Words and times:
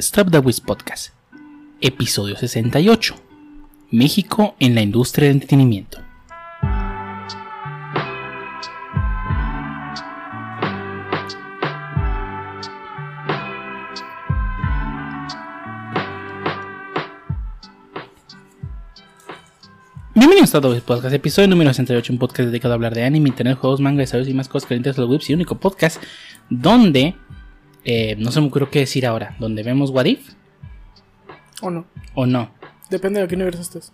Stop 0.00 0.30
the 0.30 0.38
Wiz 0.38 0.62
Podcast, 0.62 1.12
episodio 1.82 2.34
68. 2.34 3.14
México 3.90 4.56
en 4.58 4.74
la 4.74 4.80
industria 4.80 5.28
del 5.28 5.36
entretenimiento. 5.36 5.98
Bienvenidos 20.14 20.54
a 20.54 20.60
Wiz 20.60 20.80
Podcast, 20.80 21.14
episodio 21.14 21.48
número 21.48 21.68
68, 21.68 22.10
un 22.10 22.18
podcast 22.18 22.48
dedicado 22.48 22.72
a 22.72 22.76
hablar 22.76 22.94
de 22.94 23.04
anime, 23.04 23.28
internet, 23.28 23.58
juegos, 23.58 23.80
manga, 23.80 24.00
desarrollos 24.00 24.30
y 24.30 24.34
más 24.34 24.48
cosas 24.48 24.66
calientes 24.66 24.96
de 24.96 25.02
los 25.02 25.10
webs 25.10 25.28
y 25.28 25.34
único 25.34 25.58
podcast 25.58 26.02
donde 26.48 27.16
eh, 27.84 28.16
no 28.18 28.30
se 28.32 28.40
me 28.40 28.46
ocurre 28.48 28.68
qué 28.70 28.80
decir 28.80 29.06
ahora, 29.06 29.36
donde 29.38 29.62
vemos 29.62 29.90
What 29.90 30.04
If 30.06 30.30
¿O 31.62 31.70
no? 31.70 31.86
o 32.14 32.26
no. 32.26 32.50
Depende 32.90 33.20
de 33.20 33.28
qué 33.28 33.34
universo 33.36 33.62
estés. 33.62 33.92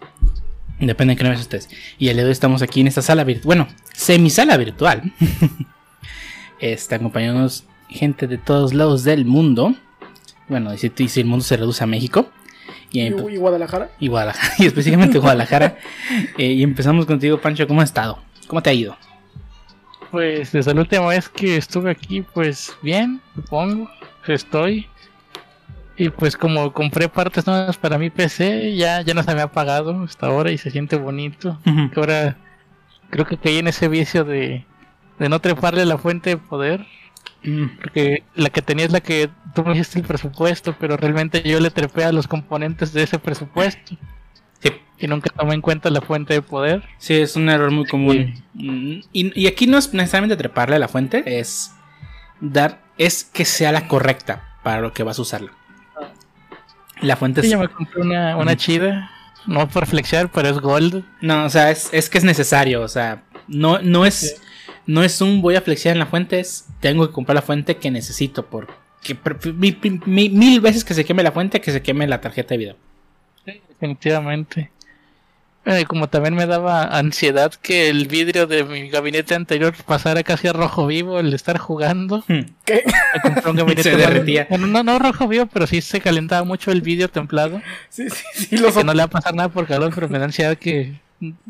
Depende 0.79 1.13
de 1.13 1.17
qué 1.19 1.23
universo 1.23 1.43
estés. 1.43 1.69
Y 1.99 2.09
el 2.09 2.15
día 2.17 2.23
de 2.25 2.29
hoy 2.29 2.33
estamos 2.33 2.63
aquí 2.63 2.81
en 2.81 2.87
esta 2.87 3.03
sala 3.03 3.25
virtual. 3.25 3.45
Bueno, 3.47 3.69
semisala 3.95 4.57
virtual. 4.57 5.13
Está 6.61 6.97
acompañándonos 6.97 7.65
gente 7.89 8.27
de 8.27 8.39
todos 8.39 8.73
lados 8.75 9.05
del 9.05 9.25
mundo. 9.25 9.75
Bueno, 10.49 10.73
y 10.73 10.79
si, 10.79 10.91
y 10.99 11.09
si 11.09 11.21
el 11.21 11.27
mundo 11.27 11.45
se 11.45 11.57
reduce 11.57 11.83
a 11.85 11.87
México. 11.87 12.31
Y, 12.91 13.01
¿Y, 13.03 13.11
empe- 13.11 13.33
y 13.33 13.37
Guadalajara? 13.37 13.91
y 14.01 14.09
Guadalajara. 14.09 14.55
Y 14.59 14.67
específicamente 14.67 15.19
Guadalajara. 15.19 15.77
Eh, 16.39 16.53
y 16.53 16.63
empezamos 16.63 17.05
contigo, 17.07 17.41
Pancho. 17.41 17.67
¿Cómo 17.67 17.81
has 17.83 17.91
estado? 17.91 18.19
¿Cómo 18.47 18.63
te 18.63 18.71
ha 18.71 18.73
ido? 18.75 18.97
Pues 20.11 20.53
desde 20.53 20.73
la 20.75 20.81
última 20.83 21.07
vez 21.09 21.29
que 21.29 21.57
estuve 21.57 21.91
aquí, 21.91 22.23
pues 22.23 22.77
bien, 22.83 23.21
supongo, 23.35 23.91
estoy. 24.27 24.89
Y 25.97 26.11
pues 26.11 26.37
como 26.37 26.73
compré 26.73 27.09
partes 27.09 27.47
nuevas 27.47 27.77
para 27.79 27.99
mi 27.99 28.11
PC, 28.11 28.77
ya, 28.77 29.01
ya 29.01 29.15
no 29.15 29.23
se 29.23 29.35
me 29.35 29.41
ha 29.41 29.45
apagado 29.45 30.03
hasta 30.05 30.27
ahora 30.27 30.51
y 30.51 30.59
se 30.59 30.71
siente 30.71 30.97
bonito. 30.97 31.59
Que 31.65 32.01
ahora 32.01 32.37
creo 33.11 33.25
que 33.25 33.39
caí 33.39 33.59
en 33.59 33.69
ese 33.69 33.89
vicio 33.89 34.25
de, 34.25 34.65
de 35.19 35.29
no 35.29 35.41
treparle 35.41 35.83
a 35.83 35.87
la 35.87 35.99
fuente 35.99 36.31
de 36.31 36.37
poder. 36.37 36.87
Mm, 37.43 37.67
Porque 37.81 38.25
la 38.35 38.51
que 38.51 38.61
tenía 38.63 38.85
es 38.85 38.93
la 38.93 39.01
que 39.01 39.31
tú 39.55 39.63
me 39.65 39.73
dijiste 39.73 39.99
el 39.99 40.05
presupuesto, 40.05 40.75
pero 40.79 40.97
realmente 40.97 41.43
yo 41.43 41.61
le 41.61 41.71
trepé 41.71 42.05
a 42.05 42.13
los 42.13 42.27
componentes 42.29 42.93
de 42.93 43.03
ese 43.03 43.19
presupuesto. 43.19 43.97
Sí. 44.63 44.71
Y 44.99 45.07
nunca 45.09 45.31
tomé 45.31 45.55
en 45.55 45.61
cuenta 45.61 45.91
la 45.91 46.01
fuente 46.01 46.35
de 46.35 46.43
poder. 46.43 46.83
Sí, 46.99 47.15
es 47.15 47.37
un 47.37 47.49
error 47.49 47.71
muy 47.71 47.85
común. 47.87 48.35
Y, 48.55 49.03
y 49.13 49.47
aquí 49.47 49.67
no 49.67 49.77
es 49.79 49.93
necesariamente 49.93 50.37
treparle 50.37 50.77
a 50.77 50.79
la 50.79 50.89
fuente, 50.89 51.39
es 51.39 51.73
dar, 52.41 52.81
es 52.99 53.25
que 53.25 53.45
sea 53.45 53.73
la 53.73 53.89
correcta 53.89 54.57
para 54.63 54.81
lo 54.81 54.93
que 54.93 55.03
vas 55.03 55.19
a 55.19 55.23
usarla. 55.23 55.53
La 57.01 57.17
fuente 57.17 57.43
Sí, 57.43 57.49
es, 57.49 57.53
yo 57.53 57.59
me 57.59 57.69
compré 57.69 58.01
una, 58.01 58.37
una 58.37 58.57
chida. 58.57 59.11
No 59.47 59.69
por 59.69 59.87
flexear, 59.87 60.31
pero 60.33 60.49
es 60.49 60.59
gold. 60.59 61.05
no, 61.21 61.45
o 61.45 61.49
sea, 61.51 61.71
es, 61.71 61.89
es 61.93 62.09
que 62.11 62.19
es 62.19 62.25
necesario, 62.25 62.83
o 62.83 62.89
sea, 62.89 63.23
no, 63.47 63.79
no 63.81 64.05
es, 64.05 64.15
Sí. 64.15 64.43
no 64.87 65.05
es 65.05 65.21
un 65.21 65.41
voy 65.41 65.55
a 65.55 65.61
flexear 65.61 65.93
en 65.95 66.01
la 66.01 66.07
fuente, 66.07 66.41
es 66.41 66.67
tengo 66.81 67.07
que 67.07 67.13
comprar 67.13 67.37
la 67.37 67.43
fuente 67.43 67.77
que 67.77 67.91
necesito, 67.93 68.49
mi- 69.55 69.79
mi- 70.07 70.31
mil 70.31 70.61
veces 70.61 70.85
que 70.85 70.95
se 70.95 71.05
queme 71.05 71.23
la 71.23 71.31
fuente 71.31 71.61
que 71.61 71.71
se 71.71 71.81
queme 71.81 72.09
la 72.09 72.21
tarjeta 72.21 72.55
de 72.55 72.59
video. 72.59 72.77
Sí, 73.47 73.61
definitivamente. 73.69 74.71
Bueno, 75.65 75.81
y 75.81 75.85
como 75.85 76.09
también 76.09 76.35
me 76.37 76.47
daba 76.47 76.85
ansiedad 76.85 77.53
que 77.55 77.89
el 77.89 78.07
vidrio 78.07 78.47
de 78.47 78.63
mi 78.63 78.89
gabinete 78.89 79.35
anterior 79.35 79.75
pasara 79.85 80.23
casi 80.23 80.47
a 80.47 80.53
rojo 80.53 80.87
vivo 80.87 81.19
el 81.19 81.35
estar 81.35 81.59
jugando. 81.59 82.23
Hmm. 82.29 82.43
¿Qué? 82.65 82.85
Me 83.15 83.21
compré 83.21 83.51
un 83.51 83.57
gabinete 83.57 83.83
Se 83.91 83.97
derretía. 83.97 84.47
Bueno, 84.49 84.69
no, 84.69 84.85
no 84.85 84.99
rojo 85.01 85.27
vivo, 85.27 85.47
pero 85.47 85.67
sí 85.67 85.81
se 85.81 86.01
calentaba 86.01 86.45
mucho 86.45 86.71
el 86.71 86.83
vidrio 86.83 87.09
templado. 87.09 87.61
Sí, 87.89 88.09
sí, 88.11 88.25
sí. 88.35 88.57
Los 88.59 88.77
Que 88.77 88.85
no 88.85 88.93
le 88.93 88.99
va 88.99 89.05
a 89.07 89.11
pasar 89.11 89.35
nada 89.35 89.49
por 89.49 89.67
calor, 89.67 89.91
pero 89.93 90.09
me 90.09 90.21
da 90.21 90.27
ansiedad 90.27 90.57
que, 90.57 91.01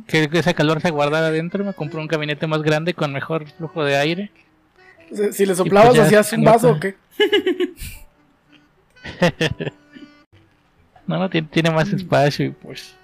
que 0.07 0.31
ese 0.33 0.55
calor 0.55 0.81
se 0.81 0.91
guardara 0.91 1.27
adentro. 1.27 1.63
Me 1.63 1.75
compré 1.75 2.01
un 2.01 2.07
gabinete 2.07 2.47
más 2.47 2.63
grande 2.63 2.95
con 2.95 3.13
mejor 3.13 3.47
flujo 3.51 3.85
de 3.85 3.97
aire. 3.99 4.31
si- 5.13 5.33
Si 5.35 5.45
le 5.45 5.55
soplabas, 5.55 5.95
ya 5.95 6.05
¿hacías 6.05 6.33
un 6.33 6.43
vaso 6.45 6.71
o 6.71 6.81
qué? 6.81 6.95
No, 11.07 11.19
no, 11.19 11.31
tiene, 11.31 11.49
tiene 11.51 11.71
más 11.71 11.93
espacio 11.93 12.47
y 12.47 12.51
pues 12.51 12.95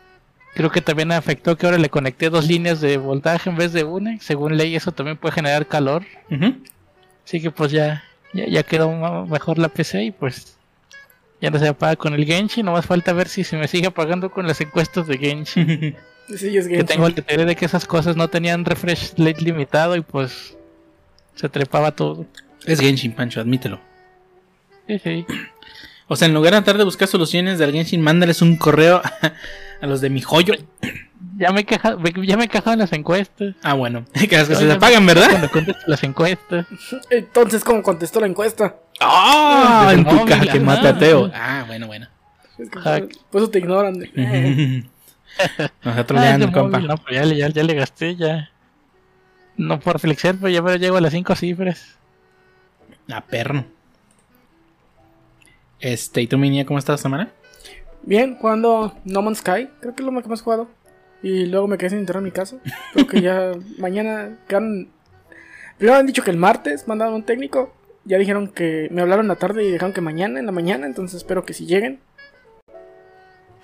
creo 0.55 0.71
que 0.71 0.81
también 0.81 1.13
afectó 1.13 1.57
que 1.57 1.67
ahora 1.67 1.79
le 1.79 1.89
conecté 1.89 2.31
dos 2.31 2.47
líneas 2.47 2.81
de 2.81 2.97
voltaje 2.97 3.49
en 3.51 3.57
vez 3.57 3.73
de 3.73 3.85
una. 3.85 4.19
Según 4.21 4.57
ley 4.57 4.75
eso 4.75 4.93
también 4.93 5.17
puede 5.17 5.35
generar 5.35 5.67
calor. 5.67 6.05
Ujú. 6.31 6.57
Así 7.25 7.41
que 7.41 7.51
pues 7.51 7.73
ya, 7.73 8.03
ya, 8.33 8.47
ya 8.47 8.63
quedó 8.63 9.27
mejor 9.27 9.59
la 9.59 9.69
PC 9.69 10.05
y 10.05 10.11
pues 10.11 10.57
ya 11.41 11.51
no 11.51 11.59
se 11.59 11.69
apaga 11.69 11.97
con 11.97 12.15
el 12.15 12.25
Genshin. 12.25 12.67
No 12.67 12.73
más 12.73 12.87
falta 12.87 13.13
ver 13.13 13.29
si 13.29 13.45
se 13.45 13.57
me 13.57 13.69
sigue 13.69 13.87
apagando 13.87 14.31
con 14.31 14.47
las 14.47 14.61
encuestas 14.61 15.07
de 15.07 15.19
Genshin. 15.19 15.97
Sí, 16.29 16.57
es 16.57 16.69
que 16.69 16.77
que 16.79 16.85
tengo 16.85 17.09
el 17.09 17.15
teoría 17.15 17.45
de 17.45 17.57
que 17.57 17.65
esas 17.65 17.85
cosas 17.85 18.17
no 18.17 18.29
tenían 18.29 18.65
refresh 18.65 19.15
rate 19.19 19.43
limitado 19.43 19.97
y 19.97 20.03
pues 20.03 20.57
se 21.35 21.49
trepaba 21.49 21.91
todo. 21.93 22.27
Es 22.65 22.81
Genshin, 22.81 23.13
Pancho, 23.13 23.41
admítelo. 23.41 23.81
Sí, 24.87 24.99
sí. 25.01 25.27
O 26.09 26.17
sea, 26.17 26.29
en 26.29 26.35
lugar 26.35 26.53
de 26.53 26.59
tratar 26.61 26.79
de 26.79 26.85
buscar 26.85 27.09
soluciones 27.09 27.59
del 27.59 27.73
Genshin, 27.73 28.03
mándales 28.03 28.43
un 28.43 28.57
correo 28.57 29.01
a, 29.05 29.33
a 29.81 29.87
los 29.87 30.01
de 30.01 30.11
mi 30.11 30.21
joyo. 30.21 30.55
Ya 31.39 31.51
me 31.53 31.63
he 31.63 31.65
quejado, 31.65 31.99
me- 31.99 32.13
ya 32.27 32.37
me 32.37 32.45
he 32.45 32.49
quejado 32.49 32.73
en 32.75 32.81
las 32.81 32.93
encuestas. 32.93 33.55
Ah, 33.63 33.75
bueno, 33.75 34.05
que 34.29 34.37
las 34.37 34.49
que 34.49 34.55
se 34.57 34.71
apagan, 34.73 35.07
¿verdad? 35.07 35.29
Cuando 35.31 35.51
contesto 35.51 35.83
las 35.87 36.03
encuestas. 36.05 36.67
Entonces, 37.11 37.65
¿cómo 37.65 37.83
contestó 37.83 38.21
la 38.21 38.27
encuesta? 38.27 38.77
¡Ah! 39.01 39.91
En 39.95 40.05
tu 40.05 40.25
caja 40.27 40.47
que 40.47 40.61
mata 40.61 40.91
a 40.91 40.99
Teo. 40.99 41.31
Ah, 41.35 41.65
bueno, 41.67 41.87
bueno. 41.87 42.07
Es 42.59 42.69
que 42.69 42.79
por, 42.79 43.09
por 43.31 43.43
eso 43.43 43.51
te 43.51 43.59
ignoran. 43.61 43.99
de- 43.99 44.11
eh. 44.15 44.85
Nos 45.85 45.97
está 45.97 46.35
Ah, 46.35 46.39
compa. 46.53 46.77
móvil, 46.79 46.89
no, 46.89 46.97
pero 46.99 47.15
ya, 47.17 47.25
le- 47.25 47.37
ya, 47.37 47.49
ya 47.49 47.63
le 47.63 47.75
gasté, 47.75 48.17
ya. 48.17 48.51
No 49.57 49.81
por 49.81 49.99
flexear, 49.99 50.37
pero 50.37 50.49
ya 50.51 50.61
me 50.63 50.79
llego 50.79 50.97
a 50.97 51.01
las 51.01 51.13
5 51.13 51.35
cifras. 51.37 51.97
A 53.11 53.21
perro. 53.23 53.65
Este, 55.83 56.23
¿y 56.23 56.27
tú, 56.27 56.39
mi 56.39 56.49
niña, 56.49 56.65
cómo 56.65 56.79
estás 56.79 56.95
esta 56.95 57.03
semana? 57.09 57.31
Bien, 58.03 58.37
jugando 58.37 58.97
No 59.05 59.21
Man's 59.21 59.39
Sky. 59.39 59.69
Creo 59.81 59.95
que 59.95 60.03
es 60.03 60.07
lo 60.07 60.13
más 60.13 60.23
que 60.23 60.31
más 60.31 60.41
he 60.41 60.45
jugado. 60.45 60.69
Y 61.23 61.47
luego 61.47 61.69
me 61.69 61.77
quedé 61.77 61.91
sin 61.91 61.99
internet 61.99 62.21
en 62.21 62.25
mi 62.25 62.31
casa. 62.31 62.57
Creo 62.95 63.07
que 63.07 63.21
ya 63.21 63.53
mañana. 63.79 64.39
quedan- 64.49 64.89
Primero 65.77 65.99
han 65.99 66.07
dicho 66.07 66.23
que 66.23 66.31
el 66.31 66.37
martes 66.37 66.89
mandaron 66.89 67.15
un 67.15 67.23
técnico. 67.25 67.75
Ya 68.05 68.17
dijeron 68.19 68.49
que 68.49 68.89
me 68.91 69.03
hablaron 69.03 69.29
la 69.29 69.37
tarde 69.37 69.63
y 69.65 69.67
dijeron 69.67 69.93
que 69.93 70.01
mañana, 70.01 70.41
en 70.41 70.47
la 70.47 70.53
mañana. 70.53 70.87
Entonces 70.87 71.19
espero 71.19 71.45
que 71.45 71.53
si 71.53 71.67
lleguen. 71.67 72.01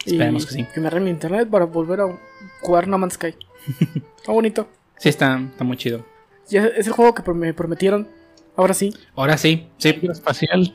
Y 0.04 0.12
Esperemos 0.12 0.46
que 0.46 0.52
sí. 0.52 0.66
Que 0.74 0.80
me 0.80 0.88
arreglen 0.88 1.04
mi 1.04 1.10
internet 1.10 1.48
para 1.48 1.64
volver 1.64 2.00
a 2.00 2.18
jugar 2.60 2.86
No 2.88 2.98
Man's 2.98 3.14
Sky. 3.14 3.34
Está 4.16 4.32
bonito. 4.32 4.68
Sí, 4.96 5.08
está, 5.08 5.40
está 5.40 5.62
muy 5.62 5.76
chido. 5.76 6.04
Y 6.50 6.56
es, 6.56 6.64
es 6.76 6.86
el 6.88 6.92
juego 6.92 7.14
que 7.14 7.22
me 7.32 7.54
prometieron. 7.54 8.08
Ahora 8.56 8.74
sí. 8.74 8.92
Ahora 9.14 9.36
sí, 9.38 9.68
sí. 9.76 9.96
Espacial. 10.02 10.74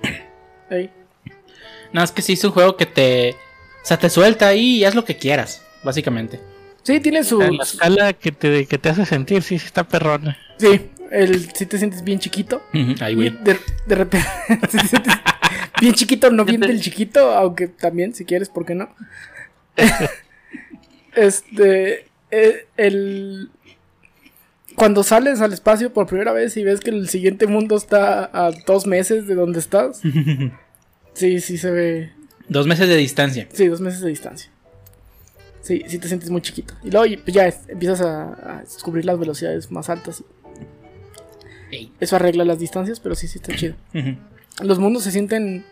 Ey. 0.70 0.90
No, 1.94 2.04
es 2.04 2.12
que 2.12 2.22
sí 2.22 2.34
es 2.34 2.44
un 2.44 2.52
juego 2.52 2.76
que 2.76 2.86
te. 2.86 3.31
O 3.31 3.86
sea, 3.86 3.98
te 3.98 4.09
suelta 4.09 4.48
ahí 4.48 4.78
y 4.78 4.86
haz 4.86 4.96
lo 4.96 5.06
que 5.06 5.18
quieras, 5.18 5.62
básicamente. 5.84 6.40
Sí, 6.84 7.00
tiene 7.00 7.24
su. 7.24 7.40
La 7.40 7.64
escala 7.64 8.14
que 8.14 8.31
te, 8.31 8.66
que 8.66 8.78
te 8.78 8.90
hace 8.90 9.06
sentir, 9.06 9.42
sí, 9.44 9.58
sí 9.59 9.66
está 9.66 9.84
perrona. 9.88 10.38
Sí, 10.58 10.90
el, 11.12 11.53
si 11.53 11.66
te 11.66 11.78
sientes 11.78 12.03
bien 12.03 12.20
chiquito. 12.20 12.62
Ujú, 12.74 12.96
Ay, 13.00 13.14
Y 13.14 13.16
güey. 13.16 13.30
de, 13.44 13.58
de 13.86 13.96
repente. 13.96 14.28
si 14.70 14.78
te 14.78 14.88
sientes 14.88 15.14
bien 15.80 15.94
chiquito, 15.94 16.30
no 16.32 16.44
bien 16.46 16.62
del 16.62 16.82
chiquito, 16.82 17.32
aunque 17.34 17.68
también, 17.68 18.14
si 18.14 18.26
quieres, 18.26 18.50
¿por 18.50 18.66
qué 18.66 18.76
no? 18.76 18.94
este. 21.16 22.06
eh, 22.32 22.68
el. 22.78 23.50
Cuando 24.76 25.03
sales 25.03 25.40
al 25.42 25.53
espacio 25.53 25.94
por 25.94 26.08
primera 26.08 26.32
vez 26.34 26.58
y 26.58 26.64
ves 26.64 26.80
que 26.80 26.90
el 26.90 27.08
siguiente 27.08 27.46
mundo 27.46 27.76
está 27.78 28.24
a 28.34 28.52
dos 28.66 28.88
meses 28.88 29.28
de 29.28 29.35
donde 29.35 29.59
estás. 29.59 30.02
Sí, 31.14 31.40
sí 31.42 31.58
se 31.58 31.72
ve. 31.72 32.12
Dos 32.50 32.68
meses 32.68 32.88
de 32.90 32.96
distancia. 32.98 33.48
Sí, 33.54 33.68
dos 33.68 33.82
meses 33.82 34.02
de 34.02 34.10
distancia. 34.10 34.50
Sí, 35.62 35.84
sí 35.88 35.98
te 35.98 36.08
sientes 36.08 36.30
muy 36.30 36.42
chiquito. 36.42 36.74
Y 36.84 36.92
luego 36.92 37.06
pues 37.24 37.34
ya 37.34 37.48
es- 37.48 37.62
empiezas 37.70 38.02
a, 38.02 38.58
a 38.58 38.62
descubrir 38.62 39.06
las 39.06 39.18
velocidades 39.18 39.72
más 39.72 39.90
altas. 39.90 40.24
Ey. 41.72 41.92
Eso 42.00 42.16
arregla 42.18 42.44
las 42.46 42.60
distancias, 42.60 43.00
pero 43.00 43.16
sí, 43.16 43.28
sí 43.28 43.40
está 43.40 43.56
chido. 43.56 43.76
Los 44.62 44.78
mundos 44.78 45.04
se 45.04 45.12
sienten 45.12 45.66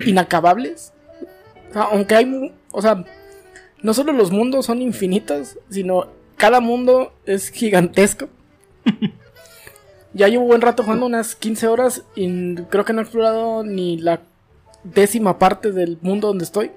inacabables. 0.00 0.92
O 1.70 1.72
sea, 1.72 1.82
aunque 1.82 2.14
hay. 2.14 2.52
O 2.72 2.80
sea, 2.80 3.04
no 3.82 3.92
solo 3.92 4.12
los 4.12 4.30
mundos 4.30 4.64
son 4.66 4.80
infinitos, 4.80 5.58
sino 5.68 6.06
cada 6.36 6.60
mundo 6.60 7.12
es 7.26 7.50
gigantesco. 7.50 8.28
ya 10.16 10.28
llevo 10.28 10.46
buen 10.46 10.62
rato 10.62 10.82
jugando, 10.82 11.06
unas 11.06 11.36
15 11.36 11.68
horas, 11.68 12.02
y 12.14 12.54
creo 12.70 12.84
que 12.84 12.92
no 12.94 13.00
he 13.00 13.02
explorado 13.02 13.62
ni 13.62 13.98
la 13.98 14.22
décima 14.82 15.38
parte 15.38 15.72
del 15.72 15.98
mundo 16.00 16.28
donde 16.28 16.44
estoy. 16.44 16.70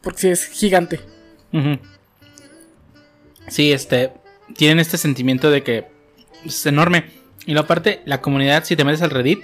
Porque 0.00 0.20
sí 0.20 0.28
es 0.28 0.46
gigante. 0.46 1.00
Sí, 3.48 3.72
este. 3.72 4.12
Tienen 4.56 4.78
este 4.78 4.96
sentimiento 4.96 5.50
de 5.50 5.62
que 5.62 5.88
es 6.44 6.64
enorme. 6.64 7.10
Y 7.44 7.52
luego 7.52 7.64
aparte, 7.64 8.00
la 8.06 8.22
comunidad, 8.22 8.64
si 8.64 8.76
te 8.76 8.84
metes 8.84 9.02
al 9.02 9.10
Reddit 9.10 9.40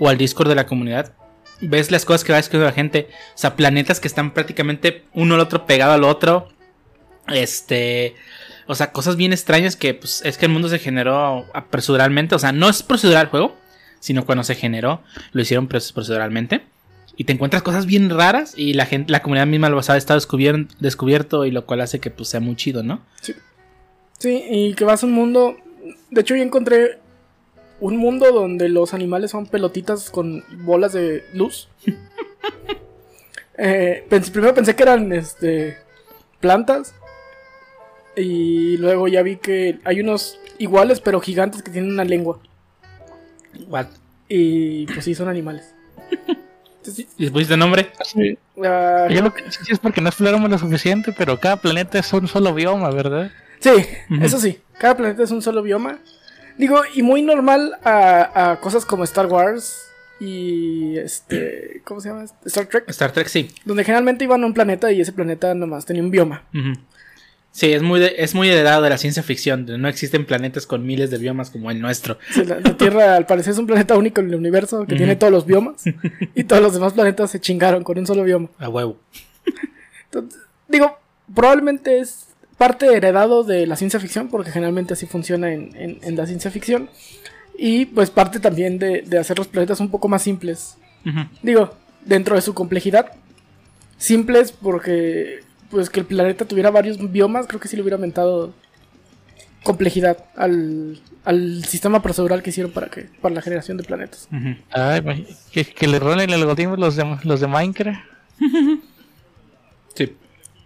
o 0.00 0.08
al 0.08 0.18
Discord 0.18 0.48
de 0.48 0.54
la 0.54 0.66
comunidad, 0.66 1.12
ves 1.60 1.90
las 1.90 2.04
cosas 2.04 2.24
que 2.24 2.32
va 2.32 2.38
escribiendo 2.38 2.70
la 2.70 2.74
gente. 2.74 3.08
O 3.34 3.38
sea, 3.38 3.54
planetas 3.54 4.00
que 4.00 4.08
están 4.08 4.34
prácticamente 4.34 5.04
uno 5.14 5.34
al 5.34 5.40
otro 5.40 5.66
pegado 5.66 5.92
al 5.92 6.04
otro. 6.04 6.48
Este. 7.28 8.16
O 8.68 8.74
sea, 8.74 8.92
cosas 8.92 9.16
bien 9.16 9.32
extrañas 9.32 9.76
que 9.76 9.94
pues, 9.94 10.20
es 10.24 10.36
que 10.36 10.46
el 10.46 10.52
mundo 10.52 10.68
se 10.68 10.78
generó 10.78 11.46
proceduralmente. 11.70 12.34
O 12.34 12.38
sea, 12.38 12.52
no 12.52 12.68
es 12.68 12.82
procedural 12.82 13.22
el 13.22 13.28
juego, 13.30 13.56
sino 13.98 14.26
cuando 14.26 14.44
se 14.44 14.54
generó, 14.54 15.02
lo 15.32 15.40
hicieron 15.40 15.68
proceduralmente. 15.68 16.62
Y 17.16 17.24
te 17.24 17.32
encuentras 17.32 17.62
cosas 17.62 17.86
bien 17.86 18.10
raras 18.10 18.52
y 18.56 18.74
la 18.74 18.86
gente, 18.86 19.10
la 19.10 19.22
comunidad 19.22 19.46
misma 19.46 19.70
lo 19.70 19.80
está 19.80 20.14
descubierto, 20.14 20.72
descubierto 20.78 21.46
y 21.46 21.50
lo 21.50 21.66
cual 21.66 21.80
hace 21.80 21.98
que 21.98 22.10
pues, 22.10 22.28
sea 22.28 22.40
muy 22.40 22.54
chido, 22.56 22.82
¿no? 22.82 23.00
Sí. 23.22 23.34
Sí, 24.18 24.44
y 24.50 24.74
que 24.74 24.84
vas 24.84 25.02
a 25.02 25.06
un 25.06 25.12
mundo. 25.12 25.56
De 26.10 26.20
hecho, 26.20 26.36
yo 26.36 26.42
encontré 26.42 26.98
un 27.80 27.96
mundo 27.96 28.32
donde 28.32 28.68
los 28.68 28.92
animales 28.92 29.30
son 29.30 29.46
pelotitas 29.46 30.10
con 30.10 30.44
bolas 30.64 30.92
de 30.92 31.24
luz. 31.32 31.68
Eh, 33.60 34.06
primero 34.08 34.54
pensé 34.54 34.76
que 34.76 34.84
eran 34.84 35.12
este, 35.12 35.78
plantas. 36.38 36.94
Y 38.20 38.76
luego 38.78 39.08
ya 39.08 39.22
vi 39.22 39.36
que 39.36 39.78
hay 39.84 40.00
unos 40.00 40.38
iguales 40.58 41.00
pero 41.00 41.20
gigantes 41.20 41.62
que 41.62 41.70
tienen 41.70 41.92
una 41.92 42.04
lengua. 42.04 42.40
What? 43.68 43.86
Y 44.28 44.86
pues 44.86 45.04
sí, 45.04 45.14
son 45.14 45.28
animales. 45.28 45.74
¿Y 47.18 47.24
le 47.26 47.30
pusiste 47.30 47.56
nombre? 47.56 47.90
Sí. 48.04 48.38
Ah, 48.64 49.06
Yo 49.10 49.20
lo 49.22 49.32
que 49.34 49.42
sí 49.50 49.70
es 49.72 49.78
porque 49.78 50.00
no 50.00 50.08
exploramos 50.08 50.48
lo 50.50 50.56
suficiente, 50.58 51.12
pero 51.16 51.38
cada 51.38 51.56
planeta 51.56 51.98
es 51.98 52.10
un 52.12 52.26
solo 52.28 52.54
bioma, 52.54 52.90
¿verdad? 52.90 53.30
sí, 53.60 53.70
eso 54.22 54.38
sí. 54.38 54.58
Cada 54.78 54.96
planeta 54.96 55.22
es 55.22 55.30
un 55.30 55.42
solo 55.42 55.62
bioma. 55.62 55.98
Digo, 56.56 56.80
y 56.94 57.02
muy 57.02 57.22
normal 57.22 57.76
a, 57.84 58.52
a 58.52 58.60
cosas 58.60 58.84
como 58.86 59.04
Star 59.04 59.26
Wars 59.26 59.82
y 60.18 60.96
este. 60.96 61.82
¿Cómo 61.84 62.00
se 62.00 62.08
llama? 62.08 62.24
Star 62.46 62.66
Trek. 62.66 62.84
Star 62.88 63.12
Trek, 63.12 63.28
sí. 63.28 63.50
Donde 63.64 63.84
generalmente 63.84 64.24
iban 64.24 64.42
a 64.42 64.46
un 64.46 64.54
planeta 64.54 64.90
y 64.90 65.00
ese 65.00 65.12
planeta 65.12 65.54
nomás 65.54 65.84
tenía 65.84 66.02
un 66.02 66.10
bioma. 66.10 66.44
Ujú. 66.54 66.72
Sí, 67.50 67.72
es 67.72 67.82
muy, 67.82 67.98
de- 67.98 68.14
es 68.18 68.34
muy 68.34 68.48
heredado 68.48 68.82
de 68.82 68.90
la 68.90 68.98
ciencia 68.98 69.22
ficción. 69.22 69.66
No 69.80 69.88
existen 69.88 70.24
planetas 70.26 70.66
con 70.66 70.86
miles 70.86 71.10
de 71.10 71.18
biomas 71.18 71.50
como 71.50 71.70
el 71.70 71.80
nuestro. 71.80 72.18
Sí, 72.32 72.44
la, 72.44 72.60
la 72.60 72.76
Tierra 72.76 73.16
al 73.16 73.26
parecer 73.26 73.52
es 73.54 73.58
un 73.58 73.66
planeta 73.66 73.96
único 73.96 74.20
en 74.20 74.28
el 74.28 74.34
universo 74.36 74.86
que 74.86 74.94
tiene 74.96 75.16
todos 75.16 75.32
los 75.32 75.44
biomas. 75.46 75.82
Y 76.34 76.44
todos 76.44 76.62
los 76.62 76.72
demás 76.74 76.92
planetas 76.92 77.30
se 77.32 77.40
chingaron 77.40 77.82
con 77.82 77.98
un 77.98 78.06
solo 78.06 78.22
bioma. 78.22 78.48
A 78.58 78.68
huevo. 78.68 78.98
Entonces, 80.04 80.40
digo, 80.68 80.98
probablemente 81.34 81.98
es 82.00 82.26
parte 82.56 82.86
heredado 82.94 83.44
de 83.44 83.66
la 83.66 83.76
ciencia 83.76 83.98
ficción, 84.00 84.28
porque 84.28 84.50
generalmente 84.50 84.94
así 84.94 85.06
funciona 85.06 85.52
en, 85.52 85.74
en- 85.76 85.98
en 86.02 86.16
la 86.16 86.26
ciencia 86.26 86.50
ficción. 86.50 86.88
Y 87.56 87.86
pues 87.86 88.10
parte 88.10 88.38
también 88.38 88.78
de, 88.78 89.02
de 89.02 89.18
hacer 89.18 89.36
los 89.38 89.48
planetas 89.48 89.80
un 89.80 89.90
poco 89.90 90.06
más 90.08 90.22
simples. 90.22 90.76
Digo, 91.42 91.74
dentro 92.04 92.36
de 92.36 92.42
su 92.42 92.54
complejidad. 92.54 93.12
Simples 93.96 94.52
porque 94.52 95.40
pues 95.70 95.90
que 95.90 96.00
el 96.00 96.06
planeta 96.06 96.44
tuviera 96.44 96.70
varios 96.70 96.98
biomas, 97.10 97.46
creo 97.46 97.60
que 97.60 97.68
sí 97.68 97.76
le 97.76 97.82
hubiera 97.82 97.96
aumentado 97.96 98.54
complejidad 99.62 100.24
al, 100.36 101.00
al 101.24 101.64
sistema 101.64 102.00
procedural 102.00 102.42
que 102.42 102.50
hicieron 102.50 102.72
para 102.72 102.88
que 102.88 103.08
para 103.20 103.34
la 103.34 103.42
generación 103.42 103.76
de 103.76 103.84
planetas. 103.84 104.28
Ujú. 104.32 104.56
Ay, 104.70 105.26
que, 105.52 105.64
que 105.64 105.86
le 105.88 105.98
rolen 105.98 106.30
el 106.30 106.40
algoritmo 106.40 106.76
los 106.76 106.96
de, 106.96 107.18
los 107.24 107.40
de 107.40 107.46
Minecraft. 107.46 108.00
Sí. 109.94 110.14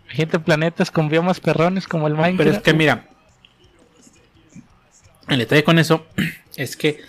Gente 0.08 0.38
planetas 0.38 0.90
con 0.90 1.08
biomas 1.08 1.40
perrones 1.40 1.88
como 1.88 2.06
el 2.06 2.12
Minecraft. 2.12 2.36
Pero 2.36 2.50
es 2.50 2.58
que 2.58 2.74
mira, 2.74 3.08
el 5.28 5.38
detalle 5.38 5.64
con 5.64 5.78
eso 5.78 6.04
es 6.56 6.76
que 6.76 7.00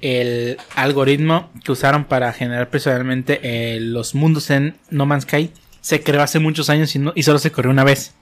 el 0.00 0.56
algoritmo 0.74 1.50
que 1.62 1.70
usaron 1.70 2.04
para 2.04 2.32
generar 2.32 2.68
personalmente 2.68 3.38
eh, 3.42 3.78
los 3.80 4.16
mundos 4.16 4.50
en 4.50 4.76
No 4.90 5.06
Man's 5.06 5.22
Sky 5.22 5.52
se 5.88 6.02
creó 6.02 6.22
hace 6.22 6.38
muchos 6.38 6.68
años 6.68 6.94
y, 6.94 6.98
no- 6.98 7.14
y 7.14 7.22
solo 7.22 7.38
se 7.38 7.50
corrió 7.50 7.70
una 7.70 7.82
vez. 7.82 8.12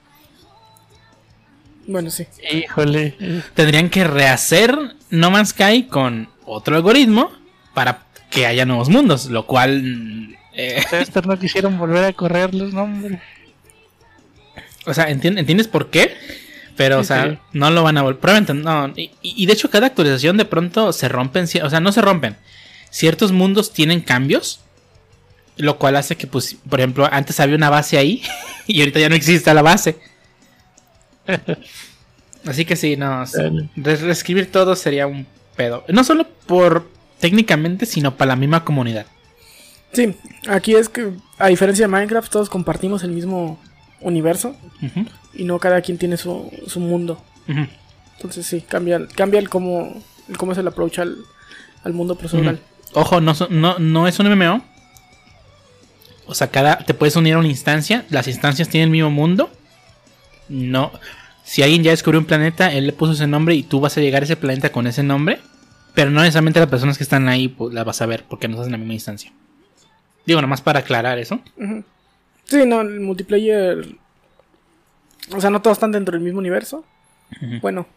Bueno, 1.85 2.09
sí. 2.09 2.25
Híjole. 2.51 3.13
Tendrían 3.55 3.89
que 3.89 4.05
rehacer 4.05 4.77
No 5.09 5.31
Man's 5.31 5.49
Sky 5.49 5.83
con 5.83 6.29
otro 6.45 6.77
algoritmo 6.77 7.29
para 7.73 8.05
que 8.29 8.45
haya 8.45 8.65
nuevos 8.65 8.87
mundos, 8.87 9.25
lo 9.25 9.45
cual... 9.45 9.81
mm, 9.83 10.33
eh, 10.53 10.81
Estos 10.93 11.25
no 11.27 11.37
quisieron 11.37 11.77
volver 11.77 12.05
a 12.05 12.13
correrlos, 12.13 12.73
no, 12.73 12.83
hombre. 12.83 13.21
O 14.85 14.93
sea, 14.93 15.09
¿entien- 15.09 15.37
¿entiendes 15.37 15.67
por 15.67 15.89
qué? 15.89 16.15
Pero, 16.77 16.99
o 16.99 17.03
sea, 17.03 17.31
sí. 17.31 17.37
no 17.51 17.69
lo 17.69 17.83
van 17.83 17.97
a 17.97 18.01
volver. 18.03 18.19
Probablemente 18.21 18.53
no. 18.53 18.93
Y, 18.95 19.11
y 19.21 19.45
de 19.45 19.51
hecho, 19.53 19.69
cada 19.69 19.87
actualización 19.87 20.37
de 20.37 20.45
pronto 20.45 20.93
se 20.93 21.09
rompen. 21.09 21.43
O 21.63 21.69
sea, 21.69 21.81
no 21.81 21.91
se 21.91 22.01
rompen. 22.01 22.37
Ciertos 22.91 23.33
mundos 23.33 23.73
tienen 23.73 23.99
cambios. 23.99 24.61
Lo 25.57 25.77
cual 25.79 25.95
hace 25.95 26.15
que, 26.15 26.27
pues, 26.27 26.55
por 26.69 26.79
ejemplo, 26.79 27.07
antes 27.11 27.39
había 27.39 27.55
una 27.55 27.69
base 27.69 27.97
ahí. 27.97 28.21
Y 28.69 28.79
ahorita 28.81 28.99
ya 28.99 29.07
no 29.07 29.15
existe 29.15 29.53
la 29.53 29.61
base. 29.61 29.97
Así 32.45 32.65
que 32.65 32.75
sí, 32.75 32.95
no. 32.95 33.25
sí, 33.25 33.37
Dale. 33.37 33.69
re- 33.75 33.95
reescribir 33.97 34.51
todo 34.51 34.75
sería 34.75 35.07
un 35.07 35.25
pedo. 35.55 35.83
No 35.87 36.03
solo 36.03 36.27
por 36.45 36.89
técnicamente, 37.19 37.85
sino 37.85 38.15
para 38.15 38.29
la 38.29 38.35
misma 38.35 38.63
comunidad. 38.63 39.05
Sí, 39.93 40.13
aquí 40.49 40.75
es 40.75 40.89
que 40.89 41.11
a 41.37 41.47
diferencia 41.47 41.85
de 41.85 41.91
Minecraft 41.91 42.31
todos 42.31 42.49
compartimos 42.49 43.03
el 43.03 43.11
mismo 43.11 43.59
universo 44.01 44.55
y 45.33 45.43
no 45.45 45.59
cada 45.59 45.81
quien 45.81 45.97
tiene 45.97 46.17
su, 46.17 46.51
su 46.67 46.79
mundo. 46.79 47.21
Entonces 48.17 48.45
sí, 48.45 48.61
cambia, 48.61 49.07
cambia 49.15 49.39
el 49.39 49.49
cómo, 49.49 50.01
el 50.29 50.37
cómo 50.37 50.51
es 50.51 50.57
el 50.57 50.67
approach 50.67 50.99
al, 50.99 51.17
al 51.83 51.93
mundo 51.93 52.15
procedural. 52.15 52.59
Ojo, 52.93 53.21
no, 53.21 53.33
son- 53.33 53.59
no, 53.61 53.79
no 53.79 54.07
es 54.07 54.19
un 54.19 54.29
MMO. 54.29 54.63
O 56.27 56.35
sea, 56.35 56.47
cada, 56.47 56.79
te 56.79 56.93
puedes 56.93 57.15
unir 57.15 57.35
a 57.35 57.39
una 57.39 57.47
instancia. 57.47 58.05
Las 58.09 58.27
instancias 58.27 58.69
tienen 58.69 58.89
el 58.89 58.91
mismo 58.91 59.09
mundo. 59.09 59.49
No. 60.49 60.91
Si 61.43 61.63
alguien 61.63 61.83
ya 61.83 61.91
descubrió 61.91 62.19
un 62.19 62.25
planeta, 62.25 62.71
él 62.73 62.87
le 62.87 62.93
puso 62.93 63.13
ese 63.13 63.27
nombre 63.27 63.55
y 63.55 63.63
tú 63.63 63.79
vas 63.79 63.97
a 63.97 64.01
llegar 64.01 64.21
a 64.21 64.25
ese 64.25 64.35
planeta 64.35 64.71
con 64.71 64.85
ese 64.87 65.03
nombre. 65.03 65.39
Pero 65.93 66.11
no 66.11 66.21
necesariamente 66.21 66.59
las 66.59 66.69
personas 66.69 66.97
que 66.97 67.03
están 67.03 67.27
ahí 67.27 67.47
pues, 67.47 67.73
las 67.73 67.85
vas 67.85 68.01
a 68.01 68.05
ver 68.05 68.25
porque 68.27 68.47
no 68.47 68.55
estás 68.55 68.67
en 68.67 68.73
la 68.73 68.77
misma 68.77 68.93
instancia. 68.93 69.31
Digo, 70.25 70.41
nomás 70.41 70.61
para 70.61 70.79
aclarar 70.79 71.17
eso. 71.17 71.39
Sí, 72.43 72.65
no, 72.65 72.81
el 72.81 72.99
multiplayer. 72.99 73.95
O 75.33 75.41
sea, 75.41 75.49
no 75.49 75.61
todos 75.61 75.77
están 75.77 75.91
dentro 75.91 76.13
del 76.13 76.21
mismo 76.21 76.39
universo. 76.39 76.83
Bueno, 77.61 77.87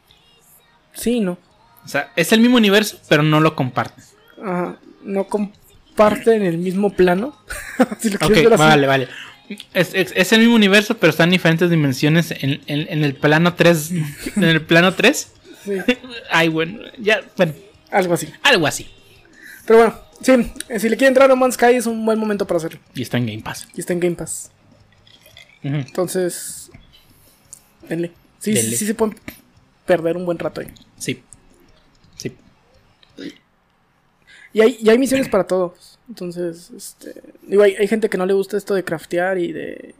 sí, 0.92 1.20
no. 1.20 1.38
O 1.84 1.88
sea, 1.88 2.12
es 2.16 2.32
el 2.32 2.40
mismo 2.40 2.56
universo, 2.56 2.98
pero 3.08 3.22
no 3.22 3.40
lo 3.40 3.56
comparten. 3.56 4.04
Ajá, 4.42 4.76
no 5.02 5.26
comparten 6.08 6.42
el 6.42 6.58
mismo 6.58 6.90
plano. 6.90 7.36
si 8.00 8.10
lo 8.10 8.16
Ok, 8.16 8.26
quieres 8.32 8.44
ver 8.44 8.52
así. 8.54 8.62
vale, 8.62 8.86
vale. 8.86 9.08
Es, 9.74 9.94
es- 9.94 10.12
es 10.14 10.32
el 10.32 10.40
mismo 10.40 10.54
universo, 10.54 10.96
pero 10.96 11.10
están 11.10 11.28
en 11.28 11.32
diferentes 11.32 11.68
dimensiones 11.70 12.30
en, 12.30 12.60
en- 12.66 12.86
en 12.88 13.04
el 13.04 13.14
plano 13.14 13.54
3. 13.54 13.90
En 14.36 14.44
el 14.44 14.62
plano 14.62 14.94
3. 14.94 15.32
Sí, 15.64 15.72
Ay, 16.30 16.48
bueno, 16.48 16.80
ya, 16.98 17.20
bueno, 17.36 17.52
algo 17.90 18.14
así. 18.14 18.28
algo 18.42 18.66
así. 18.66 18.88
Pero 19.66 19.78
bueno, 19.80 20.00
sí, 20.22 20.52
si 20.78 20.88
le 20.88 20.96
quiere 20.96 21.08
entrar 21.08 21.26
a 21.26 21.28
No 21.28 21.36
Man's 21.36 21.54
Sky 21.54 21.74
es 21.76 21.86
un 21.86 22.04
buen 22.06 22.18
momento 22.18 22.46
para 22.46 22.58
hacerlo. 22.58 22.80
Y 22.94 23.02
está 23.02 23.18
en 23.18 23.26
Game 23.26 23.42
Pass. 23.42 23.68
Y 23.74 23.80
está 23.80 23.92
en 23.92 24.00
Game 24.00 24.16
Pass. 24.16 24.50
Ujú. 25.64 25.74
Entonces, 25.74 26.70
denle. 27.88 28.12
Sí, 28.38 28.52
Denle. 28.52 28.70
sí, 28.70 28.76
sí 28.78 28.86
se 28.86 28.94
pueden 28.94 29.16
perder 29.84 30.16
un 30.16 30.24
buen 30.24 30.38
rato 30.38 30.60
ahí. 30.62 30.68
Sí. 30.96 31.22
Sí. 32.16 32.34
Y 34.52 34.60
hay, 34.62 34.78
y 34.80 34.88
hay 34.88 34.98
misiones 34.98 35.28
para 35.28 35.44
todos. 35.46 35.89
Entonces, 36.10 36.72
este, 36.76 37.14
digo, 37.42 37.62
hay, 37.62 37.76
hay 37.76 37.86
gente 37.86 38.10
que 38.10 38.18
no 38.18 38.26
le 38.26 38.34
gusta 38.34 38.56
esto 38.56 38.74
de 38.74 38.84
craftear 38.84 39.38
y 39.38 39.52
de... 39.52 39.94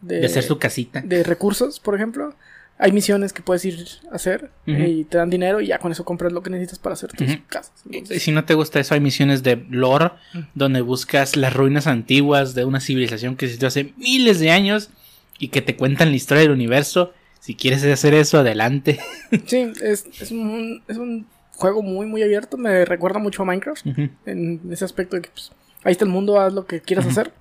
De 0.00 0.24
hacer 0.24 0.44
su 0.44 0.56
casita. 0.58 1.00
de 1.00 1.24
recursos, 1.24 1.80
por 1.80 1.96
ejemplo. 1.96 2.32
Hay 2.78 2.92
misiones 2.92 3.32
que 3.32 3.42
puedes 3.42 3.64
ir 3.64 3.84
a 4.12 4.16
hacer 4.16 4.50
eh, 4.66 4.88
y 4.88 5.04
te 5.04 5.16
dan 5.16 5.30
dinero 5.30 5.60
y 5.62 5.68
ya 5.68 5.78
con 5.78 5.90
eso 5.90 6.04
compras 6.04 6.32
lo 6.32 6.42
que 6.42 6.50
necesitas 6.50 6.78
para 6.78 6.92
hacer 6.92 7.10
tus 7.10 7.26
casas. 7.48 7.72
Y 7.90 7.96
Entonces, 7.96 8.22
si 8.22 8.30
no 8.30 8.44
te 8.44 8.54
gusta 8.54 8.78
eso, 8.78 8.94
hay 8.94 9.00
misiones 9.00 9.42
de 9.42 9.64
lore 9.70 10.10
donde 10.54 10.82
buscas 10.82 11.36
las 11.36 11.54
ruinas 11.54 11.86
antiguas 11.86 12.54
de 12.54 12.66
una 12.66 12.80
civilización 12.80 13.34
que 13.34 13.46
existió 13.46 13.66
hace 13.66 13.94
miles 13.96 14.38
de 14.38 14.50
años 14.50 14.90
y 15.38 15.48
que 15.48 15.62
te 15.62 15.74
cuentan 15.74 16.10
la 16.10 16.16
historia 16.16 16.42
del 16.42 16.52
universo. 16.52 17.14
Si 17.40 17.54
quieres 17.54 17.82
hacer 17.82 18.12
eso, 18.14 18.38
adelante. 18.38 19.00
sí, 19.46 19.72
es, 19.82 20.04
es, 20.20 20.30
un, 20.30 20.82
es 20.86 20.98
un 20.98 21.26
juego 21.56 21.82
muy, 21.82 22.06
muy 22.06 22.22
abierto. 22.22 22.56
Me 22.56 22.84
recuerda 22.84 23.18
mucho 23.18 23.42
a 23.42 23.46
Minecraft 23.46 23.86
en 24.26 24.60
ese 24.70 24.84
aspecto 24.84 25.16
de 25.16 25.22
que 25.22 25.30
pues, 25.30 25.50
ahí 25.82 25.92
está 25.92 26.04
el 26.04 26.10
mundo, 26.10 26.38
haz 26.40 26.52
lo 26.52 26.66
que 26.66 26.80
quieras 26.80 27.06
hacer. 27.06 27.32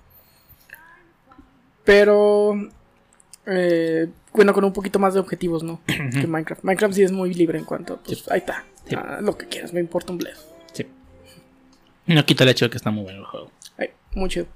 Pero, 1.83 2.69
eh, 3.45 4.07
bueno, 4.33 4.53
con 4.53 4.63
un 4.63 4.73
poquito 4.73 4.97
más 4.97 5.13
de 5.13 5.19
objetivos, 5.19 5.63
¿no? 5.63 5.81
que 5.85 6.25
Minecraft. 6.25 6.63
Minecraft 6.63 6.95
sí 6.95 7.03
es 7.03 7.11
muy 7.11 7.33
libre 7.33 7.59
en 7.59 7.65
cuanto, 7.65 7.99
pues 8.03 8.29
ahí 8.31 8.39
está. 8.39 8.63
Sí. 8.85 8.95
haz 8.95 9.21
lo 9.21 9.37
que 9.37 9.47
quieras, 9.47 9.73
me 9.73 9.79
importa 9.79 10.11
un 10.11 10.17
bledo. 10.17 10.39
Sí. 10.73 10.87
No 12.07 12.25
quita 12.25 12.43
el 12.43 12.49
hecho 12.49 12.65
de 12.65 12.71
que 12.71 12.77
está 12.77 12.89
muy 12.89 13.03
bueno 13.03 13.19
el 13.19 13.25
juego. 13.25 13.51
Ay, 13.77 13.89
muy 14.15 14.29
chido. 14.29 14.47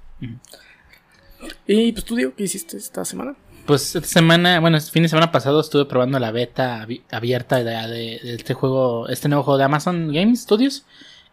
Y 1.66 1.92
pues 1.92 2.04
tú, 2.04 2.16
Diego, 2.16 2.34
¿qué 2.36 2.44
hiciste 2.44 2.76
esta 2.76 3.04
semana? 3.04 3.36
Pues 3.66 3.94
esta 3.94 4.08
semana, 4.08 4.58
bueno, 4.58 4.76
este 4.76 4.90
fin 4.90 5.02
de 5.04 5.08
semana 5.08 5.30
pasado 5.30 5.60
estuve 5.60 5.84
probando 5.84 6.18
la 6.18 6.32
beta 6.32 6.84
abi- 6.84 7.02
abierta 7.10 7.56
de, 7.62 7.64
de- 7.64 8.20
de 8.22 8.34
este 8.34 8.54
juego, 8.54 9.08
este 9.08 9.28
nuevo 9.28 9.44
juego 9.44 9.58
de 9.58 9.64
Amazon 9.64 10.12
Game 10.12 10.34
Studios, 10.34 10.84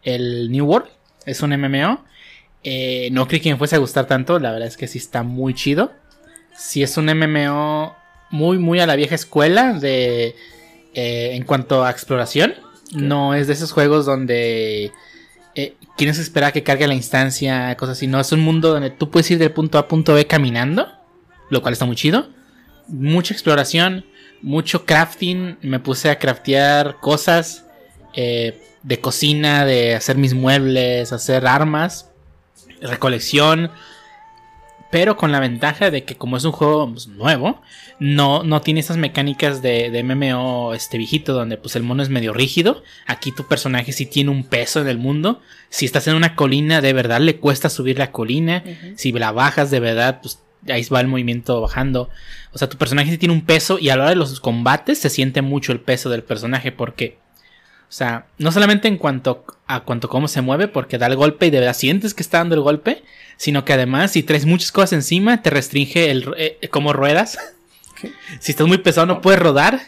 el 0.04 0.50
New 0.52 0.64
World. 0.66 0.88
Es 1.26 1.42
un 1.42 1.50
MMO. 1.50 2.04
Eh, 2.62 3.08
no 3.12 3.26
creí 3.26 3.40
que 3.40 3.50
me 3.50 3.56
fuese 3.58 3.74
a 3.76 3.78
gustar 3.78 4.06
tanto. 4.06 4.38
La 4.38 4.52
verdad 4.52 4.68
es 4.68 4.76
que 4.76 4.86
sí 4.86 4.98
está 4.98 5.22
muy 5.24 5.52
chido. 5.54 5.92
Sí 6.56 6.82
es 6.82 6.96
un 6.96 7.06
MMO 7.06 7.96
muy, 8.30 8.58
muy 8.58 8.78
a 8.80 8.86
la 8.86 8.94
vieja 8.96 9.14
escuela 9.16 9.72
de 9.72 10.36
eh, 10.94 11.30
en 11.34 11.42
cuanto 11.44 11.84
a 11.84 11.90
exploración. 11.90 12.54
No 12.94 13.34
es 13.34 13.48
de 13.48 13.52
esos 13.54 13.72
juegos 13.72 14.06
donde 14.06 14.92
eh, 15.56 15.74
quieres 15.96 16.18
esperar 16.18 16.52
que 16.52 16.62
cargue 16.62 16.86
la 16.86 16.94
instancia, 16.94 17.76
cosas 17.76 17.98
así. 17.98 18.06
No, 18.06 18.20
es 18.20 18.30
un 18.32 18.40
mundo 18.40 18.70
donde 18.72 18.90
tú 18.90 19.10
puedes 19.10 19.30
ir 19.32 19.38
del 19.38 19.50
punto 19.52 19.76
A 19.78 19.82
a 19.82 19.88
punto 19.88 20.14
B 20.14 20.26
caminando, 20.26 20.88
lo 21.50 21.62
cual 21.62 21.72
está 21.72 21.84
muy 21.84 21.96
chido. 21.96 22.28
Mucha 22.88 23.34
exploración, 23.34 24.04
mucho 24.42 24.84
crafting. 24.84 25.58
Me 25.62 25.80
puse 25.80 26.10
a 26.10 26.18
craftear 26.18 26.96
cosas 27.00 27.66
eh, 28.14 28.62
de 28.82 29.00
cocina, 29.00 29.64
de 29.64 29.94
hacer 29.94 30.16
mis 30.16 30.34
muebles, 30.34 31.12
hacer 31.12 31.46
armas, 31.46 32.10
recolección 32.80 33.70
pero 34.90 35.16
con 35.16 35.32
la 35.32 35.40
ventaja 35.40 35.90
de 35.90 36.04
que 36.04 36.16
como 36.16 36.36
es 36.36 36.44
un 36.44 36.52
juego 36.52 36.90
pues, 36.90 37.08
nuevo, 37.08 37.60
no, 37.98 38.42
no 38.42 38.62
tiene 38.62 38.80
esas 38.80 38.96
mecánicas 38.96 39.60
de, 39.60 39.90
de, 39.90 40.02
MMO 40.02 40.72
este 40.72 40.96
viejito 40.96 41.34
donde 41.34 41.58
pues 41.58 41.76
el 41.76 41.82
mono 41.82 42.02
es 42.02 42.08
medio 42.08 42.32
rígido. 42.32 42.82
Aquí 43.06 43.32
tu 43.32 43.46
personaje 43.46 43.92
sí 43.92 44.06
tiene 44.06 44.30
un 44.30 44.44
peso 44.44 44.80
en 44.80 44.88
el 44.88 44.98
mundo. 44.98 45.42
Si 45.68 45.84
estás 45.84 46.06
en 46.06 46.14
una 46.14 46.34
colina, 46.34 46.80
de 46.80 46.92
verdad 46.94 47.20
le 47.20 47.36
cuesta 47.36 47.68
subir 47.68 47.98
la 47.98 48.12
colina. 48.12 48.64
Si 48.96 49.12
la 49.12 49.32
bajas 49.32 49.70
de 49.70 49.80
verdad, 49.80 50.20
pues 50.22 50.40
ahí 50.72 50.84
va 50.92 51.00
el 51.00 51.08
movimiento 51.08 51.60
bajando. 51.60 52.10
O 52.52 52.58
sea, 52.58 52.68
tu 52.68 52.76
personaje 52.76 53.10
sí 53.10 53.18
tiene 53.18 53.34
un 53.34 53.44
peso 53.44 53.78
y 53.78 53.90
a 53.90 53.96
la 53.96 54.02
hora 54.02 54.10
de 54.10 54.16
los 54.16 54.40
combates 54.40 54.98
se 54.98 55.10
siente 55.10 55.42
mucho 55.42 55.72
el 55.72 55.80
peso 55.80 56.10
del 56.10 56.22
personaje 56.22 56.72
porque... 56.72 57.18
O 57.82 57.92
sea, 57.92 58.26
no 58.36 58.52
solamente 58.52 58.86
en 58.86 58.98
cuanto 58.98 59.46
a 59.66 59.80
cuanto 59.80 60.10
cómo 60.10 60.28
se 60.28 60.42
mueve, 60.42 60.68
porque 60.68 60.98
da 60.98 61.06
el 61.06 61.16
golpe 61.16 61.46
y 61.46 61.50
de 61.50 61.60
verdad 61.60 61.74
sientes 61.74 62.12
que 62.12 62.22
está 62.22 62.38
dando 62.38 62.54
el 62.54 62.60
golpe, 62.60 63.02
sino 63.38 63.64
que 63.64 63.72
además 63.72 64.10
si 64.10 64.22
traes 64.22 64.44
muchas 64.44 64.72
cosas 64.72 64.92
encima 64.92 65.40
te 65.40 65.48
restringe 65.48 66.10
el 66.10 66.34
eh, 66.36 66.68
como 66.70 66.92
ruedas. 66.92 67.38
Si 68.38 68.52
estás 68.52 68.66
muy 68.68 68.78
pesado 68.78 69.06
no 69.06 69.20
puedes 69.20 69.40
rodar, 69.40 69.80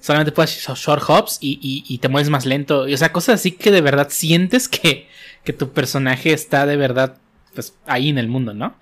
solamente 0.00 0.32
puedes 0.32 0.66
short 0.66 1.02
hops 1.06 1.38
y, 1.40 1.98
te 1.98 2.08
mueves 2.08 2.28
más 2.28 2.44
lento. 2.44 2.80
o 2.82 2.96
sea, 2.96 3.12
cosas 3.12 3.36
así 3.36 3.52
que 3.52 3.70
de 3.70 3.80
verdad 3.80 4.08
sientes 4.10 4.68
que, 4.68 5.08
que 5.44 5.52
tu 5.52 5.70
personaje 5.70 6.32
está 6.32 6.66
de 6.66 6.76
verdad 6.76 7.18
pues, 7.54 7.74
ahí 7.86 8.08
en 8.08 8.18
el 8.18 8.28
mundo, 8.28 8.52
¿no? 8.52 8.74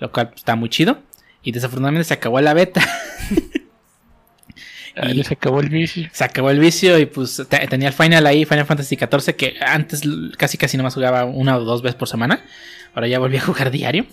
Lo 0.00 0.10
cual 0.10 0.32
está 0.34 0.56
muy 0.56 0.68
chido. 0.68 0.98
Y 1.42 1.52
desafortunadamente 1.52 2.04
se 2.04 2.14
acabó 2.14 2.40
la 2.40 2.54
beta. 2.54 2.82
y 5.12 5.24
se 5.24 5.34
acabó 5.34 5.60
el 5.60 5.68
vicio. 5.68 6.08
Se 6.12 6.24
acabó 6.24 6.50
el 6.50 6.58
vicio 6.58 6.98
y 6.98 7.06
pues 7.06 7.42
tenía 7.48 7.88
el 7.88 7.94
final 7.94 8.26
ahí, 8.26 8.44
Final 8.44 8.66
Fantasy 8.66 8.96
XIV, 8.96 9.36
que 9.36 9.56
antes 9.60 10.02
casi 10.36 10.58
casi 10.58 10.76
nomás 10.76 10.94
jugaba 10.94 11.24
una 11.24 11.56
o 11.56 11.64
dos 11.64 11.82
veces 11.82 11.96
por 11.96 12.08
semana. 12.08 12.44
Ahora 12.94 13.08
ya 13.08 13.18
volví 13.18 13.36
a 13.36 13.42
jugar 13.42 13.70
diario. 13.70 14.06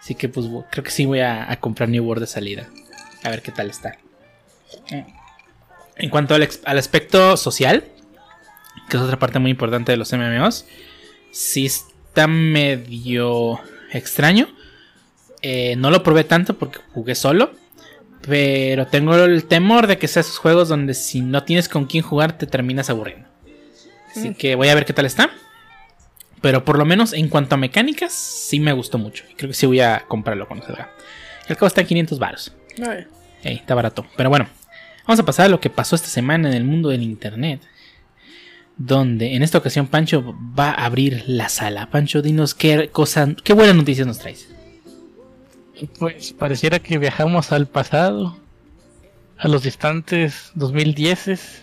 Así 0.00 0.14
que 0.14 0.28
pues 0.28 0.46
creo 0.70 0.84
que 0.84 0.90
sí 0.90 1.06
voy 1.06 1.20
a, 1.20 1.54
comprar 1.60 1.88
New 1.88 2.04
World 2.04 2.22
de 2.22 2.26
salida. 2.26 2.68
A 3.24 3.30
ver 3.30 3.42
qué 3.42 3.52
tal 3.52 3.68
está. 3.68 3.98
En 5.96 6.10
cuanto 6.10 6.34
al, 6.34 6.48
aspecto 6.64 7.36
social, 7.36 7.84
que 8.88 8.96
es 8.96 9.02
otra 9.02 9.18
parte 9.18 9.38
muy 9.38 9.50
importante 9.50 9.92
de 9.92 9.98
los 9.98 10.12
MMOs, 10.12 10.64
sí 11.32 11.66
está 11.66 12.26
medio 12.26 13.60
extraño. 13.92 14.48
Eh, 15.42 15.76
no 15.76 15.90
lo 15.90 16.02
probé 16.02 16.24
tanto 16.24 16.58
porque 16.58 16.80
jugué 16.92 17.14
solo. 17.14 17.52
Pero 18.22 18.86
tengo 18.86 19.14
el 19.14 19.44
temor 19.44 19.86
de 19.86 19.98
que 19.98 20.08
sea 20.08 20.20
esos 20.20 20.38
juegos 20.38 20.68
donde 20.68 20.94
si 20.94 21.20
no 21.20 21.44
tienes 21.44 21.68
con 21.68 21.86
quién 21.86 22.02
jugar 22.02 22.36
te 22.36 22.46
terminas 22.46 22.90
aburriendo. 22.90 23.28
Así 24.10 24.30
mm. 24.30 24.34
que 24.34 24.54
voy 24.54 24.68
a 24.68 24.74
ver 24.74 24.84
qué 24.84 24.92
tal 24.92 25.06
está. 25.06 25.30
Pero 26.40 26.64
por 26.64 26.78
lo 26.78 26.84
menos 26.84 27.12
en 27.12 27.28
cuanto 27.28 27.54
a 27.54 27.58
mecánicas, 27.58 28.12
sí 28.12 28.60
me 28.60 28.72
gustó 28.72 28.98
mucho. 28.98 29.24
Creo 29.36 29.50
que 29.50 29.54
sí 29.54 29.66
voy 29.66 29.80
a 29.80 30.04
comprarlo 30.06 30.46
cuando 30.46 30.66
salga. 30.66 30.90
El 31.48 31.56
cabo 31.56 31.66
está 31.66 31.80
en 31.80 31.86
500 31.86 32.18
baros. 32.18 32.52
está 33.42 33.74
barato. 33.74 34.06
Pero 34.16 34.30
bueno, 34.30 34.48
vamos 35.06 35.20
a 35.20 35.24
pasar 35.24 35.46
a 35.46 35.48
lo 35.48 35.60
que 35.60 35.70
pasó 35.70 35.96
esta 35.96 36.08
semana 36.08 36.48
en 36.48 36.54
el 36.54 36.64
mundo 36.64 36.90
del 36.90 37.02
internet. 37.02 37.60
Donde 38.76 39.34
en 39.34 39.42
esta 39.42 39.58
ocasión 39.58 39.88
Pancho 39.88 40.36
va 40.56 40.70
a 40.70 40.84
abrir 40.84 41.24
la 41.26 41.48
sala. 41.48 41.90
Pancho, 41.90 42.22
dinos 42.22 42.54
qué 42.54 42.88
cosa, 42.90 43.34
qué 43.42 43.52
buenas 43.52 43.74
noticias 43.74 44.06
nos 44.06 44.18
traes. 44.18 44.48
Pues 45.98 46.32
pareciera 46.32 46.80
que 46.80 46.98
viajamos 46.98 47.52
al 47.52 47.66
pasado, 47.66 48.36
a 49.36 49.46
los 49.46 49.62
distantes 49.62 50.50
2010, 50.54 51.62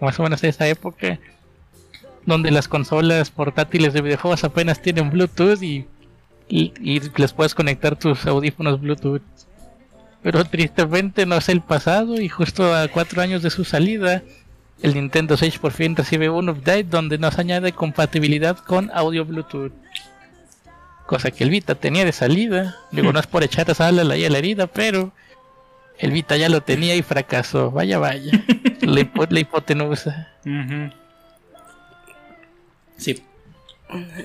más 0.00 0.20
o 0.20 0.22
menos 0.22 0.44
a 0.44 0.48
esa 0.48 0.68
época, 0.68 1.18
donde 2.26 2.52
las 2.52 2.68
consolas 2.68 3.30
portátiles 3.30 3.92
de 3.92 4.02
videojuegos 4.02 4.44
apenas 4.44 4.80
tienen 4.82 5.10
Bluetooth 5.10 5.62
y, 5.62 5.86
y, 6.48 7.00
les 7.16 7.32
puedes 7.32 7.54
conectar 7.54 7.96
tus 7.96 8.24
audífonos 8.26 8.80
Bluetooth. 8.80 9.22
Pero 10.22 10.44
tristemente 10.44 11.26
no 11.26 11.36
es 11.36 11.48
el 11.48 11.60
pasado 11.60 12.20
y 12.20 12.28
justo 12.28 12.74
a 12.74 12.86
cuatro 12.88 13.20
años 13.20 13.42
de 13.42 13.50
su 13.50 13.64
salida, 13.64 14.22
el 14.82 14.94
Nintendo 14.94 15.36
Switch 15.36 15.58
por 15.58 15.72
fin 15.72 15.96
recibe 15.96 16.28
un 16.30 16.50
update 16.50 16.84
donde 16.84 17.18
nos 17.18 17.38
añade 17.38 17.72
compatibilidad 17.72 18.58
con 18.58 18.90
audio 18.92 19.24
Bluetooth. 19.24 19.72
Cosa 21.10 21.32
que 21.32 21.42
el 21.42 21.50
Vita 21.50 21.74
tenía 21.74 22.04
de 22.04 22.12
salida. 22.12 22.76
Digo, 22.92 23.12
no 23.12 23.18
es 23.18 23.26
por 23.26 23.42
echar 23.42 23.68
a 23.68 23.74
sal 23.74 23.98
a 23.98 24.04
la, 24.04 24.14
herida, 24.14 24.68
pero 24.68 25.10
el 25.98 26.12
Vita 26.12 26.36
ya 26.36 26.48
lo 26.48 26.60
tenía 26.60 26.94
y 26.94 27.02
fracasó. 27.02 27.72
Vaya, 27.72 27.98
vaya. 27.98 28.30
la, 28.80 29.40
hipotenusa. 29.40 30.28
Sí. 32.96 33.24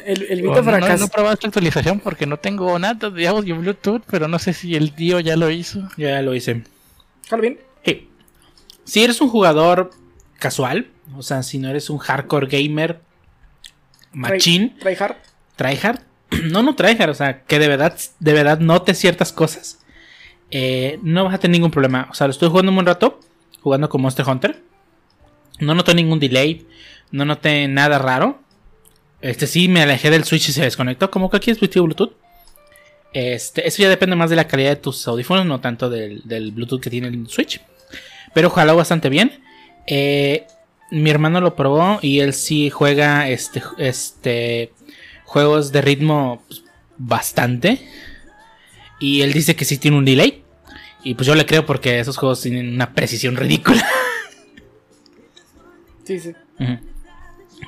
El, 0.05 0.27
el 0.29 0.41
Vita 0.43 0.61
fracasó. 0.61 0.93
No, 0.93 0.97
no, 0.99 1.05
he 1.05 1.07
probado 1.07 1.33
esta 1.33 1.47
actualización 1.47 1.99
porque 2.01 2.27
no 2.27 2.37
tengo 2.37 2.77
nada 2.77 3.09
de 3.09 3.27
audio 3.27 3.57
Bluetooth, 3.57 4.03
pero 4.05 4.27
no 4.27 4.37
sé 4.37 4.53
si 4.53 4.75
el 4.75 4.93
tío 4.93 5.19
ya 5.19 5.35
lo 5.35 5.49
hizo. 5.49 5.89
Ya 5.97 6.21
lo 6.21 6.35
hice. 6.35 6.65
bien? 7.41 7.57
Sí. 7.83 8.11
Si 8.83 9.03
eres 9.03 9.19
un 9.21 9.29
jugador 9.29 9.89
casual, 10.37 10.91
o 11.17 11.23
sea, 11.23 11.41
si 11.41 11.57
no 11.57 11.67
eres 11.67 11.89
un 11.89 11.97
hardcore 11.97 12.45
gamer, 12.45 13.01
machín, 14.13 14.77
tryhard, 14.77 15.15
tryhard, 15.55 16.01
no, 16.43 16.63
no 16.63 16.75
tryhard, 16.75 17.09
o 17.09 17.13
sea, 17.13 17.43
que 17.43 17.59
de 17.59 17.67
verdad, 17.67 17.97
de 18.19 18.33
verdad 18.33 18.59
note 18.59 18.93
ciertas 18.93 19.31
cosas, 19.31 19.79
eh, 20.51 20.99
no 21.01 21.25
vas 21.25 21.35
a 21.35 21.37
tener 21.39 21.53
ningún 21.53 21.71
problema. 21.71 22.07
O 22.11 22.13
sea, 22.13 22.27
lo 22.27 22.31
estoy 22.31 22.49
jugando 22.49 22.71
un 22.71 22.75
buen 22.75 22.87
rato, 22.87 23.19
jugando 23.61 23.89
con 23.89 24.01
Monster 24.01 24.27
Hunter. 24.27 24.61
No 25.59 25.73
noté 25.73 25.93
ningún 25.93 26.19
delay, 26.19 26.67
no 27.11 27.25
noté 27.25 27.67
nada 27.67 27.99
raro. 27.99 28.39
Este 29.21 29.47
sí 29.47 29.67
me 29.67 29.81
alejé 29.81 30.09
del 30.09 30.23
Switch 30.23 30.49
y 30.49 30.51
se 30.51 30.63
desconectó. 30.63 31.09
Como 31.09 31.29
que 31.29 31.37
aquí 31.37 31.51
es 31.51 31.59
Bluetooth. 31.59 32.13
Este, 33.13 33.67
eso 33.67 33.81
ya 33.81 33.89
depende 33.89 34.15
más 34.15 34.29
de 34.29 34.35
la 34.35 34.47
calidad 34.47 34.71
de 34.71 34.75
tus 34.75 35.07
audífonos, 35.07 35.45
no 35.45 35.61
tanto 35.61 35.89
del, 35.89 36.21
Bluetooth 36.51 36.81
que 36.81 36.89
tiene 36.89 37.07
el 37.07 37.27
Switch. 37.29 37.61
Pero 38.33 38.49
ojalá 38.49 38.73
bastante 38.73 39.09
bien. 39.09 39.41
Eh, 39.87 40.45
mi 40.91 41.09
hermano 41.09 41.41
lo 41.41 41.55
probó 41.55 41.99
y 42.01 42.19
él 42.19 42.33
sí 42.33 42.69
juega 42.69 43.29
este, 43.29 43.63
este 43.77 44.73
juegos 45.35 45.73
de 45.73 45.81
ritmo 45.81 46.41
pues, 46.47 46.63
bastante. 46.97 47.85
Y 49.01 49.19
él 49.21 49.33
dice 49.33 49.53
que 49.57 49.65
sí 49.65 49.77
tiene 49.77 49.97
un 49.97 50.05
delay. 50.05 50.45
Y 51.03 51.15
pues 51.15 51.27
yo 51.27 51.35
le 51.35 51.45
creo 51.45 51.65
porque 51.65 51.99
esos 51.99 52.15
juegos 52.15 52.41
tienen 52.41 52.73
una 52.73 52.93
precisión 52.93 53.35
ridícula. 53.35 53.85
Sí, 56.05 56.19
sí. 56.19 56.35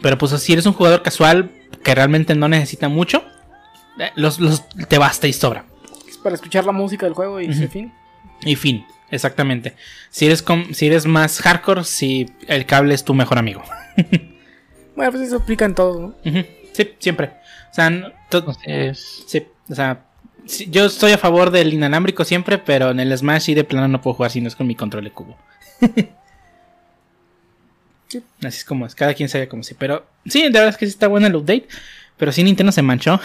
Pero 0.04 0.20
pues 0.20 0.32
si 0.44 0.54
eres 0.54 0.68
un 0.68 0.74
jugador 0.74 1.02
casual 1.02 1.50
que 1.84 1.96
realmente 1.96 2.36
no 2.36 2.48
necesita 2.48 2.88
mucho, 2.88 3.24
eh, 3.98 4.12
los, 4.16 4.38
te 4.88 5.00
basta 5.00 5.26
y 5.26 5.34
sobra. 5.34 5.66
Es 6.08 6.18
para 6.18 6.36
escuchar 6.36 6.64
la 6.64 6.72
música 6.72 7.08
del 7.08 7.16
juego 7.16 7.42
y 7.42 7.52
fin. 7.52 7.92
Y 8.42 8.56
fin, 8.56 8.86
exactamente. 9.10 9.76
Si 10.12 10.28
eres, 10.28 10.46
si 10.72 10.86
eres 10.86 11.08
más 11.08 11.42
hardcore, 11.42 11.84
si 11.84 12.28
el 12.48 12.68
cable 12.68 12.94
es 12.94 13.04
tu 13.04 13.16
mejor 13.16 13.40
amigo. 13.40 13.64
bueno, 14.96 15.12
pues 15.12 15.24
eso 15.24 15.38
aplica 15.38 15.66
en 15.66 15.74
todo, 15.74 16.00
¿no? 16.00 16.44
Sí, 16.74 16.94
siempre. 17.00 17.37
Sea, 17.78 18.94
sí, 18.94 19.48
o 19.70 19.76
sea, 19.76 20.04
yo 20.70 20.86
estoy 20.86 21.12
a 21.12 21.18
favor 21.18 21.52
del 21.52 21.74
inalámbrico 21.74 22.24
siempre, 22.26 22.58
pero 22.58 22.90
en 22.92 23.00
el 23.00 23.16
Smash 23.16 23.50
y 23.52 23.54
de 23.54 23.64
plano 23.64 23.88
no 23.88 24.02
puedo 24.02 24.16
jugar 24.16 24.32
si 24.32 24.42
no 24.42 24.48
es 24.48 24.56
con 24.56 24.66
mi 24.68 24.76
control 24.76 25.04
de 25.04 25.12
cubo. 25.12 25.38
Así 28.40 28.60
es 28.60 28.66
como 28.66 28.86
es, 28.86 28.96
cada 28.96 29.14
quien 29.14 29.30
sabe 29.30 29.48
como 29.48 29.64
si. 29.64 29.74
Pero 29.74 30.06
sí, 30.26 30.44
de 30.44 30.50
verdad 30.50 30.70
es 30.70 30.78
que 30.78 30.86
sí 30.86 30.92
está 30.92 31.08
bueno 31.08 31.28
el 31.28 31.36
update. 31.36 31.68
Pero 32.18 32.32
sí, 32.32 32.44
Nintendo 32.44 32.72
se 32.72 32.82
manchó. 32.82 33.20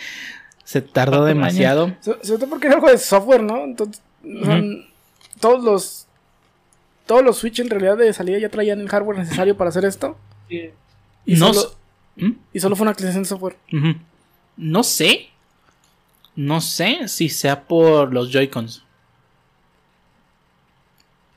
se 0.64 0.80
tardó 0.80 1.24
demasiado. 1.24 1.94
Sobre 2.00 2.20
todo 2.22 2.48
porque 2.48 2.68
es 2.68 2.74
algo 2.74 2.88
de 2.88 2.98
software, 2.98 3.42
¿no? 3.42 3.64
Entonces, 3.64 4.00
todos 5.40 5.64
los. 5.64 6.06
Todos 7.06 7.24
los 7.24 7.38
Switch 7.38 7.58
en 7.58 7.68
realidad 7.68 7.96
de 7.96 8.12
salida 8.12 8.38
ya 8.38 8.48
traían 8.48 8.80
el 8.80 8.88
hardware 8.88 9.18
necesario 9.18 9.56
para 9.56 9.70
hacer 9.70 9.84
esto. 9.84 10.16
Y, 10.48 10.70
no 11.26 11.52
solo, 11.52 11.74
¿Mm? 12.20 12.32
y 12.52 12.60
solo 12.60 12.76
fue 12.76 12.84
una 12.84 12.90
actualización 12.92 13.24
de 13.24 13.28
software. 13.28 13.56
No 14.56 14.82
sé. 14.82 15.30
No 16.36 16.60
sé 16.60 17.08
si 17.08 17.28
sea 17.28 17.64
por 17.64 18.12
los 18.12 18.30
Joy-Cons. 18.30 18.84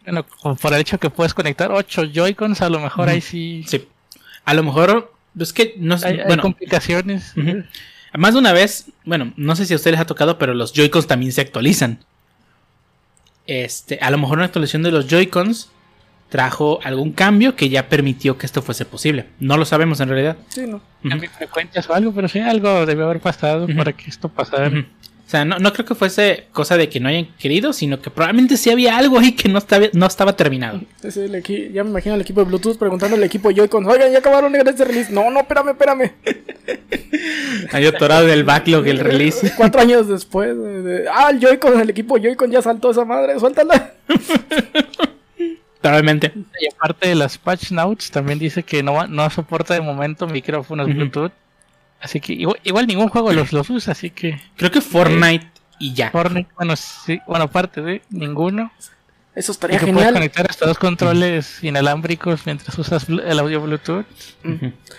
Bueno, 0.04 0.26
por 0.62 0.74
el 0.74 0.82
hecho 0.82 1.00
que 1.00 1.10
puedes 1.10 1.34
conectar 1.34 1.72
8 1.72 2.06
Joy-Cons, 2.14 2.62
a 2.62 2.70
lo 2.70 2.80
mejor 2.80 3.10
ahí 3.10 3.22
sí. 3.22 3.64
Sí. 3.68 3.88
A 4.46 4.54
lo 4.54 4.64
mejor. 4.64 5.14
Es 5.40 5.54
que 5.54 5.76
no 5.78 5.98
sé. 5.98 6.24
Hay, 6.28 6.38
complicaciones. 6.38 7.34
Más 8.16 8.34
de 8.34 8.40
una 8.40 8.54
vez, 8.54 8.92
bueno, 9.06 9.34
no 9.38 9.56
sé 9.56 9.66
si 9.66 9.74
a 9.74 9.78
ustedes 9.78 9.94
les 9.94 10.02
ha 10.02 10.06
tocado, 10.06 10.38
pero 10.38 10.54
los 10.54 10.74
Joy-Cons 10.74 11.08
también 11.08 11.32
se 11.32 11.42
actualizan. 11.42 12.00
Este, 13.48 13.98
a 14.00 14.12
lo 14.12 14.18
mejor 14.18 14.38
una 14.38 14.46
actualización 14.46 14.84
de 14.84 14.92
los 14.92 15.08
Joy-Cons 15.08 15.72
trajo 16.34 16.80
algún 16.84 17.12
cambio 17.12 17.56
que 17.56 17.70
ya 17.70 17.88
permitió 17.90 18.40
que 18.40 18.48
esto 18.48 18.64
fuese 18.64 18.86
posible. 18.86 19.28
No 19.40 19.56
lo 19.56 19.66
sabemos 19.66 20.00
en 20.00 20.10
realidad. 20.10 20.36
Sí, 20.50 20.62
no. 20.66 20.78
Ujú. 20.78 21.10
Cambio 21.10 21.30
de 21.30 21.36
frecuencias 21.38 21.88
o 21.88 21.94
algo, 21.94 22.12
pero 22.12 22.28
sí, 22.28 22.40
algo 22.40 22.88
debe 22.88 23.04
haber 23.04 23.20
pasado 23.20 23.68
para 23.78 23.94
que 23.94 24.10
esto 24.10 24.30
pasara. 24.30 24.68
O 24.70 25.30
sea, 25.30 25.46
no, 25.46 25.60
no 25.60 25.72
creo 25.74 25.86
que 25.86 25.94
fuese 25.94 26.48
cosa 26.52 26.76
de 26.76 26.90
que 26.90 27.00
no 27.00 27.08
hayan 27.08 27.28
querido, 27.38 27.72
sino 27.72 28.02
que 28.02 28.10
probablemente 28.10 28.58
sí 28.58 28.72
había 28.72 28.98
algo 28.98 29.20
ahí 29.20 29.34
que 29.34 29.48
no 29.48 29.60
estaba, 29.60 29.86
no 29.94 30.08
estaba 30.08 30.36
terminado. 30.36 30.82
Es 31.04 31.18
el 31.18 31.36
equi- 31.36 31.72
ya 31.72 31.84
me 31.84 31.92
imagino 31.92 32.16
al 32.16 32.22
equipo 32.22 32.40
de 32.42 32.48
Bluetooth 32.48 32.78
preguntando 32.80 33.16
al 33.16 33.24
equipo 33.24 33.52
Joy-Con, 33.52 33.86
oigan, 33.86 34.12
ya 34.12 34.18
acabaron 34.18 34.52
de 34.52 34.60
este 34.60 34.86
release. 34.86 35.14
No, 35.14 35.30
no, 35.30 35.42
espérame, 35.42 35.70
espérame. 35.70 36.12
Hay 37.74 37.86
atorado 37.86 38.26
del 38.26 38.44
backlog 38.44 38.88
el 38.88 38.98
release. 39.00 39.54
Cuatro 39.58 39.82
años 39.82 40.08
después. 40.08 40.58
de- 40.58 40.82
de- 40.82 41.06
ah, 41.14 41.30
el 41.30 41.40
Joy-Con, 41.40 41.80
el 41.80 41.92
equipo 41.92 42.18
Joy-Con 42.18 42.50
ya 42.50 42.64
saltó 42.64 42.90
esa 42.90 43.06
madre, 43.06 43.40
suéltala. 43.40 43.94
Probablemente. 45.84 46.32
Y 46.62 46.74
aparte 46.74 47.10
de 47.10 47.16
las 47.16 47.38
patch 47.38 47.72
notes, 47.72 48.10
también 48.10 48.40
dice 48.40 48.64
que 48.64 48.82
no, 48.82 49.06
no 49.06 49.30
soporta 49.30 49.74
de 49.74 49.82
momento 49.82 50.28
micrófonos. 50.28 50.88
Bluetooth. 50.88 51.34
Así 52.00 52.22
que 52.22 52.32
igual, 52.32 52.58
igual 52.64 52.88
ningún 52.88 53.10
juego 53.10 53.34
los, 53.34 53.52
los 53.52 53.70
usa, 53.70 53.92
así 53.92 54.10
que 54.10 54.40
Creo 54.56 54.72
que 54.72 54.80
Fortnite 54.80 55.46
y 55.80 55.94
ya. 55.94 56.10
Fortnite, 56.10 56.50
bueno, 56.56 56.78
sí, 56.78 57.20
bueno, 57.28 57.46
aparte 57.46 57.82
de 57.82 58.02
ninguno. 58.10 58.72
Eso 59.36 59.52
Y 59.52 59.56
estaría 59.56 59.80
que 59.80 59.92
puedes 59.92 60.14
conectar 60.14 60.50
hasta 60.50 60.66
dos 60.66 60.78
controles 60.78 61.62
inalámbricos 61.62 62.46
mientras 62.46 62.78
usas 62.80 63.10
el 63.10 63.38
audio 63.38 63.60
Bluetooth. 63.60 64.06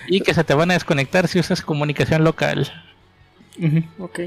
Y 0.07 0.21
que 0.21 0.35
se 0.35 0.45
te 0.45 0.53
van 0.53 0.71
a 0.71 0.75
desconectar 0.75 1.29
si 1.29 1.39
usas 1.39 1.63
comunicación 1.63 2.25
local. 2.25 2.71
Ok. 3.99 4.21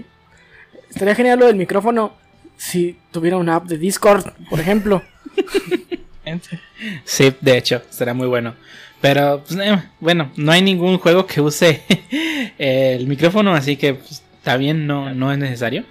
Estaría 0.89 1.13
genial 1.13 1.37
lo 1.37 1.45
del 1.45 1.55
micrófono 1.55 2.13
si 2.57 2.97
tuviera 3.11 3.37
una 3.37 3.57
app 3.57 3.65
de 3.65 3.77
Discord, 3.77 4.33
por 4.49 4.59
ejemplo. 4.59 5.03
Gente. 6.27 6.59
Sí, 7.05 7.33
de 7.39 7.57
hecho, 7.57 7.81
será 7.89 8.13
muy 8.13 8.27
bueno. 8.27 8.55
Pero, 8.99 9.43
pues, 9.47 9.59
eh, 9.59 9.81
bueno, 9.99 10.31
no 10.35 10.51
hay 10.51 10.61
ningún 10.61 10.97
juego 10.97 11.25
que 11.25 11.39
use 11.39 11.83
el 12.57 13.07
micrófono, 13.07 13.53
así 13.53 13.77
que 13.77 13.93
pues, 13.93 14.23
está 14.37 14.57
bien, 14.57 14.87
no, 14.87 15.13
no 15.13 15.31
es 15.31 15.37
necesario. 15.37 15.85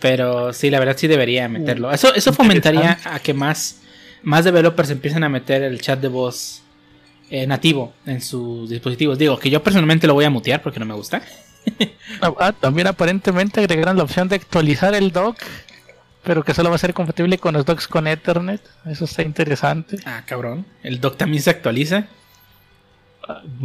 Pero 0.00 0.52
sí, 0.52 0.70
la 0.70 0.78
verdad 0.78 0.96
sí 0.98 1.06
debería 1.06 1.48
meterlo. 1.48 1.90
Eso, 1.90 2.14
eso 2.14 2.32
fomentaría 2.32 2.98
a 3.04 3.20
que 3.20 3.32
más, 3.32 3.80
más 4.22 4.44
developers 4.44 4.90
empiecen 4.90 5.24
a 5.24 5.28
meter 5.28 5.62
el 5.62 5.80
chat 5.80 6.00
de 6.00 6.08
voz 6.08 6.62
eh, 7.30 7.46
nativo 7.46 7.94
en 8.04 8.20
sus 8.20 8.68
dispositivos. 8.68 9.18
Digo, 9.18 9.38
que 9.38 9.48
yo 9.48 9.62
personalmente 9.62 10.06
lo 10.06 10.14
voy 10.14 10.26
a 10.26 10.30
mutear 10.30 10.62
porque 10.62 10.78
no 10.78 10.86
me 10.86 10.94
gusta. 10.94 11.22
Ah, 12.20 12.32
ah, 12.38 12.52
también 12.52 12.86
aparentemente 12.86 13.60
agregaron 13.60 13.96
la 13.96 14.02
opción 14.04 14.28
de 14.28 14.36
actualizar 14.36 14.94
el 14.94 15.10
dock, 15.10 15.38
pero 16.24 16.42
que 16.42 16.54
solo 16.54 16.70
va 16.70 16.76
a 16.76 16.78
ser 16.78 16.94
compatible 16.94 17.38
con 17.38 17.54
los 17.54 17.64
docks 17.64 17.86
con 17.86 18.06
Ethernet. 18.06 18.60
Eso 18.86 19.04
está 19.04 19.22
interesante. 19.22 19.98
Ah, 20.04 20.22
cabrón. 20.26 20.64
El 20.82 21.00
dock 21.00 21.16
también 21.16 21.42
se 21.42 21.50
actualiza. 21.50 22.06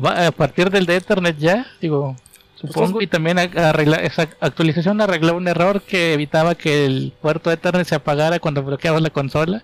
Va- 0.03 0.27
a 0.27 0.31
partir 0.31 0.69
del 0.69 0.85
de 0.85 0.95
Ethernet 0.95 1.37
ya, 1.37 1.65
digo, 1.81 2.15
supongo, 2.55 3.01
y 3.01 3.07
también 3.07 3.37
arregla, 3.39 3.97
esa 3.97 4.29
actualización 4.39 5.01
arregló 5.01 5.35
un 5.35 5.47
error 5.49 5.81
que 5.81 6.13
evitaba 6.13 6.55
que 6.55 6.85
el 6.85 7.13
puerto 7.21 7.51
Ethernet 7.51 7.85
se 7.87 7.95
apagara 7.95 8.39
cuando 8.39 8.63
bloqueabas 8.63 9.01
la 9.01 9.09
consola, 9.09 9.63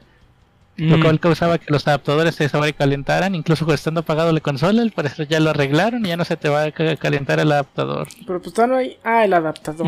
lo 0.77 0.98
Mm, 0.98 1.01
cual 1.01 1.20
causaba 1.22 1.58
que 1.58 1.72
los 1.72 1.88
adaptadores 1.88 2.36
se 2.36 2.50
sobrecalentaran, 2.50 3.34
incluso 3.34 3.72
estando 3.74 4.01
apagado 4.01 4.34
la 4.34 4.41
consola, 4.41 4.82
al 4.82 4.91
parecer 4.91 5.27
ya 5.27 5.39
lo 5.39 5.51
arreglaron 5.51 6.05
y 6.05 6.10
ya 6.10 6.17
no 6.17 6.25
se 6.25 6.36
te 6.36 6.50
va 6.50 6.63
a 6.63 6.72
ca- 6.72 6.98
calentar 6.98 7.39
el 7.39 7.51
adaptador. 7.51 8.08
Pero 8.27 8.41
pues 8.41 8.53
todavía 8.53 8.74
no 8.75 8.79
hay. 8.82 8.98
Ah, 9.03 9.24
el 9.24 9.34
adaptador. 9.34 9.88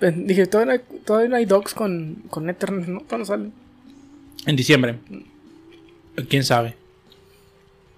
Dije, 0.00 0.46
todavía 0.46 0.74
no 0.76 0.80
hay, 0.82 1.00
todavía 1.06 1.28
no 1.30 1.36
hay 1.36 1.44
docs 1.46 1.72
con, 1.74 2.16
con 2.28 2.50
Ethernet, 2.50 2.86
¿no? 2.86 3.00
Todavía 3.00 3.18
no 3.18 3.24
salen. 3.24 3.52
En 4.46 4.56
diciembre. 4.56 4.96
¿Quién 6.28 6.44
sabe? 6.44 6.76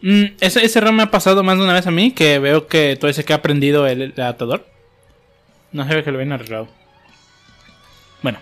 Mm, 0.02 0.24
ese, 0.40 0.64
ese 0.64 0.78
error 0.78 0.92
me 0.92 1.02
ha 1.02 1.10
pasado 1.10 1.42
más 1.42 1.56
de 1.58 1.64
una 1.64 1.72
vez 1.74 1.86
a 1.86 1.90
mí, 1.90 2.12
que 2.12 2.38
veo 2.38 2.66
que 2.68 2.94
todavía 2.96 3.14
se 3.14 3.24
queda 3.24 3.42
prendido 3.42 3.86
el, 3.86 4.00
el 4.02 4.12
adaptador. 4.16 4.64
No 5.72 5.86
se 5.88 5.94
ve 5.94 6.04
que 6.04 6.10
lo 6.12 6.18
habían 6.18 6.32
arreglado. 6.32 6.68
Bueno. 8.22 8.38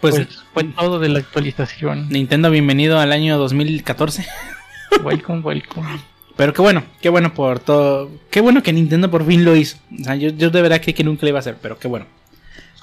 Pues, 0.00 0.14
Pues, 0.14 0.28
fue 0.54 0.64
todo 0.64 0.98
de 0.98 1.08
la 1.10 1.18
actualización. 1.18 2.08
Nintendo, 2.08 2.50
bienvenido 2.50 2.98
al 2.98 3.12
año 3.12 3.36
2014. 3.38 4.24
welcome, 5.04 5.40
welcome. 5.40 5.86
Pero 6.36 6.54
qué 6.54 6.62
bueno, 6.62 6.82
qué 7.02 7.08
bueno 7.10 7.34
por 7.34 7.60
todo. 7.60 8.10
Qué 8.30 8.40
bueno 8.40 8.62
que 8.62 8.72
Nintendo 8.72 9.10
por 9.10 9.26
fin 9.26 9.44
lo 9.44 9.54
hizo. 9.56 9.76
O 10.00 10.04
sea, 10.04 10.16
yo, 10.16 10.30
yo 10.30 10.50
de 10.50 10.62
verdad 10.62 10.80
creí 10.80 10.94
que 10.94 11.04
nunca 11.04 11.20
lo 11.22 11.28
iba 11.28 11.38
a 11.38 11.40
hacer, 11.40 11.56
pero 11.60 11.78
qué 11.78 11.86
bueno. 11.88 12.06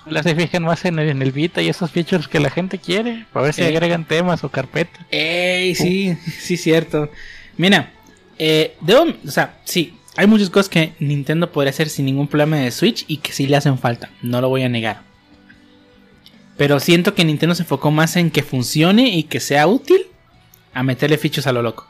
Las 0.09 0.23
se 0.23 0.35
fijan 0.35 0.63
más 0.63 0.85
en 0.85 0.99
el, 0.99 1.09
en 1.09 1.21
el 1.21 1.31
Vita 1.33 1.61
y 1.61 1.67
esos 1.67 1.91
features 1.91 2.27
que 2.29 2.39
la 2.39 2.49
gente 2.49 2.77
quiere, 2.77 3.25
para 3.33 3.45
ver 3.45 3.53
si 3.53 3.61
Sí. 3.63 3.67
agregan 3.67 4.05
temas 4.05 4.41
o 4.45 4.49
carpetas. 4.49 5.05
¡Ey! 5.11 5.75
Sí, 5.75 6.15
sí, 6.39 6.55
cierto. 6.55 7.09
Mira, 7.57 7.91
eh, 8.39 8.75
debo, 8.79 9.07
o 9.25 9.31
sea, 9.31 9.57
sí, 9.65 9.97
hay 10.15 10.27
muchas 10.27 10.49
cosas 10.49 10.69
que 10.69 10.93
Nintendo 10.99 11.51
podría 11.51 11.71
hacer 11.71 11.89
sin 11.89 12.05
ningún 12.05 12.27
problema 12.29 12.55
de 12.57 12.71
Switch 12.71 13.03
y 13.09 13.17
que 13.17 13.33
sí 13.33 13.47
le 13.47 13.57
hacen 13.57 13.77
falta, 13.79 14.09
no 14.21 14.39
lo 14.39 14.47
voy 14.47 14.61
a 14.63 14.69
negar. 14.69 15.01
Pero 16.57 16.79
siento 16.79 17.13
que 17.13 17.23
Nintendo 17.23 17.55
se 17.55 17.63
enfocó 17.63 17.91
más 17.91 18.15
en 18.15 18.31
que 18.31 18.41
funcione 18.43 19.09
y 19.09 19.23
que 19.23 19.39
sea 19.39 19.67
útil 19.67 20.07
a 20.73 20.83
meterle 20.83 21.17
fichos 21.17 21.45
a 21.47 21.51
lo 21.51 21.61
loco. 21.61 21.87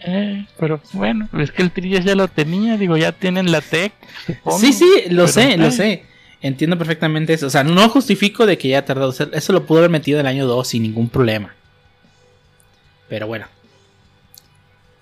Eh, 0.00 0.46
pero 0.58 0.80
bueno, 0.92 1.28
es 1.38 1.50
que 1.50 1.62
el 1.62 1.72
3DS 1.74 2.04
ya 2.04 2.14
lo 2.14 2.28
tenía, 2.28 2.76
digo, 2.76 2.96
ya 2.96 3.12
tienen 3.12 3.50
la 3.50 3.60
tech. 3.60 3.92
supongo, 4.26 4.58
Sí, 4.58 4.72
sí, 4.72 4.86
lo 5.08 5.22
pero, 5.24 5.28
sé, 5.28 5.56
lo 5.56 5.66
eh, 5.66 5.72
sé. 5.72 6.04
Entiendo 6.40 6.78
perfectamente 6.78 7.32
eso. 7.32 7.46
O 7.46 7.50
sea, 7.50 7.64
no 7.64 7.88
justifico 7.88 8.46
de 8.46 8.58
que 8.58 8.68
ya 8.68 8.78
ha 8.78 8.84
tardado. 8.84 9.08
O 9.08 9.12
sea, 9.12 9.28
eso 9.32 9.52
lo 9.52 9.66
pudo 9.66 9.78
haber 9.78 9.90
metido 9.90 10.20
en 10.20 10.26
el 10.26 10.30
año 10.30 10.46
2 10.46 10.68
sin 10.68 10.82
ningún 10.84 11.08
problema. 11.08 11.54
Pero 13.08 13.26
bueno. 13.26 13.46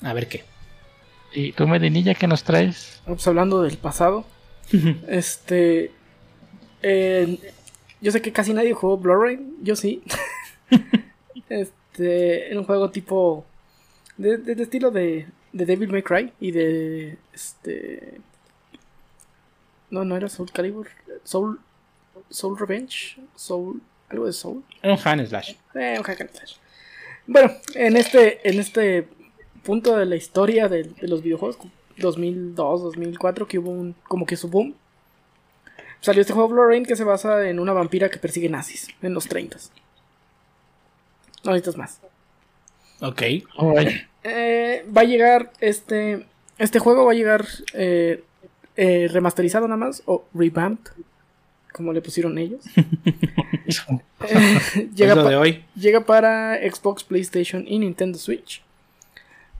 A 0.02 0.12
ver 0.14 0.28
qué. 0.28 0.44
Y 1.34 1.52
tú, 1.52 1.66
Medinilla, 1.68 2.14
¿qué 2.14 2.26
nos 2.26 2.42
traes? 2.44 3.00
Pues 3.04 3.26
hablando 3.26 3.62
del 3.62 3.76
pasado. 3.76 4.24
este. 5.08 5.90
eh, 6.82 7.38
yo 8.00 8.12
sé 8.12 8.20
que 8.22 8.32
casi 8.32 8.52
nadie 8.52 8.72
jugó 8.72 8.96
Blu-ray. 8.98 9.38
Yo 9.62 9.76
sí. 9.76 10.02
este. 11.48 12.50
Era 12.50 12.60
un 12.60 12.66
juego 12.66 12.90
tipo. 12.90 13.44
De, 14.16 14.38
de- 14.38 14.54
de 14.54 14.62
estilo 14.62 14.90
de, 14.90 15.26
de 15.52 15.66
Devil 15.66 15.90
May 15.90 16.02
Cry 16.02 16.32
y 16.40 16.50
de. 16.52 17.18
Este. 17.32 18.20
No, 19.90 20.04
no 20.04 20.16
era 20.16 20.28
Soul 20.28 20.50
Calibur. 20.52 20.88
Soul. 21.24 21.60
Soul 22.30 22.58
Revenge. 22.58 23.18
Soul. 23.34 23.80
Algo 24.08 24.26
de 24.26 24.32
Soul. 24.32 24.62
Un 24.82 24.98
fan 24.98 25.24
slash. 25.26 25.54
Eh, 25.74 25.94
un 25.98 26.04
hack 26.04 26.20
and 26.20 26.30
slash. 26.30 26.54
Bueno, 27.26 27.50
en 27.74 27.96
este, 27.96 28.48
en 28.48 28.60
este 28.60 29.08
punto 29.64 29.96
de 29.96 30.06
la 30.06 30.14
historia 30.14 30.68
de, 30.68 30.84
de 30.84 31.08
los 31.08 31.22
videojuegos, 31.22 31.58
2002, 31.98 32.82
2004, 32.82 33.48
que 33.48 33.58
hubo 33.58 33.70
un, 33.72 33.96
como 34.06 34.26
que 34.26 34.36
su 34.36 34.48
boom, 34.48 34.76
salió 36.00 36.20
este 36.20 36.32
juego 36.32 36.48
Blood 36.48 36.68
Rain 36.68 36.84
que 36.86 36.96
se 36.96 37.04
basa 37.04 37.48
en 37.48 37.58
una 37.58 37.72
vampira 37.72 38.08
que 38.08 38.18
persigue 38.18 38.48
nazis 38.48 38.88
en 39.02 39.14
los 39.14 39.26
30. 39.28 39.56
No 41.44 41.52
necesitas 41.52 41.76
más. 41.76 42.00
Ok. 43.00 43.22
Eh, 44.24 44.84
va 44.96 45.00
a 45.02 45.04
llegar 45.04 45.52
este, 45.60 46.26
este 46.58 46.78
juego 46.78 47.04
va 47.04 47.12
a 47.12 47.14
llegar 47.14 47.46
eh, 47.74 48.24
eh, 48.76 49.08
remasterizado 49.12 49.68
nada 49.68 49.76
más 49.78 50.02
o 50.06 50.24
revamped, 50.34 50.90
como 51.72 51.92
le 51.92 52.00
pusieron 52.02 52.38
ellos. 52.38 52.64
Eh, 54.28 54.88
llega 54.94 55.10
Es 55.12 55.16
lo 55.16 55.24
pa- 55.24 55.30
de 55.30 55.36
hoy. 55.36 55.64
Llega 55.74 56.00
para 56.06 56.56
Xbox, 56.58 57.02
PlayStation 57.04 57.64
y 57.66 57.78
Nintendo 57.80 58.16
Switch. 58.18 58.62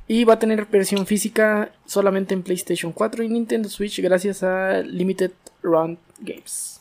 Y 0.09 0.23
va 0.25 0.35
a 0.35 0.39
tener 0.39 0.65
versión 0.67 1.07
física 1.07 1.73
solamente 1.85 2.33
en 2.33 2.43
PlayStation 2.45 2.93
4 2.93 3.25
y 3.25 3.29
Nintendo 3.29 3.69
Switch 3.69 3.99
gracias 4.01 4.45
a 4.45 4.79
Limited 4.83 5.33
Run 5.63 5.99
Games. 6.21 6.81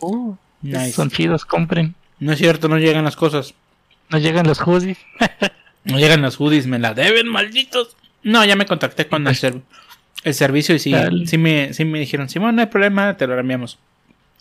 Uh, 0.00 0.34
Nice. 0.62 0.92
Son 0.92 1.10
chidos, 1.10 1.44
compren. 1.44 1.94
No 2.18 2.32
es 2.32 2.38
cierto, 2.38 2.68
no 2.68 2.78
llegan 2.78 3.04
las 3.04 3.16
cosas. 3.16 3.54
No 4.10 4.18
llegan 4.18 4.46
los 4.46 4.60
hoodies. 4.60 4.98
No 5.84 5.98
llegan 5.98 6.20
las 6.20 6.36
hoodies, 6.38 6.66
me 6.66 6.78
la 6.78 6.92
deben, 6.92 7.28
malditos. 7.28 7.96
No, 8.22 8.44
ya 8.44 8.56
me 8.56 8.66
contacté 8.66 9.06
con 9.08 9.26
el, 9.26 9.34
ser- 9.36 9.62
el 10.22 10.34
servicio 10.34 10.74
y 10.74 10.78
sí, 10.80 10.92
sí, 11.24 11.38
me, 11.38 11.72
sí 11.72 11.86
me 11.86 11.98
dijeron, 11.98 12.28
Simón, 12.28 12.56
no 12.56 12.60
hay 12.60 12.66
problema, 12.66 13.16
te 13.16 13.26
lo 13.26 13.34
reenviamos. 13.34 13.78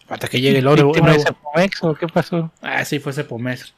Hasta 0.10 0.28
que 0.28 0.42
llegue 0.42 0.58
el 0.60 0.68
oro. 0.68 0.88
¿Víctima 0.88 1.12
de 1.12 1.18
nuevo. 1.18 1.30
Cepomex 1.30 1.84
o 1.84 1.94
qué 1.96 2.08
pasó? 2.08 2.52
Ah, 2.62 2.84
sí, 2.84 3.00
fue 3.00 3.14
ese 3.14 3.24
pomés. 3.24 3.74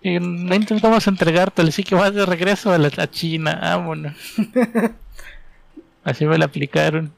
Y 0.00 0.18
no 0.20 0.54
intentamos 0.54 1.06
entregártelo, 1.06 1.70
sí 1.70 1.82
que 1.82 1.94
vas 1.96 2.14
de 2.14 2.24
regreso 2.24 2.72
a 2.72 2.78
la 2.78 2.88
a 2.96 3.10
China. 3.10 3.58
Vámonos. 3.60 4.14
Así 6.04 6.24
me 6.24 6.38
la 6.38 6.44
aplicaron. 6.46 7.12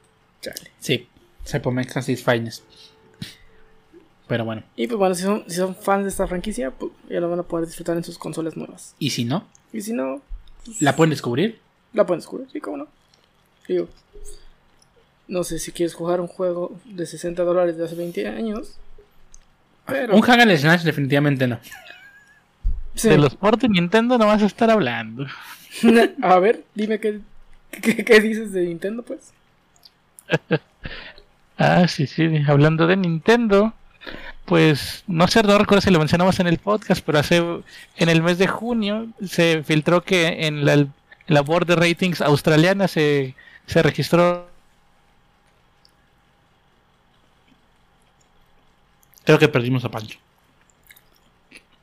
Sí, 0.79 1.07
Cepomex 1.45 1.97
así 1.97 2.13
es 2.13 2.23
fines. 2.23 2.63
Pero 4.27 4.45
bueno, 4.45 4.61
Y 4.75 4.85
pues 4.85 4.97
bueno, 4.99 5.15
si 5.15 5.23
son, 5.23 5.43
si 5.47 5.55
son 5.55 5.75
fans 5.75 6.03
de 6.03 6.09
esta 6.09 6.27
franquicia, 6.27 6.69
pues 6.69 6.91
ya 7.09 7.19
lo 7.19 7.29
van 7.29 7.39
a 7.39 7.43
poder 7.43 7.65
disfrutar 7.65 7.97
en 7.97 8.03
sus 8.03 8.17
consolas 8.19 8.55
nuevas. 8.55 8.93
¿y 8.99 9.09
si 9.09 9.25
no? 9.25 9.47
Y 9.73 9.81
si 9.81 9.91
no, 9.93 10.21
¿La 10.79 10.95
pueden 10.95 11.09
descubrir? 11.09 11.59
la 11.93 12.05
pueden 12.05 12.19
descubrir, 12.19 12.47
sí, 12.51 12.59
cómo 12.61 12.77
no. 12.77 12.87
Digo, 13.67 13.87
no 15.27 15.43
sé 15.43 15.57
si 15.57 15.71
quieres 15.71 15.95
jugar 15.95 16.21
un 16.21 16.27
juego 16.27 16.79
de 16.85 17.05
60 17.07 17.43
dólares 17.43 17.77
de 17.77 17.85
hace 17.85 17.95
20 17.95 18.27
años. 18.27 18.77
Pero, 19.87 20.15
Un 20.15 20.21
Hack 20.21 20.39
and 20.41 20.55
Slash 20.55 20.83
definitivamente 20.83 21.47
no. 21.47 21.59
sí. 22.93 23.09
De 23.09 23.17
los 23.17 23.35
ports 23.35 23.63
de 23.63 23.69
Nintendo 23.69 24.19
no 24.19 24.27
vas 24.27 24.43
a 24.43 24.45
estar 24.45 24.69
hablando. 24.69 25.25
A 26.21 26.37
ver, 26.39 26.63
dime 26.75 26.99
qué, 26.99 27.19
qué, 27.71 28.05
qué 28.05 28.19
dices 28.21 28.51
de 28.51 28.65
Nintendo, 28.65 29.01
pues. 29.01 29.31
Ah, 31.61 31.89
sí, 31.89 32.07
sí. 32.07 32.41
Hablando 32.47 32.87
de 32.87 32.95
Nintendo, 32.95 33.73
pues 34.45 35.03
no 35.07 35.27
sé, 35.27 35.43
no 35.43 35.57
recuerdo 35.57 35.81
si 35.81 35.91
lo 35.91 35.99
mencionamos 35.99 36.39
en 36.39 36.47
el 36.47 36.57
podcast, 36.57 37.03
pero 37.05 37.19
hace 37.19 37.43
en 37.97 38.07
el 38.07 38.23
mes 38.23 38.37
de 38.37 38.47
junio 38.47 39.07
se 39.27 39.61
filtró 39.65 40.01
que 40.01 40.47
en 40.47 40.63
la, 40.63 40.73
en 40.73 40.93
la 41.27 41.41
board 41.41 41.67
de 41.67 41.75
ratings 41.75 42.21
australiana 42.21 42.87
se, 42.87 43.35
se 43.67 43.83
registró 43.83 44.47
Creo 49.29 49.37
que 49.37 49.47
perdimos 49.47 49.85
a 49.85 49.89
Pancho. 49.91 50.17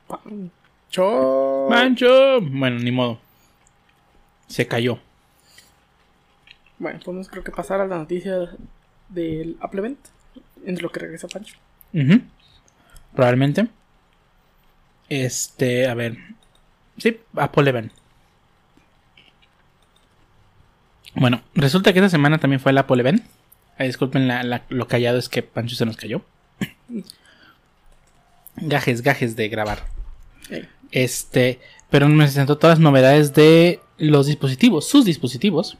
Pancho. 0.05 1.67
¡Pancho! 1.69 2.41
Bueno, 2.41 2.77
ni 2.79 2.91
modo. 2.91 3.19
Se 4.47 4.67
cayó. 4.67 4.99
Bueno, 6.79 6.99
podemos 7.03 7.27
creo 7.27 7.43
que 7.43 7.51
pasar 7.51 7.81
a 7.81 7.87
la 7.87 7.97
noticia 7.97 8.49
del 9.09 9.57
Apple 9.61 9.79
Event. 9.79 9.99
Entre 10.65 10.83
lo 10.83 10.91
que 10.91 10.99
regresa 10.99 11.27
Pancho. 11.27 11.55
Probablemente. 13.15 13.67
Este, 15.09 15.87
a 15.87 15.93
ver. 15.93 16.17
Sí, 16.97 17.19
Apple 17.35 17.69
Event. 17.69 17.91
Bueno, 21.15 21.41
resulta 21.55 21.93
que 21.93 21.99
esta 21.99 22.09
semana 22.09 22.37
también 22.37 22.59
fue 22.59 22.71
el 22.71 22.77
Apple 22.77 22.99
Event. 22.99 23.23
Ay, 23.77 23.87
disculpen 23.87 24.27
la- 24.27 24.43
la- 24.43 24.63
lo 24.69 24.87
callado, 24.87 25.17
es 25.17 25.29
que 25.29 25.41
Pancho 25.43 25.75
se 25.75 25.85
nos 25.85 25.97
cayó. 25.97 26.21
Gajes, 28.59 29.01
gajes 29.03 29.35
de 29.35 29.49
grabar. 29.49 29.85
Ey. 30.49 30.67
Este, 30.91 31.59
pero 31.91 32.07
me 32.09 32.23
presentó 32.23 32.57
todas 32.57 32.77
las 32.79 32.83
novedades 32.83 33.33
de 33.33 33.79
los 33.99 34.25
dispositivos, 34.25 34.87
sus 34.87 35.05
dispositivos. 35.05 35.77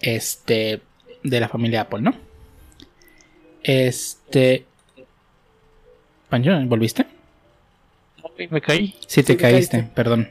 Este, 0.00 0.80
de 1.22 1.40
la 1.40 1.48
familia 1.48 1.82
Apple, 1.82 2.00
¿no? 2.02 2.14
Este. 3.62 4.64
Pancho, 6.28 6.52
¿volviste? 6.66 7.06
Me 8.50 8.60
caí. 8.60 8.94
Sí, 9.06 9.22
te 9.22 9.32
Sí, 9.34 9.38
caíste, 9.38 9.78
caíste. 9.78 9.82
perdón. 9.94 10.30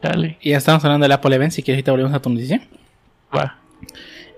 Dale, 0.00 0.38
Y 0.40 0.50
ya 0.50 0.58
estamos 0.58 0.82
hablando 0.84 1.04
del 1.04 1.12
Apple 1.12 1.34
Event, 1.34 1.52
si 1.52 1.62
quieres 1.62 1.78
ahorita 1.80 1.90
volvemos 1.92 2.14
a 2.14 2.22
tu 2.22 2.30
noticia. 2.30 2.62
va. 3.36 3.58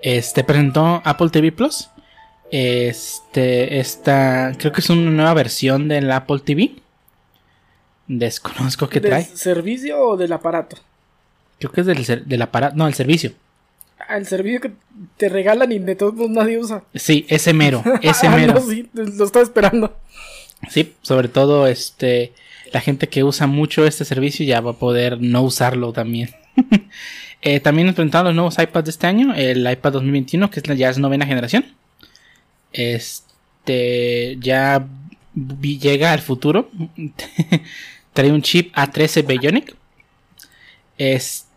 Este 0.03 0.43
presentó 0.43 1.03
Apple 1.05 1.29
TV 1.29 1.53
Plus. 1.53 1.89
Este, 2.51 3.79
esta, 3.79 4.55
creo 4.59 4.73
que 4.73 4.81
es 4.81 4.91
una 4.91 5.11
nueva 5.11 5.35
versión 5.35 5.87
del 5.87 6.11
Apple 6.11 6.41
TV. 6.41 6.73
Desconozco 8.09 8.89
qué 8.89 8.99
¿Del 9.01 9.11
trae. 9.11 9.25
servicio 9.25 10.01
o 10.01 10.17
del 10.17 10.33
aparato? 10.33 10.77
Creo 11.59 11.71
que 11.71 11.83
es 11.83 11.87
del, 11.87 12.27
del 12.27 12.43
aparato, 12.43 12.75
no, 12.75 12.89
el 12.89 12.95
servicio. 12.95 13.33
El 14.17 14.27
servicio 14.27 14.61
que 14.61 14.73
te 15.17 15.29
regalan 15.29 15.73
y 15.73 15.79
de 15.79 15.95
todos 15.97 16.15
modos 16.15 16.31
nadie 16.31 16.59
usa. 16.59 16.85
Sí, 16.95 17.27
ese 17.29 17.53
mero, 17.53 17.83
ese 18.03 18.27
Ah, 18.27 18.37
mero. 18.37 18.55
no, 18.55 18.61
sí, 18.61 18.89
lo 18.93 19.25
estaba 19.25 19.43
esperando. 19.43 19.97
Sí, 20.69 20.95
sobre 21.03 21.29
todo 21.29 21.67
este 21.67 22.33
la 22.73 22.81
gente 22.81 23.09
que 23.09 23.25
usa 23.25 23.47
mucho 23.47 23.85
este 23.87 24.05
servicio 24.05 24.45
ya 24.47 24.61
va 24.61 24.73
a 24.73 24.79
poder 24.79 25.21
no 25.21 25.43
usarlo 25.43 25.93
también. 25.93 26.31
Eh, 27.43 27.59
también 27.59 27.87
nos 27.87 27.95
presentaron 27.97 28.27
los 28.27 28.35
nuevos 28.35 28.59
iPads 28.59 28.85
de 28.85 28.91
este 28.91 29.07
año, 29.07 29.33
el 29.35 29.61
iPad 29.71 29.93
2021, 29.93 30.51
que 30.51 30.61
es 30.61 30.69
la 30.69 30.75
ya 30.75 30.91
es 30.91 30.99
novena 30.99 31.25
generación. 31.25 31.65
Este 32.71 34.37
ya 34.41 34.87
llega 35.35 36.13
al 36.13 36.21
futuro. 36.21 36.71
Trae 38.13 38.31
un 38.33 38.43
chip 38.43 38.75
A13 38.75 39.27
Bionic. 39.27 39.75
Este 40.99 41.50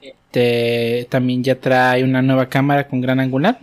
también 1.09 1.43
ya 1.43 1.59
trae 1.59 2.03
una 2.03 2.21
nueva 2.21 2.49
cámara 2.49 2.87
con 2.87 3.01
gran 3.01 3.19
angular. 3.19 3.59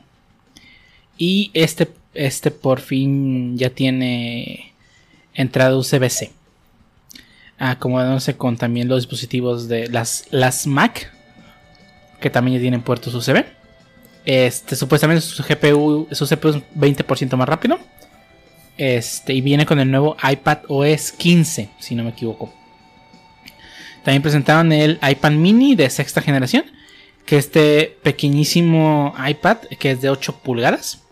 Y 1.19 1.51
este, 1.55 1.89
este 2.15 2.51
por 2.51 2.81
fin 2.81 3.59
ya 3.59 3.71
tiene 3.71 4.73
entrada 5.35 5.77
USB-C. 5.77 6.31
Acomodándose 7.59 8.37
con 8.37 8.57
también 8.57 8.89
los 8.89 9.01
dispositivos 9.01 9.69
de 9.69 9.89
las, 9.89 10.27
las 10.31 10.67
Mac, 10.67 11.13
que 12.21 12.31
también 12.31 12.57
ya 12.57 12.63
tienen 12.63 12.83
puertos 12.83 13.15
USB. 13.15 13.45
Este, 14.25 14.77
supuestamente 14.77 15.23
su 15.23 15.43
GPU, 15.43 16.09
su 16.13 16.27
CPU 16.27 16.49
es 16.49 16.57
20% 16.75 17.37
más 17.37 17.49
rápido. 17.49 17.79
Este, 18.79 19.35
y 19.35 19.43
viene 19.43 19.67
con 19.67 19.79
el 19.79 19.91
nuevo 19.91 20.17
iPad 20.23 20.59
OS 20.69 21.13
15, 21.13 21.69
si 21.79 21.95
no 21.95 22.03
me 22.05 22.11
equivoco. 22.11 22.60
También 24.05 24.23
presentaron 24.23 24.73
el 24.73 24.99
iPad 25.09 25.33
mini 25.33 25.75
de 25.75 25.91
sexta 25.91 26.23
generación, 26.23 26.65
que 27.27 27.37
este 27.37 27.97
pequeñísimo 28.03 29.15
iPad, 29.29 29.59
que 29.79 29.93
es 29.93 30.01
de 30.01 30.11
8 30.11 30.41
pulgadas, 30.43 31.03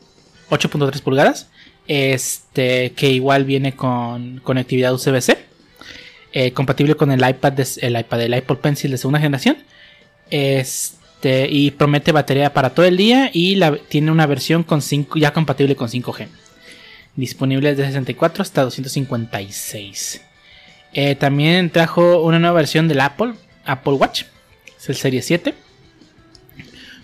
8.3 0.51 1.01
pulgadas, 1.03 1.48
este, 1.87 2.92
que 2.92 3.11
igual 3.11 3.44
viene 3.44 3.74
con 3.74 4.40
conectividad 4.42 4.92
USB-C, 4.94 5.38
eh, 6.33 6.53
compatible 6.53 6.94
con 6.94 7.11
el 7.12 7.27
iPad, 7.29 7.53
de- 7.53 7.66
el 7.83 7.98
iPad, 7.98 8.22
el 8.22 8.35
Apple 8.35 8.57
Pencil 8.57 8.90
de 8.90 8.98
segunda 8.98 9.20
generación, 9.20 9.59
este, 10.31 11.48
y 11.51 11.70
promete 11.72 12.12
batería 12.12 12.53
para 12.53 12.70
todo 12.70 12.87
el 12.87 12.96
día 12.96 13.31
y 13.33 13.59
tiene 13.88 14.11
una 14.11 14.27
versión 14.27 14.62
con 14.62 14.83
5, 14.83 15.18
ya 15.18 15.33
compatible 15.33 15.77
con 15.77 15.88
5G, 15.88 16.29
disponible 17.16 17.70
desde 17.70 17.87
64 17.87 18.42
hasta 18.42 18.62
256. 18.62 20.22
Eh, 20.94 21.14
también 21.14 21.70
trajo 21.70 22.22
una 22.22 22.38
nueva 22.38 22.57
versión 22.57 22.88
del 22.88 23.01
Apple, 23.01 23.35
Apple 23.64 23.94
Watch, 23.94 24.22
es 24.79 24.88
el 24.88 24.96
Serie 24.96 25.22
7, 25.22 25.55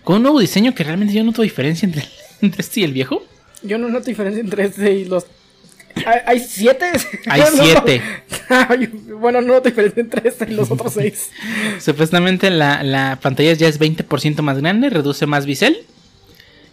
con 0.03 0.16
un 0.16 0.23
nuevo 0.23 0.40
diseño 0.40 0.75
que 0.75 0.85
realmente 0.85 1.14
yo 1.14 1.20
no 1.23 1.31
noto 1.31 1.42
diferencia 1.42 1.87
entre, 1.87 2.05
entre 2.40 2.61
este 2.62 2.81
y 2.81 2.85
el 2.85 2.92
viejo. 2.92 3.25
Yo 3.62 3.79
no 3.79 3.88
noto 3.88 4.07
diferencia 4.07 4.40
entre 4.40 4.64
este 4.64 4.92
y 4.92 5.05
los. 5.07 5.27
¿Hay, 6.27 6.40
siete? 6.40 6.90
Hay 7.27 7.40
no- 7.40 7.47
siete. 7.64 8.03
Ay, 8.49 8.87
bueno, 8.87 9.40
no 9.40 9.55
noto 9.55 9.68
diferencia 9.68 10.01
entre 10.03 10.29
este 10.29 10.51
y 10.51 10.55
los 10.55 10.70
otros 10.70 10.92
seis. 10.94 11.31
Supuestamente 11.81 12.51
la, 12.51 12.83
la 12.83 13.18
pantalla 13.23 13.53
ya 13.53 13.68
es 13.68 13.79
20% 13.81 14.42
más 14.42 14.59
grande, 14.61 14.90
reduce 14.90 15.27
más 15.27 15.47
bisel 15.47 15.79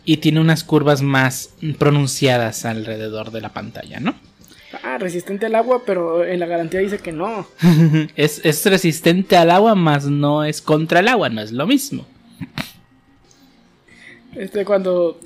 y 0.05 0.17
tiene 0.17 0.39
unas 0.39 0.63
curvas 0.63 1.01
más 1.03 1.51
pronunciadas 1.77 2.65
alrededor 2.65 3.31
de 3.31 3.41
la 3.41 3.49
pantalla, 3.49 3.99
¿no? 3.99 4.15
Ah, 4.83 4.97
resistente 4.97 5.45
al 5.45 5.55
agua, 5.55 5.83
pero 5.85 6.25
en 6.25 6.39
la 6.39 6.47
garantía 6.47 6.79
dice 6.79 6.97
que 6.97 7.11
no. 7.11 7.47
es, 8.15 8.41
es 8.43 8.65
resistente 8.65 9.37
al 9.37 9.51
agua, 9.51 9.75
más 9.75 10.05
no 10.05 10.43
es 10.43 10.61
contra 10.61 11.01
el 11.01 11.07
agua, 11.07 11.29
no 11.29 11.41
es 11.41 11.51
lo 11.51 11.67
mismo. 11.67 12.05
Este, 14.35 14.65
cuando. 14.65 15.19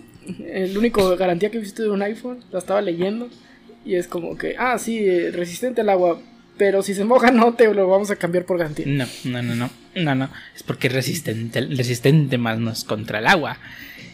El 0.45 0.75
único 0.77 1.15
garantía 1.17 1.51
que 1.51 1.57
he 1.57 1.61
visto 1.61 1.83
de 1.83 1.89
un 1.89 2.01
iPhone, 2.01 2.43
la 2.51 2.59
estaba 2.59 2.81
leyendo. 2.81 3.29
Y 3.85 3.95
es 3.95 4.07
como 4.07 4.35
que, 4.37 4.55
ah, 4.57 4.79
sí, 4.79 4.97
eh, 5.07 5.31
resistente 5.31 5.81
al 5.81 5.89
agua. 5.89 6.19
Pero 6.57 6.81
si 6.81 6.93
se 6.93 7.05
moja, 7.05 7.31
no 7.31 7.53
te 7.53 7.71
lo 7.73 7.87
vamos 7.87 8.09
a 8.09 8.15
cambiar 8.15 8.45
por 8.45 8.57
garantía. 8.57 8.85
No, 8.87 9.05
no, 9.25 9.43
no, 9.43 9.55
no, 9.55 9.69
no, 9.95 10.15
no, 10.15 10.29
es 10.55 10.63
porque 10.63 10.87
es 10.87 10.93
resistente, 10.93 11.61
resistente 11.61 12.37
más 12.37 12.57
no 12.57 12.71
es 12.71 12.83
contra 12.83 13.19
el 13.19 13.27
agua. 13.27 13.59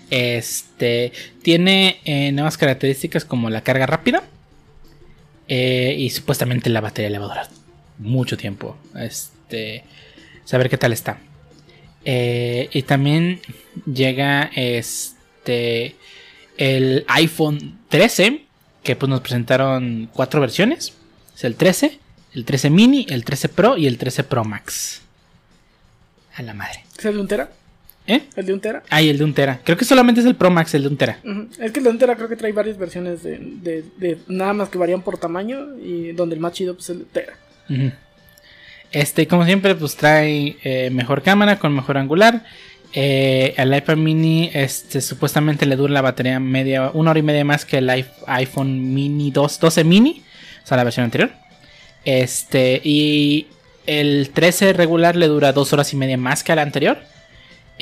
Este 0.10 1.14
tiene 1.42 2.00
eh, 2.04 2.34
nuevas 2.34 2.58
características 2.58 3.24
como 3.24 3.50
la 3.50 3.62
carga 3.62 3.86
rápida 3.86 4.24
eh, 5.54 5.98
y 5.98 6.10
supuestamente 6.12 6.70
la 6.70 6.80
batería 6.80 7.10
le 7.10 7.20
va 7.20 7.26
a 7.26 7.28
durar 7.28 7.48
mucho 7.98 8.38
tiempo. 8.38 8.78
Este, 8.96 9.84
saber 10.46 10.70
qué 10.70 10.78
tal 10.78 10.94
está. 10.94 11.20
Eh, 12.06 12.70
y 12.72 12.84
también 12.84 13.42
llega 13.86 14.50
este 14.56 15.98
el 16.56 17.04
iPhone 17.10 17.80
13 17.90 18.46
que 18.82 18.96
pues 18.96 19.10
nos 19.10 19.20
presentaron 19.20 20.10
cuatro 20.14 20.40
versiones. 20.40 20.94
Es 21.36 21.44
el 21.44 21.56
13, 21.56 22.00
el 22.34 22.46
13 22.46 22.70
mini, 22.70 23.06
el 23.10 23.26
13 23.26 23.50
Pro 23.50 23.76
y 23.76 23.88
el 23.88 23.98
13 23.98 24.24
Pro 24.24 24.46
Max. 24.46 25.02
A 26.34 26.44
la 26.44 26.54
madre. 26.54 26.86
¿Es 26.98 27.04
el 27.04 27.28
de 27.28 27.36
un? 27.36 27.61
¿Eh? 28.12 28.24
¿El 28.36 28.46
de 28.46 28.54
un 28.54 28.60
tera? 28.60 28.84
Ah, 28.90 29.02
y 29.02 29.10
el 29.10 29.18
de 29.18 29.24
un 29.24 29.34
tera. 29.34 29.60
Creo 29.64 29.78
que 29.78 29.86
solamente 29.86 30.20
es 30.22 30.28
el 30.28 30.36
Pro 30.36 30.50
Max, 30.52 30.74
el 30.74 30.82
de 30.84 30.88
un 30.90 30.98
tera. 30.98 31.20
Es 31.60 31.72
que 31.72 31.80
el 31.80 31.86
de 31.86 31.90
un 31.92 31.98
tera 31.98 32.16
creo 32.16 32.28
que 32.28 32.36
trae 32.36 32.52
varias 32.52 32.78
versiones 32.78 33.24
de, 33.24 33.38
de- 33.40 33.84
de 33.98 34.18
nada 34.28 34.54
más 34.54 34.70
que 34.70 34.78
varían 34.78 35.02
por 35.02 35.18
tamaño. 35.18 35.78
Y 35.82 36.12
donde 36.12 36.36
el 36.36 36.42
más 36.42 36.54
chido 36.54 36.74
pues, 36.74 36.86
es 36.90 36.96
el 36.96 37.00
de 37.00 37.06
tera. 37.06 37.34
Este, 38.92 39.28
como 39.28 39.46
siempre, 39.46 39.76
pues 39.76 39.96
trae 39.96 40.58
eh, 40.64 40.90
mejor 40.92 41.22
cámara 41.24 41.58
con 41.60 41.74
mejor 41.74 41.98
angular. 41.98 42.44
Eh, 42.94 43.54
al 43.58 43.74
iPad 43.74 43.96
mini, 43.96 44.50
este, 44.54 45.00
supuestamente 45.00 45.66
le 45.66 45.78
dura 45.78 45.94
la 45.94 46.02
batería 46.02 46.40
media, 46.42 46.92
una 46.94 47.12
hora 47.12 47.20
y 47.20 47.24
media 47.24 47.46
más 47.46 47.64
que 47.64 47.78
el 47.78 47.88
iP- 47.88 48.10
iPhone 48.28 48.94
mini 48.94 49.32
2, 49.32 49.60
12 49.62 49.84
mini, 49.86 50.22
o 50.64 50.68
sea, 50.68 50.76
la 50.76 50.84
versión 50.84 51.06
anterior. 51.06 51.32
Este, 52.04 52.82
y 52.84 53.48
el 53.88 54.32
13 54.34 54.74
regular 54.74 55.16
le 55.16 55.28
dura 55.28 55.54
dos 55.54 55.72
horas 55.72 55.94
y 55.94 55.96
media 55.96 56.18
más 56.18 56.44
que 56.44 56.52
al 56.52 56.60
anterior. 56.60 56.98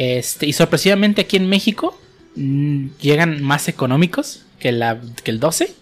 Este, 0.01 0.45
y 0.45 0.53
sorpresivamente 0.53 1.19
aquí 1.23 1.35
en 1.35 1.49
México 1.49 1.99
mm, 2.37 2.87
llegan 3.01 3.41
más 3.43 3.67
económicos 3.67 4.43
que, 4.57 4.71
la, 4.71 4.97
que 5.25 5.31
el 5.31 5.41
12. 5.41 5.73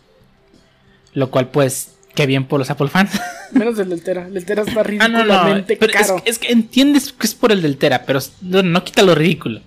Lo 1.13 1.29
cual, 1.29 1.49
pues, 1.49 1.91
qué 2.15 2.25
bien 2.25 2.45
por 2.47 2.57
los 2.59 2.71
Apple 2.71 2.87
fans. 2.89 3.11
Menos 3.51 3.77
el 3.77 3.89
del 3.89 4.01
Tera. 4.01 4.25
El 4.25 4.33
del 4.33 4.45
Tera 4.45 4.63
está 4.63 4.81
ah, 4.81 5.07
no, 5.07 5.19
no. 5.19 5.23
ridículamente 5.23 5.77
Pero 5.77 5.93
es, 5.93 6.07
caro. 6.07 6.23
es 6.25 6.39
que 6.39 6.51
entiendes 6.51 7.11
que 7.13 7.27
es 7.27 7.35
por 7.35 7.51
el 7.51 7.61
del 7.61 7.77
Tera, 7.77 8.05
pero 8.07 8.19
no, 8.41 8.63
no 8.63 8.83
quita 8.83 9.03
lo 9.03 9.13
ridículo. 9.13 9.61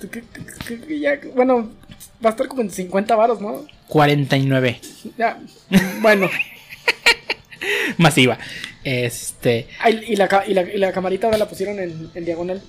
Que- 0.00 0.08
que- 0.08 0.22
que- 0.66 0.80
que 0.80 0.98
ya- 1.00 1.20
bueno, 1.36 1.70
va 2.24 2.30
a 2.30 2.32
estar 2.32 2.48
como 2.48 2.62
en 2.62 2.70
50 2.72 3.14
varos, 3.14 3.40
¿no? 3.40 3.66
49. 3.86 4.80
Ya. 5.16 5.38
Bueno. 6.00 6.28
Masiva. 7.98 8.36
Este. 8.84 9.68
Y, 10.08 10.16
la, 10.16 10.44
y, 10.46 10.54
la, 10.54 10.62
y 10.62 10.78
la 10.78 10.92
camarita 10.92 11.26
ahora 11.28 11.38
la 11.38 11.48
pusieron 11.48 11.78
en, 11.78 12.10
en 12.14 12.24
diagonal. 12.24 12.60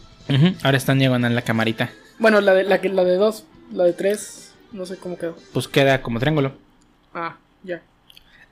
Ahora 0.63 0.77
están 0.77 0.99
llegando 0.99 1.27
en 1.27 1.35
la 1.35 1.41
camarita. 1.41 1.91
Bueno, 2.19 2.41
la 2.41 2.53
de, 2.53 2.63
la, 2.63 2.79
la 2.81 3.03
de 3.03 3.15
dos, 3.15 3.45
la 3.71 3.83
de 3.83 3.93
tres, 3.93 4.53
no 4.71 4.85
sé 4.85 4.97
cómo 4.97 5.17
quedó. 5.17 5.35
Pues 5.53 5.67
queda 5.67 6.01
como 6.01 6.19
triángulo. 6.19 6.53
Ah, 7.13 7.37
ya. 7.63 7.81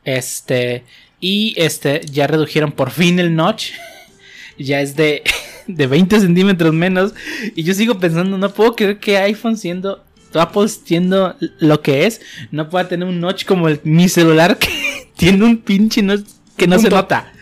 Este. 0.03 0.83
Y 1.19 1.53
este. 1.57 2.01
Ya 2.05 2.27
redujeron 2.27 2.71
por 2.71 2.91
fin 2.91 3.19
el 3.19 3.35
notch. 3.35 3.71
Ya 4.57 4.79
es 4.79 4.95
de. 4.95 5.23
De 5.67 5.88
20 5.88 6.19
centímetros 6.19 6.73
menos. 6.73 7.13
Y 7.55 7.63
yo 7.63 7.73
sigo 7.73 7.99
pensando, 7.99 8.38
no 8.38 8.53
puedo 8.53 8.75
creer 8.75 8.99
que 8.99 9.17
iPhone 9.17 9.57
siendo. 9.57 10.05
Apple 10.35 10.67
siendo 10.67 11.35
lo 11.59 11.81
que 11.81 12.05
es. 12.05 12.21
No 12.51 12.69
pueda 12.69 12.88
tener 12.88 13.07
un 13.07 13.19
notch 13.19 13.45
como 13.45 13.67
el, 13.67 13.81
mi 13.83 14.07
celular 14.07 14.57
que 14.57 15.09
tiene 15.17 15.43
un 15.43 15.57
pinche 15.57 16.01
notch 16.03 16.27
que 16.55 16.67
no 16.67 16.77
se 16.77 16.89
nota. 16.89 17.33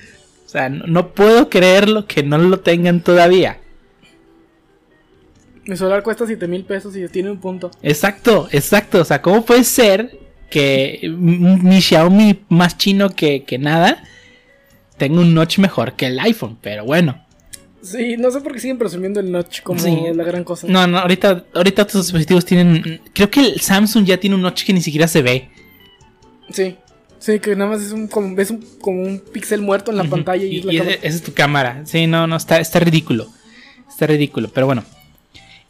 O 0.45 0.49
sea, 0.49 0.69
no, 0.69 0.87
no 0.87 1.13
puedo 1.13 1.49
creerlo 1.49 2.07
que 2.07 2.23
no 2.23 2.37
lo 2.37 2.61
tengan 2.61 3.01
todavía. 3.01 3.59
Mi 5.65 5.77
celular 5.77 6.03
cuesta 6.03 6.25
7 6.25 6.47
mil 6.47 6.65
pesos 6.65 6.95
y 6.95 7.07
tiene 7.07 7.31
un 7.31 7.37
punto. 7.39 7.71
Exacto, 7.81 8.47
exacto. 8.51 9.01
O 9.01 9.05
sea, 9.05 9.21
¿cómo 9.21 9.45
puede 9.45 9.63
ser 9.63 10.17
que 10.49 10.99
mi 11.17 11.81
Xiaomi 11.81 12.41
más 12.49 12.77
chino 12.77 13.09
que, 13.09 13.43
que 13.43 13.57
nada 13.57 14.03
tenga 14.97 15.19
un 15.21 15.33
notch 15.33 15.59
mejor 15.59 15.93
que 15.93 16.07
el 16.07 16.19
iPhone? 16.19 16.57
Pero 16.61 16.85
bueno. 16.85 17.25
Sí, 17.81 18.15
no 18.17 18.31
sé 18.31 18.39
por 18.41 18.53
qué 18.53 18.59
siguen 18.59 18.77
presumiendo 18.77 19.19
el 19.19 19.31
notch 19.31 19.61
como 19.61 19.79
Sí. 19.79 19.97
la 20.13 20.23
gran 20.23 20.43
cosa. 20.43 20.67
No, 20.67 20.85
no, 20.87 20.99
ahorita, 20.99 21.45
ahorita 21.53 21.83
otros 21.83 22.05
dispositivos 22.05 22.45
tienen. 22.45 23.01
Creo 23.13 23.29
que 23.29 23.41
el 23.41 23.59
Samsung 23.61 24.05
ya 24.05 24.17
tiene 24.17 24.35
un 24.35 24.41
notch 24.41 24.63
que 24.65 24.73
ni 24.73 24.81
siquiera 24.81 25.07
se 25.07 25.21
ve. 25.21 25.49
Sí. 26.51 26.77
Sí, 27.19 27.39
que 27.39 27.55
nada 27.55 27.71
más 27.71 27.81
es 27.81 27.93
un, 27.93 28.07
como, 28.07 28.35
ves 28.35 28.51
un, 28.51 28.65
como 28.81 29.01
un 29.01 29.19
píxel 29.19 29.61
muerto 29.61 29.91
en 29.91 29.97
la 29.97 30.03
pantalla 30.03 30.43
y, 30.43 30.55
Y, 30.55 30.59
es 30.59 30.65
la 30.65 30.73
y 30.73 30.77
esa 30.77 30.97
es 31.07 31.23
tu 31.23 31.33
cámara. 31.33 31.83
Sí, 31.85 32.05
no, 32.05 32.27
no, 32.27 32.35
está, 32.35 32.59
está 32.59 32.79
ridículo. 32.79 33.27
Está 33.89 34.07
ridículo, 34.07 34.49
pero 34.53 34.65
bueno. 34.65 34.83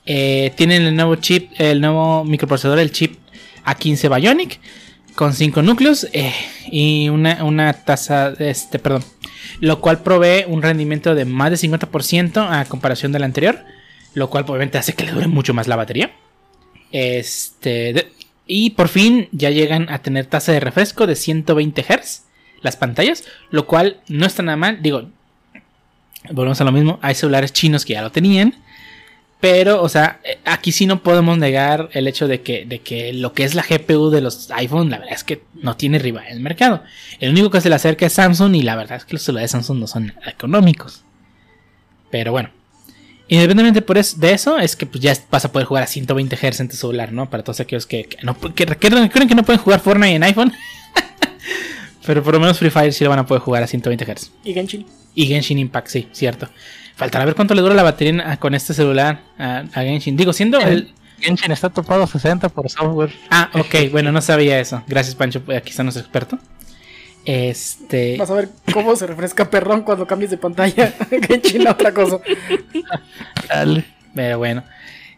Eh, 0.05 0.51
tienen 0.55 0.83
el 0.83 0.95
nuevo 0.95 1.15
chip, 1.15 1.51
el 1.57 1.81
nuevo 1.81 2.23
microprocesador, 2.23 2.79
el 2.79 2.91
chip 2.91 3.17
A15 3.65 4.15
Bionic, 4.15 4.59
con 5.15 5.33
5 5.33 5.61
núcleos 5.61 6.07
eh, 6.13 6.33
y 6.71 7.09
una, 7.09 7.43
una 7.43 7.73
tasa, 7.73 8.33
este, 8.39 8.79
perdón, 8.79 9.03
lo 9.59 9.79
cual 9.79 10.01
provee 10.01 10.45
un 10.47 10.61
rendimiento 10.61 11.15
de 11.15 11.25
más 11.25 11.51
de 11.51 11.69
50% 11.69 12.47
a 12.49 12.65
comparación 12.65 13.11
del 13.11 13.23
anterior, 13.23 13.63
lo 14.13 14.29
cual 14.29 14.45
obviamente 14.47 14.77
hace 14.77 14.93
que 14.93 15.05
le 15.05 15.11
dure 15.11 15.27
mucho 15.27 15.53
más 15.53 15.67
la 15.67 15.75
batería. 15.75 16.11
Este, 16.91 18.11
y 18.45 18.71
por 18.71 18.87
fin 18.87 19.29
ya 19.31 19.49
llegan 19.49 19.89
a 19.89 19.99
tener 19.99 20.25
tasa 20.25 20.51
de 20.51 20.59
refresco 20.59 21.07
de 21.07 21.15
120 21.15 21.83
Hz 21.83 22.23
las 22.63 22.77
pantallas, 22.77 23.25
lo 23.51 23.67
cual 23.67 24.01
no 24.07 24.25
está 24.25 24.41
nada 24.41 24.55
mal. 24.55 24.81
Digo, 24.81 25.09
volvemos 26.31 26.59
a 26.61 26.63
lo 26.63 26.71
mismo. 26.71 26.97
Hay 27.01 27.13
celulares 27.13 27.53
chinos 27.53 27.85
que 27.85 27.93
ya 27.93 28.01
lo 28.01 28.11
tenían. 28.11 28.55
Pero, 29.43 29.81
o 29.81 29.89
sea, 29.89 30.21
eh, 30.23 30.37
aquí 30.45 30.71
sí 30.71 30.85
no 30.85 31.03
podemos 31.03 31.37
negar 31.37 31.89
el 31.91 32.07
hecho 32.07 32.29
de 32.29 32.39
que, 32.39 32.65
de 32.65 32.79
que 32.79 33.11
lo 33.11 33.33
que 33.33 33.43
es 33.43 33.55
la 33.55 33.65
GPU 33.69 34.09
de 34.09 34.21
los 34.21 34.49
iPhone, 34.51 34.89
la 34.89 34.99
verdad 34.99 35.13
es 35.13 35.25
que 35.25 35.43
no 35.55 35.75
tiene 35.75 35.99
rival 35.99 36.27
en 36.27 36.37
el 36.37 36.39
mercado. 36.39 36.81
El 37.19 37.31
único 37.31 37.49
que 37.49 37.59
se 37.59 37.67
le 37.67 37.75
acerca 37.75 38.05
es 38.05 38.13
Samsung 38.13 38.55
y 38.55 38.61
la 38.61 38.77
verdad 38.77 38.99
es 38.99 39.03
que 39.03 39.15
los 39.15 39.21
celulares 39.21 39.51
Samsung 39.51 39.79
no 39.79 39.87
son 39.87 40.13
económicos. 40.25 41.03
Pero 42.09 42.31
bueno, 42.31 42.51
independientemente 43.27 43.81
por 43.81 44.01
de 44.01 44.31
eso, 44.31 44.59
es 44.59 44.77
que 44.77 44.85
pues 44.85 45.03
ya 45.03 45.13
vas 45.29 45.43
a 45.43 45.51
poder 45.51 45.67
jugar 45.67 45.83
a 45.83 45.87
120 45.87 46.37
Hz 46.37 46.61
en 46.61 46.69
tu 46.69 46.77
celular, 46.77 47.11
¿no? 47.11 47.29
Para 47.29 47.43
todos 47.43 47.59
aquellos 47.59 47.85
que, 47.85 48.05
que 48.05 48.19
no, 48.23 48.39
que, 48.39 48.65
que 48.65 48.77
creen 48.77 49.27
que 49.27 49.35
no 49.35 49.43
pueden 49.43 49.61
jugar 49.61 49.81
Fortnite 49.81 50.15
en 50.15 50.23
iPhone. 50.23 50.53
Pero 52.05 52.23
por 52.23 52.33
lo 52.33 52.39
menos 52.39 52.57
Free 52.59 52.69
Fire 52.69 52.93
sí 52.93 53.03
lo 53.03 53.09
van 53.09 53.19
a 53.19 53.25
poder 53.25 53.41
jugar 53.41 53.61
a 53.61 53.67
120 53.67 54.05
Hz. 54.05 54.31
Y 54.45 54.53
Genshin. 54.53 54.85
Y 55.13 55.25
Genshin 55.25 55.59
Impact, 55.59 55.89
sí, 55.89 56.07
cierto. 56.13 56.47
Faltará 56.95 57.25
ver 57.25 57.35
cuánto 57.35 57.53
le 57.55 57.61
dura 57.61 57.73
la 57.73 57.83
batería 57.83 58.31
a- 58.31 58.37
con 58.37 58.53
este 58.55 58.73
celular 58.73 59.21
a, 59.37 59.63
a 59.73 59.81
Genshin. 59.81 60.15
Digo, 60.15 60.31
siendo 60.33 60.59
el... 60.59 60.93
Genshin 61.19 61.51
está 61.51 61.69
topado 61.69 62.05
60 62.05 62.49
por 62.49 62.69
software. 62.69 63.11
Ah, 63.29 63.49
ok, 63.53 63.91
bueno, 63.91 64.11
no 64.11 64.21
sabía 64.21 64.59
eso. 64.59 64.83
Gracias, 64.87 65.15
Pancho, 65.15 65.41
pues, 65.41 65.57
aquí 65.57 65.69
está 65.71 65.83
nuestro 65.83 66.01
experto. 66.03 66.37
Este... 67.25 68.17
Vas 68.17 68.29
a 68.29 68.33
ver 68.35 68.49
cómo 68.73 68.95
se 68.95 69.07
refresca 69.07 69.49
perrón 69.49 69.81
cuando 69.83 70.05
cambies 70.05 70.31
de 70.31 70.37
pantalla. 70.37 70.93
Genshin, 71.27 71.67
otra 71.67 71.93
cosa. 71.93 72.19
Dale. 73.47 73.85
Pero 74.13 74.37
bueno. 74.37 74.63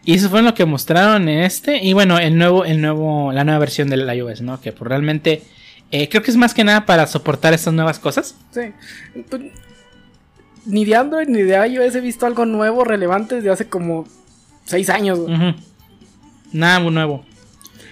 Y 0.04 0.14
eso 0.14 0.30
fue 0.30 0.40
lo 0.42 0.54
que 0.54 0.64
mostraron 0.64 1.28
en 1.28 1.40
este. 1.40 1.82
Y 1.82 1.92
bueno, 1.92 2.18
el 2.18 2.38
nuevo, 2.38 2.64
el 2.64 2.80
nuevo, 2.80 3.32
la 3.32 3.42
nueva 3.44 3.58
versión 3.58 3.90
del 3.90 4.08
iOS, 4.08 4.40
¿no? 4.40 4.60
Que 4.60 4.72
pues 4.72 4.88
realmente 4.88 5.42
eh, 5.90 6.08
creo 6.08 6.22
que 6.22 6.30
es 6.30 6.36
más 6.36 6.54
que 6.54 6.62
nada 6.62 6.86
para 6.86 7.08
soportar 7.08 7.52
estas 7.54 7.74
nuevas 7.74 7.98
cosas. 7.98 8.36
Sí. 8.52 8.72
Ni 10.66 10.84
de 10.84 10.96
Android 10.96 11.28
ni 11.28 11.42
de 11.42 11.66
iOS 11.68 11.94
he 11.94 12.00
visto 12.00 12.26
algo 12.26 12.44
nuevo, 12.44 12.84
relevante 12.84 13.36
desde 13.36 13.50
hace 13.50 13.68
como 13.68 14.06
6 14.64 14.90
años. 14.90 15.20
Nada 16.52 16.80
muy 16.80 16.92
nuevo. 16.92 17.24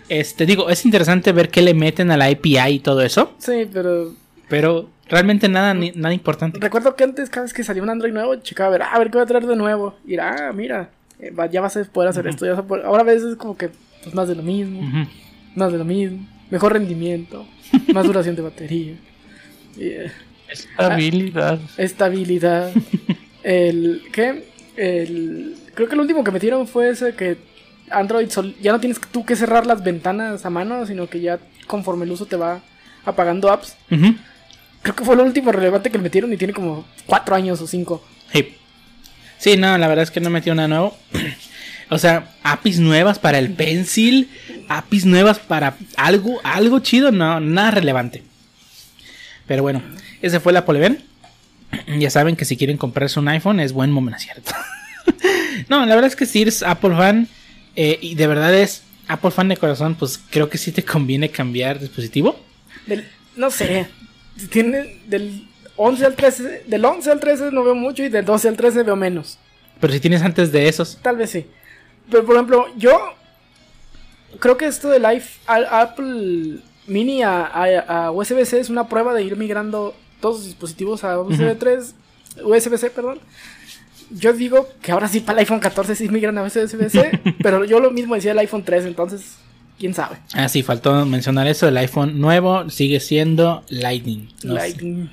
Este, 0.08 0.44
digo, 0.46 0.68
es 0.68 0.84
interesante 0.84 1.32
ver 1.32 1.48
qué 1.50 1.62
le 1.62 1.72
meten 1.74 2.10
a 2.10 2.16
la 2.16 2.26
API 2.26 2.58
y 2.74 2.78
todo 2.80 3.02
eso. 3.02 3.32
Sí, 3.38 3.68
pero 3.72 4.12
Pero 4.48 4.90
realmente 5.08 5.48
nada, 5.48 5.72
ni- 5.74 5.92
nada 5.92 6.12
importante. 6.14 6.58
recuerdo 6.60 6.94
que 6.96 7.04
antes, 7.04 7.30
cada 7.30 7.44
vez 7.44 7.54
que 7.54 7.64
salía 7.64 7.82
un 7.82 7.90
Android 7.90 8.12
nuevo, 8.12 8.34
checaba 8.36 8.68
a 8.68 8.72
ver, 8.72 8.82
ah, 8.82 8.90
a 8.92 8.98
ver 8.98 9.10
qué 9.10 9.16
va 9.18 9.24
a 9.24 9.26
traer 9.26 9.46
de 9.46 9.56
nuevo. 9.56 9.94
Y 10.06 10.14
era, 10.14 10.48
ah, 10.48 10.52
mira, 10.52 10.90
eh, 11.18 11.32
ya 11.50 11.60
vas 11.60 11.76
a 11.76 11.84
poder 11.84 12.10
hacer 12.10 12.26
esto. 12.26 12.44
Ya 12.44 12.52
vas 12.52 12.60
a 12.60 12.66
poder- 12.66 12.84
Ahora 12.84 13.02
a 13.02 13.04
veces 13.06 13.30
es 13.32 13.36
como 13.36 13.56
que 13.56 13.70
pues, 14.02 14.14
más 14.14 14.28
de 14.28 14.34
lo 14.34 14.42
mismo, 14.42 14.82
más 15.54 15.72
de 15.72 15.78
lo 15.78 15.84
mismo, 15.84 16.26
mejor 16.50 16.72
rendimiento, 16.74 17.46
más 17.94 18.04
duración 18.06 18.36
de 18.36 18.42
batería. 18.42 18.96
Y, 19.76 19.86
eh, 19.86 20.12
Estabilidad. 20.48 21.58
estabilidad. 21.76 22.72
el 23.42 24.02
¿qué? 24.12 24.44
El 24.76 25.56
creo 25.74 25.88
que 25.88 25.94
el 25.94 26.00
último 26.00 26.22
que 26.24 26.30
metieron 26.30 26.66
fue 26.68 26.90
ese 26.90 27.14
que 27.14 27.36
Android 27.90 28.28
sol- 28.30 28.54
ya 28.62 28.72
no 28.72 28.80
tienes 28.80 29.00
tú 29.12 29.24
que 29.24 29.36
cerrar 29.36 29.66
las 29.66 29.82
ventanas 29.84 30.44
a 30.44 30.50
mano, 30.50 30.86
sino 30.86 31.08
que 31.08 31.20
ya 31.20 31.38
conforme 31.66 32.04
el 32.04 32.12
uso 32.12 32.26
te 32.26 32.36
va 32.36 32.60
apagando 33.04 33.50
apps. 33.50 33.76
Creo 34.82 34.94
que 34.96 35.04
fue 35.04 35.16
lo 35.16 35.24
último 35.24 35.50
relevante 35.52 35.90
que 35.90 35.98
le 35.98 36.04
metieron 36.04 36.32
y 36.32 36.36
tiene 36.36 36.52
como 36.52 36.84
cuatro 37.06 37.34
años 37.34 37.60
o 37.60 37.66
cinco. 37.66 38.04
Sí. 38.32 38.54
Sí, 39.38 39.56
no, 39.56 39.76
la 39.78 39.88
verdad 39.88 40.04
es 40.04 40.10
que 40.10 40.20
no 40.20 40.30
metió 40.30 40.54
nada 40.54 40.68
nuevo. 40.68 40.96
O 41.90 41.98
sea, 41.98 42.30
APIs 42.42 42.80
nuevas 42.80 43.18
para 43.18 43.38
el 43.38 43.50
Pencil, 43.52 44.30
APIs 44.68 45.04
nuevas 45.04 45.38
para 45.38 45.76
algo, 45.98 46.40
algo 46.42 46.78
chido, 46.80 47.12
no, 47.12 47.40
nada 47.40 47.72
relevante. 47.72 48.22
Pero 49.46 49.62
bueno, 49.62 49.82
esa 50.26 50.40
fue 50.40 50.52
la 50.52 50.64
Poleven. 50.64 51.02
Ya 51.98 52.08
saben 52.10 52.36
que 52.36 52.44
si 52.44 52.56
quieren 52.56 52.76
comprarse 52.76 53.18
un 53.18 53.28
iPhone 53.28 53.58
es 53.60 53.72
buen 53.72 53.90
momento, 53.90 54.12
¿no 54.12 54.16
es 54.18 54.22
cierto? 54.24 54.52
no, 55.68 55.84
la 55.86 55.94
verdad 55.94 56.08
es 56.08 56.16
que 56.16 56.26
si 56.26 56.42
eres 56.42 56.62
Apple 56.62 56.94
fan 56.96 57.28
eh, 57.76 57.98
y 58.00 58.14
de 58.14 58.26
verdad 58.28 58.54
es 58.54 58.82
Apple 59.08 59.30
fan 59.32 59.48
de 59.48 59.56
corazón, 59.56 59.96
pues 59.96 60.20
creo 60.30 60.48
que 60.48 60.56
sí 60.58 60.70
te 60.72 60.84
conviene 60.84 61.30
cambiar 61.30 61.80
dispositivo. 61.80 62.38
Del, 62.86 63.06
no 63.36 63.50
sé, 63.50 63.88
tiene 64.50 65.00
del 65.06 65.48
11 65.76 66.06
al 66.06 66.14
13, 66.14 66.64
del 66.68 66.84
11 66.84 67.10
al 67.10 67.20
13 67.20 67.50
no 67.50 67.64
veo 67.64 67.74
mucho 67.74 68.04
y 68.04 68.08
del 68.08 68.24
12 68.24 68.48
al 68.48 68.56
13 68.56 68.82
veo 68.84 68.96
menos. 68.96 69.38
Pero 69.80 69.92
si 69.92 69.98
tienes 70.00 70.22
antes 70.22 70.52
de 70.52 70.68
esos, 70.68 70.98
Tal 71.02 71.16
vez 71.16 71.30
sí. 71.30 71.46
Pero 72.10 72.24
por 72.24 72.36
ejemplo, 72.36 72.66
yo 72.76 72.96
creo 74.38 74.56
que 74.56 74.66
esto 74.66 74.88
del 74.90 75.04
Apple 75.06 76.58
Mini 76.86 77.22
a, 77.22 77.44
a- 77.46 78.06
a 78.06 78.10
USB-C 78.12 78.60
es 78.60 78.70
una 78.70 78.88
prueba 78.88 79.12
de 79.14 79.22
ir 79.24 79.36
migrando 79.36 79.96
todos 80.24 80.36
los 80.38 80.46
dispositivos 80.46 81.04
a 81.04 81.20
USB 81.20 81.58
3, 81.58 81.94
USB-C, 82.42 82.88
perdón. 82.90 83.18
Yo 84.10 84.32
digo 84.32 84.66
que 84.80 84.90
ahora 84.92 85.06
sí 85.06 85.20
para 85.20 85.38
el 85.38 85.44
iPhone 85.44 85.60
14 85.60 85.94
sí 85.94 86.08
migran 86.08 86.38
a 86.38 86.42
USB-C, 86.44 87.20
pero 87.42 87.66
yo 87.66 87.78
lo 87.78 87.90
mismo 87.90 88.14
decía 88.14 88.32
el 88.32 88.38
iPhone 88.38 88.64
3, 88.64 88.86
entonces, 88.86 89.34
quién 89.78 89.92
sabe. 89.92 90.16
ah, 90.32 90.48
sí, 90.48 90.62
faltó 90.62 91.04
mencionar 91.04 91.46
eso, 91.46 91.68
el 91.68 91.76
iPhone 91.76 92.18
nuevo 92.20 92.70
sigue 92.70 93.00
siendo 93.00 93.64
Lightning. 93.68 94.28
No 94.44 94.54
sé. 94.54 94.60
Lightning. 94.60 95.10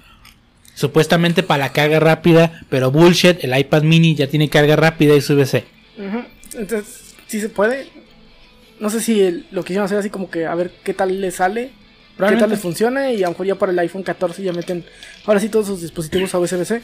Supuestamente 0.76 1.44
para 1.44 1.66
la 1.66 1.74
carga 1.74 2.00
rápida, 2.00 2.62
pero 2.70 2.90
bullshit, 2.90 3.44
el 3.44 3.58
iPad 3.58 3.84
mini 3.84 4.16
ya 4.16 4.28
tiene 4.28 4.50
carga 4.50 4.78
rápida 4.78 5.14
y 5.14 5.18
USB-C. 5.20 5.66
Ujú. 5.98 6.24
Entonces, 6.58 7.16
sí 7.28 7.42
se 7.42 7.50
puede. 7.50 7.90
No 8.80 8.90
sé 8.90 9.02
si 9.02 9.20
el- 9.22 9.46
lo 9.52 9.64
quisieron 9.64 9.86
hacer 9.86 9.98
así 9.98 10.10
como 10.10 10.30
que 10.32 10.46
a 10.46 10.56
ver 10.56 10.72
qué 10.84 10.94
tal 10.94 11.20
les 11.20 11.36
sale, 11.36 11.72
qué 12.30 12.36
tal 12.38 12.50
les 12.50 12.60
funciona 12.60 13.12
y 13.12 13.18
a 13.24 13.28
lo 13.28 13.32
mejor 13.32 13.46
ya 13.48 13.56
para 13.56 13.72
el 13.72 13.80
iPhone 13.80 14.04
14 14.04 14.44
ya 14.44 14.54
meten 14.54 14.84
ahora 15.26 15.40
sí 15.40 15.50
todos 15.50 15.68
sus 15.68 15.82
dispositivos 15.82 16.34
a 16.36 16.40
USB-C. 16.40 16.82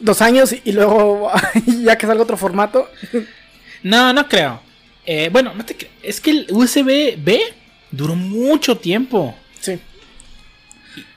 Dos 0.00 0.22
años 0.22 0.54
y 0.64 0.72
luego 0.72 1.30
ya 1.82 1.96
que 1.98 2.06
salga 2.06 2.22
otro 2.22 2.36
formato. 2.36 2.88
No, 3.82 4.12
no 4.12 4.28
creo. 4.28 4.60
Eh, 5.06 5.28
bueno, 5.30 5.54
no 5.54 5.64
te 5.64 5.78
cre- 5.78 5.86
es 6.02 6.20
que 6.20 6.30
el 6.32 6.46
USB-B 6.50 7.40
duró 7.92 8.16
mucho 8.16 8.76
tiempo. 8.76 9.36
Sí. 9.60 9.78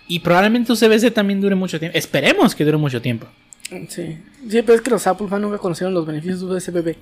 Y 0.07 0.19
probablemente 0.19 0.71
USB-C 0.71 1.09
también 1.09 1.41
dure 1.41 1.55
mucho 1.55 1.79
tiempo. 1.79 1.97
Esperemos 1.97 2.53
que 2.53 2.63
dure 2.63 2.77
mucho 2.77 3.01
tiempo. 3.01 3.25
Sí. 3.67 4.17
Sí, 4.47 4.61
pero 4.61 4.73
es 4.75 4.81
que 4.81 4.91
los 4.91 5.07
Apple 5.07 5.27
fans 5.27 5.41
nunca 5.41 5.57
conocieron 5.57 5.91
los 5.93 6.05
beneficios 6.05 6.39
de 6.41 6.45
USB-B. 6.45 6.97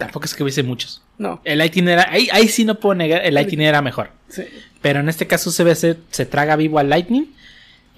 Tampoco 0.00 0.24
es 0.24 0.34
que 0.34 0.42
hubiese 0.42 0.62
muchos. 0.62 1.02
No. 1.18 1.40
El 1.44 1.58
Lightning 1.58 1.86
era. 1.88 2.08
Ahí, 2.10 2.28
ahí 2.32 2.48
sí 2.48 2.64
no 2.64 2.74
puedo 2.80 2.94
negar. 2.94 3.24
El 3.24 3.34
Lightning 3.34 3.60
era 3.60 3.82
mejor. 3.82 4.10
Sí. 4.28 4.44
Pero 4.80 5.00
en 5.00 5.08
este 5.10 5.26
caso 5.26 5.50
USB-C 5.50 5.98
se 6.10 6.24
traga 6.26 6.56
vivo 6.56 6.78
al 6.78 6.88
Lightning. 6.88 7.26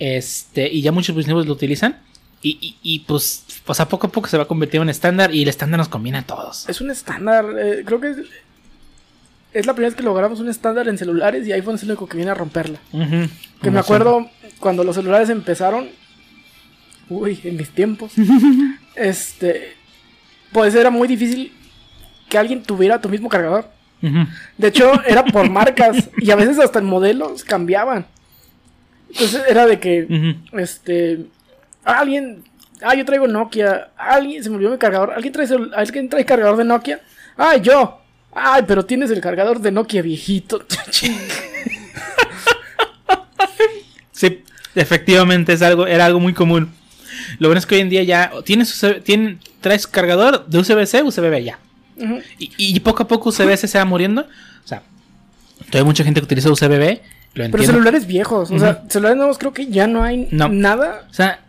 Este, 0.00 0.68
y 0.68 0.82
ya 0.82 0.90
muchos 0.90 1.08
dispositivos 1.14 1.46
lo 1.46 1.52
utilizan. 1.52 2.00
Y, 2.42 2.58
y- 2.60 2.76
y, 2.82 2.98
pues, 3.00 3.44
pues 3.64 3.78
a 3.78 3.88
poco 3.88 4.08
a 4.08 4.10
poco 4.10 4.28
se 4.28 4.36
va 4.36 4.42
a 4.42 4.48
convertir 4.48 4.80
en 4.80 4.88
estándar. 4.88 5.32
Y 5.32 5.42
el 5.42 5.48
estándar 5.48 5.78
nos 5.78 5.88
conviene 5.88 6.18
a 6.18 6.22
todos. 6.22 6.68
Es 6.68 6.80
un 6.80 6.90
estándar. 6.90 7.46
eh, 7.58 7.82
creo 7.86 8.00
que 8.00 8.10
es, 8.10 8.16
es 9.52 9.66
la 9.66 9.74
primera 9.74 9.90
vez 9.90 9.96
que 9.96 10.02
logramos 10.02 10.40
un 10.40 10.48
estándar 10.48 10.88
en 10.88 10.98
celulares 10.98 11.46
y 11.46 11.52
iPhone 11.52 11.76
es 11.76 11.84
el 11.84 11.90
único 11.90 12.08
que 12.08 12.16
viene 12.16 12.32
a 12.32 12.34
romperla. 12.34 12.80
Ujú. 12.92 13.28
Que 13.62 13.70
me 13.70 13.78
acuerdo 13.78 14.28
cuando 14.58 14.82
los 14.82 14.96
celulares 14.96 15.28
empezaron. 15.30 15.88
Uy, 17.08 17.38
en 17.44 17.56
mis 17.58 17.70
tiempos. 17.70 18.12
este. 18.96 19.74
Pues 20.50 20.74
era 20.74 20.90
muy 20.90 21.06
difícil 21.06 21.52
que 22.32 22.38
alguien 22.38 22.62
tuviera 22.62 22.98
tu 22.98 23.10
mismo 23.10 23.28
cargador. 23.28 23.68
De 24.56 24.68
hecho, 24.68 24.90
era 25.06 25.22
por 25.22 25.50
marcas. 25.50 26.08
y 26.16 26.30
a 26.30 26.34
veces 26.36 26.58
hasta 26.58 26.78
en 26.78 26.86
modelos 26.86 27.44
cambiaban. 27.44 28.06
Entonces 29.10 29.42
era 29.46 29.66
de 29.66 29.78
que. 29.78 30.36
Este. 30.54 31.26
Alguien. 31.84 32.42
Ah, 32.80 32.94
yo 32.94 33.04
traigo 33.04 33.28
Nokia. 33.28 33.90
Alguien 33.98 34.42
se 34.42 34.48
me 34.48 34.56
olvidó 34.56 34.70
mi 34.70 34.78
cargador. 34.78 35.12
¿Alguien 35.12 35.32
trae, 35.34 35.46
¿Alguien 35.76 36.08
trae 36.08 36.24
cargador 36.24 36.56
de 36.56 36.64
Nokia? 36.64 37.00
Ah, 37.36 37.56
yo. 37.58 38.00
Ay, 38.34 38.62
pero 38.66 38.82
tienes 38.86 39.10
el 39.10 39.20
cargador 39.20 39.60
de 39.60 39.70
Nokia 39.70 40.00
viejito. 40.00 40.64
Sí, 44.12 44.44
efectivamente 44.74 45.52
es 45.52 45.62
algo, 45.62 45.86
era 45.86 46.04
algo 46.06 46.20
muy 46.20 46.32
común. 46.32 46.70
Lo 47.38 47.48
bueno 47.48 47.58
es 47.58 47.66
que 47.66 47.74
hoy 47.74 47.80
en 47.80 47.88
día 47.88 48.02
ya 48.04 48.30
tienes, 48.44 48.70
USB 48.82 49.02
tien- 49.02 49.38
traes 49.60 49.86
cargador 49.86 50.46
de 50.46 50.58
USB-C, 50.58 51.02
USB-B 51.02 51.42
ya. 51.44 51.58
Y, 52.38 52.50
y 52.58 52.80
poco 52.80 53.02
a 53.02 53.08
poco 53.08 53.28
USB-C 53.30 53.68
se 53.68 53.78
va 53.78 53.84
muriendo. 53.84 54.22
O 54.22 54.68
sea, 54.68 54.82
todavía 55.58 55.80
hay 55.80 55.84
mucha 55.84 56.04
gente 56.04 56.20
que 56.20 56.24
utiliza 56.24 56.50
USB-B. 56.50 57.00
Lo 57.34 57.50
Pero 57.50 57.64
celulares 57.64 58.06
viejos. 58.06 58.50
O 58.50 58.58
sea, 58.58 58.84
celulares 58.88 59.16
nuevos 59.16 59.38
creo 59.38 59.52
que 59.52 59.66
ya 59.66 59.86
no 59.86 60.02
hay 60.02 60.28
No. 60.30 60.48
nada. 60.48 61.06
O 61.10 61.14
sea, 61.14 61.40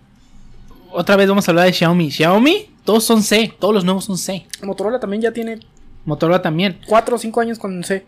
otra 0.92 1.16
vez 1.16 1.28
vamos 1.28 1.48
a 1.48 1.52
hablar 1.52 1.66
de 1.66 1.74
Xiaomi. 1.74 2.10
Xiaomi, 2.12 2.70
todos 2.86 3.04
son 3.04 3.22
C. 3.24 3.54
Todos 3.60 3.74
los 3.74 3.84
nuevos 3.84 4.06
son 4.06 4.18
C. 4.18 4.46
Motorola 4.62 5.00
también 5.00 5.22
ya 5.24 5.32
tiene 5.32 5.60
Motorola 6.06 6.42
también. 6.42 6.78
4 6.88 7.16
o 7.16 7.20
5 7.20 7.42
años 7.42 7.60
con 7.60 7.84
C. 7.84 8.06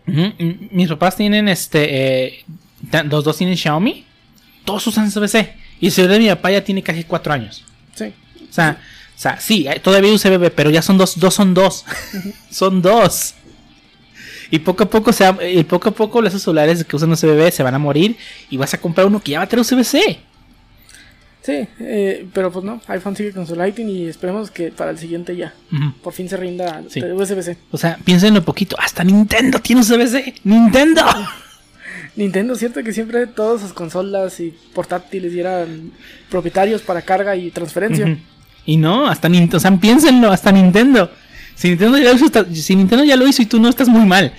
Mis 0.70 0.88
papás 0.88 1.16
tienen 1.16 1.48
este. 1.48 2.26
eh, 2.26 2.44
los 3.10 3.24
dos 3.24 3.36
tienen 3.36 3.56
Xiaomi. 3.56 4.04
Todos 4.64 4.86
usan 4.86 5.06
USB-C. 5.08 5.54
Y 5.80 5.86
el 5.86 5.92
celular 5.92 6.14
de 6.18 6.24
mi 6.24 6.28
papá 6.30 6.50
ya 6.50 6.64
tiene 6.64 6.82
casi 6.82 7.04
4 7.04 7.32
años. 7.32 7.64
Sí. 7.94 8.12
O 8.48 8.52
sea, 8.52 8.78
o 9.16 9.18
sea, 9.18 9.40
sí, 9.40 9.66
hay- 9.66 9.80
todavía 9.80 10.12
USB, 10.12 10.50
pero 10.54 10.68
ya 10.70 10.82
son 10.82 10.98
dos, 10.98 11.18
dos 11.18 11.34
son 11.34 11.54
dos. 11.54 11.84
son 12.50 12.82
dos. 12.82 13.34
Y 14.50 14.60
poco 14.60 14.84
a 14.84 14.90
poco, 14.90 15.12
se 15.12 15.24
y 15.52 15.64
poco 15.64 15.88
a 15.88 15.92
poco 15.92 16.22
esos 16.24 16.42
celulares 16.42 16.84
que 16.84 16.94
usan 16.96 17.10
USB 17.10 17.50
se 17.50 17.62
van 17.62 17.74
a 17.74 17.78
morir 17.78 18.16
y 18.50 18.56
vas 18.56 18.72
a 18.74 18.78
comprar 18.80 19.06
uno 19.06 19.20
que 19.20 19.32
ya 19.32 19.38
va 19.38 19.44
a 19.44 19.48
tener 19.48 19.62
USB-C. 19.62 20.20
Sí, 21.42 21.66
eh, 21.80 22.26
pero 22.32 22.50
pues 22.52 22.64
no. 22.64 22.80
iPhone 22.88 23.14
sigue 23.16 23.32
con 23.32 23.46
su 23.46 23.54
Lightning 23.56 23.88
y 23.88 24.06
esperemos 24.06 24.50
que 24.50 24.70
para 24.72 24.90
el 24.90 24.98
siguiente 24.98 25.36
ya. 25.36 25.54
Por 26.02 26.12
fin 26.12 26.28
se 26.28 26.36
rinda 26.36 26.82
Sí. 26.88 27.00
USB-C. 27.02 27.56
O 27.70 27.78
sea, 27.78 27.98
piénsenlo 28.04 28.44
poquito. 28.44 28.76
Hasta 28.78 29.02
Nintendo 29.04 29.60
tiene 29.60 29.82
USB-C. 29.82 30.34
Nintendo. 30.44 31.02
Nintendo, 32.16 32.54
cierto 32.56 32.82
que 32.82 32.92
siempre 32.92 33.26
todas 33.26 33.60
sus 33.60 33.72
consolas 33.72 34.40
y 34.40 34.54
portátiles 34.74 35.32
y 35.34 35.40
eran 35.40 35.92
propietarios 36.30 36.82
para 36.82 37.02
carga 37.02 37.36
y 37.36 37.50
transferencia. 37.50 38.06
Ujú. 38.06 38.16
Y 38.66 38.76
no, 38.76 39.06
hasta 39.06 39.28
Nintendo. 39.28 39.56
O 39.56 39.60
sea, 39.60 39.74
piénsenlo, 39.76 40.30
hasta 40.30 40.52
Nintendo. 40.52 41.10
Si 41.54 41.68
Nintendo, 41.68 41.96
ya 41.98 42.10
lo 42.10 42.16
hizo, 42.16 42.26
está- 42.26 42.44
si 42.52 42.76
Nintendo 42.76 43.04
ya 43.04 43.16
lo 43.16 43.26
hizo 43.26 43.40
y 43.42 43.46
tú 43.46 43.58
no 43.60 43.68
estás 43.68 43.88
muy 43.88 44.04
mal. 44.04 44.32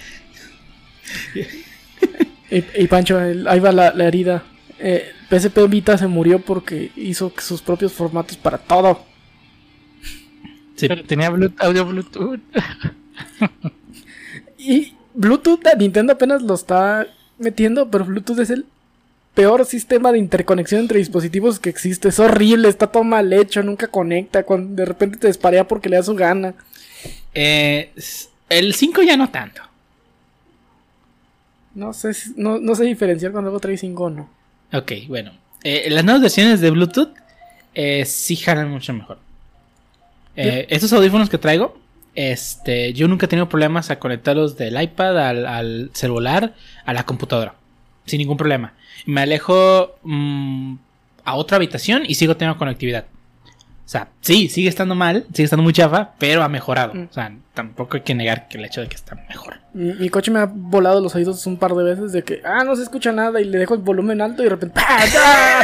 Y, 2.52 2.64
y 2.84 2.88
Pancho, 2.88 3.20
el- 3.20 3.48
ahí 3.48 3.60
va 3.60 3.72
la, 3.72 3.94
la 3.94 4.06
herida. 4.06 4.44
Eh, 4.80 5.12
PSP 5.30 5.68
Vita 5.68 5.98
se 5.98 6.08
murió 6.08 6.40
porque 6.40 6.92
hizo 6.96 7.34
sus 7.40 7.62
propios 7.62 7.94
formatos 7.94 8.38
para 8.38 8.58
todo. 8.58 9.06
Sí. 10.76 10.88
Pero 10.88 11.04
tenía 11.04 11.28
audio 11.60 11.86
Bluetooth. 11.86 12.40
Y 14.60 14.94
Bluetooth, 15.14 15.62
Nintendo 15.78 16.14
apenas 16.14 16.42
lo 16.42 16.54
está 16.56 17.08
metiendo, 17.38 17.90
pero 17.90 18.04
Bluetooth 18.06 18.40
es 18.40 18.50
el 18.50 18.66
peor 19.38 19.66
sistema 19.66 20.12
de 20.12 20.18
interconexión 20.18 20.82
entre 20.82 20.98
dispositivos 20.98 21.60
que 21.60 21.70
existe. 21.70 22.10
Es 22.10 22.20
horrible, 22.20 22.70
está 22.70 22.88
todo 22.88 23.04
mal 23.04 23.32
hecho, 23.32 23.62
nunca 23.62 23.88
conecta, 23.88 24.42
cuando 24.42 24.76
de 24.76 24.86
repente 24.86 25.20
te 25.20 25.28
desparea 25.28 25.68
porque 25.68 25.90
le 25.90 25.98
da 25.98 26.02
su 26.02 26.16
gana. 26.16 26.56
Eh, 27.36 27.92
el 28.50 28.74
5 28.74 29.04
ya 29.04 29.16
no 29.16 29.30
tanto. 29.30 29.62
No 31.76 31.94
sé, 31.94 32.14
no, 32.36 32.58
no 32.58 32.74
sé 32.74 32.86
diferenciar 32.86 33.32
cuando 33.32 33.50
algo 33.50 33.60
trae 33.60 33.78
5 33.78 34.04
o 34.04 34.10
no. 34.10 34.28
Ok, 34.74 34.92
bueno. 35.08 35.32
Eh, 35.64 35.88
las 35.92 36.04
nuevas 36.04 36.24
versiones 36.24 36.60
de 36.60 36.72
Bluetooth 36.72 37.14
eh, 37.76 38.06
sí 38.06 38.38
jalan 38.38 38.72
mucho 38.72 38.92
mejor. 38.92 39.20
Eh, 40.36 40.66
estos 40.72 40.92
audífonos 40.94 41.30
que 41.30 41.38
traigo, 41.38 41.78
este, 42.16 42.92
yo 42.94 43.08
nunca 43.08 43.28
he 43.28 43.30
tenido 43.30 43.50
problemas 43.50 43.92
a 43.92 44.00
conectarlos 44.00 44.58
del 44.58 44.82
iPad 44.82 45.30
al, 45.30 45.46
al 45.46 45.92
celular 45.94 46.56
a 46.86 46.94
la 46.94 47.06
computadora. 47.06 47.54
Sin 48.08 48.18
ningún 48.18 48.38
problema. 48.38 48.74
Me 49.06 49.22
alejo 49.22 49.96
mm, 50.02 50.76
a 51.24 51.36
otra 51.36 51.58
habitación 51.58 52.04
y 52.08 52.16
sigo 52.16 52.36
teniendo 52.36 52.58
conectividad. 52.58 53.06
O 53.88 53.90
sea, 53.90 54.10
sí, 54.20 54.50
sigue 54.50 54.68
estando 54.68 54.96
mal, 54.96 55.26
sigue 55.32 55.46
estando 55.46 55.64
muy 55.64 55.72
chafa, 55.72 56.12
pero 56.18 56.44
ha 56.44 56.50
mejorado. 56.50 56.94
Mm. 56.94 57.08
O 57.10 57.14
sea, 57.14 57.32
tampoco 57.54 57.96
hay 57.96 58.04
que 58.04 58.16
negar 58.16 58.48
que 58.50 58.58
el 58.58 58.66
hecho 58.66 58.82
de 58.82 58.88
que 58.88 58.96
está 58.96 59.16
mejor. 59.30 59.60
Mi, 59.74 60.10
coche 60.10 60.30
me 60.30 60.40
ha 60.40 60.46
volado 60.46 61.00
los 61.00 61.16
oídos 61.16 61.46
un 61.48 61.58
par 61.58 61.74
de 61.74 61.84
veces 61.84 62.12
de 62.12 62.24
que, 62.24 62.42
ah, 62.44 62.64
no 62.66 62.76
se 62.76 62.84
escucha 62.84 63.12
nada 63.12 63.40
y 63.40 63.46
le 63.46 63.58
dejo 63.58 63.76
el 63.76 63.82
volumen 63.82 64.20
alto 64.20 64.42
y 64.42 64.46
de 64.46 64.50
repente, 64.50 64.80
¡ah, 64.84 65.64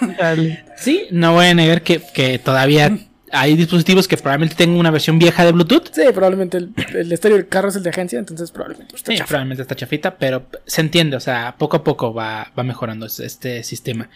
madre! 0.00 0.64
Sí, 0.76 1.06
no 1.10 1.34
voy 1.34 1.46
a 1.46 1.54
negar 1.54 1.82
que, 1.82 2.00
que 2.12 2.38
todavía 2.38 2.90
hay 3.32 3.56
dispositivos 3.56 4.06
que 4.08 4.16
probablemente 4.16 4.54
tengan 4.56 4.78
una 4.78 4.90
versión 4.90 5.18
vieja 5.18 5.44
de 5.44 5.52
Bluetooth. 5.52 5.92
Sí, 5.92 6.02
probablemente 6.12 6.58
el, 6.58 6.72
el 6.94 7.12
estéreo 7.12 7.36
del 7.36 7.48
carro 7.48 7.68
es 7.68 7.76
el 7.76 7.82
de 7.82 7.90
agencia, 7.90 8.18
entonces 8.18 8.50
probablemente 8.50 8.96
está 8.96 9.12
Sí, 9.12 9.18
chafa. 9.18 9.28
probablemente 9.28 9.62
está 9.62 9.76
chafita, 9.76 10.16
pero 10.16 10.46
se 10.66 10.80
entiende, 10.80 11.16
o 11.16 11.20
sea, 11.20 11.54
poco 11.58 11.76
a 11.76 11.84
poco 11.84 12.12
va, 12.14 12.50
va 12.58 12.62
mejorando 12.62 13.06
es- 13.06 13.20
este 13.20 13.62
sistema. 13.62 14.08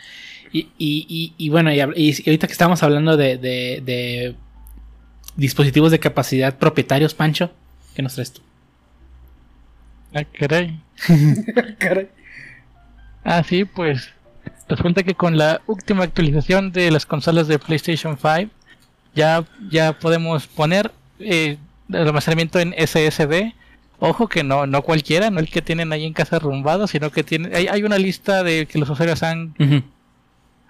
Y, 0.53 0.69
y- 0.79 1.07
y- 1.09 1.35
y 1.37 1.49
bueno, 1.49 1.73
y, 1.73 1.81
ahorita 1.81 2.47
que 2.47 2.53
estamos 2.53 2.83
hablando 2.83 3.17
de, 3.17 3.39
de- 3.39 3.83
de 3.85 4.37
dispositivos 5.37 5.91
de 5.91 5.99
capacidad 5.99 6.57
propietarios, 6.59 7.15
Pancho, 7.15 7.51
¿qué 7.95 8.03
nos 8.03 8.15
traes 8.15 8.33
tú? 8.33 8.41
Ah, 10.15 10.25
caray. 10.25 10.81
Caray. 11.79 12.09
Ah, 13.25 13.43
sí, 13.43 13.65
pues 13.65 14.11
resulta 14.69 15.03
que 15.03 15.15
con 15.15 15.37
la 15.37 15.61
última 15.67 16.05
actualización 16.05 16.71
de 16.73 16.91
las 16.93 17.05
consolas 17.05 17.49
de 17.49 17.59
PlayStation 17.59 18.17
5 18.17 18.51
ya, 19.15 19.45
ya 19.71 19.93
podemos 19.99 20.47
poner 20.47 20.91
eh, 21.19 21.59
el 21.89 21.97
almacenamiento 21.97 22.59
en 22.59 22.75
SSD. 22.75 23.53
Ojo 24.01 24.29
que 24.29 24.43
no, 24.43 24.67
no 24.67 24.83
cualquiera, 24.83 25.31
no 25.31 25.41
el 25.41 25.49
que 25.49 25.63
tienen 25.63 25.93
ahí 25.93 26.05
en 26.05 26.13
casa 26.13 26.39
rumbado, 26.39 26.87
sino 26.87 27.11
que 27.11 27.23
tiene, 27.23 27.57
hay, 27.57 27.69
hay 27.69 27.83
una 27.85 27.97
lista 27.97 28.43
de 28.43 28.67
que 28.67 28.79
los 28.79 28.91
usuarios 28.91 29.23
han, 29.23 29.55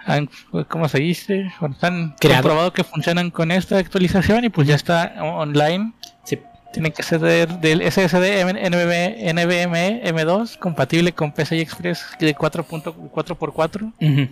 han 0.05 0.28
¿cómo 0.68 0.88
se 0.88 0.99
dice? 0.99 1.51
Bueno, 1.59 1.76
han 1.80 2.14
comprobado 2.20 2.72
que 2.72 2.84
funcionan 2.84 3.30
con 3.30 3.51
esta 3.51 3.78
actualización 3.78 4.45
y 4.45 4.51
pues 4.51 4.68
ya 4.68 4.74
está 4.74 5.14
online. 5.20 5.92
Sí. 6.24 6.38
Tienen 6.72 6.92
que 6.92 7.03
ser 7.03 7.20
del 7.20 7.82
SSD 7.82 8.45
NVMe, 8.45 9.32
NVMe 9.32 10.03
M2 10.05 10.59
compatible 10.59 11.12
con 11.12 11.32
PCI 11.32 11.61
Express 11.61 12.05
de 12.18 12.34
4.4x4. 12.34 13.92
Ujú. 14.01 14.28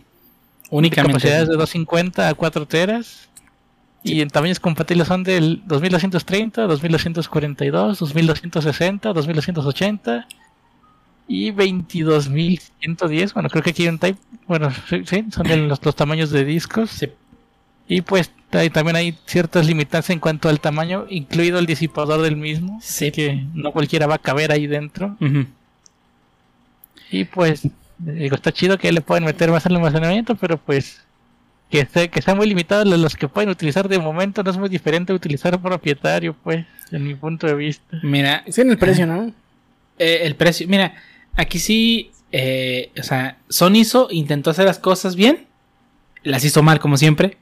Únicamente. 0.71 1.13
Capacidades 1.13 1.49
de 1.49 1.55
250 1.55 2.29
a 2.29 2.35
4 2.35 2.67
teras. 2.67 3.29
Y 4.05 4.21
en 4.21 4.31
tamaños 4.31 4.59
compatibles 4.61 5.07
son 5.09 5.23
del 5.23 5.63
2230, 5.67 6.63
2242, 6.63 7.99
2260, 8.01 9.13
2280 9.13 10.27
y 11.29 11.51
22110. 11.53 13.35
Bueno, 13.35 13.49
creo 13.49 13.63
que 13.63 13.71
aquí 13.71 13.83
hay 13.83 13.89
un 13.89 13.99
type. 13.99 14.19
Bueno, 14.49 14.71
sí, 14.89 15.03
sí, 15.07 15.25
son 15.31 15.47
de 15.47 15.57
los, 15.57 15.85
los 15.85 15.95
tamaños 15.97 16.31
de 16.31 16.45
discos. 16.45 16.91
Sí. 16.91 17.09
Y 17.89 18.01
pues 18.03 18.33
hay- 18.51 18.71
también 18.71 18.97
hay 18.97 19.17
ciertas 19.27 19.67
limitantes 19.67 20.11
en 20.11 20.19
cuanto 20.19 20.49
al 20.49 20.59
tamaño, 20.61 21.07
incluido 21.09 21.59
el 21.61 21.67
disipador 21.67 22.23
del 22.23 22.37
mismo. 22.37 22.79
Sí. 22.83 23.13
Que 23.13 23.45
no 23.55 23.71
cualquiera 23.73 24.07
va 24.09 24.17
a 24.17 24.19
caber 24.19 24.51
ahí 24.51 24.67
dentro. 24.67 25.17
Y 27.11 27.25
pues, 27.25 27.69
digo, 27.99 28.35
está 28.35 28.53
chido 28.53 28.79
que 28.79 28.91
le 28.93 29.01
pueden 29.01 29.25
meter 29.25 29.51
más 29.51 29.67
almacenamiento, 29.67 30.35
pero 30.35 30.57
pues 30.59 31.03
que, 31.73 31.87
sea, 31.87 32.07
que 32.09 32.21
sea 32.21 32.35
muy 32.35 32.47
limitado 32.47 32.85
los 32.85 33.17
que 33.17 33.29
pueden 33.29 33.49
utilizar 33.49 33.89
de 33.89 33.99
momento, 33.99 34.43
no 34.43 34.51
es 34.51 34.59
muy 34.59 34.69
diferente 34.69 35.11
a 35.11 35.17
utilizar 35.17 35.59
propietario, 35.61 36.37
pues, 36.45 36.67
en 36.91 37.03
mi 37.03 37.15
punto 37.15 37.47
de 37.47 37.55
vista. 37.55 37.99
Mira, 38.03 38.45
Sí, 38.47 38.61
en 38.61 38.71
el 38.71 38.77
precio, 38.77 39.07
¿no? 39.07 39.33
eh, 39.99 40.21
el 40.25 40.37
precio, 40.37 40.69
mira, 40.69 40.95
aquí 41.35 41.59
sí, 41.59 42.11
eh, 42.31 42.91
o 43.01 43.03
sea, 43.03 43.39
Sony 43.49 43.77
hizo, 43.77 44.09
intentó 44.11 44.51
hacer 44.51 44.67
las 44.67 44.79
cosas 44.79 45.17
bien, 45.17 45.47
las 46.23 46.45
hizo 46.45 46.63
mal 46.63 46.79
como 46.79 46.99
siempre. 46.99 47.39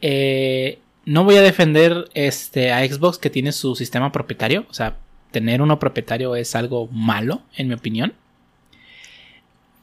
Eh, 0.00 0.78
no 1.04 1.24
voy 1.24 1.34
a 1.34 1.42
defender 1.42 2.08
este 2.14 2.70
a 2.72 2.86
Xbox 2.86 3.18
que 3.18 3.30
tiene 3.30 3.50
su 3.50 3.74
sistema 3.74 4.12
propietario, 4.12 4.64
o 4.70 4.74
sea, 4.74 4.96
tener 5.32 5.60
uno 5.60 5.80
propietario 5.80 6.36
es 6.36 6.54
algo 6.54 6.86
malo, 6.92 7.42
en 7.56 7.66
mi 7.66 7.74
opinión. 7.74 8.14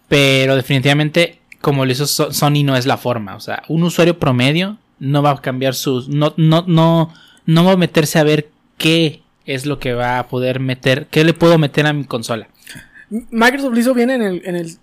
Pero 0.07 0.55
definitivamente, 0.55 1.39
como 1.63 1.85
lo 1.85 1.91
hizo 1.93 2.05
So- 2.05 2.33
Sony, 2.33 2.63
no 2.65 2.75
es 2.75 2.85
la 2.85 2.97
forma. 2.97 3.35
O 3.35 3.39
sea, 3.39 3.63
un 3.69 3.83
usuario 3.83 4.19
promedio 4.19 4.77
no 4.99 5.23
va 5.23 5.31
a 5.31 5.41
cambiar 5.41 5.73
sus. 5.75 6.09
No, 6.09 6.33
no, 6.37 6.65
no, 6.67 7.13
no 7.45 7.63
va 7.65 7.71
a 7.71 7.77
meterse 7.77 8.19
a 8.19 8.23
ver 8.23 8.49
qué 8.77 9.23
es 9.45 9.65
lo 9.65 9.79
que 9.79 9.93
va 9.93 10.19
a 10.19 10.27
poder 10.27 10.59
meter. 10.59 11.07
¿Qué 11.09 11.23
le 11.23 11.33
puedo 11.33 11.57
meter 11.57 11.85
a 11.87 11.93
mi 11.93 12.03
consola? 12.03 12.47
Microsoft 13.09 13.73
lo 13.73 13.79
hizo 13.79 13.93
bien 13.93 14.09
en 14.09 14.21
el, 14.21 14.41
en 14.45 14.55
el, 14.57 14.77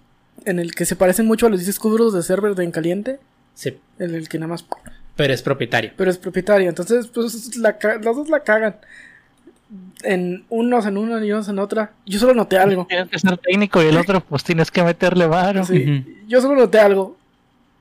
en 0.47 0.59
el 0.59 0.75
que 0.75 0.87
se 0.87 0.97
parecen 0.97 1.27
mucho 1.27 1.47
a 1.47 1.51
los 1.51 1.65
discos 1.67 1.91
duros 1.93 2.15
de 2.15 2.23
server 2.23 2.55
de 2.55 2.65
en 2.65 2.71
caliente. 2.71 3.19
Sí, 3.55 3.77
En 3.99 4.15
el 4.15 4.29
que 4.29 4.39
nada 4.39 4.49
más. 4.53 4.65
pero 5.17 5.35
es 5.35 5.43
propietario. 5.43 5.93
Pero 5.97 6.11
es 6.11 6.17
propietario. 6.19 6.69
Entonces, 6.69 7.09
pues 7.09 7.57
la, 7.57 7.77
dos 8.03 8.29
la 8.31 8.41
cagan. 8.41 8.77
En 10.03 10.45
unos 10.49 10.87
en 10.87 10.97
una 10.97 11.25
y 11.25 11.31
unos 11.33 11.49
en 11.49 11.59
otra. 11.59 11.93
Yo 12.07 12.19
solo 12.19 12.35
noté 12.35 12.59
algo. 12.59 12.87
Tienes 12.89 13.09
que 13.09 13.19
ser 13.19 13.37
técnico 13.39 13.83
y 13.83 13.87
el 13.87 13.97
otro, 13.99 14.21
pues 14.21 14.43
tienes 14.45 14.71
que 14.71 14.83
meterle 14.83 15.27
varo. 15.27 15.65
Sí. 15.65 16.05
Yo 16.27 16.41
solo 16.41 16.57
noté 16.59 16.79
algo. 16.81 17.17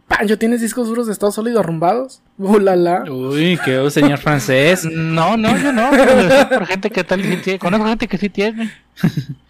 Pancho, 0.08 0.38
¿tienes 0.40 0.60
discos 0.62 0.88
duros 0.88 1.06
de 1.08 1.14
estado 1.14 1.32
sólido 1.32 1.60
arrumbados? 1.60 2.22
Ulala. 2.38 3.04
Uy, 3.10 3.60
qué 3.64 3.90
señor 3.92 4.18
francés. 4.18 4.86
No, 4.86 5.38
no, 5.38 5.58
yo 5.58 5.72
no. 5.72 5.90
pero 5.92 6.50
por 6.50 6.66
gente 6.66 6.90
que 6.90 7.04
tal 7.04 7.22
tiene. 7.42 7.60
Conozco 7.60 7.86
gente 7.88 8.08
que 8.08 8.18
sí 8.18 8.30
tiene. 8.30 8.72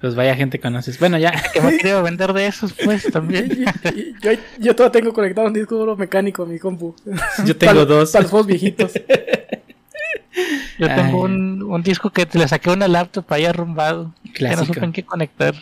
Pues 0.00 0.14
vaya 0.14 0.34
gente 0.34 0.58
conoces. 0.58 0.98
Bueno, 0.98 1.18
ya. 1.18 1.30
Que 1.52 1.60
me 1.60 1.76
querido 1.76 2.02
vender 2.02 2.32
de 2.32 2.46
esos, 2.46 2.72
pues 2.72 3.10
también. 3.12 3.66
yo, 4.22 4.30
yo 4.58 4.74
todavía 4.74 4.98
tengo 4.98 5.12
conectado 5.12 5.46
un 5.46 5.52
disco 5.52 5.76
duro 5.76 5.94
mecánico 5.94 6.44
a 6.44 6.46
mi 6.46 6.58
compu. 6.58 6.94
Yo 7.44 7.54
tengo 7.54 7.72
Para- 7.74 7.84
dos. 7.84 8.10
Para 8.10 8.22
los 8.22 8.30
juegos 8.30 8.46
viejitos. 8.46 8.92
Yo 10.78 10.86
tengo 10.94 11.22
un, 11.22 11.62
un 11.62 11.82
disco 11.82 12.10
que 12.10 12.24
te 12.26 12.38
le 12.38 12.46
saqué 12.48 12.70
una 12.70 12.86
laptop 12.88 13.24
ahí 13.32 13.44
arrumbado. 13.44 14.14
Que 14.34 14.44
no 14.44 14.50
Clásico. 14.50 14.74
supe 14.74 14.84
en 14.86 14.92
qué 14.92 15.04
conectar. 15.04 15.54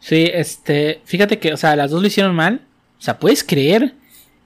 Sí, 0.00 0.28
este, 0.32 1.00
fíjate 1.04 1.38
que, 1.38 1.52
o 1.52 1.56
sea, 1.56 1.74
las 1.76 1.90
dos 1.90 2.00
lo 2.02 2.06
hicieron 2.08 2.34
mal. 2.34 2.60
O 2.98 3.02
sea, 3.02 3.18
¿puedes 3.18 3.42
creer 3.44 3.94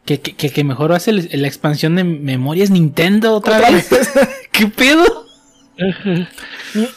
que, 0.05 0.21
que, 0.21 0.51
que- 0.51 0.65
mejor 0.65 0.93
hace 0.93 1.13
la 1.13 1.47
expansión 1.49 1.97
de 1.97 2.05
memorias 2.05 2.71
Nintendo 2.71 3.35
otra, 3.35 3.57
Otra 3.59 3.71
vez? 3.71 3.89
¿Qué 4.53 4.67
pedo? 4.69 5.05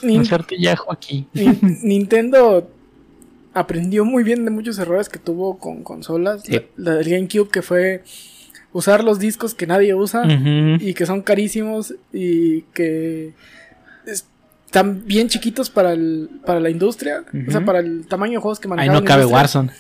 Un 0.04 0.26
certillajo 0.26 0.92
aquí. 0.92 1.26
ni- 1.34 1.46
Nintendo 1.84 2.70
aprendió 3.54 4.06
muy 4.06 4.24
bien 4.24 4.46
de 4.46 4.52
muchos 4.52 4.78
errores 4.80 5.10
que 5.10 5.20
tuvo 5.20 5.58
con 5.58 5.84
consolas. 5.84 6.44
Sí. 6.44 6.54
La, 6.54 6.64
la 6.78 6.96
del 6.98 7.10
GameCube 7.10 7.50
que 7.50 7.62
fue 7.62 8.04
usar 8.74 9.04
los 9.04 9.20
discos 9.20 9.56
que 9.56 9.66
nadie 9.68 9.94
usa 9.94 10.24
y 10.80 10.94
que 10.94 11.06
son 11.06 11.22
carísimos 11.22 11.94
y 12.14 12.62
que 12.74 13.34
están 14.66 15.06
bien 15.06 15.28
chiquitos 15.28 15.70
para, 15.70 15.94
el, 15.94 16.30
para 16.46 16.60
la 16.60 16.70
industria. 16.70 17.24
O 17.48 17.52
sea, 17.52 17.66
para 17.66 17.80
el 17.80 18.06
tamaño 18.08 18.34
de 18.34 18.38
juegos 18.40 18.60
que 18.60 18.68
Ahí 18.68 18.70
manejaban. 18.70 18.94
no 18.96 19.02
la 19.02 19.08
cabe 19.08 19.22
industria. 19.24 19.38
Warzone. 19.38 19.72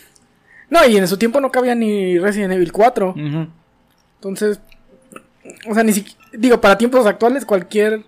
No, 0.69 0.85
y 0.87 0.97
en 0.97 1.07
su 1.07 1.17
tiempo 1.17 1.39
no 1.41 1.51
cabía 1.51 1.75
ni 1.75 2.17
Resident 2.19 2.53
Evil 2.53 2.71
4. 2.71 3.09
Ujú. 3.09 3.47
Entonces, 4.15 4.59
o 5.67 5.73
sea, 5.73 5.83
ni 5.83 5.93
siquiera, 5.93 6.19
digo, 6.33 6.61
para 6.61 6.77
tiempos 6.77 7.05
actuales 7.05 7.45
cualquier 7.45 8.03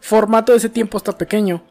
formato 0.00 0.52
de 0.52 0.58
ese 0.58 0.68
tiempo 0.68 0.98
está 0.98 1.16
pequeño. 1.16 1.62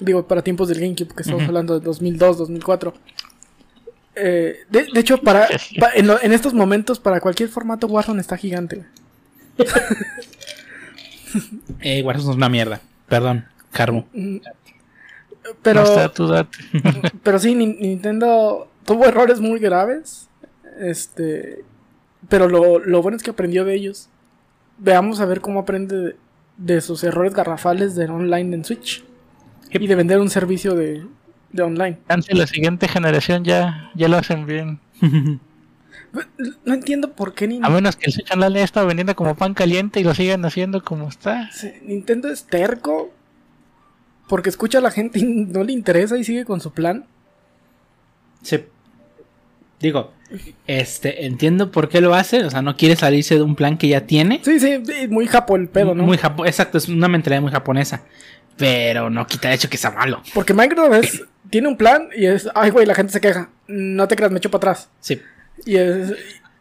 Digo, 0.00 0.26
para 0.26 0.42
tiempos 0.42 0.68
del 0.68 0.80
GameCube, 0.80 1.14
que 1.14 1.22
estamos 1.22 1.42
hablando 1.44 1.78
de 1.78 1.84
2002, 1.84 2.38
2004. 2.38 2.92
Eh, 4.16 4.60
de, 4.70 4.86
de 4.92 5.00
hecho, 5.00 5.18
para, 5.18 5.46
pa- 5.80 5.90
en, 5.94 6.06
lo- 6.06 6.20
en 6.22 6.32
estos 6.32 6.54
momentos, 6.54 6.98
para 6.98 7.20
cualquier 7.20 7.48
formato, 7.48 7.86
Warzone 7.86 8.20
está 8.20 8.36
gigante. 8.36 8.84
Eh, 11.80 12.02
Warzone 12.02 12.30
es 12.30 12.36
una 12.36 12.48
mierda. 12.48 12.80
Perdón, 13.08 13.44
Carmo. 13.72 14.06
Mm, 14.14 14.36
Pero, 15.62 15.80
No 15.82 15.86
está 15.86 16.12
tu 16.12 16.26
date. 16.26 16.56
pero 17.22 17.38
sí, 17.38 17.54
Nin- 17.54 17.78
Nintendo 17.78 18.68
tuvo 18.84 19.04
errores 19.06 19.40
muy 19.40 19.58
graves. 19.60 20.28
Este, 20.80 21.64
pero 22.28 22.48
lo, 22.48 22.78
lo 22.78 23.02
bueno 23.02 23.16
es 23.16 23.22
que 23.22 23.30
aprendió 23.30 23.64
de 23.64 23.74
ellos. 23.74 24.08
Veamos 24.78 25.20
a 25.20 25.26
ver 25.26 25.40
cómo 25.40 25.60
aprende 25.60 25.96
de, 25.96 26.16
de 26.56 26.80
sus 26.80 27.04
errores 27.04 27.34
garrafales 27.34 27.94
de 27.96 28.06
online 28.06 28.56
en 28.56 28.64
Switch. 28.64 29.04
Y 29.70 29.86
de 29.86 29.94
vender 29.94 30.20
un 30.20 30.30
servicio 30.30 30.74
de, 30.74 31.04
de 31.56 31.62
online. 31.62 31.98
Chance 32.08 32.34
la 32.34 32.46
siguiente 32.46 32.86
generación 32.88 33.44
ya, 33.44 33.90
ya 33.94 34.08
lo 34.08 34.16
hacen 34.18 34.46
bien. 34.46 34.78
No 36.64 36.72
entiendo 36.74 37.12
por 37.12 37.34
qué 37.34 37.44
A 37.44 37.48
Nintendo, 37.48 37.74
menos 37.74 37.96
que 37.96 38.06
el 38.06 38.12
Switch 38.12 38.30
Online 38.32 38.54
haya 38.56 38.64
estado 38.64 38.86
vendiendo 38.86 39.14
como 39.16 39.34
pan 39.34 39.52
caliente 39.54 40.00
y 40.00 40.04
lo 40.04 40.14
sigan 40.14 40.44
haciendo 40.44 40.82
como 40.82 41.08
está. 41.08 41.50
Nintendo 41.82 42.28
es 42.30 42.44
terco. 42.46 43.10
Porque 44.28 44.48
escucha 44.48 44.78
a 44.78 44.80
la 44.80 44.90
gente 44.90 45.20
y 45.20 45.22
no 45.24 45.62
le 45.62 45.72
interesa 45.72 46.16
y 46.18 46.24
sigue 46.24 46.44
con 46.44 46.60
su 46.60 46.72
plan. 46.72 47.04
Sí. 48.42 48.64
Digo, 49.78 50.12
este, 50.66 51.26
entiendo 51.26 51.70
por 51.70 51.88
qué 51.88 52.00
lo 52.00 52.12
hace. 52.14 52.42
O 52.44 52.50
sea, 52.50 52.60
no 52.62 52.76
quiere 52.76 52.96
salirse 52.96 53.36
de 53.36 53.42
un 53.42 53.54
plan 53.54 53.78
que 53.78 53.86
ya 53.88 54.00
tiene. 54.06 54.40
Sí, 54.42 54.58
sí, 54.58 54.82
sí, 54.84 55.06
muy 55.08 55.26
japo 55.28 55.54
el 55.54 55.68
pedo, 55.68 55.94
¿no? 55.94 56.02
Muy 56.02 56.16
japo- 56.16 56.46
exacto, 56.46 56.78
es 56.78 56.88
una 56.88 57.06
mentalidad 57.08 57.40
muy 57.42 57.52
japonesa. 57.52 58.02
Pero 58.56 59.10
no 59.10 59.26
quita 59.26 59.48
el 59.48 59.54
hecho 59.54 59.68
que 59.68 59.76
sea 59.76 59.90
malo. 59.90 60.22
Porque 60.34 60.54
Microsoft 60.54 60.94
es- 61.04 61.24
tiene 61.50 61.68
un 61.68 61.76
plan 61.76 62.08
y 62.16 62.26
es, 62.26 62.48
ay, 62.54 62.70
güey, 62.70 62.86
la 62.86 62.94
gente 62.94 63.12
se 63.12 63.20
queja. 63.20 63.50
No 63.68 64.08
te 64.08 64.16
creas, 64.16 64.32
me 64.32 64.38
echo 64.38 64.50
para 64.50 64.72
atrás. 64.72 64.88
Sí. 65.00 65.20
Y 65.64 65.76
es. 65.76 66.08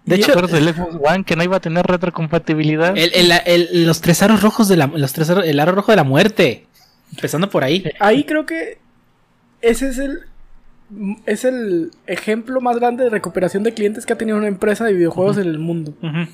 De 0.05 0.15
y- 0.17 0.19
hecho- 0.19 0.33
del 0.39 0.73
Xbox 0.73 0.95
One 1.01 1.23
que 1.23 1.35
no 1.35 1.43
iba 1.43 1.57
a 1.57 1.59
tener 1.59 1.85
retrocompatibilidad. 1.87 2.95
El- 2.97 3.11
el- 3.13 3.31
el- 3.45 3.87
los 3.87 4.01
tres 4.01 4.21
aros 4.21 4.41
rojos 4.41 4.67
de 4.67 4.77
la. 4.77 4.87
Los 4.87 5.13
tres 5.13 5.29
aros- 5.29 5.45
el 5.45 5.59
aro 5.59 5.71
rojo 5.73 5.91
de 5.91 5.95
la 5.95 6.03
muerte. 6.03 6.67
Empezando 7.15 7.49
por 7.49 7.63
ahí. 7.63 7.83
ahí 7.99 8.23
creo 8.25 8.45
que 8.45 8.77
ese 9.61 9.89
es 9.89 9.97
el. 9.97 10.19
Es 11.25 11.45
el 11.45 11.89
ejemplo 12.05 12.61
más 12.61 12.75
grande 12.77 13.05
de 13.05 13.09
recuperación 13.09 13.63
de 13.63 13.73
clientes 13.73 14.05
que 14.05 14.13
ha 14.13 14.17
tenido 14.17 14.37
una 14.37 14.47
empresa 14.47 14.85
de 14.85 14.93
videojuegos 14.93 15.37
en 15.37 15.47
el 15.47 15.57
mundo. 15.57 15.95
Ujú. 16.03 16.29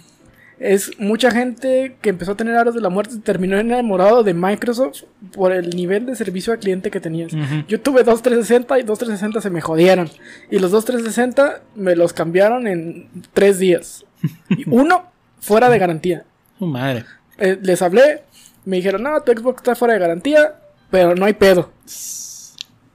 Es 0.62 0.99
mucha 0.99 1.32
gente 1.32 1.97
que 2.01 2.09
empezó 2.09 2.34
a 2.34 2.38
tener 2.38 2.55
aros 2.55 2.76
de 2.76 2.82
la 2.82 2.89
muerte 2.89 3.16
y 3.16 3.20
terminó 3.20 3.57
enamorado 3.57 4.22
de 4.24 4.36
Microsoft 4.36 5.03
por 5.34 5.51
el 5.51 5.72
nivel 5.72 6.05
de 6.05 6.16
servicio 6.16 6.53
al 6.53 6.59
cliente 6.59 6.91
que 6.91 6.99
tenías. 6.99 7.32
Yo 7.68 7.82
tuve 7.82 8.03
dos 8.03 8.22
360 8.22 8.80
y 8.80 8.84
dos 8.84 8.99
360 8.99 9.41
se 9.41 9.49
me 9.49 9.59
jodieron. 9.59 10.07
Y 10.51 10.59
los 10.59 10.70
dos 10.70 10.86
360 10.86 11.64
me 11.76 11.95
los 11.95 12.14
cambiaron 12.14 12.68
en 12.68 13.09
tres 13.34 13.57
días. 13.59 14.05
Y 14.49 14.66
uno 14.70 15.12
fuera 15.39 15.68
de 15.68 15.80
garantía. 15.80 16.26
Su 16.59 16.68
madre. 16.68 17.05
Eh, 17.39 17.57
les 17.59 17.82
hablé, 17.82 18.22
me 18.66 18.76
dijeron, 18.78 19.01
no, 19.01 19.20
tu 19.22 19.32
Xbox 19.32 19.57
está 19.62 19.74
fuera 19.74 19.95
de 19.95 19.99
garantía, 19.99 20.59
pero 20.91 21.16
no 21.16 21.26
hay 21.26 21.34
pedo. 21.34 21.72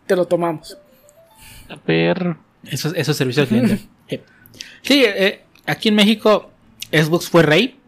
Te 0.07 0.15
lo 0.15 0.27
tomamos. 0.27 0.79
A 1.69 1.77
ver, 1.85 2.37
Eso, 2.63 2.95
eso 2.95 3.11
es 3.11 3.17
servicio 3.17 3.43
al 3.43 3.49
cliente. 3.49 3.79
Sí, 4.09 4.21
Sí, 4.83 5.05
eh, 5.05 5.41
aquí 5.67 5.89
en 5.89 5.97
México, 5.97 6.53
Xbox 6.93 7.29
fue 7.29 7.43
rey. 7.43 7.79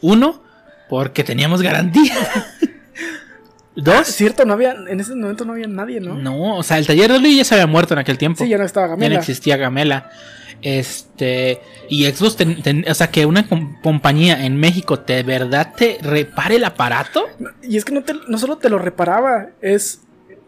Uno, 0.00 0.42
porque 0.88 1.24
teníamos 1.24 1.62
garantía. 1.62 2.14
Dos, 3.76 4.06
Cierto, 4.06 4.44
no 4.44 4.52
había, 4.52 4.72
en 4.88 5.00
ese 5.00 5.16
momento 5.16 5.44
no 5.44 5.52
había 5.54 5.66
nadie, 5.66 6.00
¿no? 6.00 6.14
no, 6.14 6.56
o 6.58 6.62
sea, 6.62 6.78
el 6.78 6.86
taller 6.86 7.10
de 7.10 7.18
Luis 7.18 7.38
ya 7.38 7.44
se 7.44 7.54
había 7.54 7.66
muerto 7.66 7.94
en 7.94 7.98
aquel 7.98 8.18
tiempo. 8.18 8.44
Sí, 8.44 8.48
ya 8.48 8.56
no 8.56 8.64
estaba 8.64 8.86
Ya 8.86 8.90
no 8.92 8.96
Gamela. 8.98 9.18
existía 9.18 9.56
Gamela. 9.56 10.10
Este. 10.62 11.60
Y 11.88 12.04
Xbox, 12.06 12.36
ten- 12.36 12.62
ten- 12.62 12.84
o 12.88 12.94
sea, 12.94 13.08
que 13.10 13.26
una 13.26 13.48
com- 13.48 13.76
compañía 13.82 14.44
en 14.46 14.56
México 14.58 14.96
de 14.98 15.24
verdad 15.24 15.72
te 15.76 15.98
repare 16.02 16.56
el 16.56 16.64
aparato. 16.64 17.24
Y 17.62 17.76
es 17.76 17.84
que 17.84 17.92
no, 17.92 18.02
te- 18.04 18.14
no 18.28 18.38
solo 18.38 18.58
te 18.58 18.70
lo 18.70 18.78
reparaba, 18.78 19.48
es, 19.60 20.02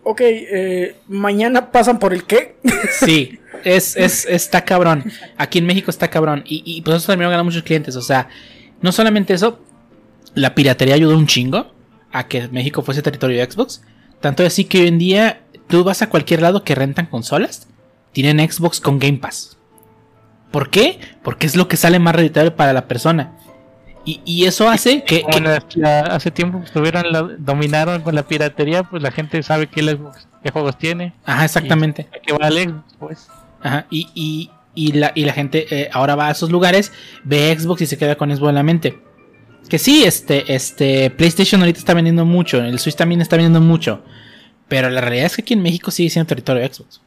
ok, 0.05 0.21
eh, 0.23 0.97
mañana 1.09 1.73
pasan 1.73 1.99
por 1.99 2.15
el 2.15 2.23
qué. 2.25 2.57
Sí, 2.93 3.41
es, 3.65 3.97
es, 3.97 4.25
está 4.27 4.65
cabrón. 4.65 5.05
Aquí 5.37 5.59
en 5.59 5.67
México 5.67 5.91
está 5.91 6.09
cabrón. 6.09 6.43
Y, 6.47 6.63
y 6.65 6.81
pues 6.83 6.97
eso 6.99 7.07
terminó 7.09 7.29
ganando 7.31 7.45
muchos 7.45 7.63
clientes. 7.63 7.97
O 7.97 8.03
sea, 8.03 8.29
no 8.83 8.93
solamente 8.93 9.35
eso, 9.35 9.61
la 10.35 10.55
piratería 10.55 10.95
ayudó 10.95 11.17
un 11.17 11.27
chingo 11.27 11.73
a 12.13 12.27
que 12.29 12.49
México 12.49 12.83
fuese 12.83 13.03
territorio 13.03 13.39
de 13.39 13.51
Xbox. 13.51 13.83
Tanto 14.21 14.45
así 14.45 14.65
que 14.65 14.81
hoy 14.83 14.89
en 14.89 14.99
día 14.99 15.41
tú 15.69 15.85
vas 15.85 16.03
a 16.03 16.09
cualquier 16.09 16.43
lado 16.43 16.65
que 16.65 16.75
rentan 16.75 17.07
consolas, 17.07 17.69
tienen 18.13 18.39
Xbox 18.51 18.81
con 18.81 18.99
Game 18.99 19.19
Pass. 19.19 19.57
¿Por 20.51 20.71
qué? 20.71 20.99
Porque 21.23 21.47
es 21.47 21.57
lo 21.57 21.69
que 21.69 21.77
sale 21.77 21.99
más 21.99 22.15
reditable 22.15 22.51
para 22.51 22.73
la 22.73 22.87
persona. 22.89 23.33
Y, 24.05 24.21
y 24.25 24.45
eso 24.45 24.69
hace 24.71 25.03
que, 25.03 25.23
que- 25.23 25.37
en 25.37 25.45
la- 25.45 25.65
la- 25.75 26.01
hace 26.03 26.31
tiempo 26.31 26.61
que 26.61 26.67
estuvieron 26.67 27.11
la- 27.13 27.23
dominaron 27.39 28.03
con 28.03 28.15
la 28.15 28.23
piratería, 28.23 28.85
pues 28.85 29.03
la 29.03 29.11
gente 29.11 29.43
sabe 29.43 29.67
qué, 29.67 29.83
Xbox- 29.83 30.27
qué 30.45 30.51
juegos 30.53 30.79
tiene. 30.79 31.13
Ajá, 31.25 31.45
exactamente. 31.45 32.09
a 32.15 32.21
qué 32.25 32.33
va 32.33 32.47
el 32.49 32.69
Xbox, 32.71 32.95
pues. 33.01 33.29
Ajá, 33.67 33.87
y, 33.91 34.09
y, 34.15 34.51
Y 34.75 34.93
la, 34.93 35.11
y 35.15 35.25
la 35.25 35.33
gente 35.33 35.67
eh, 35.71 35.89
ahora 35.93 36.17
va 36.17 36.29
a 36.29 36.33
esos 36.33 36.51
lugares, 36.51 36.93
ve 37.25 37.57
Xbox 37.59 37.81
y 37.81 37.87
se 37.87 37.97
queda 37.97 38.17
con 38.17 38.31
Xbox 38.31 38.51
en 38.51 38.55
la 38.55 38.63
mente. 38.63 38.99
Que 39.69 39.79
sí, 39.79 40.05
este, 40.05 40.55
este, 40.55 41.11
PlayStation 41.11 41.61
ahorita 41.63 41.79
está 41.79 41.95
vendiendo 41.95 42.25
mucho, 42.25 42.63
el 42.63 42.79
Switch 42.79 42.95
también 42.95 43.21
está 43.21 43.37
vendiendo 43.37 43.61
mucho. 43.61 44.03
Pero 44.69 44.91
la 44.91 45.01
realidad 45.01 45.27
es 45.27 45.37
que 45.37 45.43
aquí 45.43 45.55
en 45.55 45.63
México 45.63 45.91
sigue 45.91 46.11
siendo 46.11 46.29
territorio 46.29 46.63
de 46.63 46.73
Xbox. 46.73 47.01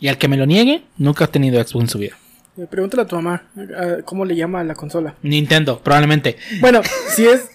Y 0.00 0.08
al 0.08 0.18
que 0.18 0.28
me 0.28 0.36
lo 0.36 0.46
niegue, 0.46 0.82
nunca 0.98 1.24
ha 1.24 1.28
tenido 1.28 1.62
Xbox 1.64 1.82
en 1.82 1.88
su 1.88 1.98
vida. 1.98 2.16
Eh, 2.58 2.66
Pregúntale 2.70 3.04
a 3.04 3.06
tu 3.06 3.16
mamá 3.16 3.44
eh, 3.56 4.02
cómo 4.04 4.24
le 4.24 4.36
llama 4.36 4.60
a 4.60 4.64
la 4.64 4.74
consola. 4.74 5.14
Nintendo, 5.22 5.80
probablemente. 5.82 6.36
Bueno, 6.60 6.82
si 7.14 7.24
es. 7.24 7.48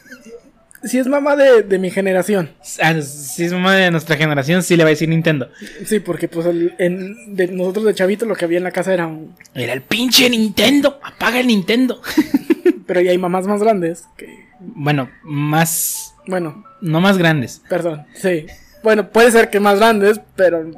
Si 0.88 0.98
es 1.00 1.08
mamá 1.08 1.36
de, 1.36 1.64
de 1.64 1.80
mi 1.80 1.92
generación. 1.92 2.50
Ah, 2.82 3.00
Si 3.02 3.44
es 3.44 3.52
mamá 3.54 3.76
de 3.76 3.92
nuestra 3.92 4.16
generación, 4.18 4.64
sí 4.64 4.76
le 4.78 4.84
va 4.84 4.90
a 4.90 4.92
decir 4.92 5.10
Nintendo. 5.10 5.50
Sí, 5.86 6.00
porque 6.00 6.28
pues 6.28 6.46
el- 6.46 6.74
en- 6.80 7.36
de 7.36 7.48
nosotros 7.48 7.86
de 7.86 7.94
chavito 7.94 8.26
lo 8.26 8.36
que 8.36 8.46
había 8.46 8.58
en 8.58 8.64
la 8.64 8.72
casa 8.72 8.94
era 8.94 9.08
un... 9.08 9.36
Era 9.54 9.74
el 9.74 9.82
pinche 9.82 10.30
Nintendo. 10.30 11.00
Apaga 11.04 11.40
el 11.40 11.48
Nintendo. 11.48 12.02
Pero 12.88 13.02
ya 13.02 13.12
hay 13.12 13.18
mamás 13.18 13.48
más 13.48 13.62
grandes 13.62 14.06
que... 14.18 14.48
Bueno, 14.60 15.10
más. 15.24 16.16
Bueno, 16.26 16.64
No 16.82 17.00
más 17.02 17.18
grandes. 17.18 17.62
perdón, 17.70 18.06
sí. 18.16 18.46
Bueno, 18.84 19.10
puede 19.10 19.32
ser 19.32 19.50
que 19.50 19.60
más 19.60 19.78
grandes, 19.80 20.20
pero... 20.36 20.70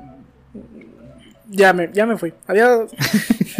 Ya 1.51 1.73
me, 1.73 1.89
ya 1.93 2.05
me 2.05 2.17
fui. 2.17 2.33
Adiós. 2.47 2.91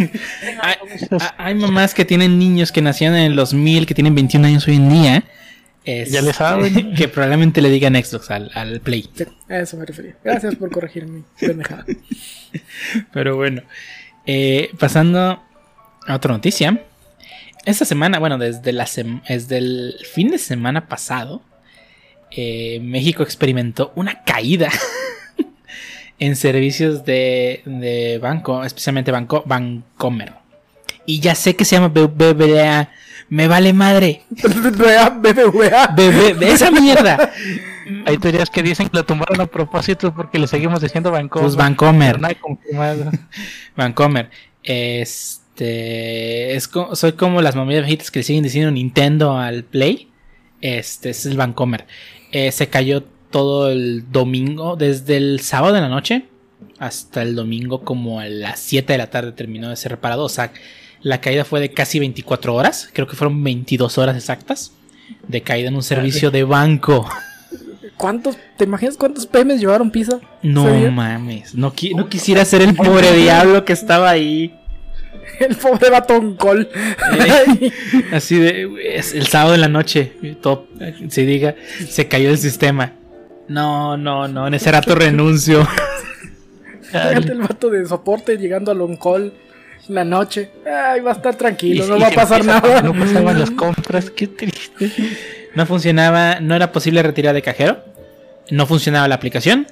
Hay, 1.38 1.54
mamás 1.54 1.94
que 1.94 2.04
tienen 2.04 2.38
niños 2.38 2.70
que 2.72 2.82
nacieron 2.82 3.16
en 3.16 3.34
los 3.36 3.52
1000, 3.54 3.86
que 3.86 3.94
tienen 3.94 4.14
21 4.14 4.46
años 4.46 4.66
hoy 4.68 4.76
en 4.76 4.88
día. 4.88 5.24
Es- 5.84 6.10
Ya 6.12 6.22
le 6.22 6.32
saben. 6.32 6.94
Que 6.96 7.08
probablemente 7.08 7.60
le 7.62 7.70
digan 7.70 7.94
Xbox 7.94 8.30
al, 8.30 8.50
al 8.54 8.80
Play. 8.80 9.08
Sí, 9.14 9.24
a 9.48 9.58
eso 9.60 9.76
me 9.76 9.86
refería. 9.86 10.16
Gracias 10.22 10.54
por 10.56 10.70
corregir 10.70 11.06
mi 11.06 11.22
pendejada. 11.38 11.84
Pero 13.12 13.36
bueno. 13.36 13.62
eh, 14.26 14.70
pasando 14.78 15.42
a 16.06 16.14
otra 16.14 16.32
noticia. 16.32 16.82
Esta 17.66 17.84
semana, 17.84 18.18
bueno, 18.18 18.38
desde, 18.38 18.72
la 18.72 18.84
sem- 18.86 19.22
desde 19.28 19.58
el 19.58 19.94
fin 20.12 20.30
de 20.30 20.38
semana 20.38 20.88
pasado, 20.88 21.42
eh, 22.30 22.80
México 22.82 23.22
experimentó 23.22 23.92
una 23.96 24.22
caída 24.24 24.70
en 26.18 26.36
servicios 26.36 27.04
de, 27.04 27.62
de 27.64 28.18
banco, 28.18 28.64
especialmente 28.64 29.10
banco, 29.10 29.42
Bancomer. 29.46 30.32
Y 31.06 31.20
ya 31.20 31.34
sé 31.34 31.56
que 31.56 31.64
se 31.64 31.76
llama 31.76 31.88
BBVA. 31.88 32.90
Me 33.30 33.48
vale 33.48 33.72
madre. 33.72 34.22
BBVA, 34.30 35.08
BBVA. 35.10 35.86
BB, 35.88 36.42
esa 36.42 36.70
mierda. 36.70 37.32
Hay 38.04 38.18
teorías 38.18 38.50
que 38.50 38.62
dicen 38.62 38.88
que 38.88 38.96
lo 38.98 39.04
tumbaron 39.04 39.40
a 39.40 39.46
propósito 39.46 40.12
porque 40.14 40.38
le 40.38 40.46
seguimos 40.46 40.80
diciendo 40.80 41.10
Bancomer. 41.10 41.44
Pues 41.46 41.56
confirmado. 42.40 43.10
Vancomer. 43.76 44.30
Este. 44.62 46.54
Es 46.54 46.68
co- 46.68 46.94
soy 46.96 47.12
como 47.12 47.40
las 47.42 47.54
mamitas 47.56 47.82
viejitas 47.84 48.10
que 48.10 48.20
le 48.20 48.22
siguen 48.24 48.42
diciendo 48.42 48.70
Nintendo 48.70 49.38
al 49.38 49.64
Play. 49.64 50.08
Este 50.60 51.10
es 51.10 51.26
el 51.26 51.36
Vancomer. 51.36 51.86
Eh, 52.32 52.52
se 52.52 52.68
cayó 52.68 53.02
todo 53.30 53.70
el 53.70 54.10
domingo, 54.10 54.76
desde 54.76 55.16
el 55.16 55.40
sábado 55.40 55.74
de 55.74 55.80
la 55.80 55.88
noche 55.88 56.24
hasta 56.78 57.22
el 57.22 57.34
domingo, 57.36 57.84
como 57.84 58.20
a 58.20 58.26
las 58.26 58.58
7 58.60 58.92
de 58.92 58.98
la 58.98 59.08
tarde 59.10 59.32
terminó 59.32 59.68
de 59.70 59.76
ser 59.76 59.92
reparado. 59.92 60.24
O 60.24 60.28
sea, 60.28 60.52
la 61.02 61.20
caída 61.20 61.44
fue 61.44 61.60
de 61.60 61.70
casi 61.72 61.98
24 61.98 62.54
horas. 62.54 62.88
Creo 62.92 63.06
que 63.06 63.16
fueron 63.16 63.42
22 63.42 63.98
horas 63.98 64.16
exactas 64.16 64.72
de 65.26 65.42
caída 65.42 65.68
en 65.68 65.76
un 65.76 65.82
servicio 65.82 66.30
de 66.30 66.44
banco. 66.44 67.08
¿Cuántos, 67.96 68.36
te 68.56 68.64
imaginas 68.64 68.96
cuántos 68.96 69.26
PMs 69.26 69.60
llevaron 69.60 69.90
pizza? 69.90 70.20
No 70.42 70.64
mames. 70.90 71.54
No, 71.54 71.72
qui- 71.74 71.94
no 71.94 72.08
quisiera 72.08 72.44
ser 72.44 72.62
el 72.62 72.74
pobre 72.74 73.12
diablo 73.14 73.64
que 73.64 73.72
estaba 73.74 74.08
ahí. 74.10 74.54
El 75.38 75.54
pobre 75.56 75.90
batón 75.90 76.34
col. 76.36 76.68
Eh, 77.18 77.70
Así 78.12 78.38
de 78.38 78.68
es 78.96 79.14
el 79.14 79.26
sábado 79.26 79.52
de 79.52 79.58
la 79.58 79.68
noche, 79.68 80.12
todo 80.42 80.66
se 81.08 81.24
diga, 81.26 81.54
se 81.88 82.08
cayó 82.08 82.30
el 82.30 82.38
sistema. 82.38 82.92
No, 83.48 83.96
no, 83.96 84.28
no, 84.28 84.46
en 84.46 84.54
ese 84.54 84.70
rato 84.72 84.94
renuncio. 84.94 85.66
Fíjate 86.82 87.32
el 87.32 87.40
vato 87.40 87.70
de 87.70 87.86
soporte 87.86 88.36
llegando 88.36 88.70
al 88.70 88.80
on-call 88.80 89.32
la 89.90 90.04
noche. 90.04 90.50
Ay, 90.66 91.00
va 91.00 91.10
a 91.12 91.14
estar 91.14 91.34
tranquilo, 91.36 91.84
Y- 91.84 91.88
no 91.88 91.96
y 91.98 92.00
va 92.00 92.08
a 92.08 92.12
pasar 92.12 92.44
nada. 92.44 92.82
No 92.82 92.92
pasaban 92.94 93.38
las 93.38 93.50
compras, 93.62 94.10
qué 94.10 94.26
triste. 94.26 94.90
No 95.54 95.66
funcionaba, 95.66 96.40
no 96.40 96.54
era 96.54 96.72
posible 96.72 97.02
retirar 97.02 97.34
de 97.34 97.42
cajero. 97.42 97.84
No 98.50 98.66
funcionaba 98.66 99.06
la 99.08 99.14
aplicación. 99.16 99.66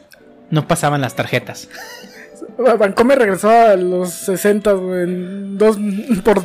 No 0.51 0.67
pasaban 0.67 1.01
las 1.01 1.15
tarjetas. 1.15 1.69
Bancomer 2.79 3.19
regresó 3.19 3.51
a 3.51 3.77
los 3.77 4.11
60 4.13 4.73
güey, 4.73 5.03
en 5.05 5.59
dos, 5.59 5.77
por, 6.25 6.43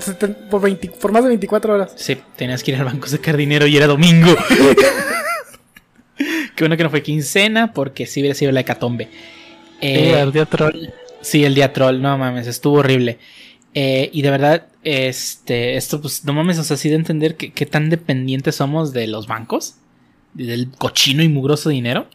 por, 0.49 0.61
20 0.61 0.89
por 0.89 1.11
más 1.11 1.23
de 1.23 1.29
24 1.29 1.73
horas. 1.73 1.91
Sí, 1.95 2.17
tenías 2.35 2.61
que 2.63 2.71
ir 2.71 2.77
al 2.77 2.85
banco 2.85 3.05
a 3.05 3.09
sacar 3.09 3.35
dinero 3.37 3.65
y 3.65 3.75
era 3.77 3.87
domingo. 3.87 4.35
Qué 6.17 6.63
bueno 6.63 6.77
que 6.77 6.83
no 6.83 6.89
fue 6.89 7.01
quincena 7.01 7.73
porque 7.73 8.05
sí 8.05 8.19
hubiera 8.21 8.35
sido 8.35 8.51
la 8.51 8.59
hecatombe. 8.59 9.05
Eh, 9.81 10.11
Eh, 10.11 10.19
ardía 10.21 10.45
troll. 10.45 10.89
Sí, 11.21 11.43
el 11.45 11.55
día 11.55 11.73
troll, 11.73 12.01
no 12.01 12.17
mames, 12.17 12.47
estuvo 12.47 12.79
horrible. 12.79 13.17
Eh, 13.73 14.09
y 14.13 14.21
de 14.21 14.29
verdad, 14.29 14.67
este, 14.83 15.77
esto, 15.77 16.01
pues, 16.01 16.25
no 16.25 16.33
mames, 16.33 16.59
o 16.59 16.63
sea, 16.63 16.77
sí 16.77 16.89
de 16.89 16.95
entender 16.95 17.35
que, 17.35 17.51
qué 17.51 17.65
tan 17.65 17.89
dependientes 17.89 18.55
somos 18.55 18.93
de 18.93 19.07
los 19.07 19.27
bancos, 19.27 19.75
del 20.33 20.69
cochino 20.71 21.23
y 21.23 21.29
mugroso 21.29 21.69
dinero. 21.69 22.07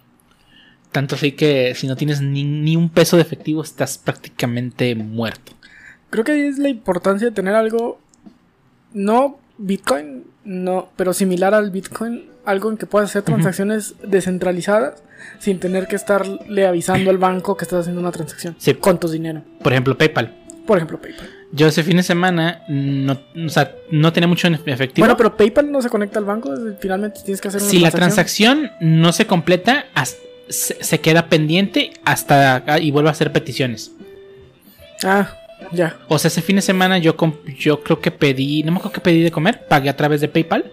Tanto 0.93 1.17
así 1.17 1.33
que 1.33 1.75
si 1.75 1.87
no 1.87 1.97
tienes 1.97 2.21
ni, 2.21 2.45
ni 2.45 2.77
un 2.77 2.89
peso 2.89 3.17
de 3.17 3.23
efectivo, 3.23 3.63
estás 3.63 3.99
prácticamente 3.99 4.95
muerto. 4.95 5.53
Creo 6.11 6.25
que 6.25 6.33
ahí 6.33 6.41
es 6.43 6.59
la 6.59 6.71
importancia 6.71 7.29
de 7.29 7.35
tener 7.35 7.55
algo, 7.55 8.01
no 8.95 9.39
Bitcoin, 9.59 10.25
no, 10.45 10.91
pero 10.97 11.13
similar 11.13 11.53
al 11.53 11.71
Bitcoin, 11.71 12.31
algo 12.45 12.71
en 12.71 12.79
que 12.79 12.87
puedas 12.87 13.11
hacer 13.11 13.23
transacciones 13.23 13.97
descentralizadas 14.03 15.03
sin 15.41 15.59
tener 15.59 15.87
que 15.87 15.97
estarle 15.97 16.67
avisando 16.67 17.11
al 17.11 17.19
banco 17.19 17.57
que 17.57 17.65
estás 17.65 17.81
haciendo 17.81 18.01
una 18.01 18.13
transacción. 18.13 18.57
Sí. 18.59 18.73
Con 18.75 18.99
tu 18.99 19.09
dinero. 19.09 19.43
Por 19.63 19.73
ejemplo, 19.73 19.99
PayPal. 19.99 20.35
Por 20.67 20.79
ejemplo, 20.79 21.01
PayPal. 21.01 21.38
Yo 21.51 21.67
ese 21.67 21.83
fin 21.83 21.97
de 21.97 22.03
semana 22.03 22.63
no, 22.69 23.19
o 23.47 23.49
sea, 23.49 23.75
no 23.91 24.13
tenía 24.13 24.29
mucho 24.29 24.49
en 24.49 24.55
efectivo. 24.55 25.07
Bueno, 25.07 25.17
pero 25.17 25.37
PayPal 25.37 25.73
no 25.73 25.81
se 25.81 25.89
conecta 25.89 26.19
al 26.19 26.27
banco, 26.27 26.53
finalmente 26.79 27.21
tienes 27.25 27.41
que 27.41 27.49
hacer 27.49 27.63
una 27.63 27.71
si 27.71 27.79
la 27.79 27.91
transacción 27.91 28.71
no 28.81 29.13
se 29.13 29.27
completa, 29.27 29.87
se, 30.49 31.01
queda 31.01 31.29
pendiente 31.29 31.93
hasta 32.05 32.65
ah, 32.67 32.79
y 32.79 32.91
vuelve 32.91 33.09
a 33.09 33.13
hacer 33.13 33.33
peticiones. 33.33 33.93
Ah, 35.03 35.31
ya. 35.73 35.97
O 36.09 36.19
sea, 36.19 36.29
ese 36.29 36.43
fin 36.43 36.57
de 36.57 36.63
semana 36.63 36.99
yo, 36.99 37.17
yo 37.59 37.83
creo 37.83 38.01
que 38.01 38.11
pedí, 38.11 38.63
no 38.63 38.73
me 38.73 38.79
acuerdo 38.79 38.95
que 38.95 39.01
pedí 39.01 39.23
de 39.23 39.31
comer, 39.31 39.67
pagué 39.69 39.89
a 39.89 39.97
través 39.97 40.21
de 40.21 40.29
PayPal. 40.29 40.71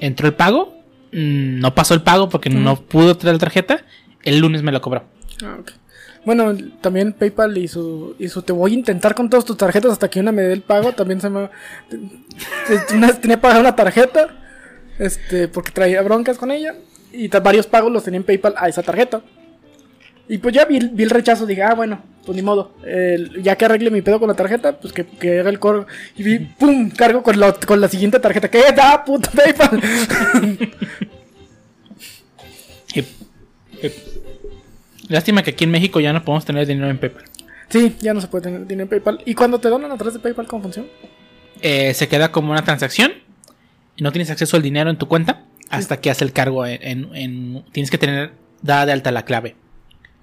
Entró 0.00 0.28
el 0.28 0.34
pago, 0.34 0.76
mm, 1.12 1.60
no 1.60 1.74
pasó 1.74 1.94
el 1.94 2.02
pago 2.02 2.28
porque 2.28 2.50
no 2.50 2.76
pudo 2.76 3.16
traer 3.16 3.36
la 3.36 3.40
tarjeta. 3.40 3.84
El 4.22 4.38
lunes 4.40 4.62
me 4.62 4.70
lo 4.70 4.82
cobró. 4.82 5.04
Ah, 5.42 5.56
ok. 5.60 5.72
Bueno, 6.28 6.54
también 6.82 7.14
PayPal 7.14 7.56
y 7.56 7.68
su, 7.68 8.14
y 8.18 8.28
su 8.28 8.42
te 8.42 8.52
voy 8.52 8.72
a 8.72 8.74
intentar 8.74 9.14
con 9.14 9.30
todas 9.30 9.46
tus 9.46 9.56
tarjetas 9.56 9.92
hasta 9.92 10.10
que 10.10 10.20
una 10.20 10.30
me 10.30 10.42
dé 10.42 10.52
el 10.52 10.60
pago. 10.60 10.92
También 10.92 11.22
se 11.22 11.30
me. 11.30 11.48
Una 12.94 13.14
tenía 13.14 13.36
que 13.36 13.40
pagar 13.40 13.60
una 13.62 13.74
tarjeta. 13.74 14.28
Este, 14.98 15.48
porque 15.48 15.70
traía 15.72 16.02
broncas 16.02 16.36
con 16.36 16.50
ella. 16.50 16.74
Y 17.12 17.28
varios 17.28 17.66
pagos 17.66 17.90
los 17.90 18.04
tenía 18.04 18.18
en 18.18 18.24
PayPal 18.24 18.52
a 18.58 18.68
esa 18.68 18.82
tarjeta. 18.82 19.22
Y 20.28 20.36
pues 20.36 20.54
ya 20.54 20.66
vi, 20.66 20.76
el- 20.76 20.90
vi 20.90 21.04
el 21.04 21.08
rechazo, 21.08 21.46
dije, 21.46 21.62
ah, 21.62 21.72
bueno, 21.74 22.02
pues 22.26 22.36
ni 22.36 22.42
modo. 22.42 22.72
Ya 23.40 23.56
que 23.56 23.64
arregle 23.64 23.90
mi 23.90 24.02
pedo 24.02 24.18
con 24.20 24.28
la 24.28 24.34
tarjeta, 24.34 24.78
pues 24.78 24.92
que, 24.92 25.06
que 25.06 25.40
haga 25.40 25.48
el 25.48 25.58
coro. 25.58 25.86
Y 26.14 26.22
vi, 26.24 26.38
pum, 26.40 26.90
cargo 26.90 27.22
con 27.22 27.40
la, 27.40 27.54
con 27.54 27.80
la 27.80 27.88
siguiente 27.88 28.20
tarjeta. 28.20 28.50
¿Qué 28.50 28.64
da, 28.76 29.02
puto 29.02 29.30
PayPal? 29.30 29.80
Y- 32.94 33.00
y- 33.00 33.92
Lástima 35.08 35.42
que 35.42 35.50
aquí 35.50 35.64
en 35.64 35.70
México 35.70 36.00
ya 36.00 36.12
no 36.12 36.24
podemos 36.24 36.44
tener 36.44 36.66
dinero 36.66 36.88
en 36.90 36.98
PayPal. 36.98 37.24
sí, 37.68 37.96
ya 38.00 38.14
no 38.14 38.20
se 38.20 38.28
puede 38.28 38.44
tener 38.44 38.66
dinero 38.66 38.84
en 38.84 38.88
PayPal. 38.88 39.22
¿Y 39.24 39.34
cuando 39.34 39.58
te 39.58 39.68
donan 39.68 39.90
a 39.92 39.96
través 39.96 40.14
de 40.14 40.20
PayPal, 40.20 40.46
cómo 40.46 40.62
funciona? 40.64 40.88
Eh, 41.62 41.92
se 41.94 42.08
queda 42.08 42.30
como 42.30 42.52
una 42.52 42.62
transacción 42.64 43.12
y 43.96 44.02
no 44.02 44.12
tienes 44.12 44.30
acceso 44.30 44.56
al 44.56 44.62
dinero 44.62 44.90
en 44.90 44.96
tu 44.98 45.08
cuenta 45.08 45.44
hasta 45.70 46.00
que 46.00 46.10
hace 46.10 46.24
el 46.24 46.32
cargo 46.32 46.64
en, 46.66 46.82
en- 46.82 47.14
en- 47.14 47.64
Tienes 47.72 47.90
que 47.90 47.98
tener 47.98 48.32
dada 48.62 48.86
de 48.86 48.92
alta 48.92 49.10
la 49.10 49.24
clave. 49.24 49.56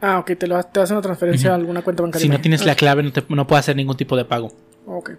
Ah, 0.01 0.19
ok, 0.19 0.31
te, 0.37 0.47
lo, 0.47 0.61
te 0.63 0.79
hacen 0.81 0.95
una 0.97 1.01
transferencia 1.01 1.51
a 1.51 1.55
alguna 1.55 1.81
cuenta 1.81 2.03
bancaria. 2.03 2.21
Si 2.23 2.29
no 2.29 2.39
tienes 2.41 2.65
la 2.65 2.73
Ok, 2.73 2.77
clave 2.79 3.03
no, 3.03 3.11
te, 3.11 3.23
no 3.29 3.47
puedes 3.47 3.61
hacer 3.65 3.75
ningún 3.75 3.97
tipo 3.97 4.15
de 4.17 4.25
pago. 4.25 4.53
Ok. 4.85 5.11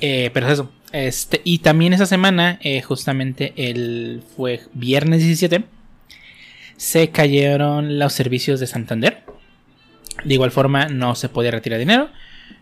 Eh, 0.00 0.30
pero 0.34 0.46
es 0.46 0.52
eso. 0.54 0.70
Este, 0.92 1.40
y 1.44 1.58
también 1.58 1.92
esa 1.92 2.06
semana, 2.06 2.58
eh, 2.62 2.82
justamente 2.82 3.52
el 3.56 4.22
fue 4.36 4.60
viernes 4.74 5.20
17, 5.20 5.64
se 6.82 7.10
cayeron 7.10 8.00
los 8.00 8.12
servicios 8.12 8.58
de 8.58 8.66
Santander. 8.66 9.22
De 10.24 10.34
igual 10.34 10.50
forma, 10.50 10.88
no 10.88 11.14
se 11.14 11.28
podía 11.28 11.52
retirar 11.52 11.78
dinero, 11.78 12.10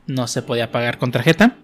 no 0.06 0.26
se 0.26 0.42
podía 0.42 0.70
pagar 0.70 0.98
con 0.98 1.10
tarjeta. 1.10 1.56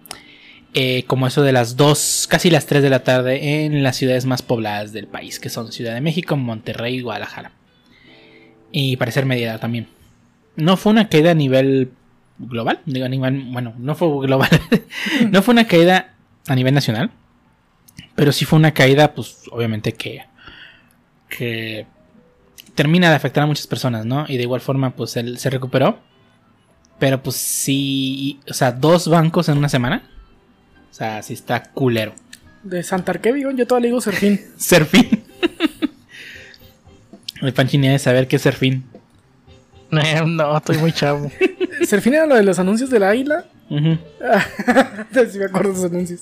Eh, 0.73 1.03
como 1.05 1.27
eso 1.27 1.43
de 1.43 1.51
las 1.51 1.77
2, 1.77 2.25
casi 2.27 2.49
las 2.49 2.65
3 2.65 2.81
de 2.81 2.89
la 2.89 3.03
tarde 3.03 3.63
en 3.63 3.83
las 3.83 3.95
ciudades 3.95 4.25
más 4.25 4.41
pobladas 4.41 4.91
del 4.91 5.05
país, 5.05 5.39
que 5.39 5.49
son 5.49 5.71
Ciudad 5.71 5.93
de 5.93 6.01
México, 6.01 6.35
Monterrey 6.35 6.95
y 6.95 7.01
Guadalajara. 7.01 7.51
Y 8.71 8.97
parecer 8.97 9.27
medida 9.27 9.59
también. 9.59 9.85
No 10.55 10.77
fue 10.77 10.93
una 10.93 11.09
caída 11.09 11.31
a 11.31 11.35
nivel 11.35 11.91
global. 12.39 12.79
Digo, 12.87 13.05
a 13.05 13.09
nivel, 13.09 13.43
bueno, 13.51 13.75
no 13.77 13.93
fue 13.93 14.07
global. 14.25 14.49
no 15.29 15.43
fue 15.43 15.51
una 15.51 15.67
caída 15.67 16.15
a 16.47 16.55
nivel 16.55 16.73
nacional. 16.73 17.11
Pero 18.15 18.31
sí 18.31 18.45
fue 18.45 18.57
una 18.57 18.73
caída, 18.73 19.13
pues, 19.13 19.43
obviamente 19.51 19.93
que. 19.93 20.25
que 21.29 21.85
termina 22.77 23.09
de 23.09 23.15
afectar 23.15 23.43
a 23.43 23.47
muchas 23.47 23.65
personas, 23.65 24.05
¿no? 24.05 24.25
Y 24.27 24.37
de 24.37 24.43
igual 24.43 24.61
forma, 24.61 24.91
pues 24.91 25.17
él 25.17 25.39
se 25.39 25.49
recuperó. 25.49 25.97
Pero 26.99 27.21
pues 27.21 27.35
sí. 27.35 28.39
O 28.49 28.53
sea, 28.53 28.71
dos 28.71 29.09
bancos 29.09 29.49
en 29.49 29.57
una 29.57 29.67
semana. 29.67 30.03
O 30.91 30.93
sea, 30.93 31.21
sí 31.23 31.33
está 31.33 31.63
culero. 31.63 32.13
De 32.61 32.83
Santarqué, 32.83 33.33
digo, 33.33 33.49
yo 33.51 33.65
todavía 33.65 33.83
le 33.83 33.87
digo 33.89 34.01
Serfín. 34.01 34.39
Serfín. 34.57 35.23
El 37.41 37.53
ha 37.57 37.91
de 37.91 37.99
saber 37.99 38.27
qué 38.27 38.35
es 38.35 38.41
Serfín. 38.43 38.85
Eh, 39.91 40.21
no, 40.25 40.57
estoy 40.57 40.77
muy 40.77 40.91
chavo. 40.91 41.31
Serfín 41.83 42.13
era 42.13 42.25
lo 42.27 42.35
de 42.35 42.43
los 42.43 42.59
anuncios 42.59 42.89
de 42.89 42.99
la 42.99 43.09
águila. 43.09 43.45
Ujú. 43.69 43.97
sí 45.31 45.39
me 45.39 45.45
acuerdo 45.45 45.69
de 45.69 45.75
esos 45.75 45.91
anuncios. 45.91 46.21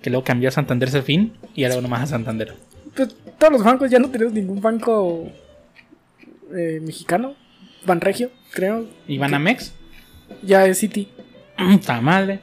Que 0.00 0.10
luego 0.10 0.24
cambió 0.24 0.48
a 0.48 0.52
Santander 0.52 0.90
Serfín 0.90 1.34
y 1.54 1.64
ahora 1.64 1.80
nomás 1.80 2.02
a 2.02 2.06
Santander. 2.06 2.54
Pues, 2.96 3.14
todos 3.38 3.52
los 3.52 3.62
bancos, 3.64 3.90
ya 3.90 3.98
no 3.98 4.08
tenemos 4.10 4.32
ningún 4.34 4.60
banco 4.60 5.28
eh, 6.56 6.80
mexicano. 6.82 7.34
Banregio, 7.84 8.30
creo. 8.52 8.86
¿Y 9.06 9.18
Banamex? 9.18 9.72
Ya 10.42 10.66
es 10.66 10.78
City. 10.78 11.08
Está 11.70 12.00
madre. 12.00 12.40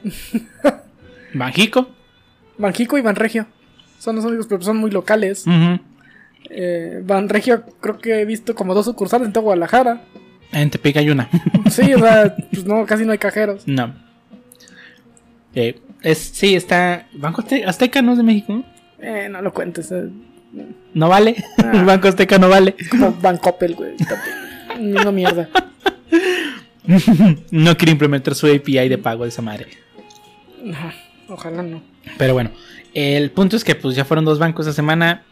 Banjico. 1.34 1.88
Banjico 2.58 2.96
y 2.98 3.02
Banregio. 3.02 3.46
Son 3.98 4.16
los 4.16 4.24
únicos, 4.24 4.46
pero 4.46 4.62
son 4.62 4.76
muy 4.76 4.90
locales. 4.90 5.44
Eh, 6.50 7.00
Banregio 7.04 7.64
creo 7.80 7.98
que 7.98 8.20
he 8.20 8.24
visto 8.24 8.54
como 8.54 8.74
dos 8.74 8.84
sucursales 8.86 9.26
en 9.26 9.32
toda 9.32 9.44
Guadalajara. 9.44 10.02
En 10.52 10.70
Tepic 10.70 10.96
hay 10.96 11.10
una. 11.10 11.28
Sí, 11.70 11.92
o 11.94 11.98
sea, 11.98 12.36
pues 12.52 12.64
no, 12.64 12.84
casi 12.86 13.04
no 13.04 13.12
hay 13.12 13.18
cajeros. 13.18 13.66
no. 13.66 13.92
Eh, 15.56 15.80
es, 16.02 16.18
sí, 16.18 16.54
está. 16.56 17.06
Banco 17.14 17.42
Azte- 17.42 17.64
Azteca 17.66 18.02
no 18.02 18.12
es 18.12 18.18
de 18.18 18.24
México. 18.24 18.52
¿no? 18.52 18.64
Eh, 18.98 19.28
no 19.30 19.40
lo 19.40 19.52
cuentes. 19.54 19.92
No 20.94 21.08
vale. 21.08 21.36
Ah. 21.58 21.72
El 21.74 21.84
Banco 21.84 22.08
Azteca 22.08 22.38
no 22.38 22.48
vale. 22.48 22.74
Como 22.90 23.12
Bancoppel, 23.12 23.74
güey. 23.74 23.92
Misma 24.80 25.12
mierda. 25.12 25.48
no 27.50 27.76
quiere 27.76 27.92
implementar 27.92 28.34
su 28.34 28.46
API 28.46 28.88
de 28.88 28.98
pago 28.98 29.24
de 29.24 29.30
esa 29.30 29.42
madre. 29.42 29.68
No, 30.62 30.76
ojalá 31.28 31.62
no. 31.62 31.82
Pero 32.18 32.34
bueno, 32.34 32.50
el 32.92 33.30
punto 33.30 33.56
es 33.56 33.64
que 33.64 33.74
pues 33.74 33.96
ya 33.96 34.04
fueron 34.04 34.24
dos 34.24 34.38
bancos 34.38 34.66
esta 34.66 34.76
semana. 34.76 35.22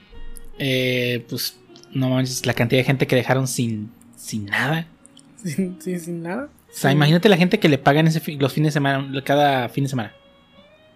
Eh, 0.59 1.25
pues 1.29 1.59
no 1.93 2.09
manches, 2.11 2.47
la 2.47 2.55
cantidad 2.55 2.81
de 2.81 2.85
gente 2.85 3.07
que 3.07 3.17
dejaron 3.17 3.47
sin, 3.49 3.91
sin 4.17 4.47
nada. 4.47 4.87
Sin, 5.43 5.81
sin, 5.81 6.01
sin 6.01 6.23
nada. 6.23 6.45
O 6.71 6.75
sea, 6.75 6.91
Sí. 6.91 6.97
imagínate 6.97 7.29
la 7.29 7.37
gente 7.37 7.59
que 7.59 7.69
le 7.69 7.77
pagan 7.79 8.07
ese 8.07 8.21
fi- 8.21 8.37
los 8.37 8.53
fines 8.53 8.69
de 8.69 8.73
semana, 8.73 9.23
cada 9.25 9.69
fin 9.69 9.85
de 9.85 9.91
semana. 9.91 10.13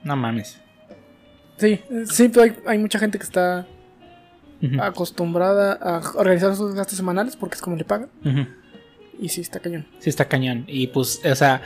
No 0.04 0.16
mames. 0.16 0.58
Sí, 1.58 1.80
sí, 2.10 2.28
pero 2.28 2.42
hay, 2.44 2.52
hay 2.66 2.78
mucha 2.78 2.98
gente 2.98 3.18
que 3.18 3.24
está 3.24 3.66
Acostumbrada 4.80 5.74
a 5.74 5.98
organizar 6.16 6.56
sus 6.56 6.74
gastos 6.74 6.96
semanales 6.96 7.36
porque 7.36 7.56
es 7.56 7.60
como 7.60 7.76
le 7.76 7.84
pagan. 7.84 8.08
Y 9.20 9.28
sí, 9.28 9.40
está 9.40 9.60
cañón. 9.60 9.86
Sí, 9.98 10.10
está 10.10 10.26
cañón. 10.26 10.64
Y 10.66 10.88
pues, 10.88 11.20
o 11.24 11.34
sea, 11.34 11.62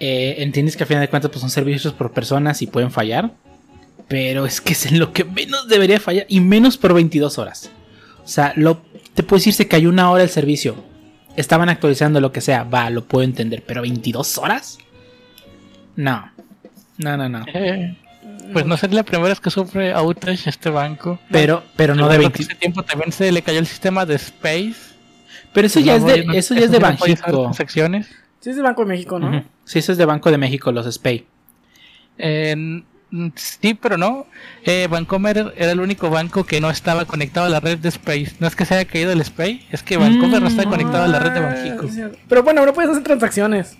eh, 0.00 0.36
entiendes 0.38 0.76
que 0.76 0.84
a 0.84 0.86
final 0.86 1.02
de 1.02 1.08
cuentas 1.08 1.30
pues, 1.30 1.40
son 1.40 1.50
servicios 1.50 1.92
por 1.92 2.12
personas 2.12 2.62
y 2.62 2.66
pueden 2.66 2.90
fallar. 2.90 3.32
Pero 4.08 4.44
es 4.44 4.60
que 4.60 4.72
es 4.74 4.86
en 4.86 4.98
lo 4.98 5.12
que 5.12 5.24
menos 5.24 5.68
debería 5.68 6.00
fallar. 6.00 6.26
Y 6.28 6.40
menos 6.40 6.76
por 6.76 6.92
22 6.94 7.38
horas. 7.38 7.70
O 8.22 8.28
sea, 8.28 8.52
lo, 8.56 8.82
te 9.14 9.22
puedo 9.22 9.38
decir, 9.38 9.54
se 9.54 9.68
cayó 9.68 9.88
una 9.88 10.10
hora 10.10 10.22
el 10.22 10.30
servicio. 10.30 10.76
Estaban 11.36 11.68
actualizando 11.68 12.20
lo 12.20 12.32
que 12.32 12.40
sea. 12.40 12.64
Va, 12.64 12.90
lo 12.90 13.04
puedo 13.04 13.24
entender. 13.24 13.62
Pero 13.66 13.82
22 13.82 14.38
horas? 14.38 14.78
No. 15.96 16.30
No, 16.98 17.16
no, 17.16 17.28
no. 17.28 17.44
Eh, 17.52 17.96
pues 18.52 18.66
no 18.66 18.76
sería 18.76 18.96
la 18.96 19.02
primera 19.02 19.28
vez 19.28 19.40
que 19.40 19.50
sufre 19.50 19.92
outage 19.92 20.48
este 20.48 20.70
banco. 20.70 21.18
Pero, 21.30 21.62
pero 21.76 21.94
no 21.94 22.08
de 22.08 22.16
Recuerdo 22.18 22.32
que 22.32 22.38
20. 22.38 22.52
Ese 22.52 22.60
tiempo 22.60 22.82
también 22.82 23.12
se 23.12 23.30
le 23.32 23.42
cayó 23.42 23.58
el 23.58 23.66
sistema 23.66 24.04
de 24.06 24.14
Space. 24.16 24.74
Pero 25.52 25.66
eso 25.66 25.80
ya 25.80 25.96
es 25.96 26.04
de, 26.04 26.26
eso 26.34 26.54
ya 26.54 26.62
es 26.64 26.70
de 26.70 26.78
Banco. 26.78 27.04
Banjico. 27.06 27.52
Secciones. 27.54 28.08
Sí, 28.40 28.50
es 28.50 28.56
el 28.56 28.62
Banco 28.64 28.82
de 28.82 28.88
México, 28.88 29.18
¿no? 29.18 29.44
Sí, 29.64 29.78
eso 29.78 29.92
es 29.92 29.98
de 29.98 30.04
Banco 30.04 30.30
de 30.30 30.38
México, 30.38 30.70
los 30.72 30.86
SPAY. 30.92 31.26
Eh, 32.18 32.82
sí, 33.36 33.74
pero 33.74 33.96
no. 33.96 34.26
Eh, 34.64 34.86
Bancomer 34.90 35.54
era 35.56 35.72
el 35.72 35.80
único 35.80 36.10
banco 36.10 36.44
que 36.44 36.60
no 36.60 36.70
estaba 36.70 37.04
conectado 37.04 37.46
a 37.46 37.48
la 37.48 37.60
red 37.60 37.78
de 37.78 37.88
Space. 37.88 38.32
No 38.40 38.46
es 38.46 38.56
que 38.56 38.64
se 38.64 38.74
haya 38.74 38.84
caído 38.84 39.12
el 39.12 39.20
Space, 39.20 39.60
es 39.70 39.82
que 39.82 39.96
Bancomer 39.96 40.42
no 40.42 40.48
está 40.48 40.64
Mm. 40.66 40.70
conectado 40.70 41.04
a 41.04 41.08
la 41.08 41.18
red 41.18 41.32
de 41.32 41.38
Ah, 41.40 41.56
sí, 41.62 41.88
cierto. 41.94 42.18
Pero 42.28 42.42
bueno, 42.42 42.60
ahora 42.60 42.72
puedes 42.72 42.90
hacer 42.90 43.02
transacciones. 43.04 43.78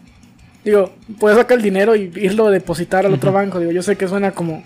Digo, 0.65 0.93
puedes 1.21 1.39
sacar 1.39 1.59
el 1.59 1.62
dinero 1.62 1.95
y 1.95 2.11
irlo 2.17 2.47
a 2.47 2.51
depositar 2.51 3.05
al 3.07 3.12
otro 3.15 3.33
banco. 3.33 3.59
Digo, 3.59 3.71
yo 3.73 3.83
sé 3.83 3.97
que 3.97 4.09
suena 4.09 4.31
como, 4.33 4.62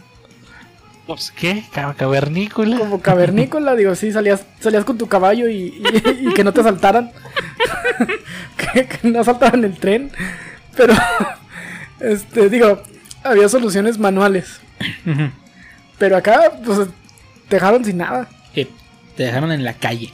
Pues, 1.06 1.32
¿Qué? 1.34 1.64
Ca- 1.72 1.94
Cavernícola. 1.94 2.78
como 2.78 3.00
cavernícola. 3.00 3.74
Digo, 3.74 3.94
sí, 3.94 4.12
salías, 4.12 4.44
salías 4.60 4.84
con 4.84 4.96
tu 4.98 5.08
caballo 5.08 5.48
y, 5.48 5.82
y- 5.82 6.28
y 6.28 6.34
que 6.34 6.44
no 6.44 6.52
te 6.52 6.60
asaltaran. 6.60 7.10
que, 8.72 8.86
que 8.86 9.08
no 9.10 9.20
asaltaran 9.20 9.64
el 9.64 9.76
tren. 9.78 10.10
Pero, 10.76 10.94
este, 12.00 12.48
digo, 12.48 12.80
había 13.24 13.48
soluciones 13.48 13.98
manuales. 13.98 14.60
Pero 15.98 16.16
acá, 16.16 16.52
pues, 16.64 16.78
te 17.48 17.56
dejaron 17.56 17.84
sin 17.84 17.96
nada. 17.96 18.28
Que 18.54 18.68
te 19.16 19.24
dejaron 19.24 19.50
en 19.50 19.64
la 19.64 19.72
calle. 19.74 20.12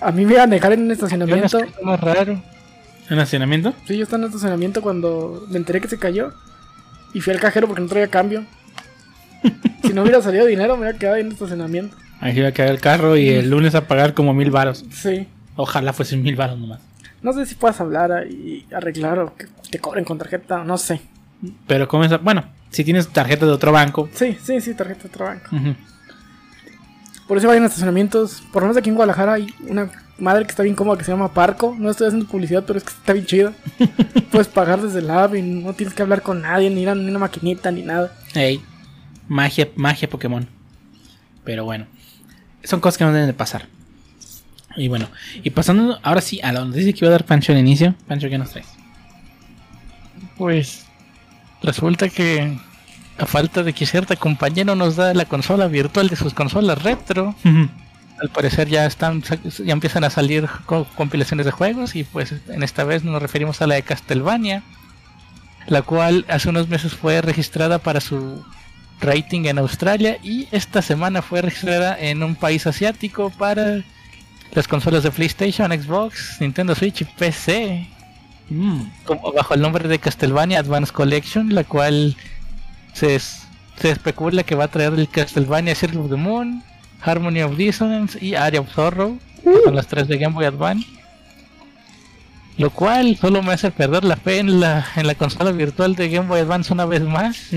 A 0.00 0.10
mí 0.10 0.24
me 0.24 0.32
iban 0.32 0.50
a 0.50 0.54
dejar 0.54 0.72
en 0.72 0.82
un 0.82 0.90
estacionamiento. 0.90 1.60
más 1.82 2.00
raro. 2.00 2.42
¿En 3.10 3.18
estacionamiento? 3.18 3.74
Sí, 3.86 3.96
yo 3.96 4.04
estaba 4.04 4.22
en 4.22 4.28
estacionamiento 4.28 4.82
cuando 4.82 5.44
me 5.50 5.56
enteré 5.56 5.80
que 5.80 5.88
se 5.88 5.98
cayó. 5.98 6.32
Y 7.12 7.20
fui 7.20 7.32
al 7.32 7.40
cajero 7.40 7.66
porque 7.66 7.82
no 7.82 7.88
traía 7.88 8.06
cambio. 8.06 8.44
si 9.82 9.92
no 9.92 10.02
hubiera 10.02 10.22
salido 10.22 10.46
dinero, 10.46 10.76
me 10.76 10.82
hubiera 10.82 10.96
quedado 10.96 11.16
ahí 11.16 11.22
en 11.22 11.32
estacionamiento. 11.32 11.96
Ahí 12.20 12.32
se 12.32 12.38
iba 12.38 12.48
a 12.48 12.52
caer 12.52 12.70
el 12.70 12.80
carro 12.80 13.16
y 13.16 13.28
el 13.28 13.50
lunes 13.50 13.74
a 13.74 13.88
pagar 13.88 14.14
como 14.14 14.32
mil 14.32 14.52
varos. 14.52 14.84
Sí. 14.92 15.26
Ojalá 15.56 15.92
fuesen 15.92 16.22
mil 16.22 16.36
varos 16.36 16.58
nomás. 16.58 16.80
No 17.20 17.32
sé 17.32 17.46
si 17.46 17.56
puedas 17.56 17.80
hablar 17.80 18.28
y 18.30 18.64
arreglar 18.72 19.18
o 19.18 19.34
que 19.34 19.46
te 19.70 19.80
cobren 19.80 20.04
con 20.04 20.16
tarjeta, 20.16 20.62
no 20.62 20.78
sé. 20.78 21.00
Pero 21.66 21.88
como 21.88 22.04
es, 22.04 22.22
bueno, 22.22 22.44
si 22.70 22.84
tienes 22.84 23.08
tarjeta 23.08 23.44
de 23.44 23.52
otro 23.52 23.72
banco. 23.72 24.08
Sí, 24.14 24.38
sí, 24.40 24.60
sí, 24.60 24.74
tarjeta 24.74 25.02
de 25.02 25.08
otro 25.08 25.24
banco. 25.24 25.48
Por 27.26 27.38
eso 27.38 27.48
vayan 27.48 27.64
a 27.64 27.66
estacionamientos. 27.66 28.42
Por 28.52 28.62
lo 28.62 28.68
menos 28.68 28.76
aquí 28.76 28.88
en 28.88 28.94
Guadalajara 28.94 29.34
hay 29.34 29.48
una 29.66 29.90
madre 30.20 30.44
que 30.44 30.50
está 30.50 30.62
bien 30.62 30.74
cómoda 30.74 30.98
que 30.98 31.04
se 31.04 31.10
llama 31.10 31.32
Parco. 31.32 31.74
No 31.78 31.90
estoy 31.90 32.08
haciendo 32.08 32.26
publicidad, 32.26 32.64
pero 32.66 32.78
es 32.78 32.84
que 32.84 32.90
está 32.90 33.12
bien 33.12 33.26
chida. 33.26 33.52
Puedes 34.30 34.48
pagar 34.48 34.80
desde 34.80 35.02
la 35.02 35.24
app 35.24 35.34
y 35.34 35.42
no 35.42 35.72
tienes 35.74 35.94
que 35.94 36.02
hablar 36.02 36.22
con 36.22 36.42
nadie, 36.42 36.70
ni 36.70 36.82
ir 36.82 36.88
a 36.88 36.94
ni 36.94 37.08
una 37.08 37.18
maquinita, 37.18 37.70
ni 37.70 37.82
nada. 37.82 38.12
Ey, 38.34 38.60
magia, 39.28 39.68
magia 39.76 40.08
Pokémon. 40.08 40.46
Pero 41.44 41.64
bueno, 41.64 41.86
son 42.64 42.80
cosas 42.80 42.98
que 42.98 43.04
no 43.04 43.12
deben 43.12 43.26
de 43.26 43.34
pasar. 43.34 43.66
Y 44.76 44.88
bueno, 44.88 45.08
y 45.42 45.50
pasando 45.50 45.98
ahora 46.02 46.20
sí 46.20 46.40
a 46.42 46.52
la 46.52 46.64
noticia 46.64 46.92
que 46.92 46.98
iba 47.00 47.08
a 47.08 47.12
dar 47.12 47.24
Pancho 47.24 47.52
al 47.52 47.58
inicio. 47.58 47.94
Pancho, 48.06 48.28
¿qué 48.28 48.38
nos 48.38 48.50
traes? 48.50 48.68
Pues 50.36 50.86
resulta 51.62 52.08
que 52.08 52.56
a 53.18 53.26
falta 53.26 53.62
de 53.62 53.72
que 53.72 53.84
cierta 53.86 54.16
compañía 54.16 54.64
no 54.64 54.74
nos 54.74 54.96
da 54.96 55.12
la 55.12 55.24
consola 55.24 55.66
virtual 55.66 56.08
de 56.08 56.16
sus 56.16 56.32
consolas 56.34 56.82
retro, 56.82 57.34
al 58.20 58.28
parecer 58.30 58.68
ya 58.68 58.86
están 58.86 59.22
ya 59.64 59.72
empiezan 59.72 60.04
a 60.04 60.10
salir 60.10 60.46
co- 60.66 60.86
compilaciones 60.96 61.46
de 61.46 61.52
juegos 61.52 61.96
y 61.96 62.04
pues 62.04 62.34
en 62.48 62.62
esta 62.62 62.84
vez 62.84 63.02
nos 63.04 63.20
referimos 63.22 63.62
a 63.62 63.66
la 63.66 63.76
de 63.76 63.82
Castlevania, 63.82 64.62
la 65.66 65.82
cual 65.82 66.24
hace 66.28 66.48
unos 66.48 66.68
meses 66.68 66.92
fue 66.94 67.20
registrada 67.22 67.78
para 67.78 68.00
su 68.00 68.44
rating 69.00 69.46
en 69.46 69.58
Australia 69.58 70.18
y 70.22 70.48
esta 70.50 70.82
semana 70.82 71.22
fue 71.22 71.40
registrada 71.42 71.98
en 71.98 72.22
un 72.22 72.34
país 72.36 72.66
asiático 72.66 73.30
para 73.30 73.82
las 74.52 74.68
consolas 74.68 75.02
de 75.04 75.10
PlayStation, 75.10 75.70
Xbox, 75.72 76.36
Nintendo 76.40 76.74
Switch 76.74 77.00
y 77.02 77.04
PC 77.04 77.88
Mm, 78.52 78.82
como 79.04 79.30
bajo 79.32 79.54
el 79.54 79.60
nombre 79.60 79.86
de 79.88 80.00
Castlevania 80.00 80.58
Advance 80.58 80.92
Collection, 80.92 81.54
la 81.54 81.62
cual 81.62 82.16
se, 82.94 83.14
es- 83.14 83.44
se 83.80 83.92
especula 83.92 84.42
que 84.42 84.56
va 84.56 84.64
a 84.64 84.68
traer 84.68 84.92
el 84.94 85.08
Castlevania 85.08 85.76
Circle 85.76 86.00
of 86.00 86.10
the 86.10 86.16
Moon, 86.16 86.60
Harmony 87.02 87.42
of 87.42 87.56
Dissonance 87.56 88.18
y 88.24 88.34
Area 88.34 88.60
of 88.60 88.72
Sorrow, 88.72 89.18
que 89.42 89.50
son 89.64 89.74
las 89.74 89.86
tres 89.86 90.08
de 90.08 90.18
Game 90.18 90.34
Boy 90.34 90.44
Advance. 90.46 90.86
Lo 92.58 92.70
cual 92.70 93.16
solo 93.16 93.42
me 93.42 93.52
hace 93.54 93.70
perder 93.70 94.04
la 94.04 94.16
fe 94.16 94.38
en 94.38 94.60
la, 94.60 94.86
en 94.96 95.06
la 95.06 95.14
consola 95.14 95.50
virtual 95.52 95.94
de 95.94 96.10
Game 96.10 96.28
Boy 96.28 96.40
Advance 96.40 96.72
una 96.72 96.84
vez 96.86 97.02
más. 97.02 97.48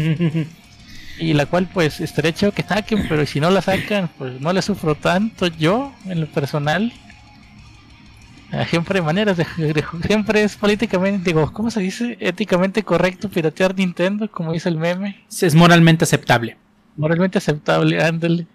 Y 1.20 1.34
la 1.36 1.46
cual 1.46 1.70
pues 1.72 2.02
estaría 2.02 2.34
chido 2.34 2.52
que 2.54 2.64
saquen, 2.64 3.06
pero 3.08 3.24
si 3.28 3.40
no 3.40 3.52
la 3.52 3.62
sacan, 3.62 4.10
pues 4.18 4.42
no 4.42 4.52
le 4.52 4.64
sufro 4.64 4.96
tanto 4.96 5.46
yo 5.46 5.94
en 6.08 6.22
lo 6.22 6.26
personal. 6.26 6.92
Ah, 8.52 8.66
Siempre 8.68 8.98
hay 8.98 9.06
maneras 9.06 9.38
de, 9.38 9.46
de- 9.58 9.86
siempre 10.08 10.42
es 10.44 10.56
políticamente, 10.56 11.30
digo, 11.30 11.54
¿cómo 11.54 11.70
se 11.70 11.82
dice? 11.82 12.18
Éticamente 12.20 12.82
correcto 12.82 13.30
piratear 13.30 13.76
Nintendo, 13.78 14.30
como 14.30 14.54
dice 14.54 14.70
el 14.70 14.78
meme. 14.78 15.24
Es 15.40 15.54
moralmente 15.54 16.04
aceptable. 16.04 16.58
Moralmente 16.98 17.38
aceptable, 17.38 18.04
ándale. 18.04 18.48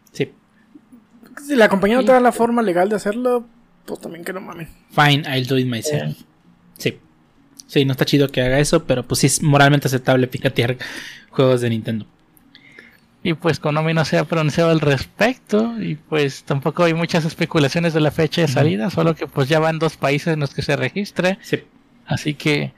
Si 1.46 1.56
la 1.56 1.68
compañía 1.68 1.96
no 1.96 2.04
te 2.04 2.12
da 2.12 2.20
la 2.20 2.32
forma 2.32 2.62
legal 2.62 2.88
de 2.88 2.96
hacerlo, 2.96 3.46
pues 3.84 4.00
también 4.00 4.24
que 4.24 4.32
no 4.32 4.40
mamen. 4.40 4.68
Fine, 4.90 5.22
I'll 5.28 5.46
do 5.46 5.58
it 5.58 5.66
myself. 5.66 6.16
Sí. 6.76 6.98
Sí, 7.66 7.84
no 7.84 7.92
está 7.92 8.04
chido 8.04 8.28
que 8.28 8.40
haga 8.42 8.58
eso, 8.58 8.84
pero 8.84 9.02
pues 9.02 9.20
sí 9.20 9.26
es 9.26 9.42
moralmente 9.42 9.88
aceptable 9.88 10.26
piratear 10.26 10.76
juegos 11.30 11.60
de 11.60 11.70
Nintendo. 11.70 12.06
Y 13.22 13.34
pues 13.34 13.58
Konami 13.58 13.94
no 13.94 14.04
se 14.04 14.16
ha 14.16 14.24
pronunciado 14.24 14.70
al 14.70 14.80
respecto 14.80 15.74
y 15.82 15.96
pues 15.96 16.44
tampoco 16.44 16.84
hay 16.84 16.94
muchas 16.94 17.24
especulaciones 17.24 17.92
de 17.92 18.00
la 18.00 18.10
fecha 18.10 18.42
de 18.42 18.48
salida, 18.48 18.90
solo 18.90 19.14
que 19.16 19.26
pues 19.26 19.48
ya 19.48 19.58
van 19.58 19.78
dos 19.78 19.96
países 19.96 20.34
en 20.34 20.40
los 20.40 20.54
que 20.54 20.62
se 20.62 20.76
registra, 20.76 21.36
Sí. 21.42 21.58
así 22.06 22.34
que 22.34 22.72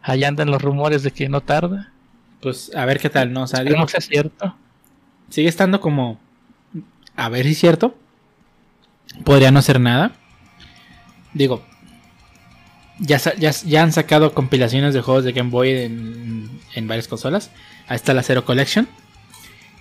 allá 0.00 0.28
andan 0.28 0.50
los 0.50 0.62
rumores 0.62 1.02
de 1.02 1.10
que 1.10 1.28
no 1.28 1.42
tarda. 1.42 1.92
Pues 2.40 2.74
a 2.74 2.84
ver 2.86 2.98
qué 2.98 3.10
tal, 3.10 3.32
¿no? 3.32 3.42
O 3.42 3.46
sea, 3.46 3.62
que 3.64 3.72
es 3.98 4.06
cierto. 4.08 4.56
sigue 5.28 5.48
estando 5.48 5.80
como. 5.80 6.18
A 7.14 7.28
ver 7.28 7.44
si 7.44 7.52
es 7.52 7.58
cierto. 7.58 7.96
Podría 9.24 9.50
no 9.50 9.62
ser 9.62 9.80
nada. 9.80 10.12
Digo. 11.34 11.64
Ya, 12.98 13.18
ya, 13.18 13.50
ya 13.50 13.82
han 13.82 13.92
sacado 13.92 14.32
compilaciones 14.34 14.94
de 14.94 15.00
juegos 15.00 15.24
de 15.24 15.32
Game 15.32 15.50
Boy 15.50 15.70
en, 15.70 16.50
en 16.74 16.88
varias 16.88 17.08
consolas. 17.08 17.50
Ahí 17.88 17.96
está 17.96 18.14
la 18.14 18.22
Zero 18.22 18.44
Collection. 18.44 18.88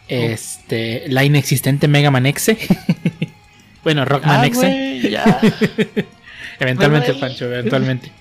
Este. 0.08 1.06
La 1.08 1.24
inexistente 1.24 1.88
Mega 1.88 2.12
Man 2.12 2.26
X. 2.26 2.52
bueno, 3.84 4.06
Rockman 4.06 4.42
Ah, 4.42 4.46
X. 4.46 4.60
Eventualmente. 6.60 7.14
Pancho, 7.16 7.46
eventualmente. 7.46 8.12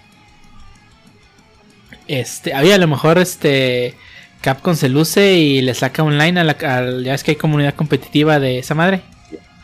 Este, 2.08 2.54
había 2.54 2.76
a 2.76 2.78
lo 2.78 2.88
mejor 2.88 3.18
este 3.18 3.94
Capcom 4.40 4.74
se 4.74 4.88
luce 4.88 5.34
y 5.34 5.60
le 5.60 5.74
saca 5.74 6.02
online 6.02 6.40
a 6.40 6.44
la 6.44 6.56
ya 7.02 7.14
es 7.14 7.22
que 7.22 7.32
hay 7.32 7.36
comunidad 7.36 7.74
competitiva 7.74 8.40
de 8.40 8.58
esa 8.58 8.74
madre. 8.74 9.02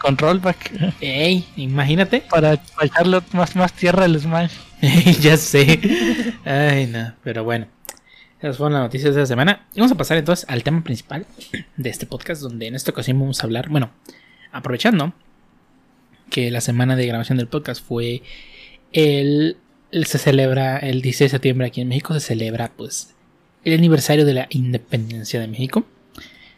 Con 0.01 0.17
rollback 0.19 0.95
Ey, 1.01 1.47
imagínate. 1.57 2.23
para, 2.31 2.57
para 2.57 2.87
echarle 2.87 3.21
más, 3.33 3.57
más 3.57 3.73
tierra 3.73 4.05
al 4.05 4.19
Smash. 4.19 4.53
ya 5.21 5.37
sé. 5.37 5.81
Ay, 6.45 6.87
no, 6.87 7.15
pero 7.25 7.45
bueno. 7.45 7.67
Esas 8.39 8.59
fueron 8.59 8.75
las 8.75 8.83
noticias 8.83 9.15
de 9.15 9.21
la 9.23 9.27
semana. 9.27 9.67
Y 9.75 9.81
vamos 9.81 9.93
a 9.93 9.97
pasar 9.97 10.19
entonces 10.19 10.45
al 10.49 10.63
tema 10.63 10.85
principal 10.85 11.27
de 11.77 11.91
este 11.91 12.07
podcast, 12.07 12.43
donde 12.43 12.67
en 12.67 12.75
esta 12.75 12.91
ocasión 12.91 13.19
vamos 13.19 13.41
a 13.41 13.45
hablar, 13.45 13.69
bueno, 13.71 13.91
aprovechando 14.53 15.15
que 16.31 16.51
la 16.51 16.61
semana 16.61 16.97
de 16.97 17.07
grabación 17.07 17.39
del 17.39 17.47
podcast 17.49 17.83
fue 17.85 18.23
el, 18.93 19.57
el- 19.91 20.07
se 20.07 20.19
celebra 20.19 20.77
el 20.79 21.01
16 21.01 21.31
de 21.31 21.35
septiembre 21.37 21.67
aquí 21.69 21.81
en 21.81 21.89
México, 21.89 22.13
se 22.15 22.21
celebra 22.21 22.73
pues 22.77 23.15
el 23.65 23.73
aniversario 23.75 24.25
de 24.27 24.35
la 24.35 24.47
independencia 24.51 25.41
de 25.41 25.49
México. 25.49 25.87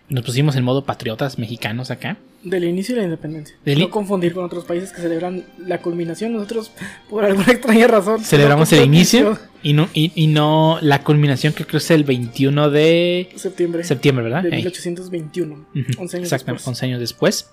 Nos 0.09 0.25
pusimos 0.25 0.57
en 0.57 0.65
modo 0.65 0.85
patriotas 0.85 1.39
mexicanos 1.39 1.91
acá. 1.91 2.17
Del 2.43 2.65
inicio 2.65 2.95
de 2.95 3.01
la 3.01 3.05
independencia. 3.07 3.57
Del 3.65 3.81
No 3.81 3.91
confundir 3.91 4.33
con 4.33 4.45
otros 4.45 4.65
países 4.65 4.93
que 4.93 5.01
celebran 5.01 5.45
la 5.59 5.83
culminación. 5.83 6.33
Nosotros, 6.33 6.71
por 7.11 7.25
alguna 7.25 7.47
extraña 7.53 7.89
razón, 7.89 8.23
Celebramos 8.23 8.73
el 8.73 8.85
inicio 8.85 9.39
y 9.63 9.73
no, 9.73 9.89
y, 9.93 10.13
y 10.15 10.29
no 10.29 10.79
la 10.81 11.03
culminación 11.03 11.53
que 11.53 11.65
creo 11.65 11.73
que 11.73 11.77
es 11.79 11.91
el 11.91 12.05
21 12.05 12.71
de 12.71 13.31
Septiembre 13.35 13.83
septiembre, 13.83 14.25
¿verdad? 14.25 14.43
de 14.45 14.51
Ey. 14.51 14.57
1821. 14.57 15.55
Ujú, 15.55 15.67
11 15.75 16.17
años 16.17 16.33
Exactamente, 16.33 16.59
después. 16.59 16.67
11 16.69 16.87
años 16.87 17.01
después. 17.01 17.51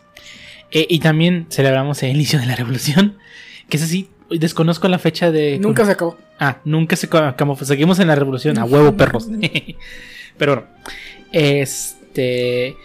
Eh, 0.71 0.85
y 0.89 0.99
también 0.99 1.47
celebramos 1.49 2.01
el 2.03 2.11
inicio 2.11 2.39
de 2.39 2.45
la 2.45 2.55
revolución. 2.55 3.17
Que 3.69 3.77
es 3.77 3.83
así, 3.83 4.09
desconozco 4.29 4.87
la 4.87 4.99
fecha 4.99 5.31
de. 5.31 5.57
Nunca 5.59 5.85
se 5.85 5.91
acabó. 5.91 6.17
Ah, 6.39 6.59
nunca 6.63 6.95
se 6.95 7.07
acabó. 7.07 7.55
pues 7.55 7.67
seguimos 7.67 7.99
en 7.99 8.07
la 8.07 8.15
revolución, 8.15 8.57
a 8.59 8.65
huevo, 8.65 8.95
perros. 8.95 9.27
Pero 10.37 10.55
bueno, 10.55 10.67
este. 11.31 12.75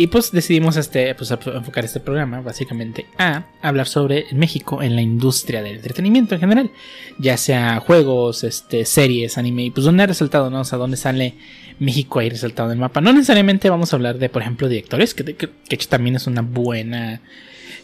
Y 0.00 0.06
pues 0.06 0.32
decidimos 0.32 0.78
este, 0.78 1.14
pues, 1.14 1.30
enfocar 1.30 1.84
este 1.84 2.00
programa 2.00 2.40
básicamente 2.40 3.04
a 3.18 3.44
hablar 3.60 3.86
sobre 3.86 4.24
México 4.32 4.82
en 4.82 4.96
la 4.96 5.02
industria 5.02 5.62
del 5.62 5.76
entretenimiento 5.76 6.34
en 6.34 6.40
general. 6.40 6.70
Ya 7.18 7.36
sea 7.36 7.80
juegos, 7.80 8.42
este, 8.42 8.86
series, 8.86 9.36
anime, 9.36 9.64
y 9.64 9.70
pues 9.70 9.84
dónde 9.84 10.04
ha 10.04 10.06
resaltado, 10.06 10.48
¿no? 10.48 10.60
O 10.62 10.64
sea, 10.64 10.78
dónde 10.78 10.96
sale 10.96 11.34
México 11.80 12.18
ahí 12.18 12.30
resaltado 12.30 12.70
en 12.70 12.78
el 12.78 12.80
mapa. 12.80 13.02
No 13.02 13.12
necesariamente 13.12 13.68
vamos 13.68 13.92
a 13.92 13.96
hablar 13.96 14.16
de, 14.16 14.30
por 14.30 14.40
ejemplo, 14.40 14.70
directores, 14.70 15.12
que, 15.12 15.34
que, 15.34 15.76
también 15.86 16.16
es 16.16 16.26
una 16.26 16.40
buena, 16.40 17.20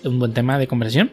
un 0.02 0.18
buen 0.18 0.32
tema 0.32 0.58
de 0.58 0.66
conversación. 0.68 1.12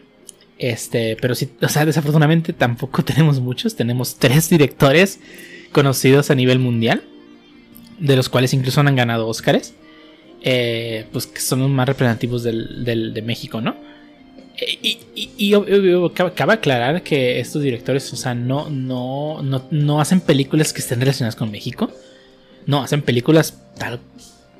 Este, 0.57 1.17
pero 1.19 1.35
sí, 1.35 1.49
o 1.61 1.67
sea, 1.67 1.85
desafortunadamente 1.85 2.53
tampoco 2.53 3.03
tenemos 3.03 3.41
muchos. 3.41 3.75
Tenemos 3.75 4.15
tres 4.19 4.49
directores 4.49 5.19
conocidos 5.73 6.31
a 6.31 6.35
nivel 6.35 6.59
mundial, 6.59 7.03
de 7.99 8.15
los 8.15 8.29
cuales 8.29 8.53
incluso 8.53 8.79
han 8.79 8.95
ganado 8.95 9.27
Óscares. 9.27 9.73
Eh, 10.45 11.05
pues 11.13 11.25
que 11.27 11.39
son 11.39 11.59
los 11.61 11.69
más 11.69 11.87
representativos 11.87 12.43
del, 12.43 12.83
del- 12.83 13.13
de 13.13 13.21
México, 13.21 13.61
¿no? 13.61 13.75
Eh, 14.57 14.77
Y, 14.81 14.99
y, 15.15 15.31
y 15.37 15.51
ob- 15.53 15.63
obvio, 15.79 16.13
cabe, 16.13 16.53
aclarar 16.53 17.01
que 17.01 17.39
estos 17.39 17.61
directores, 17.61 18.11
o 18.11 18.15
sea, 18.17 18.35
no, 18.35 18.69
no, 18.69 19.41
no, 19.41 19.63
no 19.71 20.01
hacen 20.01 20.19
películas 20.19 20.73
que 20.73 20.81
estén 20.81 20.99
relacionadas 20.99 21.35
con 21.37 21.49
México. 21.49 21.89
No, 22.65 22.81
hacen 22.83 23.01
películas 23.01 23.57
tal. 23.77 23.99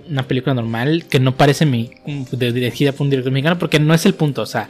Una 0.10 0.24
película 0.28 0.54
normal 0.54 1.06
que 1.10 1.20
no 1.20 1.36
parece 1.36 1.66
dirigida 1.66 2.92
por 2.94 3.02
un 3.06 3.10
director 3.10 3.32
mexicano, 3.32 3.60
porque 3.60 3.80
no 3.80 3.94
es 3.94 4.06
el 4.06 4.14
punto. 4.14 4.42
O 4.42 4.46
sea, 4.46 4.70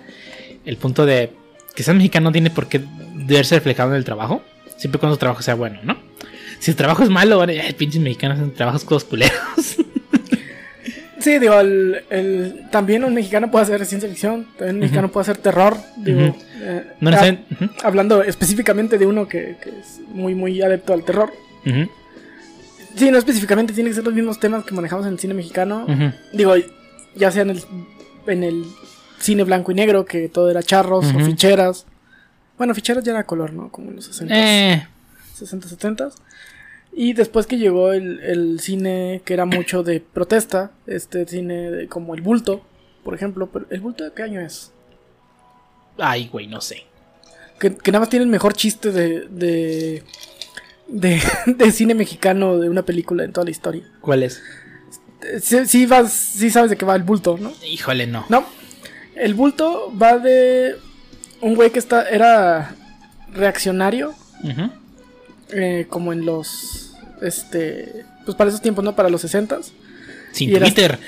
el 0.66 0.78
punto 0.78 1.06
de 1.06 1.32
que 1.76 1.84
seas 1.84 1.96
mexicano 1.98 2.26
no 2.30 2.32
tiene 2.32 2.50
por 2.52 2.68
qué 2.68 2.82
verse 3.16 3.56
reflejado 3.56 3.92
en 3.92 3.98
el 3.98 4.04
trabajo, 4.04 4.44
siempre 4.78 5.00
cuando 5.00 5.16
tu 5.16 5.20
trabajo 5.22 5.42
sea 5.42 5.56
bueno, 5.56 5.80
¿no? 5.84 5.98
Si 6.60 6.70
el 6.72 6.78
trabajo 6.78 7.04
es 7.04 7.10
malo, 7.10 7.38
bueno, 7.38 7.54
pinches 7.78 8.02
mexicanos 8.02 8.38
hacen 8.40 8.54
trabajos 8.54 8.84
todos 8.86 9.04
culeros. 9.04 9.34
Sí, 11.24 11.40
digo, 11.40 11.58
el, 11.60 12.04
el- 12.10 12.68
también 12.70 13.04
un 13.06 13.14
mexicano 13.14 13.50
puede 13.50 13.64
hacer 13.64 13.86
ciencia 13.86 14.10
ficción, 14.10 14.46
también 14.58 14.76
un 14.76 14.80
mexicano 14.82 15.10
puede 15.10 15.22
hacer 15.22 15.38
terror. 15.38 15.78
Digo, 15.98 16.20
eh, 16.60 16.84
No 17.00 17.10
hablando 17.84 18.22
específicamente 18.24 18.98
de 18.98 19.06
uno 19.06 19.28
que, 19.28 19.56
que 19.64 19.70
es 19.70 20.02
muy, 20.10 20.36
muy 20.36 20.62
adepto 20.62 20.92
al 20.94 21.04
terror. 21.06 21.32
Sí, 22.96 23.10
no 23.10 23.18
específicamente, 23.18 23.74
tiene 23.74 23.90
que 23.90 23.96
ser 23.96 24.04
los 24.04 24.14
mismos 24.14 24.40
temas 24.40 24.66
que 24.66 24.76
manejamos 24.76 25.06
en 25.08 25.14
el 25.14 25.20
cine 25.20 25.34
mexicano. 25.34 25.86
Digo, 26.34 26.54
ya 27.16 27.32
sea 27.32 27.44
en 27.44 27.52
el, 27.52 27.64
en 28.28 28.44
el 28.44 28.66
cine 29.20 29.44
blanco 29.46 29.72
y 29.72 29.76
negro, 29.76 30.04
que 30.06 30.28
todo 30.30 30.52
era 30.52 30.62
charros 30.62 31.06
o 31.16 31.20
ficheras. 31.26 31.86
Bueno, 32.58 32.76
ficheras 32.76 33.04
ya 33.04 33.14
era 33.14 33.24
color, 33.24 33.54
¿no? 33.54 33.70
Como 33.70 33.90
en 33.90 33.96
los 33.96 34.06
60, 34.06 34.34
Eh, 34.38 34.88
60 35.36 35.68
70 35.70 36.10
Y 36.96 37.14
después 37.14 37.48
que 37.48 37.58
llegó 37.58 37.92
el, 37.92 38.20
el 38.20 38.60
cine 38.60 39.22
que 39.26 39.34
era 39.34 39.46
mucho 39.46 39.82
de 39.84 40.00
protesta, 40.00 40.72
este 40.86 41.26
cine 41.28 41.72
de- 41.72 41.88
como 41.88 42.14
El 42.16 42.22
Bulto, 42.22 42.62
por 43.04 43.14
ejemplo. 43.16 43.50
pero 43.52 43.66
¿El 43.70 43.80
Bulto 43.82 44.04
de 44.04 44.12
qué 44.14 44.24
año 44.24 44.40
es? 44.42 44.72
ay, 45.98 46.28
güey, 46.32 46.48
no 46.48 46.60
sé. 46.62 46.84
Que, 47.60 47.76
que 47.76 47.92
nada 47.92 48.02
más 48.02 48.10
tiene 48.10 48.24
el 48.26 48.32
mejor 48.32 48.54
chiste 48.54 48.92
de, 48.92 49.22
de, 49.30 50.04
de, 50.88 51.22
de 51.46 51.72
cine 51.72 51.94
mexicano 51.96 52.58
de 52.60 52.70
una 52.70 52.84
película 52.84 53.24
en 53.24 53.32
toda 53.32 53.46
la 53.46 53.52
historia. 53.52 53.84
¿Cuál 54.02 54.24
es? 54.24 54.42
Sí, 55.42 55.66
sí 55.66 55.86
vas, 55.86 56.12
sí 56.12 56.50
sabes 56.50 56.70
de 56.70 56.76
qué 56.78 56.86
va 56.86 56.96
El 56.96 57.04
Bulto, 57.04 57.38
¿no? 57.40 57.54
Híjole, 57.66 58.08
no. 58.08 58.26
No. 58.30 58.44
El 59.16 59.36
bulto 59.36 59.94
va 59.98 60.18
de 60.18 60.76
un 61.42 61.54
güey 61.56 61.70
que 61.72 61.78
está, 61.80 62.10
era 62.10 62.76
reaccionario, 63.32 64.14
eh, 65.52 65.86
como 65.90 66.12
en 66.14 66.26
los, 66.26 66.83
este, 67.24 68.06
pues 68.26 68.36
para 68.36 68.50
esos 68.50 68.62
tiempos, 68.62 68.84
¿no? 68.84 68.96
Para 68.96 69.10
los 69.10 69.22
60 69.22 69.60
Sin 70.32 70.50
Y 70.50 70.56
era- 70.56 70.66
Twitter. 70.66 71.00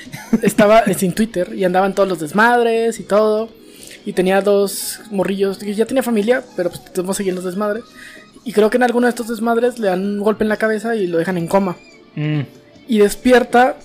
Estaba 0.41 0.80
eh, 0.82 0.93
sin 0.97 1.13
Twitter 1.13 1.53
y 1.55 1.63
andaban 1.63 1.93
todos 1.95 2.07
los 2.09 2.20
desmadres 2.20 2.99
y 2.99 3.03
todo. 3.03 3.49
Y 4.05 4.13
tenía 4.13 4.41
dos 4.41 4.99
morrillos, 5.09 5.59
ya 5.59 5.86
tenía 5.88 6.03
familia, 6.03 6.43
pero 6.55 6.70
pues 6.70 6.84
tenemos 6.93 7.18
seguir 7.18 7.34
los 7.34 7.43
desmadres. 7.43 7.84
Y 8.43 8.53
creo 8.53 8.70
que 8.70 8.78
en 8.78 8.84
alguno 8.84 9.07
de 9.07 9.09
estos 9.09 9.28
desmadres 9.28 9.80
le 9.80 9.88
dan 9.88 10.01
un 10.05 10.20
golpe 10.20 10.43
en 10.43 10.49
la 10.49 10.57
cabeza 10.57 10.95
y 10.95 11.07
lo 11.07 11.18
dejan 11.18 11.38
en 11.39 11.47
coma. 11.47 11.76
Mm, 12.16 12.41
Y 12.88 12.99
despierta 12.99 13.78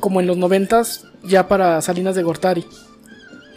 como 0.00 0.20
en 0.20 0.26
los 0.26 0.36
noventas 0.36 1.04
ya 1.22 1.46
para 1.46 1.80
Salinas 1.80 2.16
de 2.16 2.24
Gortari. 2.24 2.64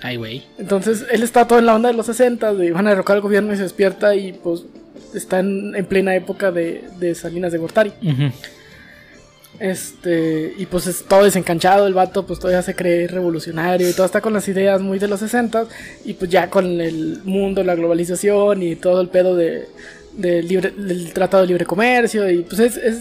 Ay, 0.03 0.17
güey. 0.17 0.43
Entonces 0.59 1.05
él 1.09 1.23
está 1.23 1.47
todo 1.47 1.57
en 1.57 1.65
la 1.65 1.73
onda 1.73 1.89
de 1.89 1.95
los 1.97 2.05
60, 2.05 2.53
de 2.53 2.71
van 2.71 2.85
a 2.85 2.91
derrocar 2.91 3.15
al 3.15 3.21
gobierno 3.23 3.51
y 3.53 3.57
se 3.57 3.63
despierta 3.63 4.13
y 4.15 4.33
pues 4.33 4.61
está 5.13 5.39
en, 5.39 5.75
en 5.75 5.85
plena 5.85 6.15
época 6.15 6.51
de, 6.51 6.83
de 6.99 7.15
Salinas 7.15 7.51
de 7.51 7.57
Gortari. 7.57 7.93
Este, 9.59 10.53
y 10.57 10.65
pues 10.65 10.85
es 10.85 11.05
todo 11.05 11.23
desencanchado, 11.23 11.87
el 11.87 11.93
vato 11.93 12.25
pues 12.27 12.39
todavía 12.39 12.61
se 12.61 12.75
cree 12.75 13.07
revolucionario 13.07 13.89
y 13.89 13.93
todo 13.93 14.05
está 14.05 14.19
con 14.19 14.33
las 14.33 14.45
ideas 14.49 14.81
muy 14.81 14.99
de 14.99 15.07
los 15.07 15.21
60 15.21 15.65
y 16.03 16.13
pues 16.13 16.29
ya 16.29 16.49
con 16.49 16.81
el 16.81 17.21
mundo, 17.23 17.63
la 17.63 17.73
globalización 17.75 18.61
y 18.63 18.75
todo 18.75 18.99
el 18.99 19.07
pedo 19.07 19.33
de, 19.37 19.69
de 20.11 20.43
libre, 20.43 20.71
del 20.71 21.13
tratado 21.13 21.43
de 21.43 21.47
libre 21.47 21.65
comercio 21.65 22.29
y 22.29 22.39
pues 22.41 22.59
es... 22.59 22.75
es- 22.75 22.99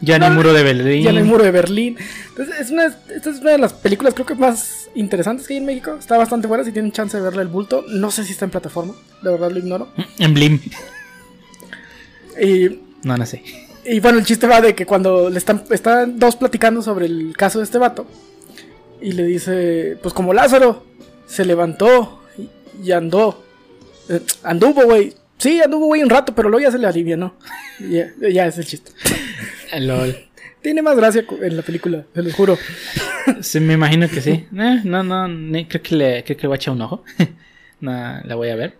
Ya 0.00 0.18
no 0.18 0.24
hay 0.24 0.30
no, 0.30 0.36
muro 0.36 0.54
de 0.54 0.62
Berlín. 0.62 1.02
ya 1.04 1.12
no 1.12 1.18
hay 1.18 1.24
muro 1.24 1.44
de 1.44 1.50
Berlín. 1.50 1.98
Entonces, 2.30 2.58
es 2.58 2.70
una, 2.70 2.86
esta 2.86 3.28
es 3.28 3.38
una 3.40 3.50
de 3.50 3.58
las 3.58 3.74
películas 3.74 4.14
creo 4.14 4.24
que 4.24 4.34
más 4.34 4.88
interesantes 4.94 5.46
que 5.46 5.52
hay 5.52 5.58
en 5.58 5.66
México. 5.66 5.96
Está 5.98 6.16
bastante 6.16 6.46
buena 6.46 6.64
si 6.64 6.72
tienen 6.72 6.92
chance 6.92 7.14
de 7.14 7.22
verle 7.22 7.42
el 7.42 7.48
bulto. 7.48 7.84
No 7.88 8.10
sé 8.10 8.24
si 8.24 8.32
está 8.32 8.46
en 8.46 8.50
plataforma, 8.52 8.94
de 9.22 9.30
verdad 9.30 9.50
lo 9.50 9.58
ignoro. 9.58 9.88
En 10.18 10.32
Blim. 10.32 10.60
Y, 12.40 12.80
No, 13.04 13.16
no 13.16 13.26
sé. 13.26 13.42
y 13.84 14.00
bueno, 14.00 14.18
el 14.18 14.24
chiste 14.24 14.46
va 14.46 14.60
de 14.60 14.74
que 14.74 14.86
cuando 14.86 15.28
le 15.30 15.38
están, 15.38 15.64
están 15.70 16.18
dos 16.18 16.36
platicando 16.36 16.82
sobre 16.82 17.06
el 17.06 17.34
caso 17.36 17.58
de 17.58 17.64
este 17.64 17.78
vato. 17.78 18.06
Y 19.00 19.12
le 19.12 19.24
dice, 19.24 19.96
pues 20.02 20.12
como 20.14 20.34
Lázaro, 20.34 20.84
se 21.26 21.44
levantó 21.44 22.22
y, 22.82 22.92
andó. 22.92 23.42
Eh, 24.08 24.20
anduvo, 24.42 24.82
güey. 24.84 25.14
Sí, 25.38 25.60
anduvo 25.62 25.86
güey 25.86 26.02
un 26.02 26.10
rato, 26.10 26.34
pero 26.34 26.50
luego 26.50 26.62
ya 26.64 26.70
se 26.70 26.78
le 26.78 26.86
alivia, 26.86 27.16
¿no? 27.16 27.34
Ya, 27.88 28.10
ya 28.30 28.46
es 28.46 28.58
el 28.58 28.66
chiste. 28.66 28.92
LOL. 29.78 30.14
Tiene 30.60 30.82
más 30.82 30.96
gracia 30.96 31.24
en 31.40 31.56
la 31.56 31.62
película, 31.62 32.04
se 32.14 32.22
lo 32.22 32.30
juro. 32.34 32.58
Sí, 33.40 33.60
me 33.60 33.72
imagino 33.74 34.06
que 34.10 34.20
sí. 34.20 34.30
Eh, 34.58 34.80
no, 34.84 35.02
no, 35.02 35.26
ni- 35.28 35.64
creo 35.64 35.82
que 35.82 35.94
le, 35.94 36.24
creo 36.24 36.36
que 36.36 36.42
le 36.42 36.48
voy 36.48 36.54
a 36.54 36.56
echar 36.56 36.74
un 36.74 36.82
ojo. 36.82 37.02
no, 37.80 37.90
la 38.22 38.34
voy 38.34 38.50
a 38.50 38.56
ver. 38.56 38.76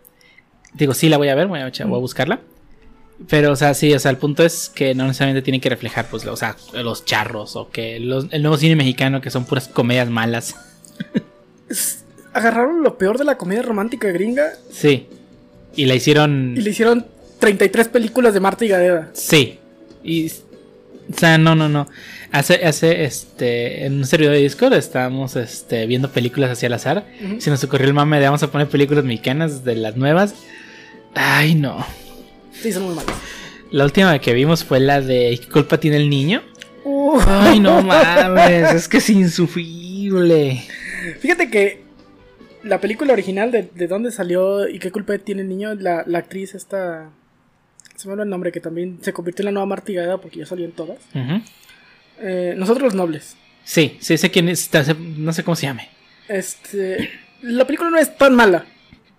Digo, 0.75 0.93
sí 0.93 1.09
la 1.09 1.17
voy 1.17 1.29
a 1.29 1.35
ver, 1.35 1.47
voy 1.47 1.61
a, 1.61 1.69
echar- 1.69 1.89
voy 1.89 1.97
a 1.97 2.01
buscarla. 2.01 2.41
Pero, 3.29 3.53
o 3.53 3.57
sea, 3.57 3.75
sí, 3.75 3.93
o 3.93 3.99
sea, 3.99 4.11
el 4.11 4.17
punto 4.17 4.43
es 4.45 4.71
que 4.75 4.95
no 4.95 5.05
necesariamente 5.07 5.43
tiene 5.45 5.61
que 5.61 5.69
reflejar, 5.69 6.07
pues, 6.11 6.27
o 6.27 6.37
sea, 6.37 6.57
los 6.73 7.05
charros 7.05 7.55
o 7.57 7.71
que 7.71 8.01
los- 8.01 8.27
el 8.31 8.43
nuevo 8.43 8.57
cine 8.57 8.77
mexicano 8.77 9.21
que 9.21 9.31
son 9.31 9.45
puras 9.45 9.69
comedias 9.69 10.09
malas. 10.09 10.55
Agarraron 12.33 12.83
lo 12.83 12.97
peor 12.99 13.19
de 13.19 13.25
la 13.25 13.37
comedia 13.37 13.63
romántica 13.63 14.09
gringa 14.09 14.53
Sí. 14.71 15.07
Y 15.77 15.87
la 15.87 15.95
hicieron. 15.95 16.55
y 16.57 16.61
le 16.63 16.71
hicieron 16.71 17.07
33 17.39 17.89
películas 17.89 18.35
de 18.35 18.41
Marta 18.41 18.65
y 18.65 18.69
Gadea. 18.69 19.11
Sí. 19.13 19.59
Y, 20.03 20.27
o 20.29 21.17
sea, 21.17 21.39
no, 21.39 21.55
no, 21.55 21.69
no. 21.69 21.89
Hace, 22.33 22.65
hace, 22.65 23.05
este, 23.05 23.87
en 23.87 23.95
un 23.99 24.07
servidor 24.07 24.35
de 24.35 24.41
Discord 24.41 24.75
estábamos, 24.75 25.37
este, 25.37 25.87
viendo 25.87 26.11
películas 26.11 26.51
hacia 26.51 26.67
el 26.69 26.73
azar. 26.75 27.05
Se 27.39 27.51
nos 27.51 27.63
ocurrió 27.65 27.87
el 27.89 27.95
mame 27.95 28.19
de 28.21 28.27
vamos 28.27 28.43
a 28.43 28.51
poner 28.51 28.69
películas 28.69 29.05
mexicanas 29.05 29.65
de 29.65 29.75
las 29.77 29.97
nuevas. 29.97 30.35
Ay, 31.15 31.55
no. 31.55 31.85
Sí, 32.61 32.73
son 32.73 32.85
muy 32.85 32.95
malas. 32.95 33.15
La 33.71 33.85
última 33.85 34.19
que 34.19 34.33
vimos 34.33 34.65
fue 34.65 34.81
la 34.81 35.01
de 35.01 35.39
¿Qué 35.41 35.49
culpa 35.49 35.79
tiene 35.79 35.97
el 35.97 36.11
niño? 36.11 36.43
Uh. 36.85 37.19
Ay, 37.27 37.61
no 37.61 37.83
mames, 37.83 38.75
es 38.75 38.89
que 38.89 38.99
es 38.99 39.11
insufrible. 39.11 40.63
Fíjate 41.21 41.51
que 41.51 41.83
la 42.63 42.81
película 42.81 43.13
original 43.13 43.51
de, 43.51 43.71
de 43.75 43.87
dónde 43.87 44.11
salió 44.11 44.69
y 44.69 44.79
qué 44.79 44.91
culpa 44.91 45.17
tiene 45.19 45.43
el 45.43 45.49
niño, 45.49 45.75
la, 45.75 46.05
la 46.07 46.19
actriz 46.19 46.55
esta... 46.55 47.11
Se 47.97 48.07
me 48.09 48.13
olvidó 48.13 48.25
el 48.25 48.31
nombre, 48.31 48.51
que 48.51 48.61
también 48.61 48.99
se 49.03 49.13
convirtió 49.13 49.43
en 49.43 49.55
la 49.55 49.61
nueva 49.61 49.83
Gadea 49.87 50.19
porque 50.19 50.39
ya 50.39 50.47
salió 50.47 50.65
en 50.65 50.73
todas. 50.73 50.99
Eh, 52.19 52.55
Nosotros 52.57 52.85
los 52.85 52.95
Nobles. 52.95 53.37
Sí, 53.63 53.99
sí, 54.01 54.17
sé 54.17 54.31
quién 54.31 54.49
es, 54.49 54.71
no 54.99 55.33
sé 55.33 55.45
cómo 55.45 55.55
se 55.55 55.67
llame. 55.67 55.89
Este... 56.29 57.11
La 57.43 57.67
película 57.67 57.91
no 57.91 57.99
es 57.99 58.17
tan 58.17 58.35
mala. 58.35 58.67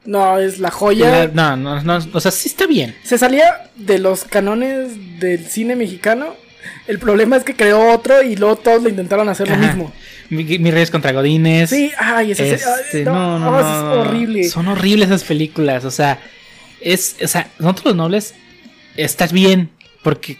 No, 0.06 0.40
es 0.40 0.60
la 0.60 0.72
joya. 0.72 1.28
La- 1.34 1.56
no, 1.56 1.58
no, 1.58 1.82
no, 2.00 2.08
o 2.14 2.20
sea, 2.20 2.32
sí 2.32 2.50
está 2.50 2.66
bien. 2.66 2.96
Se 3.04 3.18
salía 3.18 3.70
de 3.76 4.00
los 4.00 4.24
canones 4.24 5.20
del 5.20 5.46
cine 5.46 5.76
mexicano. 5.76 6.36
El 6.88 7.00
problema 7.00 7.38
es 7.38 7.44
que 7.44 7.56
creó 7.56 7.92
otro 7.94 8.22
y 8.24 8.36
luego 8.36 8.56
todos 8.56 8.84
lo 8.84 8.90
intentaron 8.90 9.30
hacer 9.30 9.50
lo 9.50 9.58
mismo. 9.58 9.92
Mi, 10.30 10.44
mi 10.44 10.72
Reyes 10.72 10.90
contra 10.92 11.12
Godines. 11.12 11.70
Sí, 11.70 11.92
ay, 11.98 12.32
ese, 12.32 12.54
Este, 12.54 12.66
ay, 13.00 13.04
no, 13.06 13.38
no, 13.40 13.60
es 13.60 13.66
no, 13.66 13.92
horrible. 14.02 14.44
Son 14.46 14.68
horribles 14.68 15.10
esas 15.10 15.24
películas. 15.24 15.86
O 15.86 15.92
sea, 15.92 16.20
es, 16.80 17.16
o 17.24 17.28
sea, 17.28 17.50
nosotros 17.60 17.86
los 17.88 17.96
nobles 17.96 18.34
estás 18.98 19.32
bien 19.34 19.70
porque, 20.04 20.38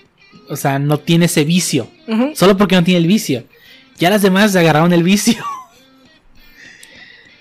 o 0.50 0.56
sea, 0.56 0.80
no 0.80 1.00
tiene 1.00 1.26
ese 1.26 1.44
vicio. 1.44 1.88
Solo 2.34 2.58
porque 2.58 2.76
no 2.76 2.84
tiene 2.84 3.00
el 3.00 3.08
vicio. 3.08 3.44
Ya 3.98 4.10
las 4.10 4.22
demás 4.22 4.56
agarraron 4.56 4.94
el 4.94 5.04
vicio. 5.04 5.44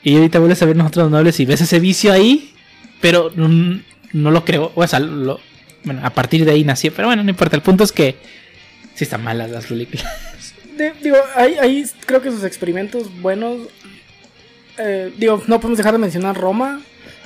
y 0.03 0.17
ahorita 0.17 0.39
vuelves 0.39 0.63
a 0.63 0.67
ver 0.67 0.77
nosotros 0.77 1.11
nobles 1.11 1.39
y 1.41 1.45
ves 1.45 1.61
ese 1.61 1.79
vicio 1.81 2.13
ahí, 2.13 2.53
pero 3.01 3.31
mm, 3.35 3.81
no 4.15 4.31
lo 4.31 4.45
creo. 4.45 4.73
O 4.75 4.87
sea, 4.87 5.01
lo- 5.01 5.41
bueno, 5.85 6.01
a 6.05 6.11
partir 6.11 6.45
de 6.45 6.53
ahí 6.53 6.65
nació. 6.65 6.93
Pero 6.95 7.09
bueno, 7.09 7.23
no 7.23 7.31
importa. 7.31 7.57
El 7.57 7.63
punto 7.63 7.85
es 7.85 7.93
que 7.93 8.17
sí 8.95 9.05
están 9.05 9.23
malas 9.25 9.51
las 9.51 9.67
películas. 9.67 10.07
De- 10.77 10.93
digo, 11.03 11.17
ahí, 11.37 11.55
ahí 11.61 11.85
creo 12.07 12.23
que 12.23 12.31
sus 12.31 12.45
experimentos 12.45 13.09
buenos. 13.21 13.69
eh, 14.79 15.13
digo, 15.19 15.43
no 15.47 15.61
podemos 15.61 15.79
dejar 15.79 15.93
de 15.93 15.99
mencionar 15.99 16.37
Roma. 16.37 16.81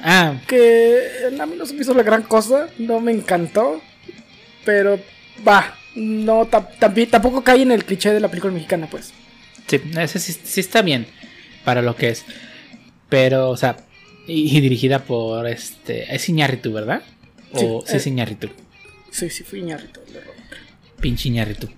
Ah, 0.06 0.34
Que 0.46 1.30
a 1.40 1.46
mí 1.46 1.54
no 1.56 1.64
se 1.66 1.74
me 1.74 1.80
hizo 1.82 1.94
la 1.94 2.02
gran 2.02 2.22
cosa. 2.22 2.68
No 2.78 3.00
me 3.00 3.12
encantó. 3.12 3.80
Pero 4.64 4.98
va. 5.46 5.76
No, 5.94 6.48
tampoco 7.10 7.44
cae 7.44 7.62
en 7.62 7.70
el 7.70 7.84
cliché 7.84 8.12
de 8.12 8.18
la 8.20 8.28
película 8.28 8.52
mexicana, 8.52 8.88
pues. 8.90 9.12
Sí, 9.68 9.80
ese 9.98 10.18
sí, 10.18 10.34
sí 10.44 10.60
está 10.60 10.82
bien 10.82 11.06
para 11.64 11.80
lo 11.82 11.94
que 11.96 12.08
es. 12.10 12.24
Pero, 13.14 13.48
o 13.50 13.56
sea, 13.56 13.76
y, 14.26 14.56
y 14.56 14.60
dirigida 14.60 14.98
por 14.98 15.46
este. 15.46 16.12
Es 16.12 16.28
Iñárritu, 16.28 16.72
¿verdad? 16.72 17.00
O 17.52 17.58
Sí, 17.60 17.66
sí, 17.86 17.96
es 17.96 18.06
eh. 18.06 18.10
Iñárritu. 18.10 18.48
Sí, 19.12 19.30
sí, 19.30 19.44
el 19.52 19.68
de 19.68 19.76
Roma. 19.76 20.42
Pinche 21.00 21.28
Iñárritu. 21.28 21.68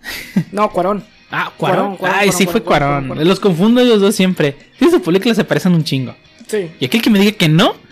No, 0.51 0.71
Cuarón. 0.71 1.05
Ah, 1.31 1.53
Cuarón. 1.55 1.77
Cuarón, 1.77 1.97
Cuarón, 1.99 2.19
Ay, 2.19 2.29
Cuarón, 2.29 2.39
sí 2.39 2.47
fue 2.47 2.63
Cuarón. 2.63 3.29
Los 3.29 3.39
confundo 3.39 3.83
ellos 3.83 4.01
dos 4.01 4.15
siempre. 4.15 4.57
Sí, 4.79 4.89
sus 4.89 5.03
películas 5.03 5.37
se 5.37 5.45
parecen 5.45 5.75
un 5.75 5.85
chingo. 5.85 6.17
Sí. 6.47 6.71
Y 6.81 6.87
aquel 6.87 7.03
que 7.03 7.11
me 7.11 7.19
diga 7.19 7.33
que 7.33 7.51
no. 7.51 7.77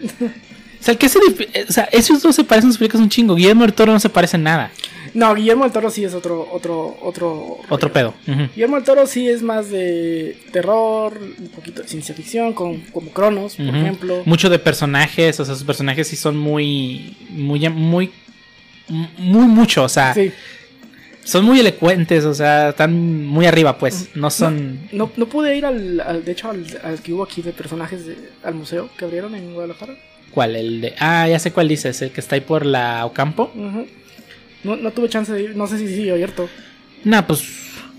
O 0.81 0.87
sea, 0.87 0.97
que 0.97 1.09
se 1.09 1.19
O 1.19 1.73
sea, 1.73 1.85
esos 1.93 2.21
dos 2.21 2.37
se 2.37 2.45
parecen 2.45 2.71
sus 2.71 2.77
películas 2.79 3.03
un 3.03 3.09
chingo. 3.09 3.35
Guillermo 3.35 3.63
del 3.63 3.73
Toro 3.73 3.93
no 3.93 4.01
se 4.01 4.11
parece 4.11 4.37
en 4.37 4.43
nada. 4.43 4.71
No, 5.15 5.35
Guillermo 5.35 5.63
del 5.65 5.73
Toro 5.73 5.91
sí 5.91 6.05
es 6.05 6.13
otro, 6.13 6.49
otro, 6.53 6.97
otro. 7.01 7.59
Otro 7.69 7.89
rollo. 7.89 7.93
pedo. 7.93 8.15
Guillermo 8.55 8.77
del 8.77 8.85
Toro 8.85 9.07
sí 9.07 9.29
es 9.29 9.43
más 9.43 9.71
de 9.71 10.37
terror, 10.53 11.17
un 11.39 11.49
poquito 11.49 11.83
de 11.83 11.89
ciencia 11.89 12.15
ficción, 12.15 12.53
con, 12.53 12.81
como 12.93 13.11
Cronos, 13.11 13.55
por 13.57 13.67
ejemplo. 13.69 14.23
Mucho 14.25 14.51
de 14.51 14.59
personajes, 14.59 15.39
o 15.41 15.45
sea, 15.45 15.55
sus 15.55 15.65
personajes 15.65 16.09
sí 16.09 16.17
son 16.17 16.37
muy, 16.37 17.17
muy, 17.31 17.69
muy, 17.69 18.11
muy 19.19 19.47
mucho, 19.47 19.85
o 19.85 19.89
sea, 19.89 20.13
Sí. 20.15 20.33
son 21.23 21.45
muy 21.45 21.61
elocuentes, 21.61 22.25
o 22.25 22.35
sea, 22.35 22.71
están 22.71 23.25
muy 23.25 23.47
arriba, 23.47 23.79
pues, 23.79 24.11
no 24.15 24.31
son, 24.31 24.81
No, 24.93 25.11
no 25.17 25.27
pude 25.27 25.57
ir 25.57 25.65
al, 25.65 26.01
al- 26.01 26.25
de 26.25 26.33
hecho, 26.33 26.51
al, 26.51 26.67
al 26.83 27.01
que 27.01 27.13
hubo 27.13 27.23
aquí 27.23 27.41
de 27.41 27.53
personajes 27.53 28.05
de- 28.07 28.19
al 28.43 28.55
museo 28.55 28.91
que 28.99 29.05
abrieron 29.05 29.35
en 29.35 29.55
Guadalajara. 29.55 29.95
¿cuál? 30.33 30.57
El 30.57 30.81
de, 30.81 30.95
ah, 30.99 31.29
ya 31.29 31.39
sé 31.39 31.53
cuál 31.53 31.69
dices, 31.69 32.03
el 32.03 32.11
que 32.11 32.21
está 32.21 32.35
ahí 32.35 32.41
por 32.41 32.67
la 32.67 33.07
Ocampo. 33.07 33.53
Ujú. 33.55 33.87
No, 34.65 34.77
no 34.77 34.91
tuve 34.91 35.09
chance 35.09 35.33
de 35.33 35.43
ir, 35.43 35.57
no 35.57 35.67
sé 35.67 35.79
si 35.79 35.87
sigue 35.89 36.11
abierto. 36.13 36.49
No, 37.05 37.27
pues, 37.27 37.45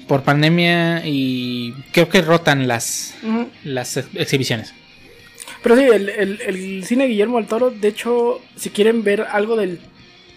por 0.07 0.23
pandemia 0.23 1.01
y 1.05 1.73
creo 1.91 2.09
que 2.09 2.21
rotan 2.21 2.67
las, 2.67 3.15
las 3.63 3.97
ex- 3.97 4.09
exhibiciones. 4.15 4.73
Pero 5.63 5.75
sí, 5.77 5.83
el, 5.83 6.09
el- 6.09 6.41
el 6.41 6.83
cine 6.85 7.05
Guillermo 7.07 7.37
del 7.37 7.47
Toro, 7.47 7.71
de 7.71 7.87
hecho, 7.87 8.41
si 8.55 8.69
quieren 8.69 9.03
ver 9.03 9.21
algo 9.21 9.55
del 9.55 9.79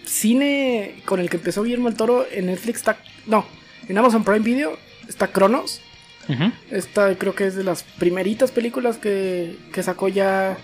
cine 0.05 0.95
con 1.05 1.19
el 1.19 1.29
que 1.29 1.37
empezó 1.37 1.63
Guillermo 1.63 1.87
del 1.89 1.97
Toro, 1.97 2.25
en 2.31 2.47
Netflix 2.47 2.77
está. 2.77 2.97
No, 3.27 3.45
en 3.87 3.97
Amazon 3.97 4.23
Prime 4.23 4.39
Video 4.39 4.77
está 5.07 5.27
Cronos. 5.27 5.81
Ujú. 6.27 6.51
Esta 6.71 7.15
creo 7.15 7.33
que 7.35 7.47
es 7.47 7.55
de 7.55 7.63
las 7.63 7.83
primeritas 7.83 8.51
películas 8.51 8.97
que, 8.97 9.55
que 9.73 9.83
sacó 9.83 10.07
ya. 10.09 10.57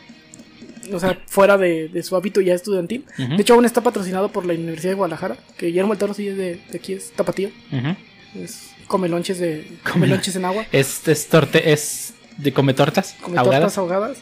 O 0.94 1.00
sea, 1.00 1.20
fuera 1.28 1.58
de, 1.58 1.88
de 1.90 2.04
su 2.04 2.16
hábito 2.16 2.42
ya 2.42 2.54
estudiantil. 2.54 3.06
De 3.18 3.42
hecho, 3.42 3.54
aún 3.54 3.66
está 3.66 3.82
patrocinado 3.82 4.30
por 4.32 4.46
la 4.46 4.54
Universidad 4.54 4.92
de 4.92 4.96
Guadalajara. 4.96 5.38
Que 5.58 5.68
Guillermo 5.68 5.94
del 5.94 6.00
Toro 6.00 6.14
sí 6.14 6.28
es 6.28 6.38
de, 6.38 6.60
de 6.70 6.78
aquí, 6.78 6.94
es 6.94 7.12
tapatío. 7.12 7.50
Es 8.40 8.72
come 8.88 9.08
lonches, 9.10 9.40
de, 9.40 9.68
come 9.92 10.08
lonches 10.08 10.36
en 10.36 10.46
agua. 10.46 10.66
Es, 10.72 11.08
es, 11.08 11.28
torte, 11.28 11.72
es 11.72 12.14
de 12.38 12.52
come 12.54 12.74
tortas 12.74 13.16
Come 13.22 13.38
ahogadas. 13.38 13.74
tortas 13.74 13.78
ahogadas. 13.78 14.18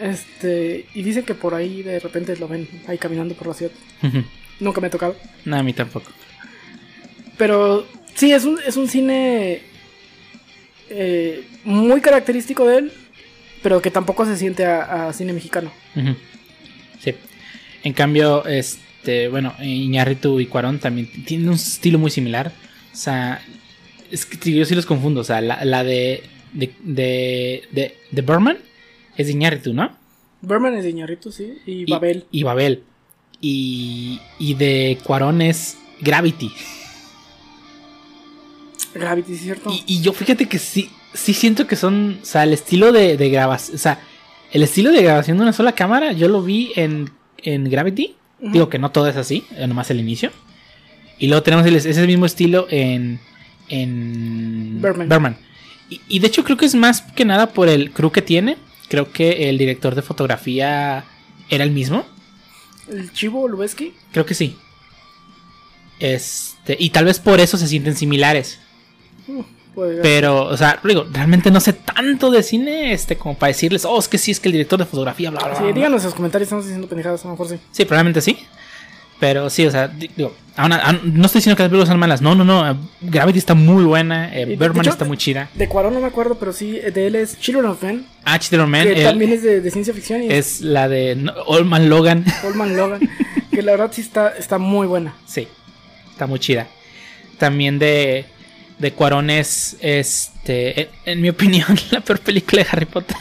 Este, 0.00 0.86
y 0.94 1.02
dicen 1.02 1.24
que 1.24 1.34
por 1.34 1.54
ahí 1.54 1.82
de 1.82 1.98
repente 2.00 2.36
lo 2.36 2.48
ven 2.48 2.66
ahí 2.86 2.96
caminando 2.96 3.34
por 3.34 3.48
la 3.48 3.54
ciudad. 3.54 3.72
Nunca 4.60 4.80
me 4.80 4.86
ha 4.86 4.90
tocado. 4.90 5.14
No, 5.44 5.56
a 5.56 5.62
mí 5.62 5.72
tampoco. 5.72 6.10
Pero 7.36 7.86
sí, 8.14 8.32
es 8.32 8.44
un, 8.44 8.58
es 8.66 8.76
un 8.76 8.88
cine 8.88 9.62
eh, 10.88 11.44
muy 11.64 12.00
característico 12.00 12.66
de 12.66 12.78
él, 12.78 12.92
pero 13.62 13.82
que 13.82 13.90
tampoco 13.90 14.24
se 14.24 14.36
siente 14.36 14.64
a, 14.64 15.08
a 15.08 15.12
cine 15.12 15.32
mexicano. 15.32 15.72
Sí. 17.02 17.14
En 17.82 17.92
cambio, 17.92 18.44
este, 18.46 19.28
bueno, 19.28 19.54
Iñárritu 19.60 20.40
y 20.40 20.46
Cuarón 20.46 20.78
también 20.78 21.10
tienen 21.24 21.48
un 21.48 21.54
estilo 21.54 21.98
muy 21.98 22.10
similar. 22.10 22.52
O 22.92 22.96
sea, 22.96 23.42
es 24.10 24.26
que 24.26 24.52
yo 24.52 24.64
sí 24.64 24.74
los 24.74 24.86
confundo. 24.86 25.20
O 25.20 25.24
sea, 25.24 25.40
la, 25.40 25.64
la 25.64 25.84
de, 25.84 26.22
de, 26.52 26.74
de, 26.82 27.62
de, 27.72 27.96
de 28.10 28.22
Berman 28.22 28.58
es 29.16 29.26
de 29.26 29.32
Iñárritu, 29.32 29.72
¿no? 29.72 29.96
Berman 30.42 30.74
es 30.74 30.84
de 30.84 30.90
Iñárritu, 30.90 31.32
sí, 31.32 31.58
y, 31.66 31.90
Babel. 31.90 32.26
Y 32.30 32.42
Babel. 32.42 32.82
Y, 33.40 34.20
y 34.38 34.54
de 34.54 34.98
Cuarón 35.04 35.42
es 35.42 35.78
Gravity. 36.00 36.50
Gravity, 38.94 39.28
¿sí 39.28 39.34
es 39.34 39.40
cierto? 39.42 39.70
Y, 39.70 39.84
y 39.86 40.00
yo 40.00 40.12
fíjate 40.12 40.46
que 40.46 40.58
sí, 40.58 40.90
sí 41.14 41.34
siento 41.34 41.66
que 41.66 41.76
son, 41.76 42.18
o 42.22 42.24
sea, 42.24 42.42
el 42.44 42.52
estilo 42.52 42.92
de, 42.92 43.16
de 43.16 43.30
grabación, 43.30 43.74
o 43.76 43.78
sea, 43.78 44.00
el 44.52 44.62
estilo 44.62 44.90
de 44.92 45.02
grabación 45.02 45.36
de 45.36 45.42
una 45.44 45.52
sola 45.52 45.72
cámara, 45.72 46.12
yo 46.12 46.28
lo 46.28 46.42
vi 46.42 46.72
en, 46.76 47.10
en 47.38 47.68
Gravity. 47.70 48.16
Digo 48.42 48.70
que 48.70 48.78
no 48.78 48.90
todo 48.90 49.06
es 49.08 49.16
así, 49.16 49.44
eh, 49.56 49.66
nomás 49.66 49.90
el 49.90 50.00
inicio. 50.00 50.30
Y 51.18 51.26
luego 51.26 51.42
tenemos 51.42 51.66
el- 51.66 51.76
ese 51.76 52.06
mismo 52.06 52.24
estilo 52.24 52.66
en, 52.70 53.20
en 53.68 54.80
Berman. 54.80 55.36
Y, 55.90 56.00
y 56.08 56.18
de 56.20 56.26
hecho 56.28 56.42
creo 56.42 56.56
que 56.56 56.64
es 56.64 56.74
más 56.74 57.02
que 57.02 57.26
nada 57.26 57.50
por 57.52 57.68
el 57.68 57.90
crew 57.92 58.10
que 58.10 58.22
tiene. 58.22 58.56
Creo 58.88 59.12
que 59.12 59.50
el 59.50 59.58
director 59.58 59.94
de 59.94 60.00
fotografía 60.02 61.04
era 61.50 61.64
el 61.64 61.70
mismo. 61.70 62.06
El 62.90 63.12
Chivo 63.12 63.46
Lubeski. 63.46 63.92
Creo 64.10 64.24
que 64.24 64.34
sí. 64.34 64.56
Este, 65.98 66.76
y 66.78 66.90
tal 66.90 67.04
vez 67.04 67.18
por 67.18 67.40
eso 67.40 67.58
se 67.58 67.68
sienten 67.68 67.94
similares. 67.94 68.58
Puede 69.26 69.44
ser. 69.74 70.00
Pero, 70.02 70.44
o 70.44 70.56
sea, 70.56 70.78
digo, 70.84 71.06
realmente 71.12 71.50
no 71.50 71.60
sé 71.60 71.72
tanto 71.72 72.30
de 72.30 72.42
cine, 72.42 72.92
este, 72.92 73.16
como 73.16 73.36
para 73.36 73.48
decirles, 73.48 73.84
oh, 73.84 73.98
es 73.98 74.08
que 74.08 74.18
sí, 74.18 74.30
es 74.30 74.40
que 74.40 74.48
el 74.48 74.52
director 74.52 74.78
de 74.78 74.84
fotografía, 74.86 75.30
bla, 75.30 75.40
bla, 75.44 75.56
Sí, 75.56 75.64
díganos 75.72 76.02
en 76.02 76.06
los 76.06 76.14
comentarios, 76.14 76.46
estamos 76.46 76.64
diciendo 76.66 76.88
pendejadas, 76.88 77.24
a 77.24 77.28
lo 77.28 77.32
mejor 77.32 77.48
sí. 77.48 77.56
Sí, 77.72 77.84
probablemente 77.84 78.20
sí. 78.20 78.38
Pero 79.18 79.50
sí, 79.50 79.66
o 79.66 79.70
sea, 79.70 79.86
di- 79.86 80.10
digo, 80.16 80.34
aún- 80.56 80.72
aún- 80.72 81.00
no 81.14 81.26
estoy 81.26 81.40
diciendo 81.40 81.54
que 81.54 81.62
las 81.64 81.68
películas 81.68 81.88
son 81.90 81.98
malas. 81.98 82.22
No, 82.22 82.34
no, 82.34 82.42
no. 82.42 82.70
eh, 82.70 82.74
Gravity 83.02 83.38
está 83.38 83.52
muy 83.54 83.84
buena. 83.84 84.34
eh, 84.34 84.46
Birdman 84.46 84.80
hecho, 84.80 84.90
está 84.90 85.04
muy 85.04 85.18
chida. 85.18 85.50
De 85.54 85.68
Cuarón 85.68 85.92
no 85.92 86.00
me 86.00 86.06
acuerdo, 86.06 86.36
pero 86.40 86.54
sí, 86.54 86.72
de 86.78 87.06
él 87.06 87.14
es 87.16 87.38
Children 87.38 87.66
of 87.66 87.82
Men, 87.82 88.06
Ah, 88.24 88.38
Children 88.38 88.70
Man 88.70 88.82
que 88.86 88.92
él 88.94 89.04
también 89.04 89.32
es 89.32 89.42
de, 89.42 89.60
de 89.60 89.70
ciencia 89.70 89.92
ficción 89.92 90.22
y 90.22 90.28
es 90.28 90.32
es 90.32 90.60
la 90.62 90.88
de 90.88 91.16
no, 91.16 91.34
Old 91.46 91.66
Man 91.66 91.90
Logan. 91.90 92.24
Coleman 92.42 92.74
Logan, 92.78 93.00
que 93.50 93.60
la 93.60 93.72
verdad 93.72 93.90
sí 93.92 94.00
está, 94.00 94.30
está 94.30 94.56
muy 94.56 94.86
buena. 94.86 95.14
sí, 95.26 95.46
está 96.12 96.26
muy 96.26 96.38
chida. 96.38 96.66
También 97.36 97.78
de, 97.78 98.24
de 98.80 98.92
Cuarón 98.92 99.30
es, 99.30 99.76
este, 99.80 100.80
en, 100.82 100.88
en 101.06 101.20
mi 101.20 101.28
opinión, 101.28 101.68
la 101.90 102.00
peor 102.00 102.18
película 102.20 102.62
de 102.62 102.68
Harry 102.72 102.86
Potter. 102.86 103.16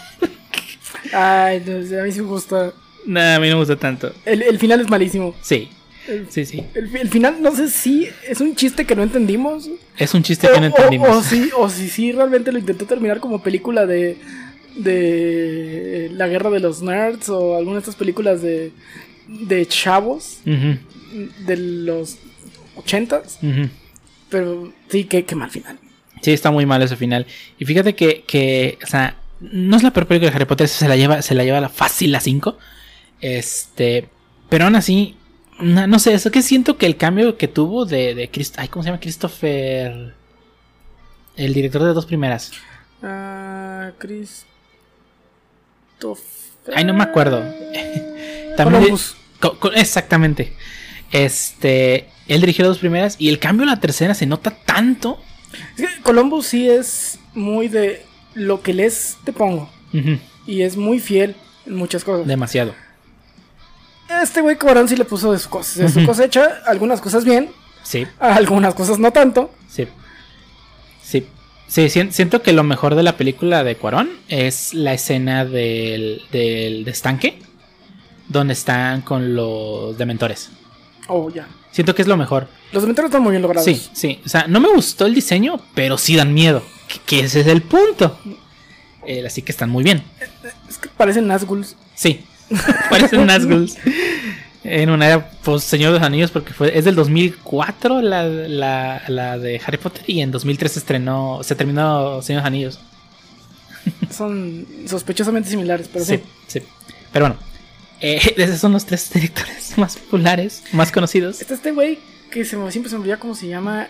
Ay, 1.13 1.61
no 1.65 1.99
a 1.99 2.03
mí 2.03 2.11
sí 2.11 2.21
me 2.21 2.27
gusta. 2.27 2.73
no, 3.05 3.19
a 3.21 3.39
mí 3.39 3.47
no 3.49 3.55
me 3.55 3.59
gusta 3.61 3.75
tanto. 3.75 4.13
El, 4.25 4.41
el 4.41 4.57
final 4.59 4.81
es 4.81 4.89
malísimo. 4.89 5.35
Sí, 5.41 5.69
El, 6.07 6.27
sí, 6.31 6.45
sí. 6.45 6.63
el- 6.75 6.95
el 6.95 7.09
final, 7.09 7.41
no 7.41 7.55
sé 7.55 7.69
si 7.69 8.07
es 8.27 8.41
un 8.41 8.55
chiste 8.55 8.85
que 8.85 8.95
no 8.95 9.03
entendimos. 9.03 9.69
Es 9.97 10.13
un 10.13 10.23
chiste 10.23 10.47
O, 10.47 10.53
que 10.53 10.59
no 10.59 10.67
o- 10.67 10.69
entendimos. 10.69 11.09
o 11.09 11.21
si, 11.23 11.49
o 11.57 11.69
si 11.69 11.89
sí 11.89 12.11
realmente 12.11 12.51
lo 12.51 12.59
intentó 12.59 12.85
terminar 12.85 13.19
como 13.19 13.41
película 13.41 13.85
de, 13.85 14.17
de 14.75 16.09
la 16.13 16.27
guerra 16.27 16.49
de 16.49 16.59
los 16.59 16.81
nerds 16.81 17.29
o 17.29 17.55
alguna 17.57 17.75
de 17.75 17.79
estas 17.79 17.95
películas 17.95 18.41
de, 18.41 18.71
de 19.27 19.65
chavos 19.67 20.39
Ujú, 20.45 20.77
de 21.45 21.57
los 21.57 22.17
ochentas. 22.75 23.39
ujú. 23.41 23.69
Pero 24.29 24.71
sí, 24.89 25.05
qué, 25.05 25.25
qué 25.25 25.35
mal 25.35 25.49
final. 25.49 25.77
Sí, 26.21 26.31
está 26.31 26.51
muy 26.51 26.65
mal 26.65 26.81
ese 26.81 26.95
final. 26.95 27.25
Y 27.57 27.65
fíjate 27.65 27.95
que, 27.95 28.23
que, 28.27 28.77
o 28.83 28.87
sea, 28.87 29.15
no 29.39 29.77
es 29.77 29.83
la 29.83 29.91
peor 29.91 30.05
película 30.07 30.29
de 30.29 30.35
Harry 30.35 30.45
Potter, 30.45 30.67
se 30.67 30.87
la 30.87 30.95
lleva, 30.97 31.21
se 31.21 31.33
la 31.35 31.43
lleva 31.43 31.61
la 31.61 31.69
fácil 31.69 32.11
la 32.11 32.19
5. 32.19 32.57
Este, 33.21 34.09
pero 34.49 34.65
aún 34.65 34.75
así, 34.75 35.15
no, 35.59 35.87
no 35.87 35.99
sé, 35.99 36.13
es 36.13 36.29
que 36.31 36.41
siento 36.41 36.77
que 36.77 36.85
el 36.85 36.97
cambio 36.97 37.37
que 37.37 37.47
tuvo 37.47 37.85
de, 37.85 38.15
de 38.15 38.29
Christ- 38.31 38.55
ay, 38.57 38.67
¿cómo 38.67 38.83
se 38.83 38.89
llama? 38.89 38.99
Christopher, 38.99 40.13
el 41.37 41.53
director 41.53 41.81
de 41.81 41.87
las 41.87 41.95
dos 41.95 42.05
primeras. 42.05 42.51
Ah, 43.01 43.91
Christopher. 43.97 44.45
Ay, 46.75 46.83
no 46.85 46.93
me 46.93 47.03
acuerdo. 47.03 47.39
También 48.57 48.81
Columbus. 48.83 49.15
exactamente. 49.75 50.53
Este, 51.11 52.09
él 52.29 52.41
dirigió 52.41 52.63
las 52.63 52.69
dos 52.71 52.79
primeras 52.79 53.15
y 53.19 53.29
el 53.29 53.39
cambio 53.39 53.63
en 53.63 53.69
la 53.69 53.79
tercera 53.79 54.13
se 54.13 54.25
nota 54.25 54.51
tanto. 54.65 55.19
Es 55.77 55.89
que 55.95 56.01
Columbus 56.01 56.45
sí 56.47 56.69
es 56.69 57.19
muy 57.33 57.67
de 57.67 58.05
lo 58.35 58.61
que 58.61 58.73
lees 58.73 59.17
te 59.23 59.33
pongo. 59.33 59.69
Y 60.47 60.61
es 60.61 60.77
muy 60.77 60.99
fiel 60.99 61.35
en 61.65 61.75
muchas 61.75 62.03
cosas. 62.03 62.25
demasiado. 62.27 62.73
Este 64.23 64.41
güey 64.41 64.57
Cuarón 64.57 64.87
sí 64.87 64.95
le 64.95 65.05
puso 65.05 65.31
de 65.31 65.39
su, 65.39 65.49
cos- 65.49 65.75
de 65.75 65.89
su 65.89 66.03
cosecha 66.05 66.61
algunas 66.65 66.99
cosas 67.01 67.25
bien, 67.25 67.49
Sí. 67.83 68.07
algunas 68.19 68.73
cosas 68.73 68.97
no 68.99 69.11
tanto. 69.11 69.51
Sí. 69.67 69.87
Sí. 71.03 71.27
Sí, 71.67 71.89
sien- 71.89 72.11
siento 72.11 72.41
que 72.41 72.51
lo 72.53 72.63
mejor 72.63 72.95
de 72.95 73.03
la 73.03 73.17
película 73.17 73.63
de 73.63 73.75
Cuarón 73.75 74.09
es 74.27 74.73
la 74.73 74.93
escena 74.93 75.45
del, 75.45 76.23
del 76.31 76.87
estanque. 76.87 77.39
Donde 78.27 78.53
están 78.53 79.01
con 79.01 79.35
los 79.35 79.97
dementores. 79.97 80.49
Oh, 81.07 81.29
ya. 81.31 81.47
Siento 81.71 81.93
que 81.95 82.01
es 82.01 82.07
lo 82.07 82.17
mejor. 82.17 82.47
Los 82.71 82.83
dementores 82.83 83.09
están 83.09 83.23
muy 83.23 83.31
bien 83.31 83.41
logrados. 83.41 83.65
Sí, 83.65 83.89
sí. 83.93 84.21
O 84.25 84.29
sea, 84.29 84.47
no 84.47 84.59
me 84.59 84.69
gustó 84.69 85.05
el 85.05 85.13
diseño, 85.13 85.59
pero 85.75 85.97
sí 85.97 86.15
dan 86.15 86.33
miedo. 86.33 86.63
Que, 86.87 86.99
que 87.05 87.25
ese 87.25 87.41
es 87.41 87.47
el 87.47 87.61
punto. 87.61 88.17
Eh, 89.05 89.25
así 89.25 89.41
que 89.41 89.51
están 89.51 89.69
muy 89.69 89.83
bien. 89.83 90.03
Es 90.67 90.77
que 90.77 90.89
parecen 90.89 91.27
Nazguls. 91.27 91.75
Sí. 91.95 92.25
Parecen 92.89 93.25
Nazguls. 93.25 93.77
En 94.63 94.89
una 94.89 95.07
era 95.07 95.31
post 95.43 95.67
Señor 95.67 95.93
de 95.93 95.99
los 95.99 96.05
Anillos, 96.05 96.31
porque 96.31 96.53
fue, 96.53 96.77
es 96.77 96.83
del 96.85 96.95
2004 96.95 98.01
la, 98.01 98.23
la, 98.23 99.01
la 99.07 99.37
de 99.37 99.61
Harry 99.65 99.77
Potter. 99.77 100.03
Y 100.07 100.21
en 100.21 100.31
2003 100.31 100.71
se 100.71 100.79
estrenó, 100.79 101.41
se 101.43 101.55
terminó 101.55 102.21
Señor 102.21 102.41
de 102.41 102.43
los 102.43 102.47
Anillos. 102.47 102.79
Son 104.11 104.65
sospechosamente 104.85 105.49
similares, 105.49 105.89
pero 105.91 106.03
sí. 106.03 106.17
sí, 106.47 106.59
sí. 106.59 106.63
Pero 107.11 107.25
bueno, 107.25 107.39
eh, 108.01 108.19
esos 108.37 108.59
son 108.59 108.73
los 108.73 108.85
tres 108.85 109.09
directores 109.13 109.73
más 109.77 109.95
populares, 109.97 110.63
más 110.73 110.91
conocidos. 110.91 111.41
Está 111.41 111.53
este 111.53 111.71
güey 111.71 111.99
que 112.31 112.45
se 112.45 112.57
me, 112.57 112.71
siempre 112.71 112.89
se 112.89 112.95
me 112.95 113.01
olvida 113.01 113.17
cómo 113.17 113.35
se 113.35 113.47
llama, 113.47 113.87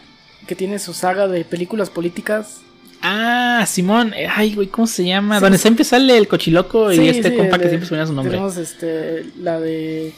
que 0.48 0.56
tiene 0.56 0.80
su 0.80 0.94
saga 0.94 1.28
de 1.28 1.44
películas 1.46 1.90
políticas. 1.90 2.58
Ah, 3.02 3.66
Simón, 3.68 4.14
eh, 4.14 4.28
ay, 4.34 4.56
güey, 4.56 4.68
¿cómo 4.68 4.86
se 4.88 5.06
llama? 5.06 5.38
Sí, 5.38 5.42
Donde 5.42 5.58
sí. 5.58 5.62
siempre 5.62 5.86
sale 5.86 6.18
el 6.18 6.28
cochiloco 6.28 6.92
y 6.92 6.98
Sí, 6.98 7.08
este 7.10 7.36
compa 7.36 7.58
que 7.58 7.64
de- 7.66 7.70
siempre 7.80 7.88
se 7.90 8.06
su 8.08 8.14
nombre. 8.14 8.32
Tenemos 8.32 8.58
este, 8.58 9.26
la 9.38 9.60
de 9.60 10.14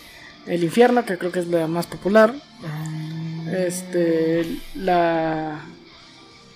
El 0.48 0.64
Infierno, 0.64 1.06
que 1.06 1.18
creo 1.20 1.32
que 1.32 1.40
es 1.40 1.48
la 1.48 1.68
más 1.68 1.86
popular. 1.86 2.34
Este, 3.52 4.46
la... 4.76 5.62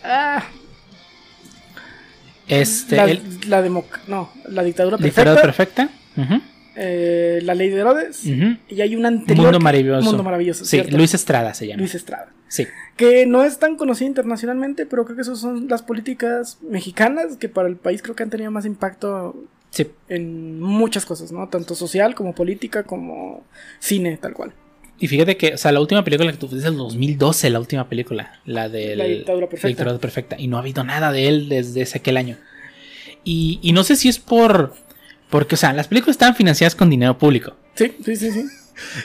Ah, 0.03 0.43
Este, 2.47 2.95
la, 2.95 3.05
el, 3.05 3.21
la 3.47 3.63
democ- 3.65 3.99
no, 4.07 4.31
la 4.49 4.63
dictadura 4.63 4.97
perfecta. 4.97 5.21
Dictadura 5.21 5.41
perfecta. 5.41 5.89
Ujú, 6.17 6.41
eh, 6.75 7.39
la 7.43 7.55
ley 7.55 7.69
de 7.69 7.79
Herodes. 7.81 8.25
Y 8.25 8.81
hay 8.81 8.95
un 8.95 9.05
anterior. 9.05 9.43
Mundo 9.45 9.59
maravilloso. 9.59 10.05
Mundo 10.05 10.23
maravilloso. 10.23 10.63
Sí, 10.65 10.71
cierto. 10.71 10.97
Luis 10.97 11.13
Estrada 11.13 11.53
se 11.53 11.67
llama. 11.67 11.79
Luis 11.79 11.95
Estrada. 11.95 12.31
Sí. 12.47 12.67
Que 12.95 13.25
no 13.25 13.43
es 13.43 13.57
tan 13.59 13.75
conocida 13.75 14.07
internacionalmente, 14.07 14.85
pero 14.85 15.03
creo 15.05 15.15
que 15.15 15.21
esas 15.23 15.39
son 15.39 15.67
las 15.67 15.81
políticas 15.81 16.59
mexicanas 16.61 17.37
que 17.37 17.49
para 17.49 17.67
el 17.67 17.75
país 17.75 18.01
creo 18.01 18.15
que 18.15 18.23
han 18.23 18.29
tenido 18.29 18.51
más 18.51 18.65
impacto 18.65 19.35
Sí. 19.71 19.87
en 20.07 20.61
muchas 20.61 21.05
cosas, 21.05 21.31
¿no? 21.33 21.49
Tanto 21.49 21.75
social 21.75 22.15
como 22.15 22.33
política 22.33 22.83
como 22.83 23.43
cine, 23.79 24.15
tal 24.17 24.33
cual. 24.33 24.53
Y 24.97 25.07
fíjate 25.09 25.35
que, 25.35 25.55
o 25.55 25.57
sea, 25.57 25.73
la 25.73 25.81
última 25.81 26.05
película 26.05 26.31
que 26.31 26.37
tuviste 26.37 26.59
es 26.59 26.65
el 26.65 26.77
2012, 26.77 27.49
la 27.49 27.59
última 27.59 27.89
película. 27.89 28.39
La 28.45 28.69
de 28.69 28.95
La 28.95 29.03
dictadura 29.03 29.47
perfecta. 29.49 29.67
dictadura 29.67 29.97
perfecta. 29.99 30.35
Y 30.39 30.47
no 30.47 30.55
ha 30.55 30.61
habido 30.61 30.85
nada 30.85 31.11
de 31.11 31.27
él 31.27 31.49
desde 31.49 31.81
ese 31.81 31.97
aquel 31.97 32.15
año. 32.15 32.37
Y, 33.25 33.59
y 33.61 33.73
no 33.73 33.83
sé 33.83 33.97
si 33.97 34.07
es 34.07 34.19
por. 34.19 34.73
Porque, 35.29 35.55
o 35.55 35.57
sea, 35.57 35.73
las 35.73 35.87
películas 35.87 36.15
estaban 36.15 36.35
financiadas 36.35 36.75
con 36.75 36.89
dinero 36.89 37.17
público. 37.17 37.55
Sí, 37.75 37.93
sí, 38.03 38.15
sí, 38.15 38.31
sí. 38.31 38.45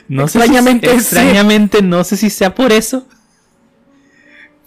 No 0.08 0.26
sé 0.28 0.32
si- 0.32 0.44
Extrañamente, 0.44 0.88
sí. 0.88 0.94
extrañamente, 0.96 1.82
no 1.82 2.04
sé 2.04 2.16
si 2.16 2.28
sea 2.30 2.54
por 2.54 2.72
eso. 2.72 3.06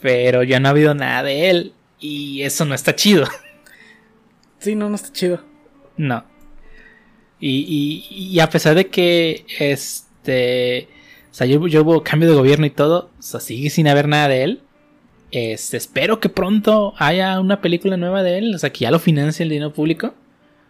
Pero 0.02 0.44
ya 0.44 0.60
no 0.60 0.68
ha 0.68 0.72
habido 0.72 0.94
nada 0.94 1.24
de 1.24 1.50
él. 1.50 1.74
Y 2.00 2.42
eso 2.42 2.66
no 2.66 2.76
está 2.76 2.96
chido. 2.96 3.26
Sí, 4.60 4.76
no, 4.76 4.90
no 4.90 4.96
está 4.96 5.12
chido. 5.12 5.42
No. 5.98 6.24
Y, 7.40 8.06
y- 8.10 8.16
y 8.36 8.40
a 8.40 8.50
pesar 8.50 8.76
de 8.76 8.88
que 8.88 9.46
este. 9.60 10.88
O 11.32 11.34
sea, 11.34 11.48
yo, 11.48 11.66
yo 11.68 11.82
hubo 11.84 12.04
cambio 12.04 12.30
de 12.30 12.36
gobierno 12.36 12.66
y 12.66 12.70
todo. 12.70 13.10
O 13.18 13.22
sea, 13.22 13.40
sigue 13.40 13.70
sin 13.70 13.88
haber 13.88 14.08
nada 14.08 14.28
de 14.28 14.44
él. 14.44 14.62
Este, 15.32 15.78
espero 15.78 16.20
que 16.20 16.30
pronto 16.30 16.94
haya 16.98 17.40
una 17.40 17.60
película 17.62 17.98
nueva 17.98 18.24
de 18.24 18.38
él. 18.38 18.56
O 18.56 18.60
sea, 18.60 18.72
que 18.72 18.80
ya 18.82 18.92
lo 18.92 19.00
financie 19.00 19.44
el 19.44 19.50
dinero 19.50 19.74
público. 19.74 20.14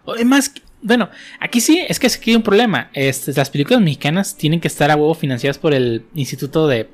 O 0.05 0.13
Además, 0.13 0.53
bueno, 0.83 1.09
aquí 1.39 1.59
sí 1.61 1.79
es 1.87 1.99
que 1.99 2.07
aquí 2.07 2.31
hay 2.31 2.35
un 2.35 2.43
problema. 2.43 2.89
Este, 2.93 3.33
las 3.33 3.49
películas 3.49 3.81
mexicanas 3.81 4.35
tienen 4.35 4.59
que 4.59 4.67
estar 4.67 4.91
a 4.91 4.95
huevo 4.95 5.13
financiadas 5.15 5.57
por 5.57 5.73
el 5.73 6.03
Instituto 6.13 6.67
de. 6.67 6.89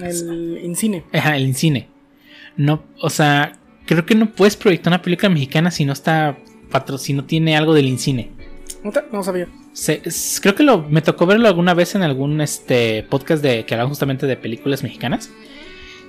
El 0.00 0.60
Incine. 0.64 1.04
Ajá, 1.12 1.36
el 1.36 1.44
Incine. 1.44 1.88
No, 2.56 2.84
o 3.00 3.10
sea, 3.10 3.58
creo 3.86 4.04
que 4.06 4.14
no 4.14 4.30
puedes 4.30 4.56
proyectar 4.56 4.90
una 4.92 5.02
película 5.02 5.28
mexicana 5.28 5.70
si 5.70 5.84
no 5.84 5.92
está 5.92 6.36
si 6.98 7.12
no 7.12 7.24
tiene 7.24 7.56
algo 7.56 7.72
del 7.74 7.86
Incine. 7.86 8.32
¿No, 9.12 9.22
sabía. 9.22 9.46
Se- 9.72 10.02
es- 10.04 10.40
creo 10.42 10.54
que 10.54 10.62
lo, 10.62 10.82
me 10.82 11.00
tocó 11.02 11.24
verlo 11.26 11.46
alguna 11.48 11.72
vez 11.72 11.94
en 11.94 12.02
algún 12.02 12.40
este 12.40 13.02
podcast 13.04 13.42
de 13.42 13.64
que 13.64 13.74
hablaba 13.74 13.88
justamente 13.88 14.26
de 14.26 14.36
películas 14.36 14.82
mexicanas 14.82 15.30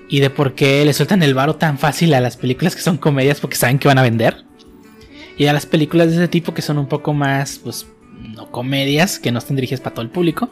y 0.09 0.19
de 0.19 0.29
por 0.29 0.55
qué 0.55 0.83
le 0.85 0.93
sueltan 0.93 1.21
el 1.23 1.33
varo 1.33 1.55
tan 1.55 1.77
fácil 1.77 2.13
a 2.13 2.19
las 2.19 2.35
películas 2.37 2.75
que 2.75 2.81
son 2.81 2.97
comedias 2.97 3.39
porque 3.39 3.55
saben 3.57 3.79
que 3.79 3.87
van 3.87 3.97
a 3.97 4.01
vender 4.03 4.43
y 5.37 5.47
a 5.47 5.53
las 5.53 5.65
películas 5.65 6.09
de 6.09 6.15
ese 6.15 6.27
tipo 6.27 6.53
que 6.53 6.61
son 6.61 6.77
un 6.77 6.87
poco 6.87 7.13
más 7.13 7.59
pues 7.63 7.87
no 8.35 8.49
comedias 8.51 9.19
que 9.19 9.31
no 9.31 9.39
están 9.39 9.55
dirigidas 9.57 9.81
para 9.81 9.93
todo 9.95 10.03
el 10.03 10.09
público 10.11 10.49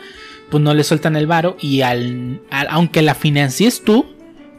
pues 0.49 0.61
no 0.61 0.73
le 0.73 0.83
sueltan 0.83 1.15
el 1.15 1.25
varo 1.27 1.55
y 1.59 1.81
al, 1.81 2.41
al- 2.49 2.67
aunque 2.69 3.01
la 3.01 3.15
financies 3.15 3.81
tú 3.83 4.05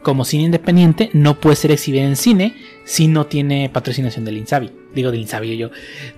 como 0.01 0.25
cine 0.25 0.43
independiente 0.43 1.09
no 1.13 1.39
puede 1.39 1.55
ser 1.55 1.71
exhibida 1.71 2.03
en 2.03 2.15
cine 2.15 2.55
si 2.83 3.07
no 3.07 3.25
tiene 3.27 3.69
patrocinación 3.69 4.25
del 4.25 4.37
Insabi 4.37 4.71
digo 4.93 5.11
del 5.11 5.21
Insabi 5.21 5.57
yo 5.57 5.69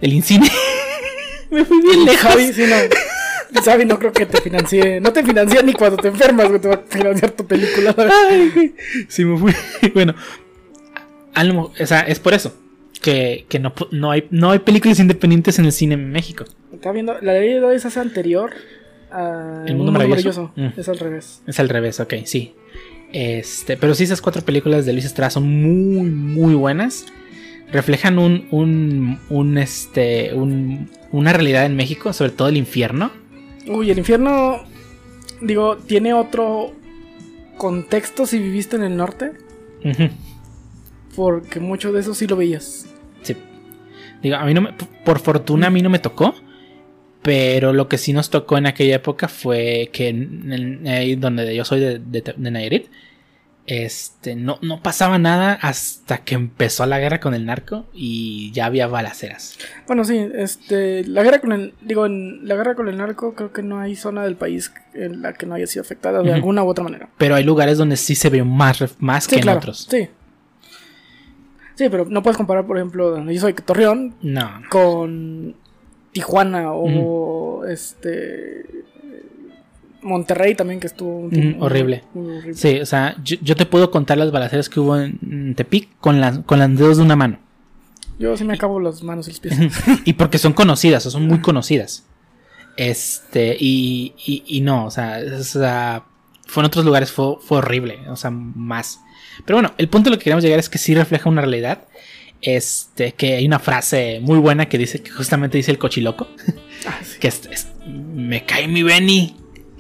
del 0.02 0.14
Incine 0.14 0.50
me 1.52 1.64
fui 1.66 1.82
bien 1.82 2.06
lejos 2.06 2.22
Javi, 2.32 2.54
sí, 2.54 2.64
no. 2.68 2.76
Javi, 3.64 3.86
no 3.86 3.98
creo 3.98 4.12
que 4.12 4.26
te 4.26 4.42
financie. 4.42 5.00
No 5.00 5.14
te 5.14 5.24
financia 5.24 5.62
ni 5.62 5.72
cuando 5.74 5.96
te 5.98 6.10
enfermas, 6.10 6.50
güey. 6.50 6.60
Te 6.60 6.68
va 6.68 6.76
a 6.76 6.82
financiar 6.88 7.32
tu 7.32 7.46
película. 7.48 7.96
Ay. 8.30 8.76
Sí, 9.08 9.24
me 9.24 9.38
fui. 9.40 9.54
Bueno, 9.94 10.14
a 11.34 11.44
lo 11.46 11.72
o 11.80 11.86
sea, 11.86 12.02
es 12.02 12.20
por 12.20 12.34
eso 12.34 12.54
que, 13.00 13.46
que 13.50 13.60
no, 13.60 13.74
no, 13.92 14.12
hay, 14.12 14.28
no 14.32 14.52
hay 14.52 14.60
películas 14.60 15.00
independientes 15.00 15.60
en 15.60 15.66
el 15.66 15.72
cine 15.72 15.96
en 15.96 16.12
México. 16.12 16.46
Estaba 16.74 16.94
viendo. 16.94 17.14
La 17.22 17.34
ley 17.34 17.50
de 17.50 17.56
Herodes 17.56 17.86
es 17.86 17.98
anterior 17.98 18.52
a. 19.12 19.64
El 19.68 19.76
Mundo 19.76 19.92
Maravilloso. 19.92 20.52
Mm. 20.56 20.68
Es 20.78 20.90
al 20.90 21.00
revés. 21.00 21.42
Es 21.48 21.60
al 21.60 21.70
revés, 21.70 22.00
ok, 22.00 22.14
sí. 22.26 22.54
Este, 23.14 23.78
pero 23.78 23.96
sí, 23.96 24.04
esas 24.04 24.22
cuatro 24.22 24.42
películas 24.44 24.86
de 24.86 24.94
Luis 24.94 25.06
Estrada 25.06 25.30
son 25.30 25.48
muy, 25.48 26.10
muy 26.10 26.56
buenas. 26.56 27.06
Reflejan 27.72 28.20
un, 28.20 28.48
un, 28.52 29.20
un 29.30 29.58
este, 29.58 30.34
un, 30.34 30.90
una 31.12 31.34
realidad 31.34 31.66
en 31.66 31.76
México, 31.76 32.14
sobre 32.14 32.32
todo 32.32 32.48
el 32.48 32.58
infierno. 32.58 33.12
Uy, 33.68 33.92
el 33.92 33.98
infierno, 33.98 34.64
digo, 35.42 35.78
tiene 35.78 36.14
otro 36.14 36.74
contexto 37.58 38.26
si 38.26 38.40
viviste 38.40 38.76
en 38.76 38.84
el 38.84 38.96
norte, 38.96 39.32
Ujú. 39.84 40.10
Porque 41.18 41.60
mucho 41.60 41.92
de 41.92 42.00
eso 42.00 42.14
sí 42.14 42.28
lo 42.28 42.38
veías. 42.38 42.86
Sí. 43.24 43.36
Digo, 44.22 44.38
a 44.38 44.46
mí 44.46 44.54
no 44.54 44.62
me, 44.62 44.74
por 45.04 45.20
fortuna 45.20 45.68
a 45.68 45.70
mí 45.70 45.82
no 45.82 45.90
me 45.90 46.00
tocó. 46.00 46.34
Pero 47.24 47.74
lo 47.74 47.90
que 47.90 47.98
sí 47.98 48.14
nos 48.14 48.30
tocó 48.30 48.58
en 48.58 48.68
aquella 48.68 48.96
época 48.96 49.28
fue 49.28 49.90
que 49.92 50.08
en, 50.10 50.54
en- 50.54 50.88
ahí 50.88 51.16
donde 51.16 51.54
yo 51.54 51.66
soy 51.66 51.80
de, 51.82 52.00
de, 52.00 52.22
de 52.38 52.52
Nayarit, 52.52 52.86
este, 53.66 54.36
no, 54.36 54.60
no 54.62 54.82
pasaba 54.82 55.18
nada 55.20 55.54
hasta 55.62 56.20
que 56.20 56.36
empezó 56.36 56.86
la 56.86 57.00
guerra 57.00 57.20
con 57.20 57.34
el 57.34 57.46
narco 57.46 57.86
y 57.94 58.52
ya 58.54 58.66
había 58.68 58.88
balaceras. 58.88 59.58
Bueno, 59.88 60.06
sí, 60.06 60.26
este, 60.36 61.04
la 61.06 61.22
guerra 61.24 61.42
con 61.42 61.52
el, 61.52 61.74
digo, 61.82 62.06
en 62.06 62.48
la 62.48 62.56
guerra 62.56 62.76
con 62.76 62.88
el 62.88 62.96
narco 62.96 63.34
creo 63.36 63.52
que 63.52 63.64
no 63.64 63.80
hay 63.82 63.98
zona 63.98 64.24
del 64.24 64.38
país 64.38 64.72
en 64.94 65.22
la 65.22 65.34
que 65.34 65.46
no 65.48 65.56
haya 65.56 65.68
sido 65.68 65.82
afectada 65.82 66.22
de 66.24 66.32
alguna 66.32 66.64
u 66.64 66.68
otra 66.70 66.86
manera. 66.86 67.10
Pero 67.18 67.36
hay 67.36 67.44
lugares 67.44 67.78
donde 67.78 67.98
sí 67.98 68.16
se 68.16 68.30
ve 68.30 68.42
más, 68.44 68.96
más 69.00 69.26
Sí, 69.26 69.36
que 69.36 69.42
en 69.42 69.50
otros. 69.50 69.86
sí. 69.90 70.08
Sí, 71.78 71.88
pero 71.90 72.06
no 72.06 72.22
puedes 72.24 72.38
comparar, 72.38 72.66
por 72.66 72.76
ejemplo, 72.78 73.24
yo 73.32 73.40
soy 73.40 73.54
Torreón 73.54 74.16
No. 74.22 74.50
con 74.70 75.56
Tijuana 76.12 76.74
o 76.74 77.64
este 77.66 78.66
Monterrey 80.02 80.56
también 80.56 80.80
que 80.80 80.88
estuvo 80.88 81.18
un 81.20 81.28
Ujú, 81.56 81.64
horrible. 81.64 82.04
muy 82.14 82.38
horrible. 82.38 82.54
Sí, 82.56 82.80
o 82.80 82.86
sea, 82.86 83.16
yo, 83.24 83.38
yo 83.42 83.56
te 83.56 83.66
puedo 83.66 83.92
contar 83.92 84.18
las 84.18 84.32
balaceras 84.32 84.70
que 84.70 84.80
hubo 84.80 84.98
en 84.98 85.54
Tepic 85.56 85.90
con, 86.00 86.20
las 86.22 86.40
con 86.40 86.60
los 86.60 86.76
dedos 86.78 86.98
de 86.98 87.04
una 87.04 87.16
mano. 87.16 87.40
Yo 88.20 88.36
sí 88.36 88.44
me 88.44 88.54
acabo 88.54 88.80
las 88.80 89.04
manos 89.04 89.28
y 89.28 89.32
los 89.32 89.40
pies. 89.40 89.56
y 90.06 90.14
porque 90.14 90.40
son 90.40 90.54
conocidas, 90.54 91.06
o 91.06 91.12
son 91.12 91.28
muy 91.28 91.40
conocidas. 91.42 92.06
Este, 92.78 93.56
y, 93.60 94.14
y, 94.26 94.44
y 94.48 94.62
no, 94.62 94.86
o 94.86 94.92
sea, 94.92 95.20
o 95.40 95.44
sea, 95.44 96.04
fue 96.46 96.62
en 96.62 96.68
otros 96.68 96.86
lugares, 96.86 97.12
fue, 97.12 97.36
fue 97.42 97.58
horrible, 97.60 98.00
o 98.10 98.16
sea, 98.16 98.32
más. 98.32 99.00
Pero 99.46 99.58
bueno, 99.58 99.74
el 99.78 99.88
punto 99.90 100.10
a 100.10 100.12
lo 100.12 100.18
que 100.18 100.26
queremos 100.26 100.44
llegar 100.44 100.60
es 100.60 100.70
que 100.70 100.78
sí 100.78 100.94
refleja 100.96 101.30
una 101.30 101.42
realidad. 101.42 101.84
Este, 102.42 103.14
que 103.14 103.36
hay 103.36 103.46
una 103.48 103.58
frase 103.60 104.20
muy 104.22 104.38
buena 104.38 104.68
que 104.70 104.78
dice, 104.78 105.02
que 105.02 105.10
justamente 105.10 105.58
dice 105.58 105.72
el 105.72 105.80
cochiloco, 105.80 106.28
Ah, 106.86 107.00
sí. 107.04 107.18
que 107.20 107.28
es, 107.30 107.42
es- 107.52 107.68
me 107.88 108.46
cae 108.46 108.68
mi 108.68 108.84
Benny, 108.84 109.36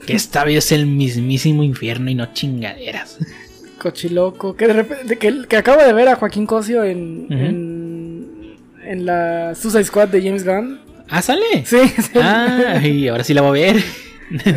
que 0.05 0.13
esta 0.13 0.43
vez 0.43 0.65
es 0.65 0.71
el 0.71 0.85
mismísimo 0.87 1.63
infierno 1.63 2.09
y 2.09 2.15
no 2.15 2.33
chingaderas. 2.33 3.17
Cochiloco. 3.77 4.55
Que 4.55 4.65
de 4.67 4.73
repente, 4.73 5.17
que, 5.17 5.45
que 5.47 5.55
acabo 5.57 5.83
de 5.83 5.93
ver 5.93 6.07
a 6.09 6.15
Joaquín 6.15 6.47
Cosio 6.47 6.83
en, 6.83 7.27
en, 7.29 8.55
en 8.83 9.05
la 9.05 9.53
Suicide 9.53 9.83
Squad 9.83 10.07
de 10.07 10.21
James 10.23 10.43
Gunn. 10.43 10.79
Ah, 11.09 11.21
sale. 11.21 11.45
Sí, 11.63 11.77
sí. 11.97 12.11
Ah, 12.19 12.81
y 12.83 13.07
ahora 13.07 13.23
sí 13.23 13.35
la 13.35 13.41
voy 13.43 13.59
a 13.61 13.73
ver. 13.73 13.83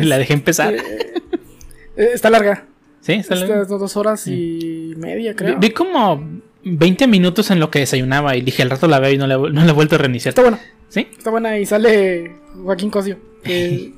la 0.03 0.17
dejé 0.17 0.33
empezar. 0.33 0.73
Eh, 0.73 2.09
está 2.13 2.31
larga. 2.31 2.65
Sí, 3.01 3.23
sale. 3.23 3.47
Dos 3.65 3.97
horas 3.97 4.27
y 4.27 4.93
media, 4.97 5.35
creo. 5.35 5.57
vi 5.59 5.71
como 5.71 6.23
20 6.63 7.07
minutos 7.07 7.49
en 7.51 7.59
lo 7.59 7.71
que 7.71 7.79
desayunaba 7.79 8.35
y 8.35 8.41
dije 8.41 8.61
al 8.61 8.69
rato 8.69 8.87
la 8.87 8.99
veo 8.99 9.11
y 9.11 9.17
no 9.17 9.25
la, 9.27 9.37
no 9.37 9.49
la 9.65 9.69
he 9.69 9.73
vuelto 9.73 9.95
a 9.95 9.97
reiniciar. 9.97 10.29
Está 10.31 10.41
buena. 10.43 10.59
¿Sí? 10.89 11.07
Está 11.17 11.29
buena 11.31 11.57
y 11.57 11.65
sale 11.65 12.31
Joaquín 12.63 12.89
Cosio. 12.91 13.17
Que, 13.43 13.93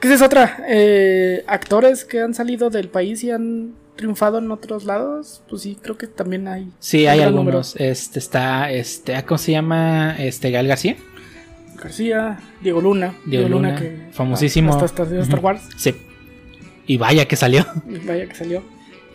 que 0.00 0.08
esa 0.08 0.14
es 0.16 0.22
otra. 0.22 0.64
Eh, 0.68 1.44
actores 1.46 2.04
que 2.04 2.20
han 2.20 2.34
salido 2.34 2.68
del 2.68 2.88
país 2.88 3.24
y 3.24 3.30
han 3.30 3.74
triunfado 3.96 4.38
en 4.38 4.50
otros 4.50 4.84
lados. 4.84 5.42
Pues 5.48 5.62
sí, 5.62 5.78
creo 5.80 5.96
que 5.96 6.06
también 6.06 6.46
hay. 6.48 6.68
Sí, 6.78 7.06
hay 7.06 7.20
algunos. 7.20 7.74
Este 7.76 8.18
está, 8.18 8.70
este, 8.70 9.22
¿cómo 9.24 9.38
se 9.38 9.52
llama? 9.52 10.16
Este 10.18 10.50
Gal 10.50 10.66
García. 10.66 10.96
García, 11.82 12.38
Diego 12.62 12.80
Luna. 12.82 13.14
Diego 13.24 13.48
Luna, 13.48 13.80
famosísimo. 14.12 14.72
Hasta, 14.74 15.02
hasta- 15.02 15.20
Star. 15.22 15.40
Wars. 15.40 15.62
Sí. 15.78 15.94
Y 16.90 16.96
vaya 16.98 17.28
que 17.28 17.36
salió. 17.36 17.64
Vaya 18.04 18.26
que 18.26 18.34
salió. 18.34 18.64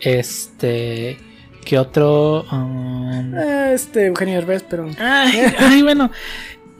Este, 0.00 1.18
¿qué 1.62 1.78
otro? 1.78 2.44
Um, 2.50 3.34
Eh, 3.34 3.72
Este, 3.74 4.06
Eugenio 4.06 4.36
Derbez, 4.36 4.62
pero. 4.62 4.88
Ay, 4.98 5.42
ay, 5.58 5.82
bueno. 5.82 6.10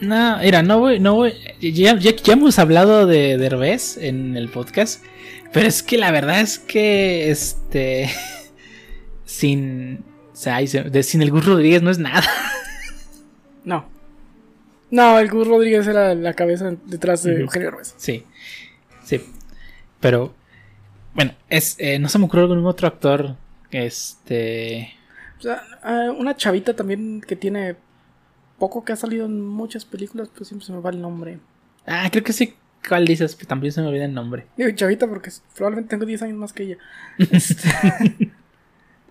No, 0.01 0.39
mira, 0.39 0.63
no 0.63 0.79
voy, 0.79 0.99
no 0.99 1.15
voy. 1.15 1.35
Ya, 1.61 1.99
ya, 1.99 2.17
ya 2.17 2.33
hemos 2.33 2.59
hablado 2.59 3.07
de 3.07 3.37
Derbez 3.37 3.99
en 3.99 4.39
el 4.39 4.49
podcast. 4.49 5.05
Pero 5.53 5.67
es 5.69 5.83
que 5.83 5.99
la 5.99 6.11
verdad 6.13 6.41
es 6.41 6.59
que 6.59 7.31
este. 7.31 8.09
Sin. 9.27 10.03
O 10.33 10.37
sea, 10.37 10.59
de- 10.61 11.03
sin 11.03 11.21
el 11.21 11.31
Gus 11.31 11.45
Rodríguez 11.45 11.83
no 11.83 11.91
es 11.91 11.99
nada. 11.99 12.25
No. 13.65 13.87
No, 14.91 15.19
el 15.19 15.29
Gus 15.29 15.47
Rodríguez 15.47 15.87
era 15.89 16.15
la 16.15 16.33
cabeza 16.33 16.73
detrás 16.87 17.23
de. 17.23 17.41
Eugenio 17.41 17.71
Derbez. 17.71 17.95
Sí. 17.99 18.25
Sí. 19.05 19.21
Pero. 20.01 20.35
Bueno, 21.17 21.35
es, 21.49 21.77
eh, 21.79 21.99
no 21.99 22.09
se 22.09 22.19
me 22.19 22.27
ocurre 22.27 22.43
algún 22.43 22.64
otro 22.67 22.87
actor. 22.87 23.37
Este. 23.71 24.95
O 25.39 25.43
sea, 25.43 25.62
una 26.17 26.37
chavita 26.37 26.77
también 26.77 27.21
que 27.21 27.37
tiene 27.37 27.77
poco 28.59 28.85
que 28.85 28.93
ha 28.93 28.97
salido 28.97 29.27
en 29.27 29.41
muchas 29.41 29.85
películas, 29.85 30.29
pues 30.35 30.49
siempre 30.49 30.67
se 30.67 30.73
me 30.73 30.81
va 30.81 30.91
el 30.91 31.01
nombre. 31.01 31.39
Ah, 31.87 32.09
creo 32.12 32.23
que 32.23 32.33
sí. 32.33 32.55
¿Cuál 32.87 33.05
dices? 33.05 33.35
Pero 33.35 33.49
también 33.49 33.73
se 33.73 33.81
me 33.81 33.89
olvida 33.89 34.05
el 34.05 34.14
nombre. 34.14 34.47
Digo 34.57 34.71
chavita 34.71 35.09
porque 35.09 35.31
probablemente 35.57 35.91
tengo 35.91 36.05
10 36.05 36.23
años 36.23 36.39
más 36.39 36.53
que 36.53 36.62
ella. 36.64 36.77
Este, 37.19 37.69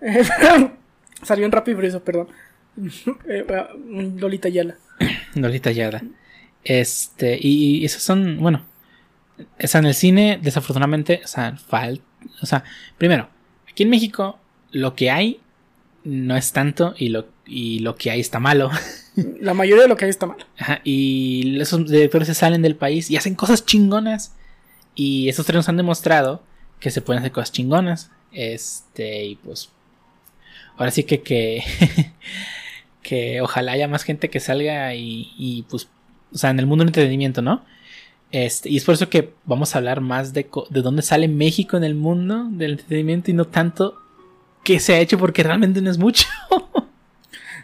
eh, 0.00 0.22
salió 1.22 1.44
en 1.44 1.52
Rápido 1.52 1.82
y 1.84 2.00
perdón. 2.00 2.28
Eh, 3.28 3.46
ah, 3.50 3.68
Lolita 3.88 4.48
Yala. 4.48 4.76
Lolita 5.34 5.72
Yada. 5.72 6.02
Este, 6.62 7.38
y 7.40 7.84
esos 7.84 8.02
son, 8.02 8.38
bueno, 8.38 8.64
o 9.62 9.66
sea, 9.66 9.80
en 9.80 9.86
el 9.86 9.94
cine, 9.94 10.38
desafortunadamente, 10.42 11.20
o 11.24 11.28
sea, 11.28 11.56
fal- 11.70 12.00
o 12.42 12.46
sea, 12.46 12.64
primero, 12.98 13.28
aquí 13.68 13.82
en 13.82 13.90
México, 13.90 14.38
lo 14.70 14.94
que 14.94 15.10
hay 15.10 15.40
no 16.04 16.36
es 16.36 16.52
tanto 16.52 16.94
y 16.96 17.08
lo, 17.08 17.26
y 17.46 17.80
lo 17.80 17.96
que 17.96 18.10
hay 18.10 18.20
está 18.20 18.38
malo. 18.38 18.70
La 19.40 19.54
mayoría 19.54 19.82
de 19.84 19.88
lo 19.88 19.96
que 19.96 20.04
hay 20.04 20.10
está 20.10 20.26
mal. 20.26 20.38
Ajá, 20.58 20.80
y 20.84 21.58
esos 21.60 21.90
directores 21.90 22.28
se 22.28 22.34
salen 22.34 22.62
del 22.62 22.76
país 22.76 23.10
y 23.10 23.16
hacen 23.16 23.34
cosas 23.34 23.64
chingonas. 23.64 24.34
Y 24.94 25.28
esos 25.28 25.44
tres 25.46 25.56
nos 25.56 25.68
han 25.68 25.76
demostrado 25.78 26.42
que 26.80 26.90
se 26.90 27.00
pueden 27.00 27.20
hacer 27.20 27.32
cosas 27.32 27.52
chingonas. 27.52 28.10
Este, 28.32 29.24
y 29.24 29.36
pues. 29.36 29.70
Ahora 30.76 30.90
sí 30.90 31.04
que 31.04 31.22
que, 31.22 31.62
que 33.02 33.40
ojalá 33.40 33.72
haya 33.72 33.88
más 33.88 34.02
gente 34.02 34.30
que 34.30 34.40
salga 34.40 34.94
y, 34.94 35.32
y, 35.36 35.62
pues. 35.68 35.88
O 36.32 36.38
sea, 36.38 36.50
en 36.50 36.58
el 36.58 36.66
mundo 36.66 36.82
del 36.82 36.88
entretenimiento, 36.90 37.40
¿no? 37.40 37.64
Este, 38.32 38.68
y 38.68 38.76
es 38.76 38.84
por 38.84 38.94
eso 38.94 39.08
que 39.08 39.32
vamos 39.44 39.74
a 39.74 39.78
hablar 39.78 40.00
más 40.00 40.32
de, 40.32 40.46
de 40.70 40.82
dónde 40.82 41.02
sale 41.02 41.28
México 41.28 41.76
en 41.76 41.84
el 41.84 41.94
mundo 41.94 42.48
del 42.50 42.72
entretenimiento 42.72 43.30
y 43.30 43.34
no 43.34 43.44
tanto 43.46 43.94
que 44.64 44.80
se 44.80 44.94
ha 44.94 44.98
hecho 44.98 45.16
porque 45.18 45.42
realmente 45.44 45.80
no 45.80 45.90
es 45.90 45.98
mucho. 45.98 46.26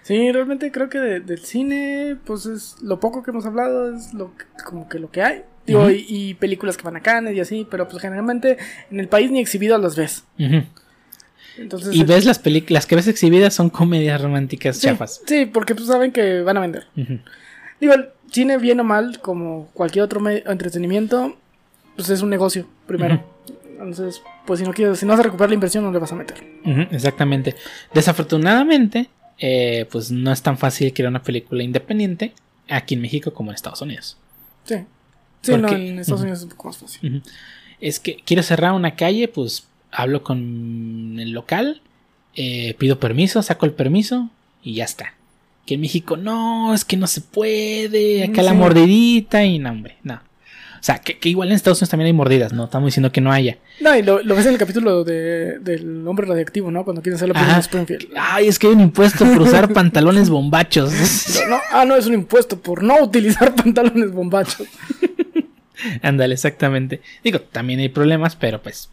Sí, 0.04 0.32
realmente 0.32 0.72
creo 0.72 0.88
que 0.88 0.98
de- 0.98 1.20
del 1.20 1.38
cine, 1.44 2.16
pues 2.26 2.44
es 2.46 2.74
lo 2.82 2.98
poco 2.98 3.22
que 3.22 3.30
hemos 3.30 3.46
hablado, 3.46 3.94
es 3.94 4.12
lo 4.12 4.36
que- 4.36 4.44
como 4.64 4.88
que 4.88 4.98
lo 4.98 5.12
que 5.12 5.22
hay. 5.22 5.42
Digo, 5.64 5.88
y, 5.92 6.04
y 6.08 6.34
películas 6.34 6.76
que 6.76 6.82
van 6.82 6.96
a 6.96 7.00
Cannes 7.02 7.36
y 7.36 7.40
así, 7.40 7.64
pero 7.70 7.86
pues 7.88 8.02
generalmente 8.02 8.58
en 8.90 8.98
el 8.98 9.06
país 9.06 9.30
ni 9.30 9.38
exhibidas 9.38 9.80
las 9.80 9.94
ves. 9.94 10.24
Entonces, 11.56 11.94
Y 11.94 12.02
ves 12.02 12.24
las 12.24 12.40
películas, 12.40 12.72
las 12.82 12.86
que 12.86 12.96
ves 12.96 13.06
exhibidas 13.06 13.54
son 13.54 13.70
comedias 13.70 14.20
románticas 14.20 14.76
sí, 14.78 14.88
chafas. 14.88 15.20
sí, 15.24 15.46
porque 15.46 15.76
pues 15.76 15.86
saben 15.86 16.10
que 16.10 16.40
van 16.42 16.56
a 16.56 16.60
vender. 16.60 16.86
Digo, 17.82 17.94
el 17.94 18.10
cine, 18.30 18.58
bien 18.58 18.78
o 18.78 18.84
mal, 18.84 19.18
como 19.18 19.66
cualquier 19.74 20.04
otro 20.04 20.24
entretenimiento, 20.30 21.36
pues 21.96 22.10
es 22.10 22.22
un 22.22 22.30
negocio, 22.30 22.68
primero. 22.86 23.20
Entonces, 23.72 24.22
pues 24.46 24.60
si 24.60 24.64
no 24.64 24.72
quieres, 24.72 25.00
si 25.00 25.04
no 25.04 25.10
vas 25.10 25.18
a 25.18 25.24
recuperar 25.24 25.50
la 25.50 25.54
inversión, 25.54 25.82
no 25.82 25.90
le 25.90 25.98
vas 25.98 26.12
a 26.12 26.14
meter. 26.14 26.44
Exactamente. 26.92 27.56
Desafortunadamente, 27.92 29.10
eh, 29.36 29.88
pues 29.90 30.12
no 30.12 30.30
es 30.30 30.40
tan 30.42 30.56
fácil 30.58 30.94
crear 30.94 31.10
una 31.10 31.24
película 31.24 31.64
independiente 31.64 32.34
aquí 32.68 32.94
en 32.94 33.00
México 33.00 33.34
como 33.34 33.50
en 33.50 33.56
Estados 33.56 33.82
Unidos. 33.82 34.16
Sí. 34.62 34.76
Sí, 35.40 35.56
no, 35.56 35.68
en 35.68 35.98
Estados. 35.98 36.20
Unidos 36.20 36.38
es 36.38 36.44
un 36.44 36.50
poco 36.50 36.68
más 36.68 36.76
fácil. 36.76 37.20
Es 37.80 37.98
que 37.98 38.22
quiero 38.24 38.44
cerrar 38.44 38.74
una 38.74 38.94
calle, 38.94 39.26
pues 39.26 39.66
hablo 39.90 40.22
con 40.22 41.18
el 41.18 41.32
local, 41.32 41.82
eh, 42.36 42.74
pido 42.78 43.00
permiso, 43.00 43.42
saco 43.42 43.66
el 43.66 43.72
permiso 43.72 44.30
y 44.62 44.74
ya 44.74 44.84
está. 44.84 45.14
Que 45.66 45.74
en 45.74 45.80
México 45.80 46.16
no, 46.16 46.74
es 46.74 46.84
que 46.84 46.96
no 46.96 47.06
se 47.06 47.20
puede, 47.20 48.24
acá 48.24 48.42
la 48.42 48.50
Sí. 48.50 48.56
mordidita 48.56 49.44
y 49.44 49.58
no, 49.58 49.70
hombre, 49.70 49.96
no. 50.02 50.14
O 50.14 50.84
sea, 50.84 50.98
que, 50.98 51.16
que 51.16 51.28
igual 51.28 51.48
en 51.50 51.54
Estados 51.54 51.78
Unidos 51.78 51.90
también 51.90 52.06
hay 52.08 52.12
mordidas, 52.12 52.52
no 52.52 52.64
estamos 52.64 52.88
diciendo 52.88 53.12
que 53.12 53.20
no 53.20 53.30
haya. 53.30 53.58
No, 53.80 53.96
y 53.96 54.02
lo, 54.02 54.20
lo 54.24 54.34
ves 54.34 54.46
en 54.46 54.52
el 54.54 54.58
capítulo 54.58 55.04
de, 55.04 55.60
del 55.60 56.04
hombre 56.08 56.26
radiactivo, 56.26 56.72
¿no? 56.72 56.82
Cuando 56.82 57.00
quieren 57.00 57.14
hacer 57.16 57.28
la 57.28 57.58
Springfield. 57.60 58.08
Ay, 58.18 58.48
es 58.48 58.58
que 58.58 58.66
hay 58.66 58.72
un 58.72 58.80
impuesto 58.80 59.24
por 59.24 59.42
usar 59.42 59.72
pantalones 59.72 60.28
bombachos. 60.28 60.92
No, 61.44 61.50
no, 61.56 61.60
ah, 61.70 61.84
no, 61.84 61.94
es 61.94 62.06
un 62.06 62.14
impuesto 62.14 62.58
por 62.60 62.82
no 62.82 63.00
utilizar 63.00 63.54
pantalones 63.54 64.10
bombachos. 64.12 64.66
Ándale, 66.02 66.34
exactamente. 66.34 67.00
Digo, 67.22 67.40
también 67.40 67.78
hay 67.80 67.88
problemas, 67.88 68.34
pero 68.34 68.60
pues. 68.60 68.88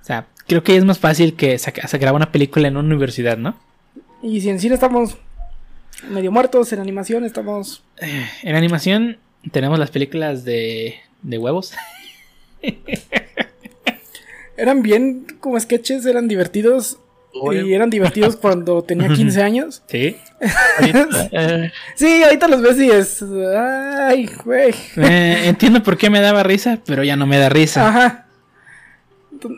O 0.00 0.04
sea, 0.04 0.26
creo 0.46 0.62
que 0.64 0.76
es 0.76 0.84
más 0.86 0.98
fácil 0.98 1.34
que 1.34 1.58
saca- 1.58 1.86
se 1.86 1.98
graba 1.98 2.16
una 2.16 2.32
película 2.32 2.68
en 2.68 2.76
una 2.78 2.86
universidad, 2.86 3.36
¿no? 3.36 3.56
Y 4.22 4.40
si 4.40 4.48
en 4.50 4.58
cine 4.58 4.74
estamos 4.74 5.16
medio 6.08 6.32
muertos, 6.32 6.72
en 6.72 6.80
animación 6.80 7.24
estamos. 7.24 7.82
En 8.42 8.56
animación 8.56 9.18
tenemos 9.52 9.78
las 9.78 9.90
películas 9.90 10.44
de, 10.44 10.96
de 11.22 11.38
huevos. 11.38 11.72
Eran 14.56 14.82
bien 14.82 15.26
como 15.40 15.58
sketches, 15.58 16.04
eran 16.04 16.28
divertidos. 16.28 16.98
Oye. 17.32 17.66
Y 17.66 17.74
eran 17.74 17.90
divertidos 17.90 18.36
cuando 18.40 18.82
tenía 18.82 19.08
15 19.08 19.42
años. 19.42 19.82
Sí. 19.86 20.16
Ahorita, 20.78 21.08
eh, 21.32 21.72
Sí, 21.94 22.22
ahorita 22.22 22.48
los 22.48 22.60
ves 22.60 22.78
y 22.78 22.90
es. 22.90 23.24
Ay, 23.56 24.28
güey. 24.44 24.74
Eh, 24.96 25.42
entiendo 25.46 25.82
por 25.82 25.96
qué 25.96 26.10
me 26.10 26.20
daba 26.20 26.42
risa, 26.42 26.78
pero 26.84 27.04
ya 27.04 27.16
no 27.16 27.26
me 27.26 27.38
da 27.38 27.48
risa. 27.48 27.88
Ajá. 27.88 28.26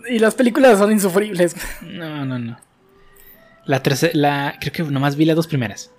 Y 0.09 0.21
las 0.21 0.35
películas 0.35 0.79
son 0.79 0.93
insufribles. 0.93 1.57
No, 1.81 2.25
no, 2.25 2.39
no. 2.39 2.61
La 3.65 3.83
tercera, 3.83 4.13
la, 4.15 4.55
creo 4.61 4.73
que 4.73 4.83
nomás 4.85 5.17
vi 5.17 5.25
las 5.25 5.35
dos 5.35 5.49
primeras. 5.49 5.91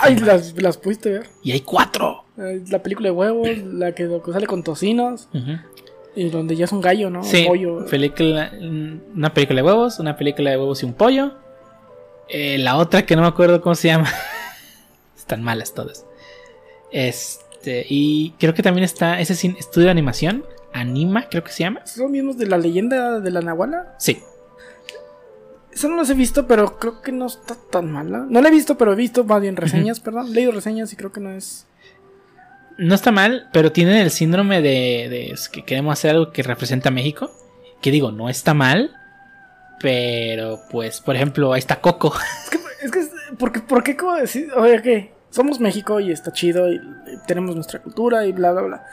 Ay, 0.00 0.16
las, 0.16 0.54
las 0.60 0.76
pudiste 0.76 1.10
ver. 1.10 1.26
Y 1.42 1.52
hay 1.52 1.60
cuatro. 1.60 2.24
La 2.36 2.82
película 2.82 3.08
de 3.08 3.12
huevos, 3.12 3.48
la 3.58 3.92
que, 3.92 4.08
sale 4.32 4.46
con 4.46 4.62
tocinos. 4.62 5.28
Y 6.16 6.30
donde 6.30 6.56
ya 6.56 6.64
es 6.64 6.72
un 6.72 6.80
gallo, 6.80 7.10
¿no? 7.10 7.24
Sí, 7.24 7.42
Un 7.42 7.46
pollo. 7.48 7.86
película, 7.86 8.52
una 9.14 9.34
película 9.34 9.60
de 9.60 9.66
huevos, 9.66 9.98
una 9.98 10.16
película 10.16 10.50
de 10.50 10.56
huevos 10.56 10.82
y 10.82 10.86
un 10.86 10.94
pollo. 10.94 11.34
Eh, 12.28 12.58
la 12.58 12.76
otra 12.76 13.04
que 13.04 13.16
no 13.16 13.22
me 13.22 13.28
acuerdo 13.28 13.60
cómo 13.60 13.74
se 13.74 13.88
llama. 13.88 14.08
Están 15.16 15.42
malas 15.42 15.74
todas. 15.74 16.06
Este, 16.92 17.84
y 17.88 18.30
creo 18.38 18.54
que 18.54 18.62
también 18.62 18.84
está 18.84 19.20
ese 19.20 19.32
estudio 19.58 19.86
de 19.86 19.90
animación, 19.90 20.44
Anima, 20.72 21.28
creo 21.28 21.42
que 21.42 21.50
se 21.50 21.64
llama. 21.64 21.84
¿Son 21.86 22.10
mismos 22.10 22.36
de 22.38 22.46
la 22.46 22.58
leyenda 22.58 23.20
de 23.20 23.30
la 23.30 23.40
Nahuala? 23.40 23.94
Sí. 23.98 24.22
Eso 25.74 25.88
no 25.88 25.96
los 25.96 26.08
he 26.08 26.14
visto, 26.14 26.46
pero 26.46 26.78
creo 26.78 27.02
que 27.02 27.10
no 27.10 27.26
está 27.26 27.56
tan 27.70 27.90
mala. 27.90 28.26
No 28.28 28.40
la 28.40 28.48
he 28.48 28.52
visto, 28.52 28.78
pero 28.78 28.92
he 28.92 28.96
visto 28.96 29.24
más 29.24 29.42
bien 29.42 29.56
reseñas, 29.56 29.98
perdón. 29.98 30.32
Leído 30.32 30.52
reseñas 30.52 30.92
y 30.92 30.96
creo 30.96 31.10
que 31.10 31.20
no 31.20 31.32
es. 31.32 31.66
No 32.78 32.94
está 32.94 33.10
mal, 33.10 33.48
pero 33.52 33.72
tienen 33.72 33.96
el 33.96 34.10
síndrome 34.10 34.62
de, 34.62 35.08
de 35.08 35.34
que 35.50 35.64
queremos 35.64 35.92
hacer 35.92 36.12
algo 36.12 36.30
que 36.30 36.44
representa 36.44 36.90
a 36.90 36.92
México. 36.92 37.30
Que 37.82 37.90
digo, 37.90 38.12
no 38.12 38.28
está 38.28 38.54
mal. 38.54 38.96
Pero, 39.80 40.60
pues, 40.70 41.00
por 41.00 41.16
ejemplo, 41.16 41.52
ahí 41.52 41.58
está 41.58 41.80
Coco. 41.80 42.14
Es 42.44 42.50
que, 42.50 42.58
es 42.86 42.90
que, 42.92 43.34
¿por 43.36 43.50
qué, 43.50 43.60
por 43.60 43.82
qué 43.82 43.96
como 43.96 44.14
decir, 44.14 44.52
oye, 44.56 44.80
que 44.80 45.12
somos 45.30 45.58
México 45.58 45.98
y 45.98 46.12
está 46.12 46.32
chido 46.32 46.72
y, 46.72 46.76
y 46.76 47.26
tenemos 47.26 47.56
nuestra 47.56 47.82
cultura 47.82 48.24
y 48.26 48.32
bla, 48.32 48.52
bla, 48.52 48.62
bla? 48.62 48.86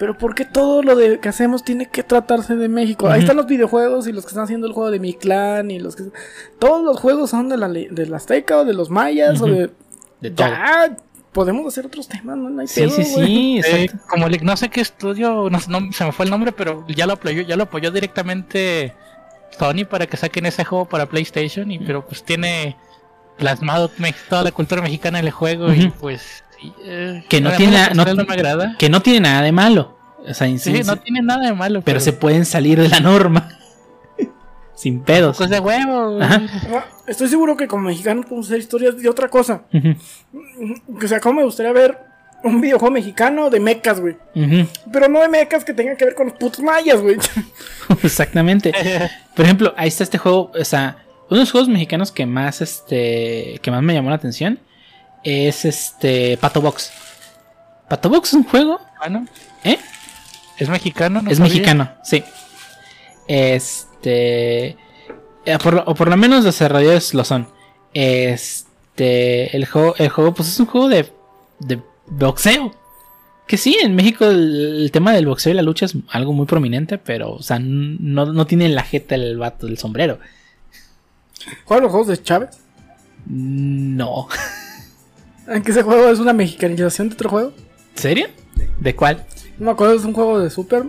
Pero 0.00 0.16
¿por 0.16 0.34
qué 0.34 0.46
todo 0.46 0.82
lo 0.82 0.96
de, 0.96 1.20
que 1.20 1.28
hacemos 1.28 1.62
tiene 1.62 1.84
que 1.90 2.02
tratarse 2.02 2.56
de 2.56 2.68
México? 2.70 3.06
Ahí 3.08 3.20
están 3.20 3.36
los 3.36 3.46
videojuegos 3.46 4.08
y 4.08 4.12
los 4.12 4.24
que 4.24 4.28
están 4.30 4.44
haciendo 4.44 4.66
el 4.66 4.72
juego 4.72 4.90
de 4.90 4.98
mi 4.98 5.12
clan 5.12 5.70
y 5.70 5.78
los 5.78 5.94
que... 5.94 6.04
Todos 6.58 6.82
los 6.82 6.98
juegos 6.98 7.28
son 7.28 7.50
de 7.50 7.58
la, 7.58 7.68
de 7.68 8.06
la 8.06 8.16
Azteca 8.16 8.56
o 8.56 8.64
de 8.64 8.72
los 8.72 8.88
mayas 8.88 9.42
o 9.42 9.46
de... 9.46 9.70
De 10.22 10.30
todo. 10.30 10.48
Ya, 10.48 10.96
podemos 11.32 11.66
hacer 11.66 11.84
otros 11.84 12.08
temas, 12.08 12.38
¿no? 12.38 12.48
No 12.48 12.62
hay 12.62 12.66
Sí, 12.66 12.80
pedo, 12.80 12.90
sí, 12.92 13.04
sí. 13.04 13.60
eh, 13.62 13.90
como 14.08 14.26
el- 14.26 14.42
no 14.42 14.56
sé 14.56 14.70
qué 14.70 14.80
estudio, 14.80 15.48
no, 15.50 15.58
no- 15.68 15.92
se 15.92 16.04
me 16.06 16.12
fue 16.12 16.24
el 16.24 16.30
nombre, 16.30 16.52
pero 16.52 16.82
ya 16.88 17.06
lo 17.06 17.12
apoyó, 17.12 17.42
ya 17.42 17.56
lo 17.56 17.64
apoyó 17.64 17.90
directamente 17.90 18.94
Sony 19.58 19.84
para 19.88 20.06
que 20.06 20.16
saquen 20.16 20.46
ese 20.46 20.64
juego 20.64 20.86
para 20.86 21.06
PlayStation. 21.06 21.70
Y 21.70 21.78
pero 21.78 22.06
pues 22.06 22.22
tiene 22.24 22.74
plasmado 23.36 23.90
toda 24.30 24.44
la 24.44 24.52
cultura 24.52 24.80
mexicana 24.82 25.18
en 25.18 25.26
el 25.26 25.30
juego 25.32 25.72
y 25.72 25.90
pues 25.90 26.42
eh, 26.84 27.24
Que 27.28 27.40
no 27.40 27.50
tiene 27.52 27.72
nada- 27.72 27.88
no- 27.90 28.04
personal 28.04 28.16
no 28.16 28.24
me 28.24 28.34
agrada. 28.34 28.76
Que 28.78 28.88
no 28.88 29.00
tiene 29.02 29.20
nada 29.20 29.42
de 29.42 29.52
malo. 29.52 29.96
O 30.26 30.34
sea, 30.34 30.46
Sí, 30.48 30.58
sí, 30.58 30.72
no 30.84 30.94
sí, 30.94 31.00
tiene 31.04 31.22
nada 31.22 31.46
de 31.46 31.52
malo, 31.54 31.80
pero 31.82 31.98
se 32.00 32.12
pueden 32.12 32.44
salir 32.44 32.80
de 32.80 32.88
la 32.88 33.00
norma. 33.00 33.48
Sin 34.74 35.00
pedos. 35.02 35.36
pues 35.36 35.50
de 35.50 35.60
huevo. 35.60 36.18
Ah, 36.22 36.40
Estoy 37.06 37.28
seguro 37.28 37.56
que 37.56 37.66
como 37.66 37.84
mexicanos 37.88 38.24
podemos 38.24 38.46
hacer 38.46 38.60
historias 38.60 38.96
de 38.96 39.08
otra 39.08 39.28
cosa. 39.28 39.62
O 41.02 41.06
sea, 41.06 41.20
como 41.20 41.40
me 41.40 41.44
gustaría 41.44 41.72
ver 41.72 41.98
un 42.42 42.60
videojuego 42.62 42.92
mexicano 42.94 43.50
de 43.50 43.60
mechas, 43.60 44.00
güey. 44.00 44.16
Pero 44.90 45.08
no 45.08 45.20
de 45.20 45.28
mechas 45.28 45.64
que 45.66 45.74
tengan 45.74 45.96
que 45.98 46.06
ver 46.06 46.14
con 46.14 46.28
los 46.28 46.36
putos 46.38 46.60
mayas, 46.64 47.00
güey. 47.02 47.16
Exactamente. 48.02 48.72
Por 49.36 49.44
ejemplo, 49.44 49.74
ahí 49.76 49.88
está 49.88 50.04
este 50.04 50.16
juego, 50.18 50.50
o 50.58 50.64
sea, 50.64 51.04
uno 51.28 51.36
de 51.38 51.42
los 51.44 51.50
juegos 51.52 51.68
mexicanos 51.68 52.10
que 52.10 52.24
más 52.26 52.60
este 52.62 53.58
que 53.62 53.70
más 53.70 53.82
me 53.82 53.92
llamó 53.94 54.08
la 54.10 54.16
atención 54.16 54.58
es 55.24 55.64
este 55.64 56.36
Pato 56.38 56.60
Box. 56.60 56.90
Pato 57.88 58.08
Box 58.08 58.28
es 58.28 58.34
un 58.34 58.44
juego, 58.44 58.80
Bueno, 58.98 59.26
¿eh? 59.64 59.78
es 60.58 60.68
mexicano, 60.68 61.22
no 61.22 61.30
es 61.30 61.38
sabía. 61.38 61.52
mexicano, 61.52 61.90
sí. 62.04 62.22
Este 63.26 64.76
eh, 65.44 65.58
por 65.62 65.74
lo- 65.74 65.84
o 65.84 65.94
por 65.94 66.08
lo 66.08 66.16
menos 66.16 66.38
los 66.38 66.44
desarrolladores 66.46 67.14
lo 67.14 67.24
son. 67.24 67.48
Este 67.94 69.56
el 69.56 69.66
juego 69.66 69.94
el 69.98 70.08
juego 70.08 70.34
pues 70.34 70.48
es 70.48 70.60
un 70.60 70.66
juego 70.66 70.88
de 70.88 71.10
de 71.60 71.80
boxeo. 72.06 72.74
Que 73.46 73.56
sí, 73.56 73.76
en 73.82 73.96
México 73.96 74.26
el, 74.26 74.82
el 74.84 74.90
tema 74.92 75.12
del 75.12 75.26
boxeo 75.26 75.52
y 75.52 75.56
la 75.56 75.62
lucha 75.62 75.86
es 75.86 75.96
algo 76.10 76.32
muy 76.32 76.46
prominente, 76.46 76.98
pero, 76.98 77.32
o 77.32 77.42
sea, 77.42 77.58
no, 77.60 78.26
no 78.26 78.46
tiene 78.46 78.68
la 78.68 78.84
jeta 78.84 79.16
el 79.16 79.38
vato 79.38 79.66
del 79.66 79.76
sombrero. 79.76 80.20
¿Juegan 81.64 81.82
los 81.82 81.90
juegos 81.90 82.06
de 82.08 82.22
Chávez? 82.22 82.50
No. 83.26 84.28
Aunque 85.50 85.72
ese 85.72 85.82
juego 85.82 86.08
es 86.08 86.18
una 86.18 86.32
mexicanización 86.32 87.08
de 87.08 87.14
otro 87.14 87.28
juego. 87.28 87.52
¿Serio? 87.94 88.28
¿De 88.78 88.94
cuál? 88.94 89.24
No 89.58 89.66
me 89.66 89.72
acuerdo, 89.72 89.94
es 89.94 90.04
un 90.04 90.12
juego 90.12 90.38
de 90.40 90.48
Super. 90.48 90.84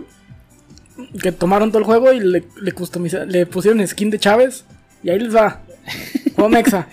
Que 1.20 1.32
tomaron 1.32 1.70
todo 1.70 1.80
el 1.80 1.84
juego 1.84 2.12
y 2.12 2.20
le, 2.20 2.44
le, 2.60 2.72
customiza- 2.74 3.24
le 3.26 3.44
pusieron 3.46 3.86
skin 3.86 4.10
de 4.10 4.18
Chávez. 4.18 4.64
Y 5.02 5.10
ahí 5.10 5.18
les 5.18 5.34
va. 5.34 5.60
Juego 6.36 6.48
mexa. 6.48 6.86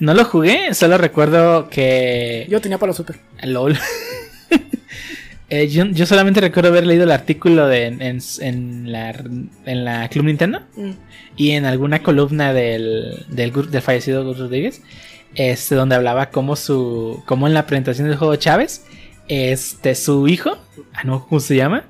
No 0.00 0.12
lo 0.14 0.24
jugué, 0.24 0.72
solo 0.74 0.98
recuerdo 0.98 1.68
que... 1.70 2.46
Yo 2.48 2.60
tenía 2.60 2.78
para 2.78 2.92
Super. 2.92 3.16
LOL. 3.42 3.76
Eh, 5.50 5.68
yo, 5.68 5.84
yo 5.84 6.06
solamente 6.06 6.40
recuerdo 6.40 6.70
haber 6.70 6.86
leído 6.86 7.04
el 7.04 7.10
artículo 7.12 7.66
de, 7.68 7.84
en, 7.86 8.00
en- 8.02 8.20
en 8.40 8.90
la, 8.90 9.10
en 9.66 9.84
la 9.84 10.08
Club 10.08 10.24
Nintendo 10.24 10.62
Mm. 10.74 10.90
y 11.36 11.50
en 11.50 11.66
alguna 11.66 12.02
columna 12.02 12.54
del, 12.54 13.24
del, 13.28 13.52
del 13.70 13.82
fallecido 13.82 14.24
Gus 14.24 14.38
Rodríguez, 14.38 14.80
este, 15.34 15.74
donde 15.74 15.94
hablaba 15.94 16.30
como 16.30 16.56
su, 16.56 17.22
como 17.26 17.46
en 17.46 17.54
la 17.54 17.66
presentación 17.66 18.08
del 18.08 18.16
juego 18.16 18.36
Chávez, 18.36 18.84
este, 19.28 19.94
su 19.94 20.28
hijo, 20.28 20.58
ah, 20.92 21.04
no, 21.04 21.26
¿cómo 21.26 21.40
se 21.40 21.56
llama? 21.56 21.84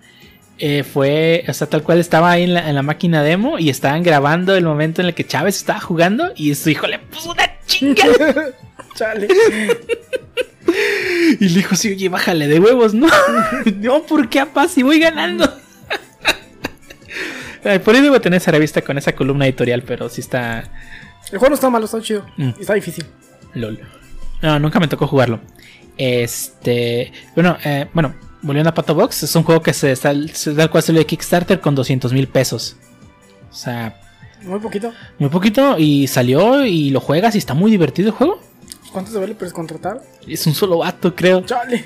Eh, 0.59 0.85
fue, 0.85 1.45
o 1.49 1.53
sea, 1.53 1.67
tal 1.67 1.83
cual 1.83 1.99
estaba 1.99 2.31
ahí 2.31 2.45
en 2.45 2.55
la, 2.55 2.69
en 2.69 2.77
la 2.77 2.83
máquina 2.83 3.23
demo 3.25 3.59
y 3.59 3.71
estaban 3.71 4.05
grabando 4.05 4.55
el 4.55 4.65
momento 4.65 5.01
en 5.01 5.09
el 5.09 5.15
que 5.15 5.27
Chávez 5.27 5.57
estaba 5.57 5.81
jugando 5.81 6.33
y 6.37 6.55
su 6.55 6.71
hijo 6.71 6.87
le 6.87 7.01
puso 7.01 7.33
una 7.33 7.51
chinga 7.67 8.05
Chale. 8.95 9.27
y 11.41 11.49
le 11.49 11.57
dijo, 11.57 11.75
sí, 11.75 11.93
oye, 11.93 12.09
bájale 12.09 12.47
de 12.47 12.61
huevos, 12.61 12.95
no, 12.95 13.09
no, 13.81 14.03
¿por 14.03 14.29
qué, 14.29 14.41
apá, 14.41 14.69
si 14.69 14.85
voy 14.85 15.01
ganando? 15.01 15.53
Ay, 17.65 17.81
Por 17.81 17.95
ahí 17.97 18.03
debo 18.03 18.21
tener 18.21 18.37
esa 18.37 18.53
revista 18.53 18.83
con 18.83 18.97
esa 18.97 19.13
columna 19.13 19.47
editorial, 19.47 19.83
pero 19.83 20.09
sí 20.09 20.21
está 20.21 20.71
El 21.33 21.39
juego 21.39 21.49
no 21.49 21.55
está 21.55 21.71
malo, 21.71 21.87
está 21.87 22.01
chido. 22.01 22.25
Mm. 22.37 22.51
Y 22.59 22.61
está 22.61 22.75
difícil. 22.75 23.07
LOL. 23.55 23.81
No, 24.43 24.59
nunca 24.59 24.79
me 24.81 24.89
tocó 24.89 25.07
jugarlo. 25.07 25.41
Este. 25.97 27.13
Bueno, 27.35 27.57
eh, 27.65 27.87
bueno, 27.95 28.15
volviendo 28.43 28.71
a 28.71 28.75
Pato 28.75 28.95
Box, 28.95 29.23
es 29.23 29.35
un 29.37 29.43
juego 29.45 29.63
que 29.63 29.73
se 29.73 29.93
está. 29.93 30.13
Tal 30.57 30.71
cual 30.71 30.83
salió 30.83 30.99
de 31.01 31.07
Kickstarter 31.07 31.61
con 31.61 31.75
200 31.75 32.13
mil 32.13 32.29
pesos. 32.29 32.77
O 33.51 33.55
sea, 33.55 34.01
Muy 34.43 34.59
poquito. 34.61 34.93
muy 35.19 35.29
poquito. 35.31 35.77
Y 35.79 36.07
salió 36.09 36.65
y 36.67 36.91
lo 36.91 37.01
juegas 37.01 37.35
y 37.35 37.39
está 37.39 37.55
muy 37.55 37.71
divertido 37.71 38.09
el 38.09 38.15
juego. 38.15 38.41
¿Cuánto 38.93 39.11
se 39.11 39.19
vale 39.19 39.35
contratar? 39.53 40.01
Es 40.27 40.47
un 40.47 40.55
solo 40.55 40.79
vato, 40.79 41.15
creo. 41.15 41.41
Chale. 41.43 41.85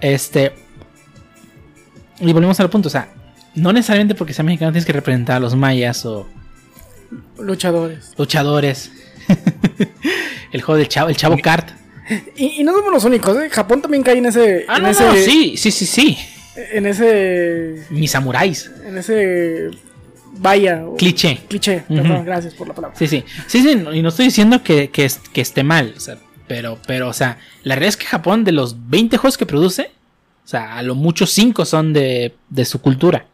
Este. 0.00 0.52
Y 2.20 2.32
volvemos 2.32 2.58
al 2.60 2.68
punto, 2.68 2.88
o 2.88 2.90
sea, 2.90 3.12
no 3.54 3.72
necesariamente 3.72 4.14
porque 4.14 4.32
sea 4.32 4.44
mexicano 4.44 4.72
tienes 4.72 4.84
que 4.86 4.92
representar 4.92 5.36
a 5.36 5.40
los 5.40 5.54
mayas 5.54 6.04
o 6.04 6.26
Luchadores. 7.38 8.12
luchadores. 8.18 8.90
el 10.52 10.62
juego 10.62 10.78
del 10.78 10.88
chavo, 10.88 11.08
el 11.08 11.16
chavo 11.16 11.36
kart. 11.42 11.70
Y, 12.36 12.60
y 12.60 12.64
no 12.64 12.72
somos 12.72 12.92
los 12.92 13.04
únicos, 13.04 13.36
¿eh? 13.36 13.50
Japón 13.50 13.82
también 13.82 14.02
cae 14.02 14.18
en 14.18 14.26
ese. 14.26 14.64
Ah, 14.68 14.76
en 14.76 14.82
no, 14.84 14.88
ese, 14.88 15.04
no, 15.04 15.14
sí, 15.14 15.56
sí, 15.56 15.70
sí, 15.70 15.86
sí. 15.86 16.18
En 16.72 16.86
ese. 16.86 17.84
Mis 17.90 18.10
samuráis. 18.10 18.70
En 18.86 18.98
ese. 18.98 19.70
Vaya. 20.32 20.82
Cliché. 20.96 21.40
Cliché. 21.48 21.84
Perdón, 21.88 22.24
gracias 22.24 22.54
por 22.54 22.68
la 22.68 22.74
palabra. 22.74 22.96
Sí, 22.96 23.06
sí. 23.06 23.24
Sí, 23.46 23.62
sí, 23.62 23.70
y 23.92 24.02
no 24.02 24.08
estoy 24.08 24.26
diciendo 24.26 24.62
que, 24.62 24.90
que 24.90 25.40
esté 25.40 25.62
mal. 25.62 25.94
O 25.96 26.00
sea, 26.00 26.18
pero, 26.48 26.78
pero, 26.86 27.08
o 27.08 27.12
sea, 27.12 27.38
la 27.62 27.74
realidad 27.74 27.90
es 27.90 27.96
que 27.96 28.06
Japón, 28.06 28.42
de 28.42 28.52
los 28.52 28.88
20 28.88 29.18
juegos 29.18 29.36
que 29.36 29.46
produce, 29.46 29.90
o 30.44 30.48
sea, 30.48 30.76
a 30.76 30.82
lo 30.82 30.94
mucho 30.94 31.26
5 31.26 31.64
son 31.66 31.92
de, 31.92 32.34
de 32.48 32.64
su 32.64 32.80
cultura. 32.80 33.26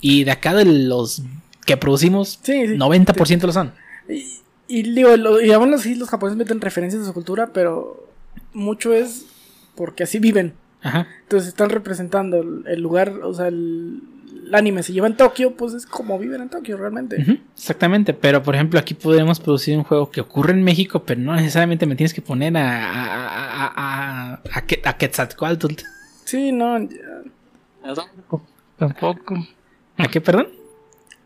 Y 0.00 0.24
de 0.24 0.30
acá 0.30 0.54
de 0.54 0.66
los 0.66 1.22
que 1.64 1.78
producimos, 1.78 2.38
Sí, 2.42 2.66
sí. 2.66 2.74
90% 2.74 3.42
lo 3.42 3.52
son. 3.52 3.72
Y, 4.08 4.26
y 4.68 4.82
digo, 4.94 5.16
lo- 5.16 5.40
y 5.40 5.52
aún 5.52 5.72
así 5.74 5.94
los 5.94 6.08
japoneses 6.08 6.38
meten 6.38 6.60
referencias 6.60 7.02
de 7.02 7.06
su 7.08 7.14
cultura, 7.14 7.50
pero 7.52 8.08
mucho 8.52 8.92
es 8.92 9.26
porque 9.74 10.02
así 10.04 10.18
viven. 10.18 10.54
Ajá. 10.82 11.06
Entonces 11.22 11.48
están 11.48 11.70
representando 11.70 12.40
el, 12.40 12.64
el 12.66 12.80
lugar, 12.80 13.10
o 13.22 13.32
sea, 13.34 13.48
el- 13.48 14.00
el 14.46 14.54
anime 14.54 14.82
se 14.82 14.92
lleva 14.92 15.06
en 15.06 15.16
Tokio, 15.16 15.54
pues 15.56 15.72
es 15.72 15.86
como 15.86 16.18
viven 16.18 16.42
en 16.42 16.50
Tokio 16.50 16.76
realmente. 16.76 17.40
Exactamente, 17.54 18.12
pero 18.12 18.42
por 18.42 18.54
ejemplo 18.54 18.78
aquí 18.78 18.92
podemos 18.92 19.40
producir 19.40 19.76
un 19.78 19.84
juego 19.84 20.10
que 20.10 20.20
ocurre 20.20 20.52
en 20.52 20.62
México, 20.62 21.02
pero 21.04 21.20
no 21.20 21.34
necesariamente 21.34 21.86
me 21.86 21.96
tienes 21.96 22.12
que 22.12 22.20
poner 22.20 22.54
a, 22.58 22.84
a, 22.90 23.66
a, 23.66 23.72
a, 24.34 24.40
a, 24.54 24.66
Que- 24.66 24.82
a 24.84 24.96
Quetzalcóatl. 24.98 25.74
Sí, 26.24 26.52
no. 26.52 26.78
ya. 26.78 26.88
Tampoco. 27.94 28.46
Tampoco. 28.76 29.46
¿A 29.96 30.08
qué, 30.08 30.20
perdón? 30.20 30.48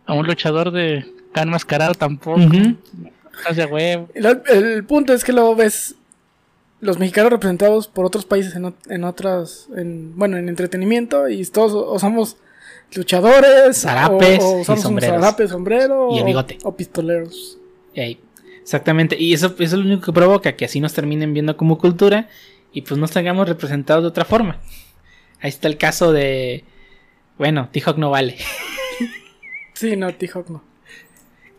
A 0.07 0.15
un 0.15 0.27
luchador 0.27 0.71
de 0.71 1.05
can 1.33 1.49
mascarado 1.51 1.95
tampoco. 1.95 2.41
Huevo. 3.71 4.09
El, 4.15 4.43
el 4.49 4.85
punto 4.85 5.13
es 5.13 5.25
que 5.25 5.33
luego 5.33 5.55
ves 5.57 5.95
los 6.81 6.99
mexicanos 6.99 7.33
representados 7.33 7.89
por 7.89 8.05
otros 8.05 8.25
países 8.25 8.55
en, 8.55 8.73
en 8.89 9.05
otras, 9.05 9.69
en, 9.77 10.17
bueno, 10.17 10.37
en 10.37 10.49
entretenimiento 10.49 11.29
y 11.29 11.45
todos 11.47 12.01
somos 12.01 12.37
luchadores, 12.95 13.81
Zarapes 13.83 14.41
o, 14.43 14.55
o 14.55 14.59
y 14.59 14.63
usamos 14.63 14.79
un 14.81 14.83
sombreros. 14.85 15.21
zarape, 15.21 15.49
sombrero, 15.49 16.09
Y 16.13 16.19
el 16.21 16.37
o- 16.65 16.77
pistoleros. 16.77 17.59
Ey, 17.95 18.21
exactamente, 18.63 19.17
y 19.19 19.33
eso, 19.35 19.47
eso 19.59 19.63
es 19.63 19.73
lo 19.73 19.81
único 19.81 20.03
que 20.07 20.13
provoca 20.13 20.55
que 20.57 20.65
así 20.65 20.79
nos 20.81 20.93
terminen 20.95 21.35
viendo 21.35 21.57
como 21.57 21.79
cultura 21.79 22.29
y 22.73 22.83
pues 22.83 22.99
nos 22.99 23.11
tengamos 23.11 23.49
representados 23.49 24.05
de 24.05 24.09
otra 24.09 24.25
forma. 24.25 24.61
Ahí 25.41 25.49
está 25.51 25.69
el 25.69 25.79
caso 25.79 26.13
de, 26.13 26.65
bueno, 27.39 27.69
T-Hawk 27.73 27.97
no 27.99 28.11
vale. 28.11 28.37
Sí, 29.75 29.97
no, 29.97 30.13
T-Hawk 30.15 30.49
no. 30.51 30.63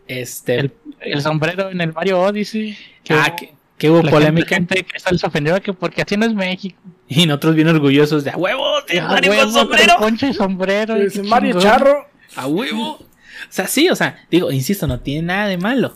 Este, 0.10 0.56
El, 0.60 0.74
el 1.02 1.22
sombrero 1.22 1.70
en 1.70 1.80
el 1.82 1.94
Mario 1.94 2.20
Odyssey. 2.22 2.76
que 3.04 3.14
ah, 3.14 3.28
hubo- 3.30 3.36
que, 3.38 3.54
que 3.78 3.90
hubo 3.90 4.02
la 4.02 4.12
polémica 4.12 4.56
Gente, 4.56 4.76
gente 4.76 4.92
que 4.92 5.18
se 5.18 5.26
ofendió 5.26 5.62
que 5.62 5.72
porque 5.72 6.02
así 6.02 6.18
no 6.18 6.26
es 6.26 6.34
México. 6.34 6.78
y 7.08 7.26
nosotros 7.28 7.56
bien 7.56 7.68
orgullosos 7.70 8.24
de 8.24 8.32
a 8.32 8.34
Ah, 8.34 9.08
Mario 9.08 9.32
huevo, 9.32 9.44
con 9.44 9.54
sombrero. 9.54 9.94
Poncho 10.00 10.26
y 10.28 10.34
sombrero. 10.34 10.98
y 10.98 11.20
Mario 11.28 11.52
chingón. 11.54 11.62
Charro. 11.64 12.08
A 12.36 12.48
huevo. 12.48 12.94
O 12.94 13.06
sea, 13.52 13.68
sí, 13.68 13.88
o 13.90 13.96
sea, 13.96 14.26
digo, 14.30 14.52
insisto, 14.52 14.86
no 14.88 15.00
tiene 15.00 15.28
nada 15.28 15.48
de 15.48 15.58
malo. 15.58 15.96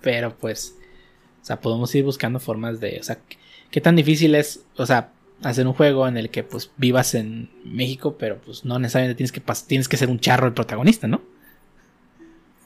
Pero 0.00 0.34
pues, 0.36 0.76
o 1.42 1.44
sea, 1.44 1.60
podemos 1.60 1.94
ir 1.94 2.04
buscando 2.04 2.40
formas 2.40 2.80
de, 2.80 2.98
o 3.00 3.02
sea, 3.02 3.18
qué- 3.70 3.80
tan 3.80 3.96
difícil 3.96 4.34
es, 4.34 4.64
o 4.76 4.86
sea, 4.86 5.10
hacer 5.42 5.66
un 5.66 5.72
juego 5.74 6.06
en 6.08 6.16
el 6.16 6.30
que 6.30 6.42
pues 6.44 6.70
vivas 6.76 7.14
en 7.14 7.50
México, 7.64 8.16
pero 8.18 8.38
pues 8.40 8.64
no 8.64 8.78
necesariamente 8.78 9.16
tienes 9.16 9.32
que 9.32 9.42
tienes 9.66 9.88
que 9.88 9.96
ser 9.96 10.08
un 10.08 10.20
charro 10.20 10.46
el 10.46 10.54
protagonista, 10.54 11.06
¿no? 11.08 11.20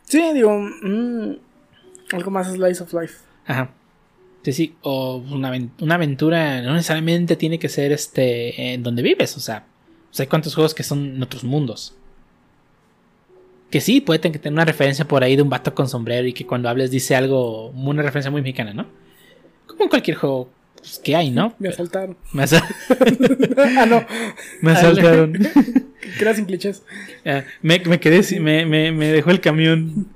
Sí, 0.05 0.23
digo, 0.33 0.57
mm, 0.59 1.37
algo 2.13 2.31
más 2.31 2.53
Slice 2.53 2.83
of 2.83 2.93
Life. 2.93 3.19
Ajá. 3.47 3.71
Sí, 4.43 4.53
sí, 4.53 4.77
o 4.83 5.17
una, 5.17 5.53
una 5.81 5.95
aventura 5.95 6.61
no 6.61 6.75
necesariamente 6.75 7.37
tiene 7.37 7.59
que 7.59 7.71
ser 7.71 7.93
este 7.93 8.75
en 8.75 8.83
donde 8.83 9.03
vives, 9.03 9.37
o 9.39 9.41
sea, 9.41 9.67
o 10.11 10.15
sea, 10.15 10.25
hay 10.25 10.29
cuántos 10.29 10.55
juegos 10.55 10.75
que 10.75 10.83
son 10.83 11.17
en 11.17 11.23
otros 11.23 11.45
mundos. 11.45 11.97
Que 13.71 13.81
sí, 13.81 14.01
puede 14.01 14.21
tener 14.21 14.53
una 14.53 14.65
referencia 14.65 15.09
por 15.09 15.25
ahí 15.25 15.35
de 15.35 15.43
un 15.43 15.49
vato 15.49 15.75
con 15.75 15.89
sombrero 15.89 16.29
y 16.29 16.33
que 16.33 16.47
cuando 16.47 16.69
hables 16.69 16.91
dice 16.91 17.17
algo, 17.17 17.71
una 17.71 18.03
referencia 18.03 18.31
muy 18.31 18.43
mexicana, 18.43 18.73
¿no? 18.75 18.87
Como 19.67 19.85
en 19.85 19.89
cualquier 19.89 20.17
juego 20.19 20.51
pues, 20.85 20.98
que 20.98 21.16
hay, 21.16 21.31
¿no? 21.31 21.55
Me 21.59 21.70
asaltaron. 21.70 22.16
Me, 22.32 22.43
asa- 22.43 22.62
ah, 23.78 23.86
no, 23.86 24.05
me 24.61 24.73
asaltaron. 24.73 25.32
que 26.01 26.20
era 26.20 26.35
sin 26.35 26.44
clichés. 26.44 26.82
Ah, 27.24 27.43
me, 27.62 27.78
me 27.81 27.98
quedé, 28.01 28.23
sin- 28.23 28.43
me, 28.43 28.66
me, 28.66 28.93
me 28.93 29.09
dejó 29.11 29.31
el 29.31 29.40
camión. 29.40 30.09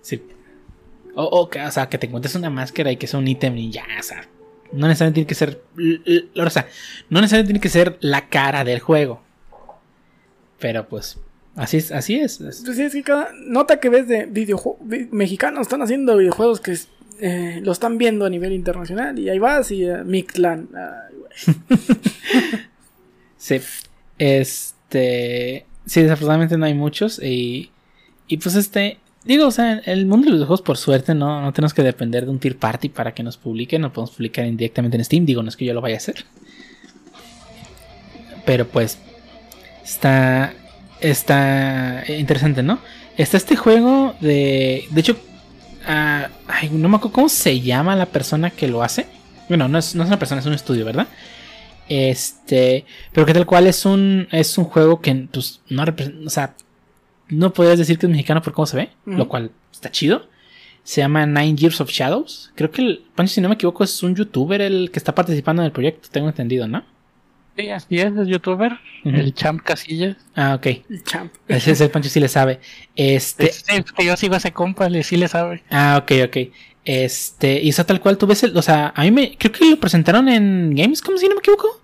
Sí. 0.00 0.22
O, 1.14 1.24
o 1.24 1.48
o 1.48 1.70
sea, 1.70 1.88
que 1.88 1.98
te 1.98 2.06
encuentres 2.06 2.34
una 2.34 2.50
máscara 2.50 2.90
y 2.90 2.96
que 2.96 3.06
sea 3.06 3.20
un 3.20 3.28
ítem 3.28 3.56
y 3.58 3.70
ya, 3.70 3.84
o 3.98 4.02
sea. 4.02 4.26
No 4.72 4.88
necesariamente 4.88 5.14
tiene 5.14 5.26
que 5.28 5.34
ser. 5.34 5.62
O 6.46 6.50
sea, 6.50 6.66
no 7.10 7.20
necesariamente 7.20 7.48
tiene 7.52 7.60
que 7.60 7.68
ser 7.68 7.96
la 8.00 8.28
cara 8.28 8.64
del 8.64 8.80
juego. 8.80 9.22
Pero 10.58 10.88
pues, 10.88 11.18
así 11.54 11.76
es, 11.76 11.92
así 11.92 12.16
es. 12.16 12.40
es- 12.40 12.62
Pues 12.64 12.76
sí, 12.76 12.82
es 12.82 12.92
que 12.92 13.02
cada 13.02 13.28
nota 13.46 13.78
que 13.78 13.88
ves 13.90 14.08
de 14.08 14.26
videojuegos 14.26 14.80
mexicanos 15.12 15.60
están 15.62 15.82
haciendo 15.82 16.16
videojuegos 16.16 16.60
que 16.60 16.76
eh, 17.20 17.60
lo 17.62 17.72
están 17.72 17.98
viendo 17.98 18.24
a 18.24 18.30
nivel 18.30 18.52
internacional 18.52 19.18
y 19.18 19.28
ahí 19.28 19.38
vas 19.38 19.70
y 19.70 19.84
uh, 19.84 20.04
ay, 20.04 20.26
güey. 21.16 21.56
Sí. 23.44 23.60
Este. 24.18 25.66
Sí, 25.84 26.02
desafortunadamente 26.02 26.56
no 26.56 26.64
hay 26.64 26.72
muchos. 26.72 27.22
Y. 27.22 27.70
Y 28.26 28.38
pues 28.38 28.54
este. 28.54 28.96
Digo, 29.24 29.46
o 29.46 29.50
sea, 29.50 29.82
el 29.84 30.06
mundo 30.06 30.24
de 30.24 30.30
los 30.30 30.38
videojuegos, 30.38 30.62
por 30.62 30.78
suerte, 30.78 31.14
no, 31.14 31.42
no 31.42 31.52
tenemos 31.52 31.74
que 31.74 31.82
depender 31.82 32.24
de 32.24 32.30
un 32.30 32.38
tier 32.38 32.56
party 32.56 32.88
para 32.88 33.12
que 33.12 33.22
nos 33.22 33.36
publiquen. 33.36 33.82
No 33.82 33.92
podemos 33.92 34.12
publicar 34.12 34.46
indirectamente 34.46 34.96
en 34.96 35.04
Steam. 35.04 35.26
Digo, 35.26 35.42
no 35.42 35.50
es 35.50 35.56
que 35.58 35.66
yo 35.66 35.74
lo 35.74 35.82
vaya 35.82 35.96
a 35.96 35.98
hacer. 35.98 36.24
Pero 38.46 38.66
pues. 38.66 38.98
Está. 39.84 40.54
Está 41.00 42.04
interesante, 42.08 42.62
¿no? 42.62 42.78
Está 43.18 43.36
este 43.36 43.56
juego 43.56 44.14
de. 44.20 44.84
De 44.90 45.00
hecho. 45.00 45.18
Ay, 45.86 46.70
no 46.70 46.88
me 46.88 46.96
acuerdo 46.96 47.12
cómo 47.12 47.28
se 47.28 47.60
llama 47.60 47.96
la 47.96 48.06
persona 48.06 48.50
que 48.50 48.68
lo 48.68 48.82
hace. 48.82 49.06
Bueno, 49.48 49.68
no 49.68 49.78
es, 49.78 49.94
no 49.94 50.02
es 50.02 50.08
una 50.08 50.18
persona, 50.18 50.40
es 50.40 50.46
un 50.46 50.54
estudio, 50.54 50.84
¿verdad? 50.84 51.06
Este, 51.88 52.86
pero 53.12 53.26
que 53.26 53.34
tal 53.34 53.46
cual 53.46 53.66
es 53.66 53.84
un 53.84 54.26
es 54.32 54.56
un 54.56 54.64
juego 54.64 55.00
que 55.00 55.14
pues 55.30 55.60
no 55.68 55.84
representa, 55.84 56.26
o 56.26 56.30
sea, 56.30 56.54
no 57.28 57.52
podrías 57.52 57.78
decir 57.78 57.98
que 57.98 58.06
es 58.06 58.10
mexicano 58.10 58.40
por 58.40 58.54
cómo 58.54 58.66
se 58.66 58.76
ve, 58.76 58.90
lo 59.06 59.28
cual 59.28 59.50
está 59.72 59.90
chido. 59.90 60.28
Se 60.82 61.00
llama 61.00 61.24
Nine 61.24 61.56
Years 61.56 61.80
of 61.80 61.90
Shadows. 61.90 62.52
Creo 62.54 62.70
que 62.70 62.82
el 62.82 63.04
Pancho, 63.14 63.34
si 63.34 63.40
no 63.40 63.48
me 63.48 63.54
equivoco, 63.54 63.84
es 63.84 64.02
un 64.02 64.14
youtuber 64.14 64.60
el 64.60 64.90
que 64.90 64.98
está 64.98 65.14
participando 65.14 65.62
en 65.62 65.66
el 65.66 65.72
proyecto, 65.72 66.08
tengo 66.10 66.28
entendido, 66.28 66.68
¿no? 66.68 66.84
Sí, 67.56 67.68
así 67.70 67.98
es, 67.98 68.16
es 68.16 68.26
youtuber. 68.28 68.72
El 69.04 69.32
Champ 69.34 69.62
Casillas. 69.62 70.16
Ah, 70.34 70.54
ok. 70.56 70.66
El 70.90 71.04
champ. 71.04 71.32
Ese 71.46 71.70
es 71.72 71.80
el 71.80 71.90
Pancho 71.90 72.08
sí 72.08 72.18
le 72.18 72.28
sabe. 72.28 72.58
Este, 72.96 73.52
Sí, 73.52 73.62
es 73.68 73.92
que 73.92 74.04
yo 74.04 74.16
sigo 74.16 74.34
a 74.34 74.38
ese 74.38 74.52
compa, 74.52 74.88
le 74.88 75.02
sí 75.04 75.16
le 75.16 75.28
sabe. 75.28 75.62
ah, 75.70 76.00
ok, 76.02 76.12
ok. 76.26 76.36
Este, 76.84 77.62
y 77.62 77.68
está 77.68 77.84
tal 77.84 78.00
cual, 78.00 78.18
tú 78.18 78.26
ves 78.26 78.42
el, 78.42 78.56
o 78.56 78.60
sea, 78.62 78.92
a 78.94 79.02
mí 79.04 79.10
me, 79.10 79.36
creo 79.38 79.52
que 79.52 79.70
lo 79.70 79.78
presentaron 79.78 80.28
en 80.28 80.74
Gamescom, 80.74 81.16
si 81.16 81.28
no 81.28 81.34
me 81.34 81.38
equivoco. 81.38 81.80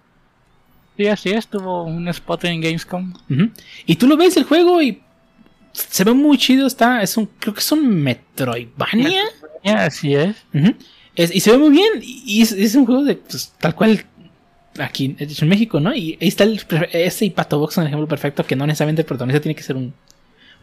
Sí, 0.97 1.07
así 1.07 1.31
es, 1.31 1.47
tuvo 1.47 1.85
un 1.85 2.09
spot 2.09 2.45
en 2.45 2.61
Gamescom. 2.61 3.15
Ujú. 3.31 3.51
Y 3.87 3.97
tú 3.97 4.07
lo 4.09 4.17
ves 4.17 4.37
el 4.37 4.45
juego 4.45 4.83
y 4.83 5.01
se 5.73 6.05
ve 6.05 6.13
muy 6.13 6.37
chido. 6.37 6.67
Está, 6.67 7.01
es 7.03 7.17
un, 7.17 7.27
creo 7.39 7.55
que 7.55 7.61
es 7.61 7.73
un 7.73 7.89
Metroidvania. 8.03 9.23
Ya, 9.65 9.85
así 9.85 10.15
es. 10.15 10.37
Ujú. 10.53 10.75
Es- 11.15 11.35
y 11.35 11.41
se 11.41 11.53
ve 11.53 11.59
muy 11.59 11.71
bien. 11.71 11.89
Y, 12.03 12.23
y 12.27 12.43
es, 12.43 12.53
es 12.53 12.75
un 12.75 12.85
juego 12.85 13.05
de 13.05 13.15
pues, 13.15 13.55
tal 13.59 13.75
cual 13.75 14.05
aquí 14.79 15.17
en 15.19 15.49
México, 15.49 15.81
¿no? 15.81 15.95
Y 15.95 16.17
ahí 16.21 16.29
está 16.29 16.45
el, 16.45 16.61
ese 16.93 17.25
y 17.27 17.31
Pato 17.31 17.59
Box, 17.59 17.77
un 17.79 17.87
ejemplo 17.87 18.07
perfecto 18.07 18.45
que 18.45 18.57
no 18.57 18.67
necesariamente 18.67 19.03
el 19.03 19.07
protagonista 19.07 19.41
tiene 19.43 19.55
que 19.55 19.63
ser 19.63 19.77
un 19.77 19.93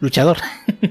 luchador. 0.00 0.38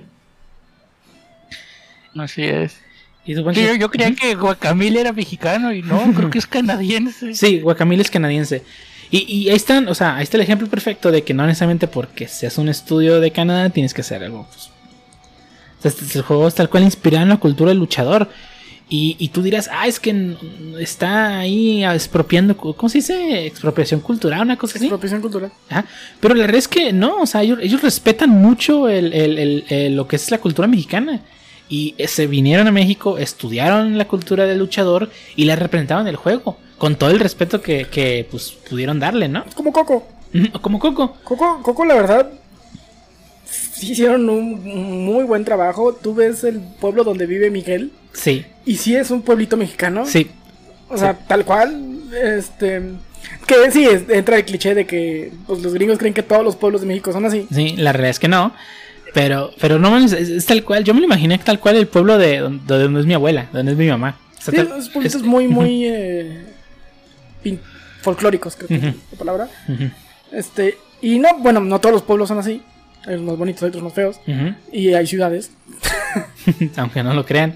Así 2.18 2.44
es. 2.44 2.78
Y 3.26 3.36
Sí, 3.36 3.42
yo, 3.44 3.76
yo 3.76 3.92
creía 3.92 4.16
que 4.16 4.36
Guacamole 4.36 5.02
era 5.02 5.12
mexicano 5.12 5.74
y 5.74 5.82
no, 5.82 6.14
creo 6.14 6.30
que 6.30 6.40
es 6.40 6.48
canadiense. 6.48 7.36
Sí, 7.36 7.60
Guacamole 7.60 8.02
es 8.02 8.10
canadiense. 8.10 8.64
Y, 9.12 9.20
y 9.32 9.50
ahí 9.50 9.56
están, 9.56 9.88
o 9.90 9.96
sea, 9.96 10.16
ahí 10.16 10.24
está 10.24 10.38
el 10.38 10.44
ejemplo 10.44 10.68
perfecto 10.68 11.12
de 11.12 11.24
que 11.24 11.34
no 11.34 11.46
necesariamente 11.46 11.88
porque 11.88 12.28
seas 12.28 12.58
un 12.58 12.70
estudio 12.70 13.20
de 13.20 13.32
Canadá 13.32 13.70
tienes 13.70 13.94
que 13.94 14.02
hacer 14.02 14.24
algo. 14.24 14.48
Pues. 14.48 14.68
O 14.68 15.82
sea, 15.82 15.92
este- 15.92 16.18
el 16.18 16.24
juego 16.24 16.48
es 16.48 16.56
tal 16.56 16.70
cual 16.70 16.84
inspirado 16.84 17.24
en 17.24 17.30
la 17.30 17.38
cultura 17.38 17.70
del 17.70 17.80
luchador. 17.80 18.30
Y, 18.90 19.18
y 19.20 19.28
tú 19.30 19.42
dirás, 19.42 19.70
ah, 19.74 19.86
es 19.86 20.00
que 20.00 20.36
está 20.80 21.40
ahí 21.40 21.84
expropiando, 21.84 22.56
¿cómo 22.56 22.88
se 22.88 23.00
dice? 23.00 23.46
Expropiación 23.46 24.00
cultural, 24.00 24.42
una 24.42 24.58
cosa 24.58 24.78
así. 24.78 24.86
Expropiación 24.86 25.22
cultural. 25.22 25.52
Ajá. 25.70 25.86
Pero 26.22 26.36
la 26.36 26.42
verdad 26.42 26.58
es 26.60 26.70
que 26.70 26.94
no, 26.94 27.18
o 27.22 27.26
sea, 27.26 27.44
ellos, 27.44 27.60
ellos 27.62 27.82
respetan 27.82 28.30
mucho 28.30 28.88
el- 28.88 29.12
el- 29.14 29.66
el- 29.68 29.96
lo 29.96 30.08
que 30.08 30.16
es 30.16 30.32
la 30.32 30.38
cultura 30.38 30.68
mexicana. 30.70 31.22
Y 31.70 31.96
eh, 31.98 32.08
se 32.08 32.28
vinieron 32.28 32.66
a 32.68 32.72
México, 32.72 33.18
estudiaron 33.18 33.98
la 33.98 34.08
cultura 34.08 34.46
del 34.46 34.60
luchador 34.60 35.12
y 35.36 35.44
la 35.44 35.58
representaban 35.58 36.04
en 36.08 36.12
el 36.12 36.16
juego. 36.16 36.58
Con 36.78 36.96
todo 36.96 37.10
el 37.10 37.20
respeto 37.20 37.62
que, 37.62 37.88
que, 37.92 38.26
pues, 38.32 38.52
pudieron 38.70 39.00
darle, 39.02 39.28
¿no? 39.28 39.44
Como 39.54 39.74
Coco. 39.74 40.08
Como 40.62 40.80
Coco. 40.80 41.18
Coco, 41.26 41.60
Coco, 41.62 41.84
la 41.86 41.96
verdad, 41.96 42.30
sí 43.78 43.92
hicieron 43.92 44.30
un 44.30 45.06
muy 45.06 45.24
buen 45.24 45.46
trabajo. 45.46 45.94
Tú 45.94 46.14
ves 46.16 46.44
el 46.44 46.60
pueblo 46.80 47.04
donde 47.04 47.26
vive 47.26 47.50
Miguel. 47.52 47.92
Sí, 48.14 48.46
Y 48.66 48.78
sí 48.78 48.96
es 48.96 49.12
un 49.12 49.22
pueblito 49.22 49.58
mexicano. 49.58 50.06
sí. 50.06 50.30
O 50.90 50.98
sea, 50.98 51.14
tal 51.14 51.44
cual. 51.44 52.00
Este. 52.24 52.82
Que 53.46 53.72
sí, 53.72 53.86
entra 54.10 54.38
el 54.38 54.46
cliché 54.46 54.74
de 54.74 54.86
que 54.86 55.34
pues, 55.46 55.62
los 55.62 55.74
gringos 55.74 55.98
creen 55.98 56.14
que 56.14 56.24
todos 56.24 56.44
los 56.46 56.56
pueblos 56.56 56.80
de 56.82 56.88
México 56.88 57.12
son 57.12 57.26
así. 57.26 57.46
Sí, 57.54 57.76
la 57.78 57.92
realidad 57.92 58.12
es 58.12 58.20
que 58.20 58.30
no. 58.30 58.54
Pero, 59.14 59.52
pero 59.60 59.80
no 59.80 59.98
es, 59.98 60.14
es 60.14 60.46
tal 60.46 60.64
cual. 60.64 60.84
Yo 60.86 60.94
me 60.94 61.02
lo 61.02 61.06
imaginé 61.08 61.38
tal 61.40 61.60
cual 61.60 61.76
el 61.76 61.88
pueblo 61.88 62.18
de 62.18 62.38
donde, 62.40 62.64
de 62.78 62.84
donde 62.84 63.00
es 63.02 63.06
mi 63.06 63.14
abuela, 63.14 63.50
donde 63.52 63.74
es 63.74 63.78
mi 63.78 63.88
mamá. 63.88 64.18
O 64.38 64.42
sea, 64.42 64.52
Sí, 64.52 64.58
tal- 64.58 64.70
los 64.70 64.90
pueblitos 64.90 65.22
es- 65.22 65.28
muy, 65.28 65.48
muy 65.48 65.86
eh, 65.86 66.46
folclóricos, 68.02 68.56
creo 68.56 68.68
que 68.68 68.76
es 68.88 68.96
la 69.12 69.18
palabra. 69.18 69.50
Este, 70.32 70.78
y 71.02 71.20
no, 71.20 71.38
bueno, 71.40 71.60
no 71.60 71.80
todos 71.80 71.94
los 71.94 72.04
pueblos 72.04 72.28
son 72.30 72.40
así. 72.40 72.62
Hay 73.08 73.16
unos 73.16 73.26
más 73.26 73.38
bonitos, 73.38 73.64
hay 73.64 73.70
otros 73.70 73.84
más 73.84 73.94
feos. 73.94 74.20
Y 74.72 74.94
hay 74.94 75.08
ciudades. 75.08 75.52
aunque 76.76 77.04
no 77.04 77.14
lo 77.14 77.26
crean. 77.26 77.56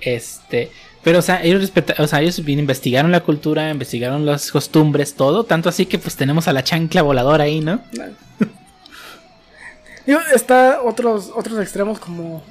Este, 0.00 0.70
pero 1.02 1.18
o 1.18 1.22
sea, 1.22 1.42
ellos 1.42 1.72
o 1.98 2.06
sea, 2.06 2.20
ellos 2.20 2.38
investigaron 2.38 3.10
la 3.10 3.20
cultura, 3.20 3.70
investigaron 3.70 4.26
las 4.26 4.50
costumbres, 4.50 5.14
todo, 5.14 5.44
tanto 5.44 5.68
así 5.68 5.86
que 5.86 5.98
pues 5.98 6.16
tenemos 6.16 6.46
a 6.48 6.52
la 6.52 6.62
chancla 6.62 7.02
voladora 7.02 7.44
ahí, 7.44 7.60
¿no? 7.60 7.80
Digo, 10.06 10.20
está 10.34 10.80
otros, 10.82 11.30
otros 11.34 11.60
extremos 11.60 11.98
como 11.98 12.42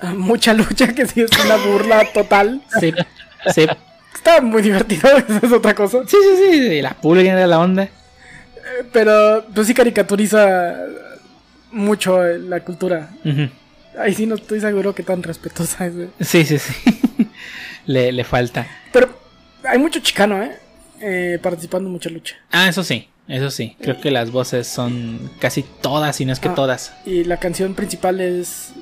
ah, 0.00 0.14
mucha 0.14 0.54
lucha, 0.54 0.94
que 0.94 1.06
sí 1.06 1.20
es 1.20 1.30
una 1.44 1.56
burla 1.56 2.04
total. 2.12 2.62
Sí, 2.80 2.92
sí. 3.52 3.66
Está 4.14 4.40
muy 4.40 4.62
divertido, 4.62 5.10
esa 5.28 5.46
es 5.46 5.52
otra 5.52 5.74
cosa. 5.74 5.98
Sí, 6.06 6.16
sí, 6.36 6.68
sí, 6.68 6.82
la 6.82 6.94
pulga 6.94 7.34
de 7.34 7.46
la 7.46 7.58
onda. 7.58 7.84
Eh, 7.84 7.90
Pero 8.92 9.44
pues 9.52 9.66
sí 9.66 9.74
caricaturiza 9.74 10.76
mucho 11.72 12.24
eh, 12.26 12.38
la 12.38 12.60
cultura. 12.60 13.10
Ahí 13.98 14.14
sí 14.14 14.26
no 14.26 14.36
estoy 14.36 14.60
seguro 14.60 14.94
que 14.94 15.02
tan 15.02 15.22
respetuosa 15.22 15.86
es. 15.86 15.94
eh. 15.94 16.08
Sí, 16.20 16.44
sí, 16.44 16.58
sí. 16.58 16.72
le, 17.86 18.12
le 18.12 18.24
falta. 18.24 18.66
Pero 18.92 19.08
hay 19.64 19.78
mucho 19.78 20.00
chicano, 20.00 20.42
¿eh? 20.42 20.56
Eh, 21.00 21.38
participando 21.42 21.88
en 21.88 21.92
mucha 21.92 22.08
lucha. 22.10 22.36
Ah, 22.52 22.68
eso 22.68 22.84
sí, 22.84 23.08
eso 23.28 23.50
sí. 23.50 23.76
Creo 23.80 24.00
que 24.00 24.10
las 24.10 24.30
voces 24.30 24.66
son 24.68 25.30
casi 25.40 25.62
todas, 25.82 26.16
si 26.16 26.24
no 26.24 26.32
es 26.32 26.40
que 26.40 26.48
Ah. 26.48 26.54
todas. 26.54 26.92
Y 27.04 27.24
la 27.24 27.38
canción 27.38 27.74
principal 27.74 28.20
es 28.20 28.72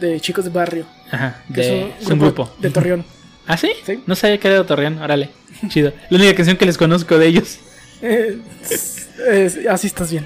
de 0.00 0.20
Chicos 0.20 0.44
de 0.44 0.50
Barrio. 0.50 0.86
Ajá, 1.10 1.42
Que 1.54 1.60
de, 1.60 1.82
es 1.90 2.02
es 2.02 2.08
un 2.08 2.18
grupo. 2.18 2.52
de 2.60 2.70
Torreón. 2.70 3.04
¿Ah, 3.46 3.56
sí? 3.56 3.70
Sí. 3.86 4.02
No 4.06 4.14
sabía 4.16 4.38
que 4.38 4.48
era 4.48 4.58
de 4.58 4.64
Torreón, 4.64 4.98
órale. 4.98 5.30
Chido. 5.68 5.92
La 6.10 6.18
única 6.18 6.34
canción 6.34 6.56
que 6.56 6.66
les 6.66 6.76
conozco 6.76 7.16
de 7.18 7.26
ellos. 7.26 7.58
Eh, 8.00 8.38
es- 8.70 9.08
es- 9.28 9.66
así 9.66 9.88
estás 9.88 10.12
bien. 10.12 10.24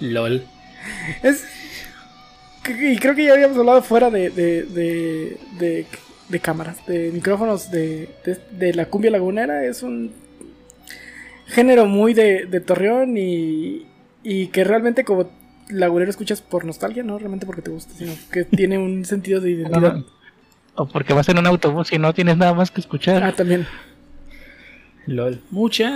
LOL. 0.00 0.44
Es, 1.22 1.44
y 2.68 2.96
creo 2.98 3.14
que 3.14 3.24
ya 3.24 3.32
habíamos 3.32 3.56
hablado 3.58 3.82
fuera 3.82 4.10
de, 4.10 4.30
de, 4.30 4.62
de, 4.64 5.38
de, 5.58 5.86
de 6.28 6.40
cámaras, 6.40 6.84
de 6.86 7.10
micrófonos, 7.12 7.70
de, 7.70 8.08
de, 8.52 8.74
la 8.74 8.86
cumbia 8.86 9.10
lagunera. 9.10 9.64
Es 9.64 9.82
un 9.82 10.12
género 11.46 11.86
muy 11.86 12.14
de, 12.14 12.46
de 12.46 12.60
Torreón 12.60 13.16
y, 13.16 13.86
y 14.22 14.48
que 14.48 14.64
realmente 14.64 15.04
como 15.04 15.30
lagunero 15.68 16.10
escuchas 16.10 16.42
por 16.42 16.64
nostalgia, 16.64 17.02
no 17.02 17.18
realmente 17.18 17.46
porque 17.46 17.62
te 17.62 17.70
gusta, 17.70 17.94
sino 17.94 18.12
que 18.30 18.44
tiene 18.56 18.78
un 18.78 19.04
sentido 19.04 19.40
de 19.40 19.52
identidad. 19.52 20.02
O 20.74 20.86
porque 20.86 21.12
vas 21.12 21.28
en 21.28 21.38
un 21.38 21.46
autobús 21.46 21.92
y 21.92 21.98
no 21.98 22.14
tienes 22.14 22.36
nada 22.36 22.54
más 22.54 22.70
que 22.70 22.80
escuchar. 22.80 23.22
Ah, 23.22 23.32
también. 23.32 23.66
LOL. 25.06 25.40
Mucha. 25.50 25.90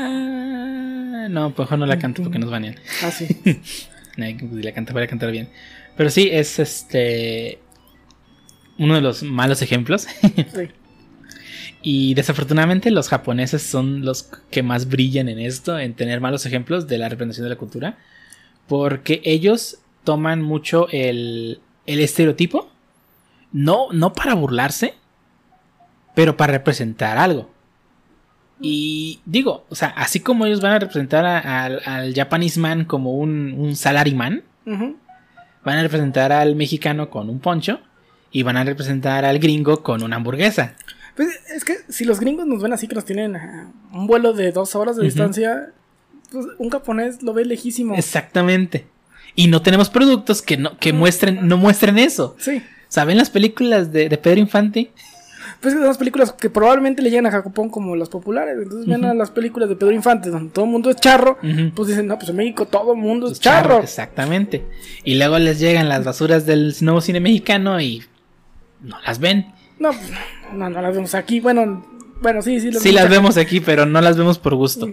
No, 1.29 1.55
pues 1.55 1.71
no 1.71 1.87
la 1.87 1.99
canto 1.99 2.23
porque 2.23 2.39
nos 2.39 2.51
banean. 2.51 2.77
Ah, 3.03 3.11
sí. 3.11 3.29
Si 4.17 4.63
la 4.63 4.73
canta, 4.73 4.93
voy 4.93 5.03
a 5.03 5.07
cantar 5.07 5.31
bien. 5.31 5.49
Pero 5.97 6.11
sí, 6.11 6.29
es 6.33 6.59
este. 6.59 7.59
Uno 8.79 8.95
de 8.95 9.01
los 9.01 9.23
malos 9.23 9.63
ejemplos. 9.63 10.07
sí. 10.55 10.69
Y 11.87 12.15
desafortunadamente 12.15 12.91
los 12.91 13.11
japoneses 13.11 13.63
son 13.63 14.07
los 14.07 14.31
que 14.51 14.63
más 14.63 14.89
brillan 14.89 15.29
en 15.29 15.39
esto, 15.39 15.79
en 15.79 15.93
tener 15.93 16.19
malos 16.19 16.47
ejemplos 16.47 16.89
de 16.89 16.97
la 16.97 17.11
representación 17.11 17.45
de 17.45 17.51
la 17.51 17.59
cultura. 17.59 17.99
Porque 18.67 19.21
ellos 19.23 19.81
toman 20.03 20.41
mucho 20.41 20.89
el, 20.91 21.61
el 21.85 22.01
estereotipo. 22.01 22.71
No, 23.53 23.93
no 23.93 24.15
para 24.15 24.33
burlarse, 24.33 24.95
pero 26.15 26.39
para 26.39 26.55
representar 26.55 27.19
algo. 27.19 27.51
Y 28.65 29.21
digo, 29.27 29.65
o 29.69 29.75
sea, 29.75 29.89
así 29.89 30.21
como 30.21 30.47
ellos 30.47 30.61
van 30.61 30.73
a 30.73 30.79
representar 30.79 31.25
a- 31.27 31.65
al, 31.65 31.81
al 31.85 32.15
Japanese 32.15 32.59
man 32.59 32.85
como 32.85 33.13
un, 33.19 33.55
un 33.59 33.77
salaryman, 33.77 34.43
van 34.67 35.79
a 35.79 35.83
representar 35.83 36.33
al 36.33 36.57
mexicano 36.57 37.11
con 37.11 37.29
un 37.31 37.41
poncho 37.41 37.81
y 38.31 38.43
van 38.43 38.57
a 38.57 38.65
representar 38.65 39.25
al 39.25 39.39
gringo 39.39 39.83
con 39.83 40.03
una 40.03 40.17
hamburguesa. 40.17 40.75
Pues 41.17 41.29
es 41.55 41.65
que 41.65 41.77
si 41.89 42.05
los 42.05 42.19
gringos 42.21 42.47
nos 42.47 42.63
ven 42.63 42.73
así 42.73 42.89
que 42.89 42.95
nos 42.95 43.05
tienen 43.05 43.37
a 43.37 43.71
un 43.93 44.07
vuelo 44.07 44.33
de 44.33 44.51
dos 44.51 44.75
horas 44.75 44.97
de 44.97 45.05
distancia, 45.05 45.71
pues 46.33 46.47
un 46.59 46.71
japonés 46.71 47.23
lo 47.23 47.33
ve 47.33 47.45
lejísimo. 47.45 47.95
Exactamente. 47.95 48.87
Y 49.37 49.47
no 49.49 49.63
tenemos 49.63 49.91
productos 49.91 50.43
que 50.43 50.57
no, 50.57 50.77
que 50.79 50.93
muestren, 50.93 51.47
no 51.47 51.57
muestren 51.57 51.99
eso. 51.99 52.35
Sí. 52.39 52.63
¿Saben 52.89 53.17
las 53.19 53.31
películas 53.31 53.93
de, 53.93 54.09
de 54.09 54.19
Pedro 54.19 54.41
Infante? 54.41 54.91
Pues 55.65 55.75
son 55.75 55.85
las 55.85 55.97
películas 55.99 56.33
que 56.33 56.51
probablemente 56.51 57.01
le 57.03 57.09
llegan 57.11 57.27
a 57.27 57.31
Japón 57.31 57.71
como 57.71 57.97
las 57.97 58.09
populares. 58.11 58.57
Entonces 58.63 58.87
ven 58.87 59.01
Ujú. 59.01 59.11
a 59.11 59.15
las 59.15 59.31
películas 59.31 59.69
de 59.69 59.77
Pedro 59.77 59.93
Infante 59.93 60.29
donde 60.31 60.51
todo 60.53 60.67
el 60.67 60.71
mundo 60.71 60.91
es 60.91 60.97
charro. 60.97 61.39
Pues 61.75 61.89
dicen, 61.89 62.07
no, 62.07 62.17
pues 62.19 62.29
en 62.29 62.37
México 62.37 62.67
todo 62.67 62.93
el 62.93 62.99
mundo 63.01 63.29
es 63.31 63.41
charro. 63.41 63.81
Exactamente. 63.81 64.63
Y 65.05 65.15
luego 65.15 65.39
les 65.39 65.59
llegan 65.59 65.89
las 65.89 66.05
basuras 66.05 66.45
del 66.47 66.75
nuevo 66.83 67.01
cine 67.01 67.19
mexicano 67.21 67.81
y 67.81 68.03
no 68.83 69.01
las 69.07 69.19
ven. 69.19 69.53
No, 69.79 69.89
pues, 69.91 70.11
no, 70.53 70.69
no 70.71 70.83
las 70.83 70.95
vemos 70.95 71.15
aquí. 71.15 71.41
Bueno, 71.41 71.85
bueno, 72.21 72.43
sí, 72.43 72.61
sí. 72.61 72.71
Sí 72.73 72.93
las 72.93 73.09
vemos 73.09 73.37
aquí, 73.39 73.61
pero 73.61 73.87
no 73.87 74.01
las 74.03 74.17
vemos 74.17 74.39
por 74.39 74.55
gusto. 74.55 74.89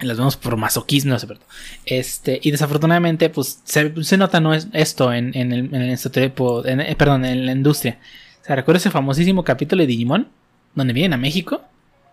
Las 0.00 0.16
vemos 0.16 0.36
por 0.36 0.56
masoquismo, 0.56 1.12
no 1.12 1.18
sé, 1.20 1.28
perdón. 1.28 1.44
Este, 1.86 2.40
y 2.42 2.50
desafortunadamente, 2.50 3.30
pues 3.30 3.60
se, 3.64 3.92
se 4.02 4.16
nota 4.16 4.40
no 4.40 4.52
es, 4.52 4.66
esto 4.72 5.12
en, 5.12 5.30
en 5.36 5.52
el, 5.52 5.66
en 5.72 5.82
el 5.82 5.90
estereotipo- 5.92 6.66
en- 6.66 6.80
eh, 6.80 6.96
perdón, 6.96 7.24
en 7.24 7.46
la 7.46 7.52
industria. 7.52 7.98
O 8.42 8.44
sea, 8.44 8.56
recuerdo 8.56 8.78
ese 8.78 8.90
famosísimo 8.90 9.44
capítulo 9.44 9.82
de 9.82 9.86
Digimon, 9.86 10.28
donde 10.74 10.92
vienen 10.92 11.12
a 11.14 11.16
México. 11.16 11.62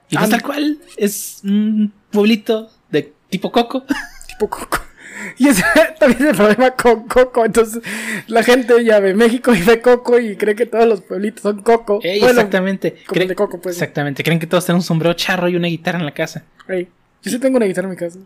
Y 0.10 0.16
pues 0.16 0.28
Ah, 0.28 0.30
tal 0.30 0.42
cual, 0.44 0.78
es 0.98 1.42
un 1.44 1.92
pueblito 2.12 2.70
de 2.90 3.14
tipo 3.30 3.52
coco. 3.52 3.84
Tipo 4.28 4.50
Coco. 4.50 4.80
Y 5.38 5.48
ese 5.50 5.64
también 6.00 6.22
es 6.24 6.30
el 6.30 6.36
problema 6.36 6.72
con 6.72 7.08
Coco. 7.08 7.44
Entonces 7.44 7.84
la 8.28 8.42
gente 8.42 8.84
ya 8.86 9.00
ve 9.02 9.14
México 9.14 9.54
y 9.54 9.62
ve 9.62 9.82
Coco 9.82 10.18
y 10.18 10.38
cree 10.38 10.56
que 10.56 10.66
todos 10.66 10.86
los 10.88 11.02
pueblitos 11.02 11.42
son 11.42 11.62
Coco. 11.62 12.00
Ey, 12.02 12.20
Bueno, 12.20 12.36
exactamente. 12.40 12.96
como 13.06 13.22
el 13.22 13.28
de 13.28 13.36
Coco, 13.36 13.60
pues. 13.60 13.76
Exactamente. 13.76 14.24
Creen 14.24 14.40
que 14.40 14.48
todos 14.48 14.66
tienen 14.66 14.78
un 14.78 14.84
sombrero 14.84 15.14
charro 15.16 15.50
y 15.50 15.56
una 15.58 15.68
guitarra 15.68 16.00
en 16.00 16.06
la 16.06 16.14
casa. 16.14 16.46
ey, 16.70 16.88
Yo 17.22 17.32
sí 17.32 17.40
tengo 17.40 17.58
una 17.58 17.66
guitarra 17.66 17.88
en 17.88 17.92
mi 17.92 17.98
casa. 17.98 18.20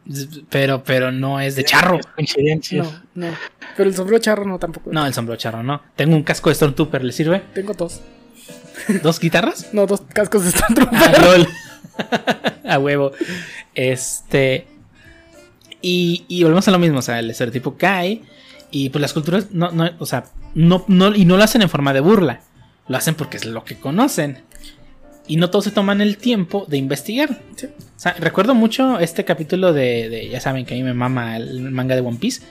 Pero, 0.50 0.84
pero 0.84 1.12
no 1.12 1.40
es 1.40 1.56
de 1.56 1.64
charro. 1.64 2.00
No, 2.72 2.92
no. 3.16 3.28
Pero 3.76 3.90
el 3.90 3.96
sombrero 3.96 4.22
charro 4.22 4.46
no 4.46 4.60
tampoco. 4.60 4.92
No, 4.92 5.06
el 5.06 5.14
sombrero 5.14 5.38
charro 5.38 5.64
no. 5.64 5.82
Tengo 5.96 6.16
un 6.16 6.24
casco 6.24 6.50
de 6.50 6.56
Stormtrooper, 6.56 7.04
¿le 7.04 7.12
sirve? 7.12 7.42
Tengo 7.54 7.74
dos. 7.74 8.02
¿Dos 9.02 9.20
guitarras? 9.20 9.70
No, 9.74 9.88
dos 9.88 10.02
cascos 10.02 10.44
de 10.44 10.52
Stormtrooper. 10.52 11.00
Ah, 11.00 11.22
lol. 11.22 11.48
a 12.70 12.80
huevo. 12.80 13.12
Este. 13.74 14.68
Y, 15.82 16.26
y 16.28 16.44
volvemos 16.44 16.68
a 16.68 16.72
lo 16.72 16.80
mismo. 16.80 17.00
O 17.00 17.02
sea, 17.02 17.20
el 17.20 17.30
estereotipo 17.30 17.78
cae. 17.78 18.22
Y 18.70 18.90
pues 18.90 19.02
las 19.02 19.14
culturas 19.14 19.52
no, 19.52 19.72
no, 19.72 19.90
o 20.00 20.06
sea, 20.06 20.26
no, 20.56 20.84
no, 20.88 21.14
y 21.16 21.26
no 21.26 21.38
lo 21.38 21.44
hacen 21.44 21.62
en 21.62 21.70
forma 21.70 21.94
de 21.94 22.00
burla. 22.00 22.42
Lo 22.88 22.98
hacen 22.98 23.16
porque 23.16 23.38
es 23.38 23.46
lo 23.46 23.64
que 23.64 23.80
conocen. 23.80 24.40
Y 25.28 25.38
no 25.38 25.50
todos 25.50 25.66
se 25.66 25.72
toman 25.72 26.02
el 26.02 26.18
tiempo 26.18 26.66
de 26.68 26.78
investigar. 26.78 27.42
Sí. 27.56 27.68
O 27.68 28.00
sea, 28.00 28.14
recuerdo 28.20 28.56
mucho 28.56 29.00
este 29.00 29.24
capítulo 29.24 29.72
de, 29.72 30.10
de- 30.10 30.30
ya 30.30 30.42
saben 30.42 30.66
que 30.66 30.74
a 30.74 30.78
mí 30.78 30.84
me 30.84 30.94
mama 30.94 31.38
el 31.38 31.62
manga 31.72 31.96
de 31.96 32.02
One 32.02 32.18
Piece, 32.18 32.42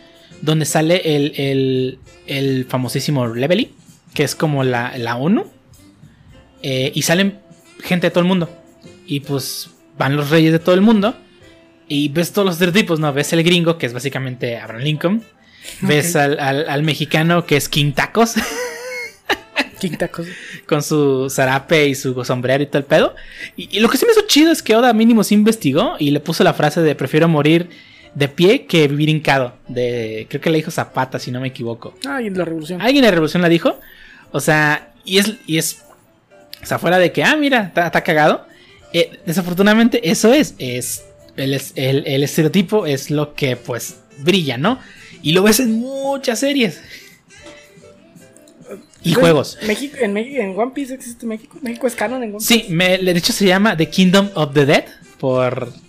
donde 0.40 0.64
sale 0.64 1.16
el, 1.16 1.32
el, 1.36 1.98
el 2.26 2.64
famosísimo 2.66 3.26
Levely, 3.26 3.72
que 4.14 4.24
es 4.24 4.34
como 4.34 4.64
la, 4.64 4.96
la 4.96 5.16
ONU, 5.16 5.44
eh, 6.62 6.92
y 6.94 7.02
salen 7.02 7.38
gente 7.82 8.06
de 8.06 8.10
todo 8.10 8.20
el 8.20 8.26
mundo. 8.28 8.48
Y 9.06 9.20
pues 9.20 9.70
van 9.98 10.16
los 10.16 10.30
reyes 10.30 10.52
de 10.52 10.58
todo 10.58 10.74
el 10.74 10.80
mundo. 10.80 11.14
Y 11.88 12.08
ves 12.08 12.32
todos 12.32 12.46
los 12.46 12.54
estereotipos, 12.54 13.00
¿no? 13.00 13.12
Ves 13.12 13.32
el 13.34 13.42
gringo, 13.42 13.76
que 13.76 13.84
es 13.86 13.92
básicamente 13.92 14.56
Abraham 14.58 14.82
Lincoln. 14.82 15.22
Ves 15.82 16.16
al, 16.16 16.38
al- 16.40 16.68
al 16.68 16.82
mexicano, 16.82 17.44
que 17.44 17.56
es 17.56 17.68
King 17.68 17.92
Tacos, 17.92 18.34
King 19.90 19.96
Tacos. 19.98 20.26
con 20.66 20.82
su 20.82 21.28
zarape 21.30 21.88
y 21.88 21.94
su 21.94 22.24
sombrero 22.24 22.62
y 22.62 22.66
todo 22.66 22.78
el 22.78 22.84
pedo. 22.84 23.14
Y, 23.56 23.76
y 23.76 23.80
lo 23.80 23.88
que 23.88 23.98
sí 23.98 24.06
me 24.06 24.12
hizo 24.12 24.22
chido 24.26 24.50
es 24.52 24.62
que 24.62 24.74
Oda 24.76 24.92
mínimo 24.92 25.22
se 25.24 25.34
investigó 25.34 25.94
y 25.98 26.10
le 26.10 26.20
puso 26.20 26.42
la 26.44 26.54
frase 26.54 26.80
de 26.80 26.94
prefiero 26.94 27.28
morir 27.28 27.68
de 28.14 28.28
pie 28.28 28.66
que 28.66 28.88
vivir 28.88 29.08
hincado. 29.08 29.54
De, 29.68 30.26
creo 30.28 30.40
que 30.40 30.50
le 30.50 30.58
dijo 30.58 30.70
Zapata, 30.70 31.18
si 31.18 31.30
no 31.30 31.40
me 31.40 31.48
equivoco. 31.48 31.94
Ah, 32.06 32.20
y 32.22 32.30
la 32.30 32.44
revolución. 32.44 32.80
Alguien 32.82 33.02
de 33.02 33.08
la 33.08 33.12
revolución 33.14 33.42
la 33.42 33.48
dijo. 33.48 33.78
O 34.30 34.40
sea, 34.40 34.92
y 35.04 35.18
es, 35.18 35.34
y 35.46 35.58
es, 35.58 35.82
o 36.62 36.66
sea, 36.66 36.78
fuera 36.78 36.98
de 36.98 37.10
que, 37.12 37.24
ah, 37.24 37.36
mira, 37.36 37.72
está 37.74 38.02
cagado. 38.02 38.46
Eh, 38.92 39.18
desafortunadamente, 39.26 40.10
eso 40.10 40.32
es, 40.32 40.54
es 40.58 41.04
el, 41.36 41.54
el- 41.76 42.06
el 42.06 42.22
estereotipo 42.22 42.86
es 42.86 43.10
lo 43.10 43.34
que, 43.34 43.56
pues, 43.56 43.96
brilla, 44.18 44.58
¿no? 44.58 44.78
Y 45.22 45.32
lo 45.32 45.42
ves 45.42 45.60
en 45.60 45.72
muchas 45.80 46.40
series. 46.40 46.82
Y 49.04 49.14
juegos. 49.14 49.58
México, 49.66 49.96
en, 50.00 50.12
México, 50.12 50.40
en 50.40 50.58
One 50.58 50.72
Piece 50.74 50.94
existe 50.94 51.26
México. 51.26 51.58
México 51.62 51.86
es 51.86 51.94
canon 51.94 52.22
en 52.22 52.30
One 52.30 52.40
Sí, 52.40 52.66
me- 52.70 52.98
de 52.98 53.10
hecho 53.12 53.32
se 53.32 53.46
llama 53.46 53.76
The 53.76 53.88
Kingdom 53.88 54.30
of 54.34 54.52
the 54.54 54.64
Dead 54.66 54.84
por 55.18 55.66
Piece. 55.72 55.80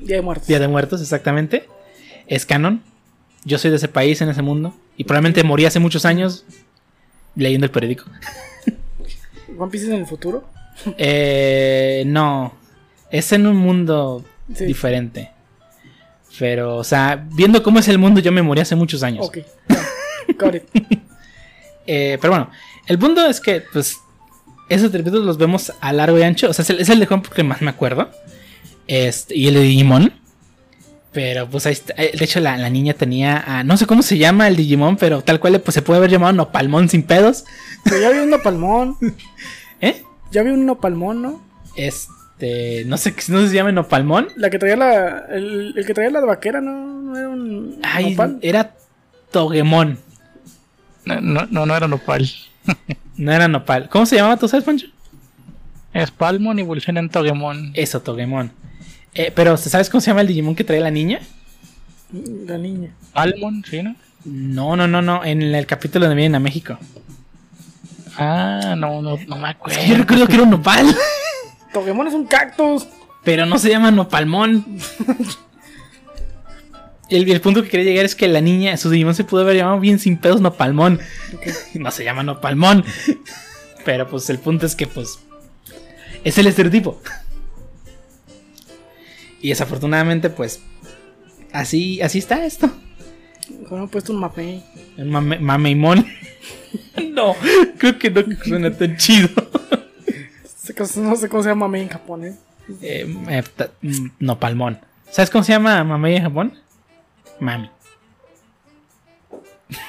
Día 0.00 0.16
de 0.16 0.22
Muertos. 0.22 0.48
Día 0.48 0.58
de 0.58 0.68
Muertos, 0.68 1.00
exactamente. 1.00 1.68
Es 2.26 2.44
canon. 2.46 2.82
Yo 3.44 3.58
soy 3.58 3.70
de 3.70 3.76
ese 3.76 3.88
país, 3.88 4.20
en 4.20 4.28
ese 4.28 4.42
mundo. 4.42 4.74
Y 4.96 5.04
probablemente 5.04 5.42
morí 5.44 5.64
hace 5.66 5.78
muchos 5.78 6.04
años 6.04 6.44
leyendo 7.36 7.64
el 7.66 7.70
periódico. 7.70 8.04
One 9.58 9.70
Piece 9.70 9.86
es 9.86 9.92
en 9.92 9.98
el 10.00 10.06
futuro. 10.06 10.44
Eh, 10.96 12.04
no, 12.06 12.54
es 13.10 13.32
en 13.32 13.46
un 13.46 13.56
mundo 13.56 14.24
Sí. 14.54 14.64
diferente. 14.64 15.30
Pero, 16.38 16.76
o 16.76 16.84
sea, 16.84 17.26
viendo 17.34 17.62
cómo 17.62 17.78
es 17.80 17.88
el 17.88 17.98
mundo, 17.98 18.20
yo 18.20 18.30
me 18.32 18.42
morí 18.42 18.60
hace 18.60 18.76
muchos 18.76 19.02
años. 19.02 19.26
Ok. 19.26 19.38
got 20.38 20.54
it. 20.54 20.62
Eh, 21.90 22.18
pero 22.20 22.32
bueno, 22.32 22.50
el 22.86 22.98
punto 22.98 23.24
es 23.26 23.40
que, 23.40 23.62
pues, 23.72 23.98
esos 24.68 24.92
tributos 24.92 25.24
los 25.24 25.38
vemos 25.38 25.72
a 25.80 25.92
largo 25.94 26.18
y 26.18 26.22
ancho. 26.22 26.50
O 26.50 26.52
sea, 26.52 26.62
es 26.62 26.88
el, 26.90 27.00
de 27.00 27.06
Juan 27.06 27.22
porque 27.22 27.42
más 27.42 27.62
me 27.62 27.70
acuerdo. 27.70 28.10
Este, 28.86 29.34
y 29.36 29.48
el 29.48 29.54
de 29.54 29.62
Digimon. 29.62 30.12
Pero 31.10 31.48
pues 31.48 31.64
ahí 31.66 31.72
está. 31.72 31.94
eh, 31.96 32.12
De 32.16 32.22
hecho, 32.26 32.38
la, 32.40 32.58
la 32.58 32.68
niña 32.68 32.92
tenía. 32.92 33.62
no 33.64 33.76
sé 33.78 33.86
cómo 33.86 34.02
se 34.02 34.18
llama 34.18 34.46
el 34.46 34.56
Digimon, 34.56 34.98
pero 34.98 35.22
tal 35.22 35.40
cual 35.40 35.58
pues, 35.62 35.74
se 35.74 35.80
puede 35.82 35.96
haber 35.98 36.10
llamado 36.10 36.34
Nopalmón 36.34 36.90
sin 36.90 37.02
pedos. 37.02 37.44
Pero 37.84 37.98
ya 37.98 38.10
vi 38.10 38.18
un 38.18 38.28
nopalmón. 38.30 38.96
¿Eh? 39.80 40.02
Ya 40.30 40.42
vi 40.42 40.50
un 40.50 40.66
nopalmón, 40.66 41.22
¿no? 41.22 41.42
Este. 41.74 42.84
No 42.84 42.98
sé, 42.98 43.14
no 43.28 43.38
sé 43.38 43.44
si 43.44 43.48
se 43.48 43.54
llama 43.56 43.72
Nopalmón. 43.72 44.28
La 44.36 44.50
que 44.50 44.58
traía 44.58 44.76
la. 44.76 45.24
El, 45.30 45.72
el 45.76 45.86
que 45.86 45.94
traía 45.94 46.10
la 46.10 46.20
vaquera, 46.20 46.60
¿no? 46.60 46.72
No 47.02 47.18
era 47.18 47.28
un. 47.30 47.78
Ay, 47.82 48.10
nopal. 48.10 48.38
era 48.42 48.74
Togemon. 49.32 49.98
No, 51.16 51.46
no, 51.50 51.66
no, 51.66 51.76
era 51.76 51.88
Nopal. 51.88 52.28
No 53.16 53.32
era 53.32 53.48
Nopal. 53.48 53.88
¿Cómo 53.88 54.06
se 54.06 54.14
llamaba, 54.14 54.36
tú 54.36 54.46
sabes, 54.46 54.64
Pancho? 54.64 54.86
Es 55.92 56.12
Palmon 56.12 56.56
y 56.58 56.62
evoluciona 56.62 57.00
en 57.00 57.08
Togemon. 57.08 57.72
Eso, 57.74 58.00
Togemon. 58.00 58.52
Eh, 59.12 59.32
pero, 59.34 59.56
¿sabes 59.56 59.90
cómo 59.90 60.00
se 60.00 60.10
llama 60.12 60.20
el 60.20 60.28
Digimon 60.28 60.54
que 60.54 60.62
trae 60.62 60.78
la 60.78 60.92
niña? 60.92 61.18
La 62.46 62.56
niña. 62.58 62.90
Palmon, 63.12 63.64
¿sí, 63.68 63.82
no? 63.82 63.96
No, 64.24 64.76
no, 64.76 64.86
no, 64.86 65.02
no. 65.02 65.24
En 65.24 65.42
el 65.42 65.66
capítulo 65.66 66.08
de 66.08 66.14
Vienen 66.14 66.36
a 66.36 66.38
México. 66.38 66.78
Ah, 68.16 68.74
no, 68.76 69.02
no, 69.02 69.16
no 69.26 69.36
me 69.36 69.48
Es 69.50 69.54
acuerdo. 69.56 69.80
que 69.80 69.88
yo 69.88 69.96
recuerdo 69.96 70.26
que 70.28 70.34
era 70.34 70.42
un 70.44 70.50
nopal. 70.50 70.86
Togemon 71.72 72.06
es 72.06 72.14
un 72.14 72.26
cactus. 72.26 72.86
Pero 73.24 73.46
no 73.46 73.58
se 73.58 73.68
llama 73.70 73.90
Nopalmón. 73.90 74.64
El, 77.10 77.30
el 77.30 77.40
punto 77.40 77.62
que 77.62 77.68
quería 77.68 77.86
llegar 77.86 78.04
es 78.04 78.14
que 78.14 78.28
la 78.28 78.40
niña, 78.40 78.76
su 78.76 78.90
Digimon 78.90 79.14
se 79.14 79.24
pudo 79.24 79.42
haber 79.42 79.56
llamado 79.56 79.80
bien 79.80 79.98
sin 79.98 80.18
pedos 80.18 80.40
Nopalmón. 80.40 81.00
No 81.74 81.90
se 81.90 82.04
llama 82.04 82.22
Nopalmón. 82.22 82.84
Pero 83.84 84.08
pues 84.08 84.28
el 84.30 84.38
punto 84.38 84.66
es 84.66 84.74
que 84.76 84.86
pues 84.86 85.18
es 86.24 86.36
el 86.38 86.46
estereotipo. 86.46 87.00
Y 89.40 89.50
desafortunadamente 89.50 90.30
pues 90.30 90.60
así, 91.52 92.00
así 92.02 92.18
está 92.18 92.44
esto. 92.44 92.70
Bueno, 93.68 93.84
han 93.84 93.88
puesto 93.88 94.12
un 94.12 94.20
mame, 94.20 94.62
mameimón. 95.40 96.06
No, 97.14 97.34
creo 97.78 97.98
que 97.98 98.10
no 98.10 98.22
suena 98.44 98.70
tan 98.70 98.96
chido. 98.96 99.28
No 100.96 101.16
sé 101.16 101.28
cómo 101.28 101.42
se 101.42 101.48
llama 101.48 101.66
mapei 101.66 101.82
en 101.82 101.88
japonés. 101.88 102.34
Eh, 102.82 103.06
eh, 103.28 103.42
mm, 103.80 104.08
Nopalmón. 104.20 104.78
¿Sabes 105.10 105.30
cómo 105.30 105.42
se 105.42 105.52
llama 105.52 105.82
mamey 105.82 106.16
en 106.16 106.22
Japón? 106.22 106.58
Mami. 107.40 107.70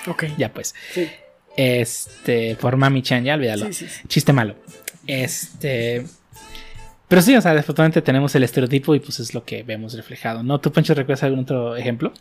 Ok. 0.08 0.26
Ya 0.38 0.52
pues. 0.54 0.76
Sí. 0.94 1.10
Este, 1.56 2.56
por 2.56 2.78
Mami 2.78 3.02
Chan, 3.02 3.24
ya 3.24 3.34
olvídalo. 3.36 3.66
Sí, 3.68 3.74
sí, 3.74 3.88
sí. 3.88 4.08
Chiste 4.08 4.34
malo. 4.34 4.56
Este. 5.08 6.06
Pero 7.08 7.22
sí, 7.24 7.36
o 7.36 7.42
sea, 7.42 7.54
desafortunadamente 7.54 8.02
tenemos 8.04 8.36
el 8.36 8.44
estereotipo 8.44 8.94
y 8.94 9.00
pues 9.00 9.20
es 9.20 9.34
lo 9.34 9.44
que 9.44 9.64
vemos 9.64 9.94
reflejado. 9.94 10.44
¿No? 10.44 10.60
¿Tú, 10.60 10.72
Pancho, 10.72 10.94
recuerdas 10.94 11.24
algún 11.24 11.40
otro 11.40 11.76
ejemplo? 11.76 12.14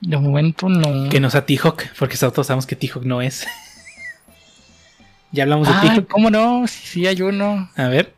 De 0.00 0.16
momento 0.16 0.68
no. 0.68 1.08
Que 1.08 1.18
no 1.20 1.30
sea 1.30 1.44
T-Hawk, 1.44 1.82
porque 1.98 2.16
todos 2.16 2.46
sabemos 2.46 2.66
que 2.66 2.76
T-Hawk 2.76 3.04
no 3.04 3.20
es. 3.22 3.46
ya 5.32 5.42
hablamos 5.42 5.66
de 5.66 5.74
Ah, 5.74 5.80
T-Hawk. 5.82 6.08
¿cómo 6.08 6.30
no? 6.30 6.66
Sí, 6.68 6.80
sí, 6.84 7.06
hay 7.06 7.20
uno. 7.22 7.68
A 7.74 7.88
ver. 7.88 8.14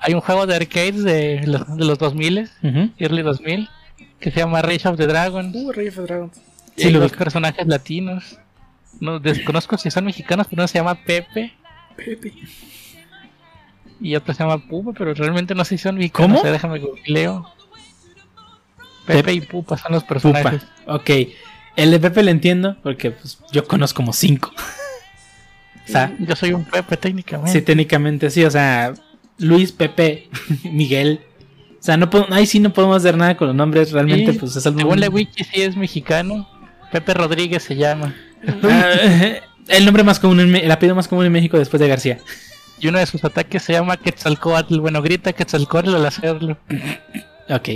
Hay 0.00 0.14
un 0.14 0.20
juego 0.20 0.46
de 0.46 0.54
arcades 0.56 1.02
de 1.04 1.42
los, 1.46 1.76
de 1.76 1.84
los 1.84 1.98
2000, 1.98 2.48
Ujú. 2.62 2.90
early 2.98 3.22
2000, 3.22 3.68
que 4.20 4.30
se 4.30 4.38
llama 4.40 4.62
Rage 4.62 4.88
of 4.88 4.96
the 4.96 5.06
Dragons. 5.06 5.54
Uh, 5.56 5.70
of. 5.70 5.76
Y 5.76 6.82
Sí, 6.82 6.86
hay 6.86 6.92
lo 6.92 7.00
dos 7.00 7.10
ubico. 7.10 7.24
personajes 7.24 7.66
latinos. 7.66 8.38
No 9.00 9.18
desconozco 9.18 9.76
si 9.76 9.90
son 9.90 10.04
mexicanos, 10.04 10.46
pero 10.48 10.60
uno 10.62 10.68
se 10.68 10.78
llama 10.78 10.94
Pepe 10.94 11.52
Pepe. 11.96 12.32
y 14.00 14.14
otro 14.14 14.32
se 14.34 14.42
llama 14.44 14.58
Pupa, 14.58 14.92
pero 14.96 15.12
realmente 15.14 15.54
no 15.54 15.64
sé 15.64 15.76
si 15.76 15.82
son 15.82 15.96
mexicanos. 15.96 16.28
¿Cómo? 16.28 16.38
o 16.38 16.42
sea, 16.42 16.52
déjame 16.52 16.78
googleo. 16.78 17.46
Pepe 19.06 19.32
y 19.32 19.40
Pupa 19.40 19.76
son 19.76 19.92
los 19.92 20.02
Pupa. 20.04 20.14
personajes. 20.14 20.62
Ok. 20.86 21.10
El 21.76 21.90
de 21.90 21.98
Pepe 22.00 22.22
lo 22.22 22.30
entiendo, 22.30 22.76
porque 22.82 23.10
pues, 23.10 23.38
yo 23.52 23.64
conozco 23.66 23.96
como 23.96 24.12
cinco. 24.12 24.52
o 25.88 25.90
sea, 25.92 26.14
Yo 26.18 26.36
soy 26.36 26.52
un 26.52 26.64
Pepe 26.64 26.96
técnicamente. 26.96 27.52
Sí, 27.52 27.62
técnicamente 27.62 28.30
sí, 28.30 28.44
o 28.44 28.50
sea, 28.50 28.94
Luis, 29.38 29.72
Pepe, 29.72 30.28
Miguel. 30.64 31.20
O 31.80 31.82
sea, 31.82 31.96
no 31.96 32.10
podemos, 32.10 32.32
ahí 32.32 32.44
sí 32.46 32.58
no 32.58 32.72
podemos 32.72 32.96
hacer 32.98 33.16
nada 33.16 33.36
con 33.36 33.46
los 33.48 33.56
nombres, 33.56 33.92
realmente, 33.92 34.32
Sí, 34.32 34.38
pues 34.38 34.56
es 34.56 34.66
algo. 34.66 34.80
Según 34.80 35.00
la 35.00 35.08
wiki 35.08 35.44
sí 35.44 35.62
es 35.62 35.76
mexicano. 35.76 36.48
Pepe 36.90 37.14
Rodríguez 37.14 37.62
se 37.62 37.76
llama. 37.76 38.14
Ah, 38.64 38.90
el 39.68 39.84
nombre 39.84 40.02
más 40.02 40.18
común, 40.18 40.40
en 40.40 40.56
el 40.56 40.70
apellido 40.70 40.96
más 40.96 41.06
común 41.08 41.26
en 41.26 41.32
México 41.32 41.58
después 41.58 41.80
de 41.80 41.88
García. 41.88 42.18
Y 42.80 42.88
uno 42.88 42.98
de 42.98 43.06
sus 43.06 43.22
ataques 43.24 43.62
se 43.62 43.72
llama 43.72 43.96
Quetzalcoatl. 43.96 44.78
Bueno, 44.80 45.02
grita 45.02 45.32
Quetzalcoatl 45.32 45.94
al 45.94 46.06
hacerlo. 46.06 46.58
Ok. 47.48 47.68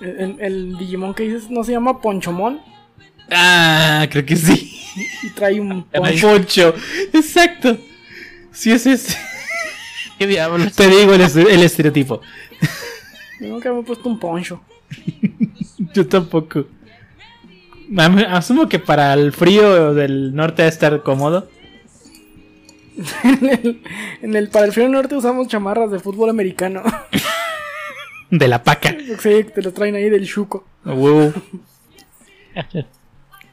El, 0.00 0.36
el 0.40 0.76
Digimon 0.78 1.14
que 1.14 1.24
dices 1.24 1.48
no 1.50 1.62
se 1.62 1.72
llama 1.72 2.00
Ponchomon 2.00 2.60
Ah, 3.30 4.06
creo 4.10 4.24
que 4.26 4.36
sí. 4.36 4.72
y 5.22 5.30
trae 5.30 5.60
un 5.60 5.72
Un 5.72 5.82
poncho. 5.92 6.28
poncho. 6.30 6.74
Exacto. 7.12 7.78
Sí 8.52 8.70
es 8.72 8.86
ese. 8.86 9.16
¿Qué 10.18 10.26
diablos? 10.26 10.72
Te 10.74 10.88
digo 10.88 11.14
el, 11.14 11.20
est- 11.22 11.36
el 11.36 11.62
estereotipo. 11.62 12.20
Yo 13.40 13.48
nunca 13.48 13.72
me 13.72 13.80
he 13.80 13.82
puesto 13.82 14.08
un 14.08 14.18
poncho. 14.18 14.60
Yo 15.94 16.06
tampoco. 16.06 16.66
Am- 17.96 18.18
Asumo 18.30 18.68
que 18.68 18.78
para 18.78 19.12
el 19.14 19.32
frío 19.32 19.92
del 19.94 20.34
norte 20.34 20.62
va 20.62 20.66
a 20.66 20.70
estar 20.70 21.02
cómodo. 21.02 21.48
en, 23.24 23.48
el, 23.48 23.82
en 24.22 24.36
el- 24.36 24.48
para 24.48 24.66
el 24.66 24.72
frío 24.72 24.88
norte 24.88 25.16
usamos 25.16 25.48
chamarras 25.48 25.90
de 25.90 25.98
fútbol 25.98 26.30
americano. 26.30 26.82
De 28.30 28.48
la 28.48 28.62
paca. 28.62 28.96
sí, 29.20 29.44
te 29.54 29.62
lo 29.62 29.72
traen 29.72 29.94
ahí 29.96 30.08
del 30.08 30.26
Chuco. 30.26 30.64
Huevo. 30.84 31.32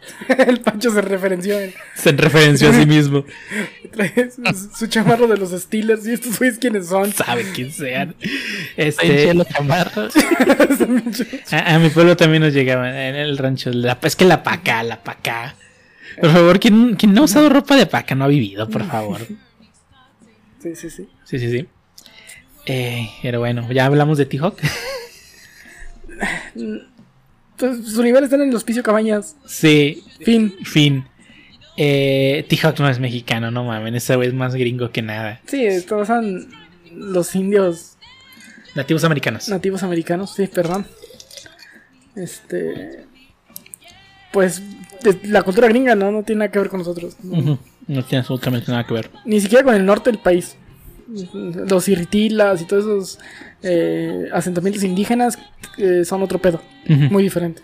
el 0.47 0.59
Pancho 0.61 0.91
se 0.91 1.01
referenció 1.01 1.59
en 1.59 1.73
Se 1.95 2.11
referenció 2.11 2.69
a 2.69 2.73
sí 2.73 2.85
mismo. 2.85 3.25
trae 3.91 4.31
su, 4.31 4.41
su 4.75 4.87
chamarro 4.87 5.27
de 5.27 5.37
los 5.37 5.51
Steelers 5.51 6.05
y 6.07 6.13
estos 6.13 6.39
güeyes 6.39 6.57
quiénes 6.57 6.87
son. 6.87 7.11
Sabe 7.13 7.45
quién 7.53 7.71
sean. 7.71 8.15
Este, 8.77 9.31
a, 11.51 11.75
a 11.75 11.79
mi 11.79 11.89
pueblo 11.89 12.15
también 12.17 12.43
nos 12.43 12.53
llegaban 12.53 12.95
en 12.95 13.15
el 13.15 13.37
rancho. 13.37 13.71
la- 13.71 13.97
es 14.01 14.15
que 14.15 14.25
la 14.25 14.43
paca, 14.43 14.83
la 14.83 15.03
paca. 15.03 15.55
Por 16.19 16.31
favor, 16.31 16.59
quien, 16.59 16.95
quien 16.95 17.13
no 17.13 17.21
ha 17.21 17.25
usado 17.25 17.49
ropa 17.49 17.75
de 17.75 17.85
paca 17.85 18.15
no 18.15 18.25
ha 18.25 18.27
vivido, 18.27 18.67
por 18.69 18.85
favor. 18.87 19.21
Sí, 20.61 20.75
sí, 20.75 20.89
sí. 20.89 21.07
Sí, 21.25 21.39
sí, 21.39 21.51
sí. 21.51 21.67
Eh, 22.65 23.09
pero 23.21 23.39
bueno, 23.39 23.71
ya 23.71 23.85
hablamos 23.85 24.17
de 24.17 24.25
T-Hawk. 24.25 24.57
Su 27.85 28.03
nivel 28.03 28.23
está 28.23 28.35
en 28.37 28.43
el 28.49 28.55
hospicio 28.55 28.83
Cabañas. 28.83 29.35
Sí, 29.45 30.03
Fin. 30.19 30.53
fin. 30.63 31.05
Eh, 31.77 32.45
T-Hawk 32.49 32.79
no 32.79 32.89
es 32.89 32.99
mexicano, 32.99 33.49
no 33.51 33.63
mames. 33.63 33.93
Ese 33.95 34.15
güey 34.15 34.27
es 34.27 34.33
más 34.33 34.53
gringo 34.55 34.91
que 34.91 35.01
nada. 35.01 35.39
Sí, 35.47 35.67
todos 35.87 36.07
son 36.07 36.47
los 36.93 37.33
indios 37.35 37.97
Nativos 38.75 39.03
americanos. 39.03 39.49
nativos 39.49 39.83
americanos, 39.83 40.33
sí, 40.35 40.47
perdón. 40.47 40.85
Este. 42.15 43.05
Pues 44.31 44.61
la 45.23 45.43
cultura 45.43 45.67
gringa 45.67 45.95
no, 45.95 46.11
no 46.11 46.23
tiene 46.23 46.39
nada 46.39 46.51
que 46.51 46.59
ver 46.59 46.69
con 46.69 46.79
nosotros. 46.79 47.17
No. 47.23 47.59
No 47.87 48.03
tiene 48.05 48.19
absolutamente 48.19 48.71
nada 48.71 48.85
que 48.85 48.93
ver. 48.93 49.09
Ni 49.25 49.41
siquiera 49.41 49.63
con 49.63 49.73
el 49.75 49.85
norte 49.85 50.11
del 50.11 50.19
país. 50.21 50.55
Los 51.69 51.87
irritilas 51.89 52.61
y 52.61 52.65
todos 52.65 52.83
esos 52.85 53.19
eh, 53.63 54.29
asentamientos 54.33 54.83
indígenas 54.83 55.37
eh, 55.77 56.03
son 56.05 56.21
otro 56.23 56.39
pedo. 56.39 56.61
Muy 56.87 57.23
diferente. 57.23 57.61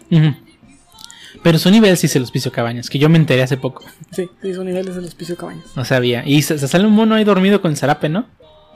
Pero 1.44 1.60
su 1.60 1.70
nivel 1.70 1.98
sí 1.98 2.08
se 2.08 2.20
los 2.20 2.32
piso 2.32 2.52
cabañas, 2.52 2.90
que 2.90 3.00
yo 3.00 3.10
me 3.10 3.18
enteré 3.18 3.44
hace 3.44 3.58
poco. 3.58 3.84
Sí, 4.12 4.28
sí, 4.42 4.54
son 4.54 4.66
niveles 4.66 4.96
del 4.96 5.06
hospicio 5.06 5.36
Cabañas. 5.38 5.66
No 5.76 5.86
sabía. 5.86 6.24
Y 6.26 6.42
se, 6.42 6.58
se 6.58 6.68
sale 6.68 6.86
un 6.88 6.94
mono 6.94 7.16
ahí 7.16 7.24
dormido 7.24 7.62
con 7.62 7.72
el 7.72 7.78
zarape, 7.78 8.10
¿no? 8.10 8.26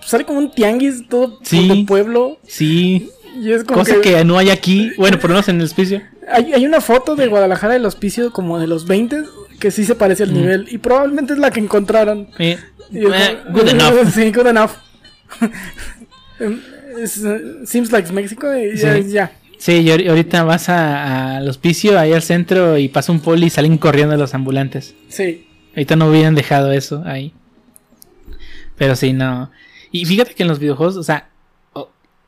Sale 0.05 0.25
como 0.25 0.39
un 0.39 0.51
tianguis 0.51 1.07
todo 1.09 1.39
Sí. 1.43 1.85
pueblo. 1.87 2.39
Sí. 2.47 3.09
Y 3.41 3.51
es 3.51 3.63
como 3.63 3.79
Cosa 3.79 3.95
que, 4.01 4.13
que... 4.15 4.25
no 4.25 4.37
hay 4.37 4.49
aquí. 4.49 4.91
Bueno, 4.97 5.17
por 5.19 5.29
lo 5.29 5.35
menos 5.35 5.47
en 5.49 5.57
el 5.57 5.63
hospicio. 5.63 6.01
Hay, 6.31 6.53
hay 6.53 6.65
una 6.65 6.81
foto 6.81 7.15
de 7.15 7.27
Guadalajara 7.27 7.73
del 7.73 7.85
hospicio 7.85 8.31
como 8.31 8.59
de 8.59 8.67
los 8.67 8.85
20 8.85 9.23
que 9.59 9.71
sí 9.71 9.85
se 9.85 9.95
parece 9.95 10.23
al 10.23 10.31
Mm. 10.31 10.35
nivel. 10.35 10.67
Y 10.69 10.77
probablemente 10.79 11.33
es 11.33 11.39
la 11.39 11.49
que 11.51 11.59
encontraron. 11.59 12.29
Es 12.37 12.59
eh, 12.93 13.37
good 13.51 13.67
enough. 13.69 14.07
Sí, 14.13 14.31
good 14.31 14.47
enough. 14.47 14.71
Seems 17.65 17.91
like 17.91 18.11
México 18.11 18.47
y. 18.55 18.77
Sí. 18.77 19.11
ya. 19.11 19.31
Sí, 19.57 19.73
y 19.73 19.89
ahori- 19.89 20.09
ahorita 20.09 20.43
vas 20.43 20.69
a- 20.69 21.37
al 21.37 21.47
hospicio, 21.47 21.99
ahí 21.99 22.13
al 22.13 22.23
centro, 22.23 22.77
y 22.77 22.87
pasa 22.89 23.11
un 23.11 23.19
poli 23.19 23.47
y 23.47 23.49
salen 23.51 23.77
corriendo 23.77 24.17
los 24.17 24.33
ambulantes. 24.33 24.95
Sí. 25.09 25.47
Ahorita 25.75 25.95
no 25.95 26.09
hubieran 26.09 26.33
dejado 26.35 26.71
eso 26.71 27.03
ahí. 27.05 27.33
Pero 28.77 28.95
sí, 28.95 29.13
no. 29.13 29.51
Y 29.91 30.05
fíjate 30.05 30.33
que 30.33 30.43
en 30.43 30.49
los 30.49 30.57
videojuegos, 30.59 30.97
o 30.97 31.03
sea, 31.03 31.29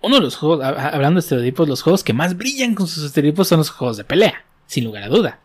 uno 0.01 0.15
de 0.17 0.21
los 0.21 0.35
juegos, 0.35 0.63
hablando 0.63 1.19
de 1.19 1.23
estereotipos, 1.23 1.67
los 1.67 1.81
juegos 1.81 2.03
que 2.03 2.13
más 2.13 2.37
brillan 2.37 2.75
con 2.75 2.87
sus 2.87 3.03
estereotipos 3.03 3.47
son 3.47 3.57
los 3.59 3.69
juegos 3.71 3.97
de 3.97 4.03
pelea, 4.03 4.45
sin 4.67 4.83
lugar 4.83 5.03
a 5.03 5.07
duda. 5.07 5.39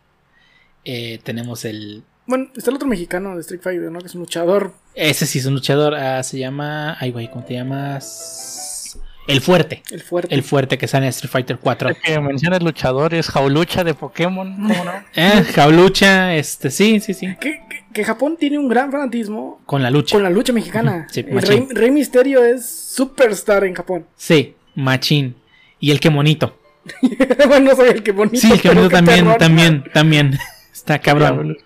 Eh, 0.85 1.21
tenemos 1.23 1.65
el. 1.65 2.03
Bueno, 2.29 2.49
está 2.57 2.71
el 2.71 2.77
otro 2.77 2.87
mexicano 2.87 3.35
de 3.35 3.41
Street 3.41 3.61
Fighter, 3.63 3.91
¿no? 3.91 3.99
Que 4.01 4.07
es 4.07 4.15
un 4.15 4.21
luchador. 4.21 4.73
Ese 4.95 5.27
sí 5.27 5.39
es 5.41 5.47
un 5.47 5.55
luchador, 5.55 5.95
ah, 5.95 6.23
se 6.23 6.39
llama. 6.39 6.97
Ay, 7.01 7.11
güey, 7.11 7.29
¿cómo 7.31 7.45
te 7.45 7.55
llamas? 7.55 8.99
El 9.27 9.41
fuerte. 9.41 9.83
El 9.91 10.01
fuerte. 10.01 10.35
El 10.35 10.43
fuerte 10.43 10.79
que 10.79 10.87
sale 10.89 11.07
en 11.07 11.11
Street 11.11 11.31
Fighter 11.31 11.59
4. 11.59 11.91
Que 12.03 12.21
mencionas 12.21 12.63
luchadores, 12.63 13.29
Jaulucha 13.29 13.83
de 13.85 13.95
Pokémon, 13.95 14.55
¿cómo 14.57 14.85
no? 14.85 14.93
Eh, 15.15 15.43
Jaulucha, 15.55 16.35
este, 16.37 16.71
sí, 16.71 17.01
sí, 17.01 17.13
sí. 17.15 17.27
Que, 17.41 17.61
que- 17.69 17.79
que 17.93 18.05
Japón 18.05 18.37
tiene 18.39 18.59
un 18.59 18.69
gran 18.69 18.93
fanatismo 18.93 19.61
Con 19.67 19.83
la 19.83 19.91
lucha. 19.91 20.15
con 20.15 20.23
la 20.23 20.29
lucha 20.31 20.53
mexicana. 20.53 21.07
Sí, 21.11 21.25
El. 21.27 21.41
Rey, 21.43 21.67
Rey 21.71 21.91
Misterio 21.91 22.45
es 22.45 22.69
superstar 22.69 23.65
en 23.65 23.75
Japón. 23.75 24.07
Sí, 24.17 24.55
machín. 24.75 25.35
Y 25.81 25.91
el 25.91 25.99
que 25.99 26.11
monito. 26.11 26.59
bueno, 27.49 27.71
no 27.71 27.77
soy 27.77 27.89
el 27.89 28.03
que 28.03 28.13
bonito. 28.13 28.39
Sí, 28.39 28.53
el 28.53 28.61
que 28.61 28.69
bonito 28.69 28.91
también, 28.91 29.37
también, 29.39 29.85
también. 29.93 30.39
Está 30.73 30.99
cabrón. 31.01 31.57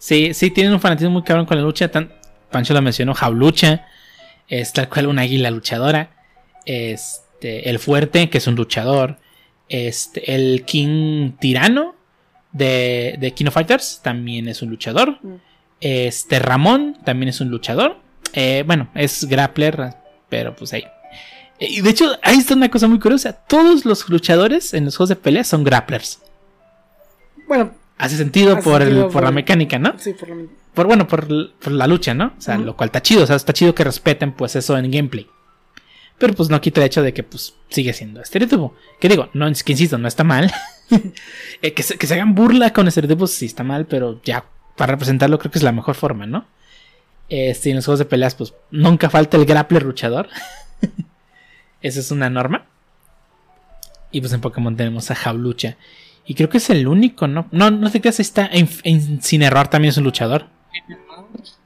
Sí, 0.00 0.32
sí, 0.32 0.50
tienen 0.50 0.72
un 0.72 0.80
fanatismo 0.80 1.10
muy 1.10 1.22
cabrón 1.22 1.44
con 1.44 1.58
la 1.58 1.62
lucha. 1.62 1.88
Tan, 1.88 2.10
Pancho 2.50 2.72
lo 2.72 2.80
mencionó, 2.80 3.12
Jaulucha. 3.12 3.86
Es 4.48 4.72
tal 4.72 4.88
cual 4.88 5.06
una 5.06 5.22
águila 5.22 5.50
luchadora. 5.50 6.10
Este, 6.64 7.68
el 7.68 7.78
fuerte, 7.78 8.30
que 8.30 8.38
es 8.38 8.46
un 8.46 8.54
luchador. 8.54 9.18
Este, 9.68 10.34
el 10.34 10.64
King 10.64 11.32
Tirano 11.38 11.94
de, 12.50 13.16
de 13.20 13.32
King 13.32 13.46
of 13.46 13.54
Fighters 13.54 14.00
también 14.02 14.48
es 14.48 14.62
un 14.62 14.70
luchador. 14.70 15.18
Mm. 15.22 15.34
Este, 15.82 16.38
Ramón 16.38 16.96
también 17.04 17.28
es 17.28 17.42
un 17.42 17.50
luchador. 17.50 17.98
Eh, 18.32 18.64
bueno, 18.66 18.88
es 18.94 19.26
grappler, 19.26 19.96
pero 20.30 20.56
pues 20.56 20.72
ahí. 20.72 20.84
Y 21.58 21.82
de 21.82 21.90
hecho, 21.90 22.18
ahí 22.22 22.38
está 22.38 22.54
una 22.54 22.70
cosa 22.70 22.88
muy 22.88 22.98
curiosa. 22.98 23.34
Todos 23.34 23.84
los 23.84 24.08
luchadores 24.08 24.72
en 24.72 24.86
los 24.86 24.96
juegos 24.96 25.10
de 25.10 25.16
pelea 25.16 25.44
son 25.44 25.62
grapplers. 25.62 26.20
Bueno, 27.46 27.74
Hace 28.00 28.16
sentido, 28.16 28.54
Hace 28.54 28.62
por, 28.62 28.82
el- 28.82 29.00
por 29.02 29.12
por- 29.12 29.22
la 29.24 29.30
mecánica, 29.30 29.78
¿no? 29.78 29.94
sí, 29.98 30.12
por 30.14 30.28
lo 30.28 30.46
Por, 30.74 30.86
bueno, 30.86 31.06
por, 31.06 31.26
por 31.58 31.72
la 31.72 31.86
lucha, 31.86 32.14
¿no? 32.14 32.32
O 32.38 32.40
sea, 32.40 32.56
lo 32.58 32.76
cual 32.76 32.88
está 32.88 33.02
chido. 33.02 33.24
O 33.24 33.26
sea, 33.26 33.36
está 33.36 33.52
chido 33.52 33.74
que 33.74 33.84
respeten, 33.84 34.32
pues, 34.32 34.56
eso 34.56 34.76
en 34.78 34.90
gameplay. 34.90 35.26
Pero, 36.18 36.34
pues, 36.34 36.48
no 36.50 36.60
quita 36.60 36.80
el 36.80 36.86
hecho 36.86 37.02
de 37.02 37.12
que, 37.14 37.22
pues, 37.22 37.54
sigue 37.70 37.92
siendo 37.92 38.20
estereotipo. 38.20 38.74
Que 39.00 39.08
digo, 39.08 39.30
no, 39.32 39.46
que 39.64 39.72
insisto, 39.72 39.98
no 39.98 40.08
está 40.08 40.24
mal. 40.24 40.52
Eh, 41.62 41.72
que, 41.72 41.84
se, 41.84 41.96
que 41.96 42.08
se 42.08 42.14
hagan 42.14 42.34
burla 42.34 42.72
con 42.72 42.88
estereotipos 42.88 43.30
sí 43.30 43.46
está 43.46 43.62
mal, 43.62 43.86
pero 43.86 44.20
ya, 44.24 44.44
para 44.76 44.90
representarlo 44.94 45.38
creo 45.38 45.52
que 45.52 45.58
es 45.58 45.62
la 45.62 45.70
mejor 45.70 45.94
forma, 45.94 46.26
¿no? 46.26 46.46
Este, 47.28 47.70
en 47.70 47.76
los 47.76 47.84
juegos 47.84 48.00
de 48.00 48.06
peleas, 48.06 48.34
pues, 48.34 48.54
nunca 48.72 49.08
falta 49.08 49.36
el 49.36 49.44
grappler 49.46 49.84
luchador. 49.84 50.28
Esa 51.80 52.00
es 52.00 52.10
una 52.10 52.28
norma. 52.28 52.66
Y 54.10 54.20
pues 54.20 54.32
en 54.32 54.40
Pokémon 54.40 54.76
tenemos 54.76 55.10
a 55.12 55.14
Jaulucha. 55.14 55.76
Y 56.30 56.34
creo 56.36 56.48
que 56.48 56.58
es 56.58 56.70
el 56.70 56.86
único, 56.86 57.26
¿no? 57.26 57.48
No, 57.50 57.72
no 57.72 57.90
te 57.90 58.00
creas, 58.00 58.20
está. 58.20 58.48
En, 58.52 58.68
también 59.68 59.88
es 59.88 59.96
un 59.96 60.04
luchador. 60.04 60.46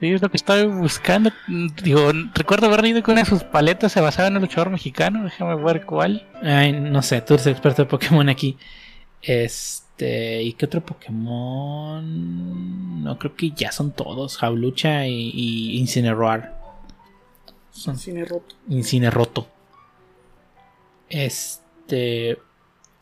Sí, 0.00 0.14
es 0.14 0.22
lo 0.22 0.30
que 0.30 0.38
estaba 0.38 0.64
buscando. 0.64 1.30
Digo, 1.82 2.10
recuerdo 2.32 2.68
haber 2.68 2.80
leído 2.80 3.02
que 3.02 3.10
una 3.10 3.20
de 3.20 3.26
sus 3.28 3.44
paletas 3.44 3.92
se 3.92 4.00
basaba 4.00 4.28
en 4.28 4.36
un 4.36 4.40
luchador 4.40 4.70
mexicano. 4.70 5.22
Déjame 5.22 5.62
ver 5.62 5.84
cuál. 5.84 6.26
Ay, 6.42 6.72
no 6.72 7.02
sé, 7.02 7.20
tú 7.20 7.34
eres 7.34 7.46
experto 7.46 7.82
de 7.82 7.90
Pokémon 7.90 8.26
aquí. 8.30 8.56
Este. 9.20 10.42
¿Y 10.42 10.54
qué 10.54 10.64
otro 10.64 10.80
Pokémon? 10.80 12.02
No, 13.04 13.18
creo 13.18 13.36
que 13.36 13.50
ya 13.50 13.70
son 13.70 13.92
todos. 13.92 14.38
Jaulucha 14.38 15.06
y, 15.06 15.30
y 15.34 15.78
Incineroar. 15.78 16.58
Son 17.70 17.98
Cine 17.98 18.24
roto. 18.24 18.56
Incineroto. 18.70 19.46
Este. 21.10 22.38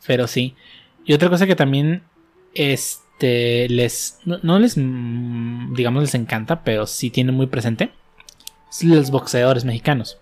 Pero 0.05 0.27
sí. 0.27 0.57
Y 1.05 1.13
otra 1.13 1.29
cosa 1.29 1.47
que 1.47 1.55
también. 1.55 2.03
Este. 2.53 3.67
Les. 3.69 4.19
No, 4.25 4.59
les. 4.59 4.77
mm, 4.77 5.73
Digamos, 5.75 6.03
les 6.03 6.15
encanta, 6.15 6.63
pero 6.63 6.87
sí 6.87 7.09
tienen 7.09 7.35
muy 7.35 7.47
presente. 7.47 7.91
Es 8.69 8.83
los 8.83 9.11
boxeadores 9.11 9.65
mexicanos. 9.65 10.17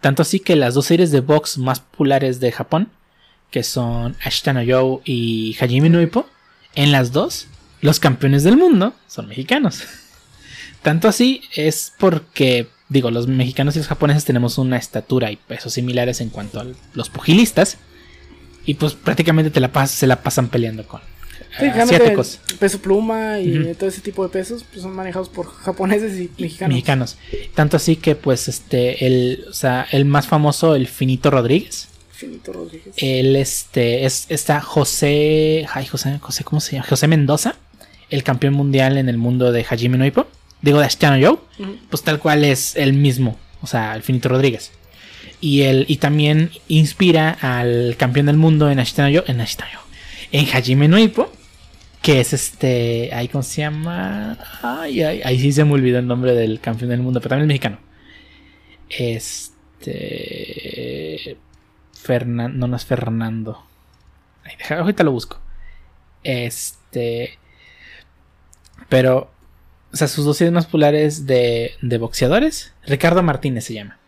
Tanto 0.00 0.22
así 0.22 0.40
que 0.40 0.56
las 0.56 0.74
dos 0.74 0.86
series 0.86 1.10
de 1.10 1.20
box 1.20 1.58
más 1.58 1.80
populares 1.80 2.40
de 2.40 2.52
Japón. 2.52 2.90
Que 3.50 3.62
son 3.62 4.16
Ashitano 4.24 5.00
y 5.04 5.56
Hajime 5.60 5.88
no 5.88 6.02
Ippo. 6.02 6.26
En 6.74 6.92
las 6.92 7.12
dos. 7.12 7.46
Los 7.80 8.00
campeones 8.00 8.42
del 8.44 8.56
mundo 8.56 8.94
son 9.06 9.28
mexicanos. 9.28 9.82
Tanto 10.82 11.08
así 11.08 11.42
es 11.54 11.92
porque, 11.98 12.68
digo, 12.88 13.10
los 13.10 13.26
mexicanos 13.26 13.74
y 13.74 13.78
los 13.78 13.88
japoneses 13.88 14.24
tenemos 14.24 14.58
una 14.58 14.76
estatura 14.76 15.30
y 15.30 15.36
pesos 15.36 15.74
similares 15.74 16.20
en 16.20 16.30
cuanto 16.30 16.60
a 16.60 16.66
los 16.94 17.08
pugilistas. 17.10 17.78
Y 18.66 18.74
pues 18.74 18.94
prácticamente 18.94 19.50
te 19.50 19.60
la 19.60 19.72
pas- 19.72 19.86
se 19.88 20.06
la 20.06 20.22
pasan 20.22 20.48
peleando 20.48 20.86
con 20.86 21.00
Sí, 21.58 21.66
eh, 21.66 21.70
asiáticos, 21.70 22.40
peso 22.58 22.80
pluma 22.80 23.38
y 23.38 23.74
todo 23.78 23.88
ese 23.88 24.00
tipo 24.00 24.24
de 24.24 24.28
pesos 24.28 24.64
pues, 24.68 24.82
son 24.82 24.92
manejados 24.92 25.28
por 25.28 25.46
japoneses 25.46 26.18
y 26.18 26.30
mexicanos. 26.40 26.74
mexicanos. 26.74 27.16
Tanto 27.54 27.76
así 27.76 27.94
que 27.96 28.16
pues 28.16 28.48
este, 28.48 29.06
el, 29.06 29.44
o 29.48 29.52
sea, 29.52 29.86
el 29.92 30.04
más 30.04 30.26
famoso, 30.26 30.74
el 30.74 30.88
Finito 30.88 31.30
Rodríguez. 31.30 31.88
Finito 32.10 32.52
Rodríguez. 32.52 32.94
Él 32.96 33.36
este, 33.36 34.04
es, 34.04 34.26
está 34.30 34.60
José, 34.60 35.66
ay, 35.72 35.86
José, 35.86 36.18
José, 36.20 36.44
¿cómo 36.44 36.60
se 36.60 36.72
llama? 36.76 36.86
José 36.88 37.06
Mendoza, 37.08 37.54
el 38.10 38.22
campeón 38.24 38.54
mundial 38.54 38.98
en 38.98 39.08
el 39.08 39.16
mundo 39.18 39.52
de 39.52 39.64
Hajime 39.68 39.96
no 39.98 40.06
Ippo. 40.06 40.26
Digo, 40.62 40.78
de 40.78 40.86
Ashitano. 40.86 41.18
Ujú. 41.58 41.76
pues 41.90 42.02
tal 42.02 42.18
cual 42.18 42.44
es 42.44 42.74
el 42.76 42.94
mismo, 42.94 43.38
o 43.60 43.66
sea, 43.66 43.94
el 43.94 44.02
Finito 44.02 44.28
Rodríguez. 44.28 44.72
Y 45.44 45.60
él 45.62 45.84
y 45.88 45.96
también 45.98 46.50
inspira 46.68 47.30
al 47.42 47.96
campeón 47.98 48.26
del 48.26 48.38
mundo 48.38 48.70
en 48.70 48.78
Ashitano 48.78 49.10
Yo, 49.10 49.24
en 49.26 49.42
Ashitano 49.42 49.70
Yo, 49.74 49.80
en 50.32 50.46
Hajime 50.46 50.88
no 50.88 50.98
Ippo, 50.98 51.30
que 52.00 52.20
es 52.20 52.32
este, 52.32 53.10
ahí 53.12 53.28
cómo 53.28 53.42
se 53.42 53.60
llama, 53.60 54.38
ay, 54.62 55.02
ay, 55.02 55.20
ahí 55.22 55.38
sí 55.38 55.52
se 55.52 55.64
me 55.64 55.72
olvidó 55.72 55.98
el 55.98 56.06
nombre 56.06 56.32
del 56.34 56.60
campeón 56.60 56.88
del 56.90 57.00
mundo, 57.02 57.20
pero 57.20 57.30
también 57.30 57.50
es 57.50 57.54
mexicano. 57.54 57.78
Este 60.04 61.36
Fernando, 61.92 62.58
no, 62.58 62.66
no 62.68 62.76
es 62.76 62.84
Fernando. 62.84 63.64
Ay, 64.44 64.52
deja- 64.58 64.78
ahorita 64.80 65.04
lo 65.04 65.12
busco. 65.12 65.40
Este 66.22 67.38
pero 68.88 69.30
o 69.92 69.96
sea, 69.96 70.08
sus 70.08 70.24
dos 70.24 70.36
series 70.38 70.52
más 70.52 70.64
populares 70.66 71.26
de, 71.26 71.72
de 71.82 71.98
boxeadores. 71.98 72.72
Ricardo 72.86 73.22
Martínez 73.22 73.64
se 73.64 73.74
llama. 73.74 73.98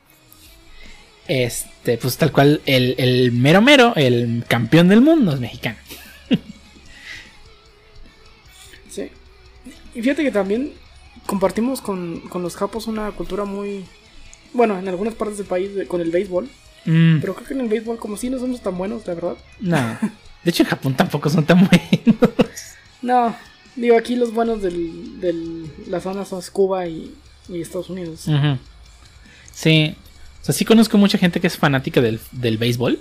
Este, 1.29 1.99
pues 1.99 2.17
tal 2.17 2.31
cual, 2.33 2.61
el, 2.67 2.95
el 2.99 3.33
mero 3.33 3.61
mero, 3.63 3.93
el 3.97 4.45
campeón 4.49 4.89
del 4.89 5.01
mundo 5.01 5.33
es 5.33 5.41
mexicano. 5.41 5.77
Sí. 8.91 9.11
Y 9.95 10.03
fíjate 10.03 10.23
que 10.23 10.31
también 10.31 10.73
compartimos 11.27 11.81
con, 11.81 12.21
con 12.29 12.43
los 12.43 12.57
japos 12.57 12.87
una 12.87 13.11
cultura 13.13 13.45
muy. 13.45 13.85
Bueno, 14.53 14.79
en 14.79 14.89
algunas 14.89 15.15
partes 15.15 15.39
del 15.39 15.47
país 15.47 15.71
con 15.89 16.01
el 16.01 16.11
béisbol. 16.11 16.49
Mm, 16.85 17.19
Pero 17.21 17.35
creo 17.35 17.47
que 17.49 17.55
en 17.55 17.61
el 17.61 17.69
béisbol, 17.69 17.99
como 17.99 18.17
si 18.17 18.31
no 18.31 18.39
somos 18.39 18.61
tan 18.63 18.79
buenos, 18.79 19.07
la 19.07 19.15
verdad. 19.15 19.37
no. 19.61 19.99
De 20.45 20.51
hecho, 20.51 20.63
en 20.63 20.69
Japón 20.69 20.95
tampoco 20.95 21.29
son 21.29 21.45
tan 21.45 21.69
buenos. 21.69 22.33
No, 23.03 23.35
digo, 23.75 23.97
aquí 23.99 24.15
los 24.15 24.33
buenos 24.33 24.63
de 24.63 24.71
del, 24.71 25.69
la 25.89 26.01
zona 26.01 26.25
son 26.25 26.41
Cuba 26.53 26.87
y, 26.87 27.13
y 27.49 27.61
Estados 27.61 27.91
Unidos. 27.91 28.27
Sí. 29.53 29.97
O 30.47 30.53
sea, 30.53 30.55
sí 30.55 30.65
conozco 30.65 30.97
mucha 30.97 31.19
gente 31.19 31.41
que 31.41 31.49
es 31.49 31.57
fanática 31.57 32.01
del, 32.01 32.21
del 32.31 32.57
béisbol. 32.57 33.01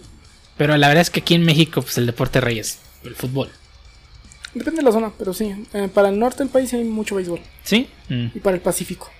Pero 0.58 0.76
la 0.78 0.88
verdad 0.88 1.02
es 1.02 1.10
que 1.12 1.20
aquí 1.20 1.36
en 1.36 1.44
México, 1.44 1.82
pues 1.84 1.98
el 2.00 2.06
deporte 2.08 2.42
rey 2.42 2.58
es 2.58 2.80
el 3.04 3.14
fútbol. 3.14 3.50
Depende 4.56 4.78
de 4.80 4.84
la 4.84 4.92
zona, 4.92 5.12
pero 5.18 5.34
sí. 5.34 5.54
eh, 5.74 5.90
para 5.94 6.10
el 6.10 6.18
norte 6.18 6.40
del 6.40 6.48
país 6.50 6.74
hay 6.74 6.84
mucho 6.86 7.16
béisbol. 7.16 7.40
¿Sí? 7.64 7.88
Mm. 8.10 8.28
Y 8.36 8.40
para 8.40 8.56
el 8.56 8.62
Pacífico. 8.62 9.12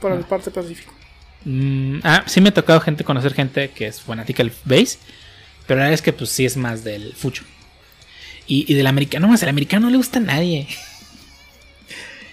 Para 0.00 0.14
Ah. 0.14 0.18
la 0.20 0.26
parte 0.28 0.50
Pacífico. 0.50 0.92
Mm, 1.44 1.98
ah, 2.04 2.22
sí 2.26 2.40
me 2.40 2.50
ha 2.50 2.54
tocado 2.54 2.78
gente, 2.80 3.02
conocer 3.04 3.34
gente 3.34 3.70
que 3.70 3.86
es 3.88 4.00
fanática 4.00 4.44
del 4.44 4.52
base, 4.64 4.98
pero 5.66 5.78
la 5.78 5.84
verdad 5.86 5.94
es 5.94 6.02
que 6.02 6.12
pues 6.12 6.30
sí 6.30 6.44
es 6.44 6.56
más 6.56 6.84
del 6.84 7.14
fucho. 7.14 7.42
Y, 8.46 8.70
y 8.70 8.74
del 8.76 8.86
americano, 8.86 9.26
más 9.28 9.42
el 9.42 9.48
americano 9.48 9.86
no 9.86 9.90
le 9.90 9.96
gusta 9.96 10.18
a 10.18 10.22
nadie. 10.22 10.68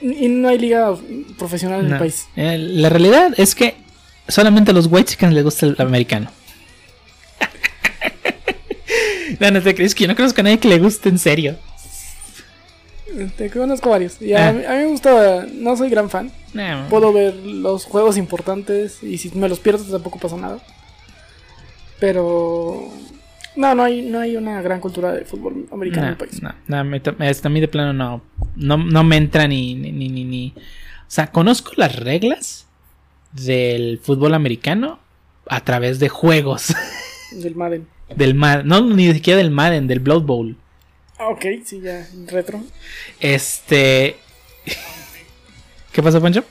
Y 0.02 0.28
no 0.28 0.48
hay 0.50 0.58
liga 0.60 0.96
profesional 1.38 1.80
en 1.82 1.88
No. 1.90 1.96
el 1.96 2.00
país. 2.00 2.28
Eh, 2.36 2.58
La 2.58 2.90
realidad 2.90 3.34
es 3.38 3.56
que 3.56 3.76
solamente 4.30 4.72
a 4.72 4.74
los 4.74 4.88
white 4.88 5.12
chickens 5.12 5.34
les 5.34 5.44
gusta 5.44 5.66
el 5.66 5.76
americano. 5.80 6.30
no, 9.40 9.52
no 9.52 9.62
te 9.62 9.76
crees 9.76 9.96
que 9.96 10.04
yo 10.04 10.08
no 10.08 10.16
conozco 10.16 10.42
a 10.42 10.44
nadie 10.44 10.60
que 10.60 10.68
le 10.68 10.80
guste 10.80 11.10
en 11.10 11.20
serio. 11.20 11.58
Te 13.38 13.50
conozco 13.50 13.90
varios. 13.90 14.22
Y 14.22 14.34
a, 14.34 14.50
Ah. 14.50 14.54
mí, 14.54 14.64
a 14.66 14.72
mí 14.72 14.78
me 14.78 14.86
gusta, 14.88 15.46
no 15.54 15.76
soy 15.76 15.90
gran 15.90 16.10
fan. 16.10 16.32
No. 16.54 16.86
Puedo 16.90 17.12
ver 17.12 17.36
los 17.36 17.86
juegos 17.86 18.18
importantes 18.18 19.04
y 19.04 19.18
si 19.18 19.30
me 19.32 19.50
los 19.50 19.60
pierdo 19.60 19.84
tampoco 19.84 20.20
pasa 20.20 20.38
nada. 20.38 20.60
Pero 22.00 22.90
no, 23.56 23.76
no 23.76 23.84
hay, 23.84 24.02
no 24.04 24.20
hay 24.20 24.38
una 24.38 24.62
gran 24.62 24.80
cultura 24.80 25.12
de 25.12 25.26
fútbol 25.26 25.68
americano 25.72 26.08
en 26.08 26.08
No, 26.08 26.12
el 26.12 26.18
país. 26.30 26.42
no, 26.42 26.56
no, 26.68 26.84
me 26.86 27.02
este, 27.30 27.48
a 27.48 27.52
mí 27.52 27.60
de 27.60 27.68
plano 27.68 27.94
no, 27.94 28.22
no, 28.56 28.78
no 28.78 29.04
me 29.04 29.18
entra 29.18 29.48
ni, 29.48 29.76
ni, 29.76 29.92
ni, 29.92 30.08
ni, 30.10 30.24
ni- 30.24 30.54
O 30.56 31.12
sea, 31.12 31.28
conozco 31.28 31.72
las 31.76 31.96
reglas 31.98 32.68
del 33.34 34.00
fútbol 34.04 34.34
americano 34.34 35.00
a 35.48 35.64
través 35.64 36.00
de 36.00 36.10
juegos. 36.10 36.74
Del 37.32 37.56
Madden. 37.56 37.88
Del 38.16 38.34
Madden, 38.34 38.68
no, 38.68 38.82
ni 38.82 39.14
siquiera 39.14 39.38
del 39.38 39.52
Madden, 39.52 39.86
del 39.88 40.00
Blood 40.00 40.24
Bowl. 40.24 40.58
Ah, 41.20 41.28
ok, 41.30 41.46
sí, 41.64 41.80
ya, 41.82 42.08
retro. 42.28 42.60
Este. 43.20 44.16
¿Qué 45.92 46.02
pasó, 46.02 46.20
Pancho? 46.22 46.44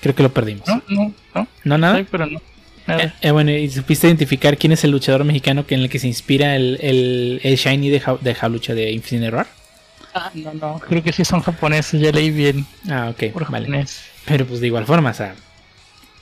Creo 0.00 0.14
que 0.14 0.22
lo 0.22 0.32
perdimos. 0.32 0.66
No, 0.68 0.82
no, 0.88 1.14
no. 1.34 1.48
¿No 1.64 1.78
nada? 1.78 1.98
Sí, 1.98 2.06
pero 2.10 2.26
no. 2.26 2.40
Nada. 2.86 3.02
Eh, 3.04 3.12
eh, 3.20 3.30
bueno, 3.32 3.50
¿y 3.50 3.68
supiste 3.68 4.06
identificar 4.06 4.56
quién 4.56 4.72
es 4.72 4.84
el 4.84 4.92
luchador 4.92 5.24
mexicano 5.24 5.66
que 5.66 5.74
en 5.74 5.82
el 5.82 5.90
que 5.90 5.98
se 5.98 6.06
inspira 6.06 6.54
el, 6.56 6.78
el, 6.80 7.40
el 7.42 7.56
Shiny 7.56 7.90
de, 7.90 8.00
Ja- 8.00 8.18
de 8.20 8.34
Jalucha 8.34 8.74
de 8.74 8.92
Infinite 8.92 9.26
Error? 9.26 9.46
Ah, 10.14 10.30
no, 10.34 10.52
no. 10.54 10.78
Creo 10.80 11.02
que 11.02 11.12
sí 11.12 11.24
son 11.24 11.42
japoneses. 11.42 12.00
Ya 12.00 12.10
leí 12.12 12.30
bien. 12.30 12.66
Ah, 12.88 13.08
ok, 13.10 13.32
Por 13.32 13.50
vale. 13.50 13.66
japonés. 13.66 14.00
Pero 14.26 14.46
pues 14.46 14.60
de 14.60 14.66
igual 14.66 14.84
forma, 14.86 15.10
o 15.10 15.14
sea, 15.14 15.34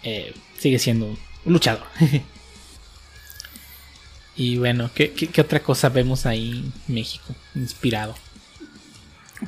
eh, 0.02 0.34
sigue 0.58 0.78
siendo 0.78 1.06
un 1.06 1.52
luchador. 1.52 1.84
y 4.36 4.58
bueno, 4.58 4.90
¿qué, 4.94 5.12
qué, 5.12 5.28
qué 5.28 5.40
otra 5.40 5.60
cosa 5.60 5.88
vemos 5.88 6.26
ahí 6.26 6.70
en 6.88 6.94
México 6.94 7.34
inspirado? 7.54 8.14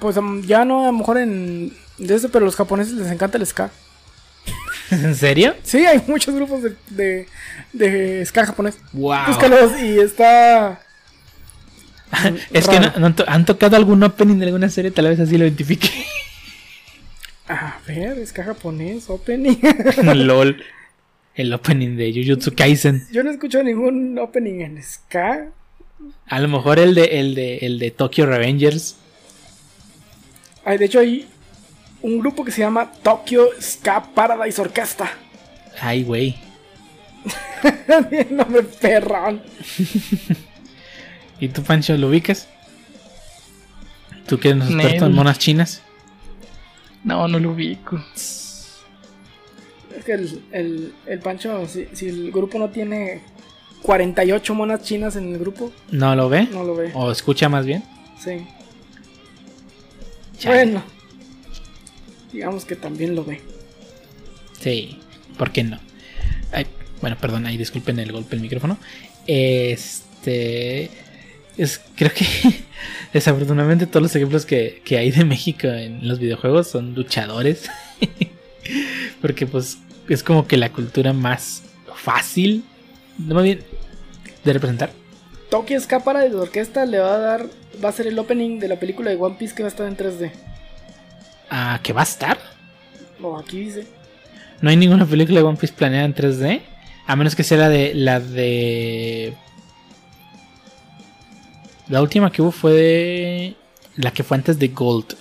Pues 0.01 0.17
um, 0.17 0.43
ya 0.43 0.65
no, 0.65 0.85
a 0.85 0.87
lo 0.87 0.93
mejor 0.93 1.19
en. 1.19 1.77
De 1.99 2.15
eso, 2.15 2.29
pero 2.31 2.45
a 2.45 2.47
los 2.47 2.57
japoneses 2.57 2.95
les 2.95 3.11
encanta 3.11 3.39
el 3.39 3.47
ska. 3.47 3.71
¿En 4.91 5.15
serio? 5.15 5.55
Sí, 5.63 5.85
hay 5.85 6.03
muchos 6.07 6.35
grupos 6.35 6.63
de, 6.63 6.77
de, 6.91 7.27
de 7.73 8.25
ska 8.27 8.47
japonés. 8.47 8.79
¡Wow! 8.93 9.27
Búscalos 9.27 9.73
y 9.81 9.99
está. 9.99 10.81
es 12.53 12.69
que 12.69 12.81
no, 12.81 12.93
no 12.99 13.07
han, 13.07 13.17
to- 13.17 13.25
han 13.29 13.45
tocado 13.45 13.77
algún 13.77 14.03
opening 14.03 14.37
de 14.39 14.47
alguna 14.47 14.69
serie, 14.71 14.91
tal 14.91 15.09
vez 15.09 15.21
así 15.21 15.37
lo 15.39 15.45
identifique. 15.45 15.89
A 17.49 17.79
ver, 17.87 18.27
ska 18.27 18.45
japonés, 18.45 19.09
opening. 19.09 19.57
LOL. 20.15 20.63
El 21.35 21.53
opening 21.55 21.97
de 21.97 22.13
Jujutsu 22.13 22.55
Kaisen. 22.55 23.07
Yo 23.13 23.23
no 23.23 23.31
escucho 23.31 23.63
ningún 23.63 24.19
opening 24.19 24.61
en 24.61 24.83
ska. 24.83 25.47
A 26.27 26.41
lo 26.41 26.49
mejor 26.49 26.79
el 26.79 26.95
de 26.95 27.05
el 27.21 27.35
de 27.35 27.59
el 27.59 27.79
de 27.79 27.91
Tokyo 27.91 28.27
Revengers. 28.27 28.97
Ay, 30.65 30.77
de 30.79 30.85
hecho, 30.87 30.99
hay 31.01 31.27
un 32.03 32.19
grupo 32.19 32.45
que 32.45 32.51
se 32.53 32.61
llama 32.61 32.91
Tokyo 33.03 33.49
Ska 33.61 34.13
Paradise 34.15 34.61
Orquesta. 34.61 35.11
Ay, 35.81 36.03
güey. 36.03 36.37
Bien 38.11 38.37
nombre 38.37 38.63
perrón. 38.65 39.41
¿Y 41.41 41.49
tú, 41.49 41.63
Pancho, 41.63 41.97
lo 41.97 42.09
ubicas? 42.09 42.49
¿Tú 44.27 44.39
que 44.39 44.51
eres 44.51 44.65
experto 44.71 45.07
en 45.07 45.13
monas 45.13 45.39
chinas? 45.39 45.83
No, 47.05 47.29
no 47.29 47.39
lo 47.39 47.53
ubico. 47.53 48.03
Es 48.15 50.05
que 50.05 50.13
el, 50.13 50.43
el, 50.53 50.93
el 51.07 51.19
Pancho, 51.21 51.67
si, 51.67 51.87
si 51.93 52.09
el 52.09 52.31
grupo 52.33 52.59
no 52.59 52.69
tiene 52.71 53.23
48 53.83 54.55
monas 54.55 54.83
chinas 54.83 55.17
en 55.17 55.33
el 55.33 55.39
grupo, 55.39 55.73
¿No 55.91 56.15
lo 56.15 56.29
ve? 56.29 56.49
no 56.53 56.65
lo 56.65 56.75
ve. 56.75 56.91
¿O 56.95 57.11
escucha 57.11 57.49
más 57.49 57.65
bien? 57.65 57.83
Sí. 58.23 58.47
Chale. 60.39 60.57
Bueno. 60.65 60.83
Digamos 62.33 62.65
que 62.65 62.77
también 62.77 63.15
lo 63.15 63.25
ve. 63.25 63.41
Sí, 64.61 64.99
¿por 65.39 65.53
qué 65.53 65.65
no? 65.65 65.79
Ay, 66.53 66.67
bueno, 67.01 67.17
perdón, 67.21 67.47
ahí 67.47 67.57
disculpen 67.57 67.99
el 67.99 68.13
golpe 68.13 68.31
del 68.31 68.41
micrófono. 68.41 68.77
Este. 69.27 70.91
Es, 71.59 71.81
creo 71.97 72.13
que 72.15 72.25
desafortunadamente 73.13 73.87
todos 73.87 74.03
los 74.03 74.17
ejemplos 74.17 74.47
que, 74.47 74.81
que 74.85 74.97
hay 74.97 75.11
de 75.11 75.25
México 75.25 75.67
en 75.67 76.07
los 76.09 76.19
videojuegos 76.19 76.69
son 76.69 76.95
luchadores. 76.95 77.69
Porque 79.21 79.47
pues 79.47 79.79
es 80.09 80.23
como 80.23 80.47
que 80.47 80.57
la 80.57 80.73
cultura 80.73 81.13
más 81.13 81.63
fácil, 81.95 82.65
no 83.19 83.35
más 83.35 83.45
bien, 83.45 83.61
de 84.45 84.53
representar. 84.53 84.91
Tokyo 85.51 85.81
Ska 85.81 86.01
Paradise 86.01 86.37
Orquesta 86.37 86.85
le 86.87 86.99
va 86.99 87.15
a 87.15 87.19
dar. 87.19 87.47
Va 87.83 87.89
a 87.89 87.93
ser 87.93 88.07
el 88.07 88.19
opening 88.19 88.59
de 88.59 88.69
la 88.69 88.77
película 88.77 89.11
de 89.11 89.17
One 89.17 89.37
Piece 89.39 89.55
que 89.55 89.63
va 89.63 89.69
a 89.69 89.71
estar 89.71 89.87
en 89.87 89.97
3D. 89.97 90.31
Ah, 91.51 91.81
que 91.83 91.93
va 91.93 92.01
a 92.01 92.05
estar. 92.05 92.39
O 93.23 93.39
aquí 93.39 93.61
dice. 93.61 93.87
No 94.61 94.71
hay 94.71 94.77
ninguna 94.77 95.07
película 95.07 95.41
de 95.41 95.47
One 95.47 95.59
Piece 95.59 95.75
planeada 95.75 96.05
en 96.05 96.15
3D. 96.15 96.61
A 97.07 97.17
menos 97.17 97.35
que 97.35 97.45
sea 97.45 97.59
la 97.59 97.69
de. 97.69 97.95
La 97.95 98.21
de. 98.21 99.35
La 101.89 102.03
última 102.03 102.31
que 102.31 102.43
hubo 102.43 102.51
fue 102.53 102.73
de. 102.73 103.57
La 103.97 104.11
que 104.13 104.23
fue 104.23 104.37
antes 104.37 104.59
de 104.59 104.69
Gold. 104.69 105.15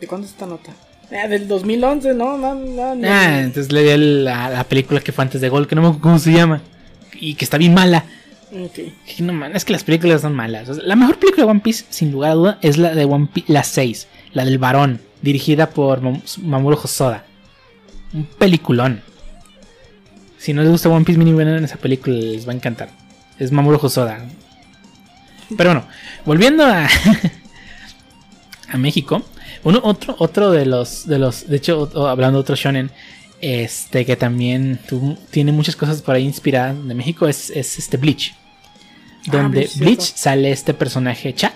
¿De 0.00 0.06
cuándo 0.06 0.26
es 0.26 0.32
esta 0.32 0.46
nota? 0.46 0.72
Ah, 1.12 1.28
del 1.28 1.46
2011, 1.46 2.14
no, 2.14 2.36
no, 2.38 2.54
no. 2.54 2.94
no. 2.94 3.08
Ah, 3.08 3.40
entonces 3.40 3.70
le 3.72 3.82
di 3.82 4.22
la, 4.24 4.50
la 4.50 4.64
película 4.64 5.00
que 5.00 5.12
fue 5.12 5.22
antes 5.24 5.40
de 5.40 5.48
Gold, 5.48 5.68
que 5.68 5.74
no 5.74 5.82
me 5.82 5.88
acuerdo 5.88 6.02
cómo 6.02 6.18
se 6.18 6.32
llama. 6.32 6.62
Y 7.14 7.34
que 7.34 7.44
está 7.44 7.58
bien 7.58 7.74
mala. 7.74 8.04
Ok. 8.52 8.74
Que 8.74 9.22
no 9.22 9.32
man, 9.32 9.54
es 9.54 9.64
que 9.64 9.72
las 9.72 9.84
películas 9.84 10.22
son 10.22 10.34
malas. 10.34 10.68
O 10.68 10.74
sea, 10.74 10.82
la 10.84 10.96
mejor 10.96 11.18
película 11.18 11.44
de 11.44 11.50
One 11.50 11.60
Piece, 11.60 11.84
sin 11.90 12.10
lugar 12.10 12.32
a 12.32 12.34
duda, 12.34 12.58
es 12.62 12.78
la 12.78 12.94
de 12.94 13.04
One 13.04 13.28
Piece, 13.32 13.52
la 13.52 13.62
6, 13.64 14.08
la 14.32 14.44
del 14.44 14.58
varón, 14.58 15.00
dirigida 15.22 15.70
por 15.70 16.00
Mam- 16.02 16.22
Mamoru 16.42 16.76
Hosoda. 16.82 17.24
Un 18.12 18.24
peliculón. 18.24 19.02
Si 20.38 20.52
no 20.52 20.62
les 20.62 20.70
gusta 20.70 20.88
One 20.88 21.04
Piece, 21.04 21.18
mínimo 21.18 21.38
vean 21.38 21.64
esa 21.64 21.76
película, 21.76 22.16
les 22.16 22.46
va 22.48 22.52
a 22.52 22.56
encantar. 22.56 22.90
Es 23.38 23.52
Mamoru 23.52 23.78
Hosoda. 23.80 24.24
Pero 25.56 25.70
bueno, 25.70 25.86
volviendo 26.24 26.64
a, 26.64 26.88
a 28.68 28.76
México, 28.76 29.22
uno, 29.62 29.80
otro, 29.82 30.16
otro 30.18 30.50
de 30.50 30.66
los, 30.66 31.06
de 31.06 31.18
los, 31.18 31.48
de 31.48 31.56
hecho, 31.56 31.90
hablando 32.08 32.38
de 32.38 32.42
otro 32.42 32.56
shonen, 32.56 32.90
este 33.40 34.06
que 34.06 34.16
también 34.16 34.80
tiene 35.30 35.52
muchas 35.52 35.76
cosas 35.76 36.00
por 36.00 36.14
ahí 36.14 36.24
inspiradas 36.24 36.86
de 36.86 36.94
México 36.94 37.28
es, 37.28 37.50
es 37.50 37.78
este 37.78 37.96
Bleach. 37.96 38.34
Donde 39.26 39.68
Bleach, 39.76 40.14
sale 40.14 40.50
este 40.50 40.74
personaje 40.74 41.34
Chat, 41.34 41.54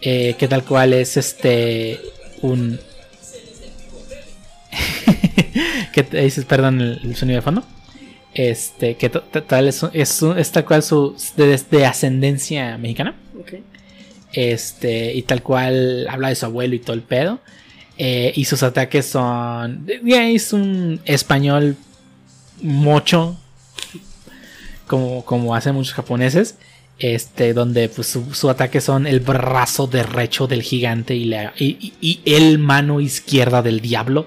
eh, 0.00 0.34
que 0.38 0.48
tal 0.48 0.64
cual 0.64 0.92
es 0.92 1.16
este 1.16 2.00
un 2.42 2.78
que 5.92 6.02
dices, 6.02 6.44
perdón 6.44 6.80
el, 6.80 7.00
el 7.02 7.16
sonido 7.16 7.36
de 7.36 7.42
fondo, 7.42 7.64
este 8.38 8.96
que 8.96 9.08
tal 9.08 9.68
es, 9.68 9.82
es, 9.92 10.22
es 10.22 10.52
tal 10.52 10.64
cual 10.64 10.82
su 10.82 11.16
de, 11.36 11.60
de 11.70 11.86
ascendencia 11.86 12.76
mexicana, 12.78 13.14
este 14.32 15.14
y 15.14 15.22
tal 15.22 15.42
cual 15.42 16.06
habla 16.10 16.28
de 16.28 16.34
su 16.34 16.44
abuelo 16.46 16.74
y 16.74 16.78
todo 16.80 16.94
el 16.94 17.02
pedo. 17.02 17.40
eh, 17.98 18.32
y 18.36 18.44
sus 18.44 18.62
ataques 18.62 19.06
son. 19.06 19.86
Es 20.06 20.52
un 20.52 21.00
español 21.06 21.76
mocho. 22.62 23.36
Como, 24.86 25.24
como 25.24 25.54
hacen 25.54 25.74
muchos 25.74 25.94
japoneses. 25.94 26.56
Este, 26.98 27.52
donde 27.52 27.90
pues, 27.90 28.06
su, 28.06 28.32
su 28.34 28.48
ataque 28.48 28.80
son 28.80 29.06
el 29.06 29.20
brazo 29.20 29.86
derecho 29.86 30.46
del 30.46 30.62
gigante 30.62 31.14
y, 31.14 31.26
la, 31.26 31.52
y, 31.58 31.92
y- 32.00 32.20
y 32.24 32.34
el 32.34 32.58
mano 32.58 33.00
izquierda 33.00 33.60
del 33.62 33.80
diablo. 33.80 34.26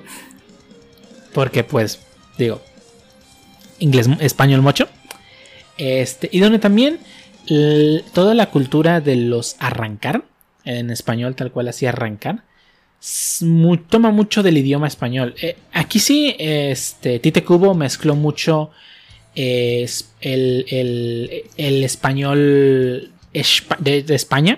Porque, 1.33 1.63
pues, 1.63 1.99
digo, 2.37 2.61
inglés, 3.79 4.07
español 4.19 4.61
mucho. 4.61 4.87
Este, 5.77 6.29
y 6.31 6.39
donde 6.39 6.59
también 6.59 6.99
toda 8.13 8.33
la 8.35 8.49
cultura 8.51 9.01
de 9.01 9.15
los 9.15 9.55
arrancar, 9.59 10.23
en 10.65 10.89
español 10.91 11.35
tal 11.35 11.51
cual 11.51 11.67
así 11.69 11.85
arrancar, 11.85 12.43
toma 13.89 14.11
mucho 14.11 14.43
del 14.43 14.57
idioma 14.57 14.87
español. 14.87 15.33
Eh, 15.41 15.55
aquí 15.73 15.99
sí, 15.99 16.35
este, 16.37 17.19
Tite 17.19 17.43
Cubo 17.43 17.73
mezcló 17.73 18.15
mucho 18.15 18.71
eh, 19.35 19.87
el, 20.21 20.65
el- 20.69 21.43
el 21.55 21.83
español 21.83 23.11
espa- 23.33 23.77
de, 23.79 24.03
de 24.03 24.15
España 24.15 24.57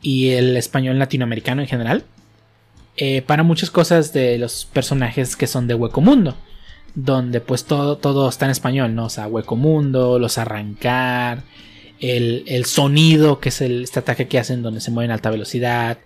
y 0.00 0.30
el 0.30 0.56
español 0.56 0.98
latinoamericano 0.98 1.60
en 1.62 1.68
general. 1.68 2.04
eh, 2.96 3.22
para 3.22 3.42
muchas 3.42 3.70
cosas 3.72 4.12
de 4.12 4.38
los 4.38 4.66
personajes 4.66 5.34
que 5.36 5.46
son 5.48 5.66
de 5.66 5.74
Hueco 5.74 6.00
Mundo. 6.00 6.36
Donde 6.94 7.40
pues 7.40 7.64
todo, 7.64 7.98
todo 7.98 8.28
está 8.28 8.44
en 8.44 8.52
español, 8.52 8.94
¿no? 8.94 9.06
O 9.06 9.10
sea, 9.10 9.26
Hueco 9.26 9.56
Mundo, 9.56 10.18
los 10.18 10.38
arrancar, 10.38 11.42
el, 12.00 12.44
el 12.46 12.64
sonido, 12.66 13.40
que 13.40 13.48
es 13.48 13.60
el, 13.60 13.82
este 13.84 13.98
ataque 13.98 14.28
que 14.28 14.38
hacen 14.38 14.62
donde 14.62 14.80
se 14.80 14.90
mueven 14.90 15.10
a 15.10 15.14
alta 15.14 15.30
velocidad, 15.30 15.98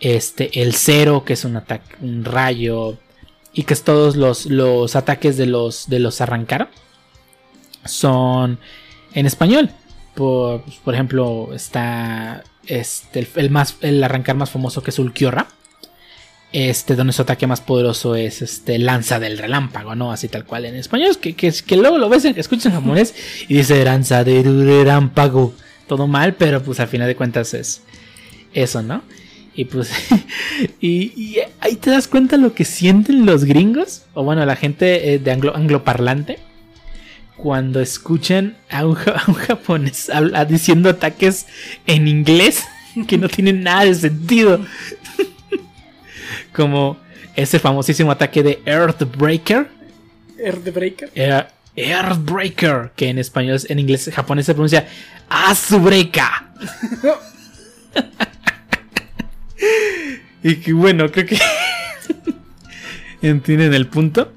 este, 0.00 0.62
el 0.62 0.74
cero, 0.74 1.24
que 1.24 1.34
es 1.34 1.44
un 1.44 1.56
ataque, 1.56 1.96
un 2.00 2.24
rayo, 2.24 2.98
y 3.52 3.62
que 3.62 3.74
es 3.74 3.84
todos 3.84 4.16
los, 4.16 4.46
los 4.46 4.96
ataques 4.96 5.36
de 5.36 5.46
los, 5.46 5.88
de 5.88 6.00
los 6.00 6.20
arrancar 6.20 6.68
son 7.84 8.58
en 9.14 9.26
español. 9.26 9.70
Por, 10.14 10.62
por 10.84 10.94
ejemplo, 10.94 11.50
está 11.54 12.42
este, 12.66 13.20
el, 13.20 13.28
el 13.36 13.50
más, 13.50 13.76
el 13.80 14.02
arrancar 14.02 14.36
más 14.36 14.50
famoso 14.50 14.82
que 14.82 14.90
es 14.90 14.98
Ulquiorra. 14.98 15.46
Este, 16.56 16.94
donde 16.94 17.12
su 17.12 17.20
ataque 17.20 17.48
más 17.48 17.60
poderoso 17.60 18.14
es 18.14 18.40
este 18.40 18.78
lanza 18.78 19.18
del 19.18 19.38
relámpago, 19.38 19.96
¿no? 19.96 20.12
Así 20.12 20.28
tal 20.28 20.44
cual 20.44 20.66
en 20.66 20.76
español. 20.76 21.08
Es 21.10 21.16
que, 21.16 21.34
que, 21.34 21.76
luego 21.76 21.98
lo 21.98 22.08
ves, 22.08 22.24
escuchas 22.24 22.66
en 22.66 22.72
japonés 22.74 23.12
y 23.48 23.56
dice 23.56 23.84
lanza 23.84 24.22
del 24.22 24.64
relámpago. 24.64 25.52
Todo 25.88 26.06
mal, 26.06 26.34
pero 26.34 26.62
pues 26.62 26.78
al 26.78 26.86
final 26.86 27.08
de 27.08 27.16
cuentas 27.16 27.54
es 27.54 27.82
eso, 28.52 28.82
¿no? 28.82 29.02
Y 29.56 29.64
pues, 29.64 29.90
y, 30.80 31.38
ahí 31.58 31.74
te 31.74 31.90
das 31.90 32.06
cuenta 32.06 32.36
lo 32.36 32.54
que 32.54 32.64
sienten 32.64 33.26
los 33.26 33.44
gringos, 33.44 34.02
o 34.14 34.22
bueno, 34.22 34.46
la 34.46 34.54
gente 34.54 35.12
eh, 35.12 35.18
de 35.18 35.32
anglo, 35.32 35.56
angloparlante, 35.56 36.38
cuando 37.36 37.80
escuchan 37.80 38.56
a 38.70 38.86
un, 38.86 38.96
a 38.96 39.24
un 39.26 39.34
japonés 39.34 40.08
habla- 40.08 40.44
diciendo 40.44 40.88
ataques 40.88 41.46
en 41.88 42.06
inglés 42.06 42.62
que 43.08 43.18
no 43.18 43.28
tienen 43.28 43.64
nada 43.64 43.86
de 43.86 43.94
sentido. 43.96 44.60
Como, 46.54 46.96
ese 47.36 47.58
famosísimo 47.58 48.10
ataque 48.10 48.42
de 48.42 48.62
Earthbreaker. 48.64 49.68
Earthbreaker. 50.38 51.10
Era 51.14 51.52
Earthbreaker, 51.76 52.92
que 52.96 53.08
en 53.08 53.18
español, 53.18 53.58
en 53.68 53.78
inglés, 53.78 54.10
japonés 54.14 54.46
se 54.46 54.54
pronuncia 54.54 54.86
Azubreka. 55.28 56.52
y 60.42 60.56
que 60.56 60.72
bueno, 60.72 61.10
creo 61.10 61.26
que 61.26 61.38
entienden 63.22 63.74
el 63.74 63.86
punto. 63.86 64.32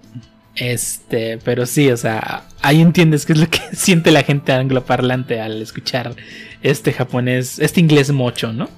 Este, 0.55 1.37
pero 1.37 1.67
sí, 1.67 1.91
o 1.91 1.97
sea, 1.97 2.43
ahí 2.61 2.81
entiendes 2.81 3.25
qué 3.25 3.33
es 3.33 3.39
lo 3.39 3.49
que 3.49 3.61
siente 3.73 4.11
la 4.11 4.23
gente 4.23 4.51
angloparlante 4.51 5.39
al 5.39 5.61
escuchar 5.61 6.15
este 6.63 6.93
japonés, 6.93 7.59
este 7.59 7.79
inglés 7.79 8.11
mocho, 8.11 8.51
¿no? 8.51 8.69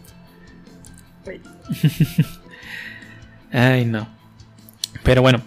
Ay, 3.52 3.86
no. 3.86 4.08
Pero 5.04 5.22
bueno, 5.22 5.42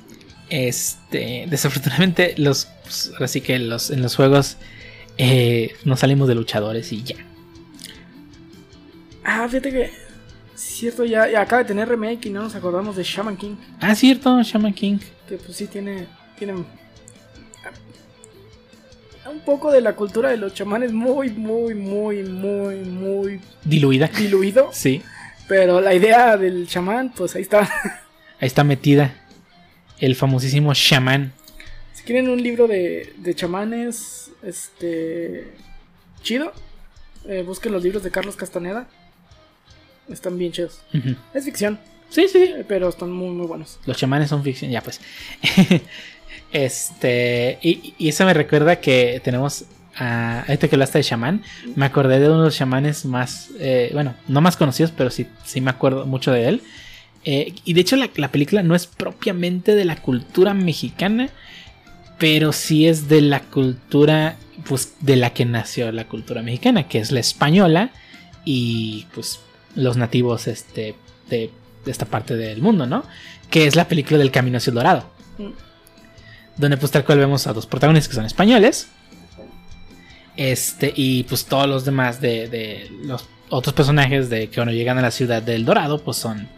este, 0.50 1.46
desafortunadamente 1.48 2.34
los, 2.38 2.68
pues, 2.82 3.10
ahora 3.14 3.28
sí 3.28 3.40
que 3.40 3.58
los, 3.58 3.90
en 3.90 4.02
los 4.02 4.16
juegos 4.16 4.56
eh, 5.18 5.74
no 5.84 5.96
salimos 5.96 6.28
de 6.28 6.34
luchadores 6.34 6.92
y 6.92 7.02
ya. 7.02 7.16
Ah, 9.24 9.46
fíjate 9.48 9.70
que. 9.70 9.90
Cierto, 10.54 11.04
ya, 11.04 11.28
ya 11.28 11.40
acaba 11.40 11.62
de 11.62 11.68
tener 11.68 11.88
remake 11.88 12.26
y 12.26 12.30
no 12.30 12.42
nos 12.42 12.54
acordamos 12.54 12.94
de 12.96 13.02
Shaman 13.02 13.36
King. 13.36 13.56
Ah, 13.80 13.94
cierto, 13.94 14.42
Shaman 14.42 14.74
King. 14.74 14.98
Que 15.28 15.36
pues 15.36 15.56
sí 15.56 15.66
tiene. 15.66 16.06
Tiene. 16.38 16.52
Un 16.54 16.66
poco 19.46 19.70
de 19.72 19.80
la 19.80 19.94
cultura 19.94 20.30
de 20.30 20.36
los 20.36 20.52
chamanes 20.52 20.92
muy, 20.92 21.30
muy, 21.30 21.74
muy, 21.74 22.22
muy, 22.24 22.76
muy 22.80 23.40
Diluida. 23.64 24.08
diluido. 24.08 24.68
Sí. 24.72 25.02
Pero 25.52 25.82
la 25.82 25.92
idea 25.92 26.38
del 26.38 26.66
chamán, 26.66 27.12
pues 27.14 27.34
ahí 27.36 27.42
está. 27.42 27.60
Ahí 28.40 28.46
está 28.46 28.64
metida. 28.64 29.14
El 29.98 30.16
famosísimo 30.16 30.72
shaman. 30.72 31.30
Si 31.92 32.04
quieren 32.04 32.30
un 32.30 32.42
libro 32.42 32.66
de, 32.66 33.12
de 33.18 33.34
chamanes, 33.34 34.30
este. 34.42 35.52
chido, 36.22 36.54
eh, 37.28 37.42
busquen 37.46 37.70
los 37.70 37.82
libros 37.82 38.02
de 38.02 38.10
Carlos 38.10 38.34
Castaneda. 38.34 38.88
Están 40.08 40.38
bien 40.38 40.52
chidos. 40.52 40.80
Es 41.34 41.44
ficción, 41.44 41.78
Sí, 42.08 42.26
sí. 42.28 42.38
eh, 42.44 42.64
pero 42.66 42.88
están 42.88 43.12
muy, 43.12 43.28
muy 43.28 43.46
buenos. 43.46 43.78
Los 43.84 43.98
chamanes 43.98 44.30
son 44.30 44.42
ficción, 44.42 44.70
ya 44.70 44.80
pues. 44.80 45.02
este. 46.52 47.58
Y, 47.60 47.92
y 47.98 48.08
eso 48.08 48.24
me 48.24 48.32
recuerda 48.32 48.80
que 48.80 49.20
tenemos. 49.22 49.66
A, 49.96 50.40
ahorita 50.40 50.68
que 50.68 50.76
hablaste 50.76 50.98
de 50.98 51.04
chamán, 51.04 51.42
me 51.76 51.84
acordé 51.84 52.18
de 52.18 52.28
uno 52.28 52.38
de 52.38 52.44
los 52.46 52.56
chamanes 52.56 53.04
más. 53.04 53.50
eh, 53.58 53.90
bueno, 53.92 54.14
no 54.28 54.40
más 54.40 54.56
conocidos, 54.56 54.92
pero 54.96 55.10
sí, 55.10 55.26
sí 55.44 55.60
me 55.60 55.70
acuerdo 55.70 56.06
mucho 56.06 56.32
de 56.32 56.48
él. 56.48 56.62
Eh, 57.24 57.54
y 57.64 57.74
de 57.74 57.80
hecho, 57.80 57.96
la, 57.96 58.10
la 58.16 58.32
película 58.32 58.62
no 58.62 58.74
es 58.74 58.86
propiamente 58.86 59.74
de 59.74 59.84
la 59.84 59.96
cultura 59.96 60.54
mexicana, 60.54 61.28
pero 62.18 62.52
sí 62.52 62.86
es 62.86 63.08
de 63.08 63.20
la 63.20 63.40
cultura. 63.40 64.36
Pues 64.64 64.94
de 65.00 65.16
la 65.16 65.30
que 65.30 65.44
nació 65.44 65.90
la 65.90 66.06
cultura 66.06 66.40
mexicana, 66.42 66.86
que 66.86 66.98
es 66.98 67.10
la 67.10 67.20
española. 67.20 67.90
Y 68.44 69.06
pues 69.14 69.40
los 69.74 69.96
nativos 69.96 70.46
este, 70.46 70.94
de, 71.28 71.50
de 71.84 71.90
esta 71.90 72.06
parte 72.06 72.36
del 72.36 72.62
mundo, 72.62 72.86
¿no? 72.86 73.04
Que 73.50 73.66
es 73.66 73.76
la 73.76 73.88
película 73.88 74.18
del 74.18 74.30
Camino 74.30 74.58
hacia 74.58 74.70
el 74.70 74.74
Dorado. 74.76 75.10
Mm. 75.38 75.50
Donde 76.56 76.76
pues 76.76 76.92
tal 76.92 77.04
cual 77.04 77.18
vemos 77.18 77.46
a 77.46 77.52
dos 77.52 77.66
protagonistas 77.66 78.08
que 78.08 78.14
son 78.14 78.24
españoles. 78.24 78.88
Este, 80.36 80.92
y 80.96 81.24
pues 81.24 81.44
todos 81.44 81.68
los 81.68 81.84
demás 81.84 82.20
de, 82.20 82.48
de 82.48 82.90
los 83.04 83.26
otros 83.50 83.74
personajes 83.74 84.30
de 84.30 84.48
que 84.48 84.54
cuando 84.54 84.72
llegan 84.72 84.98
a 84.98 85.02
la 85.02 85.10
ciudad 85.10 85.42
del 85.42 85.64
Dorado, 85.64 86.02
pues 86.02 86.16
son... 86.16 86.48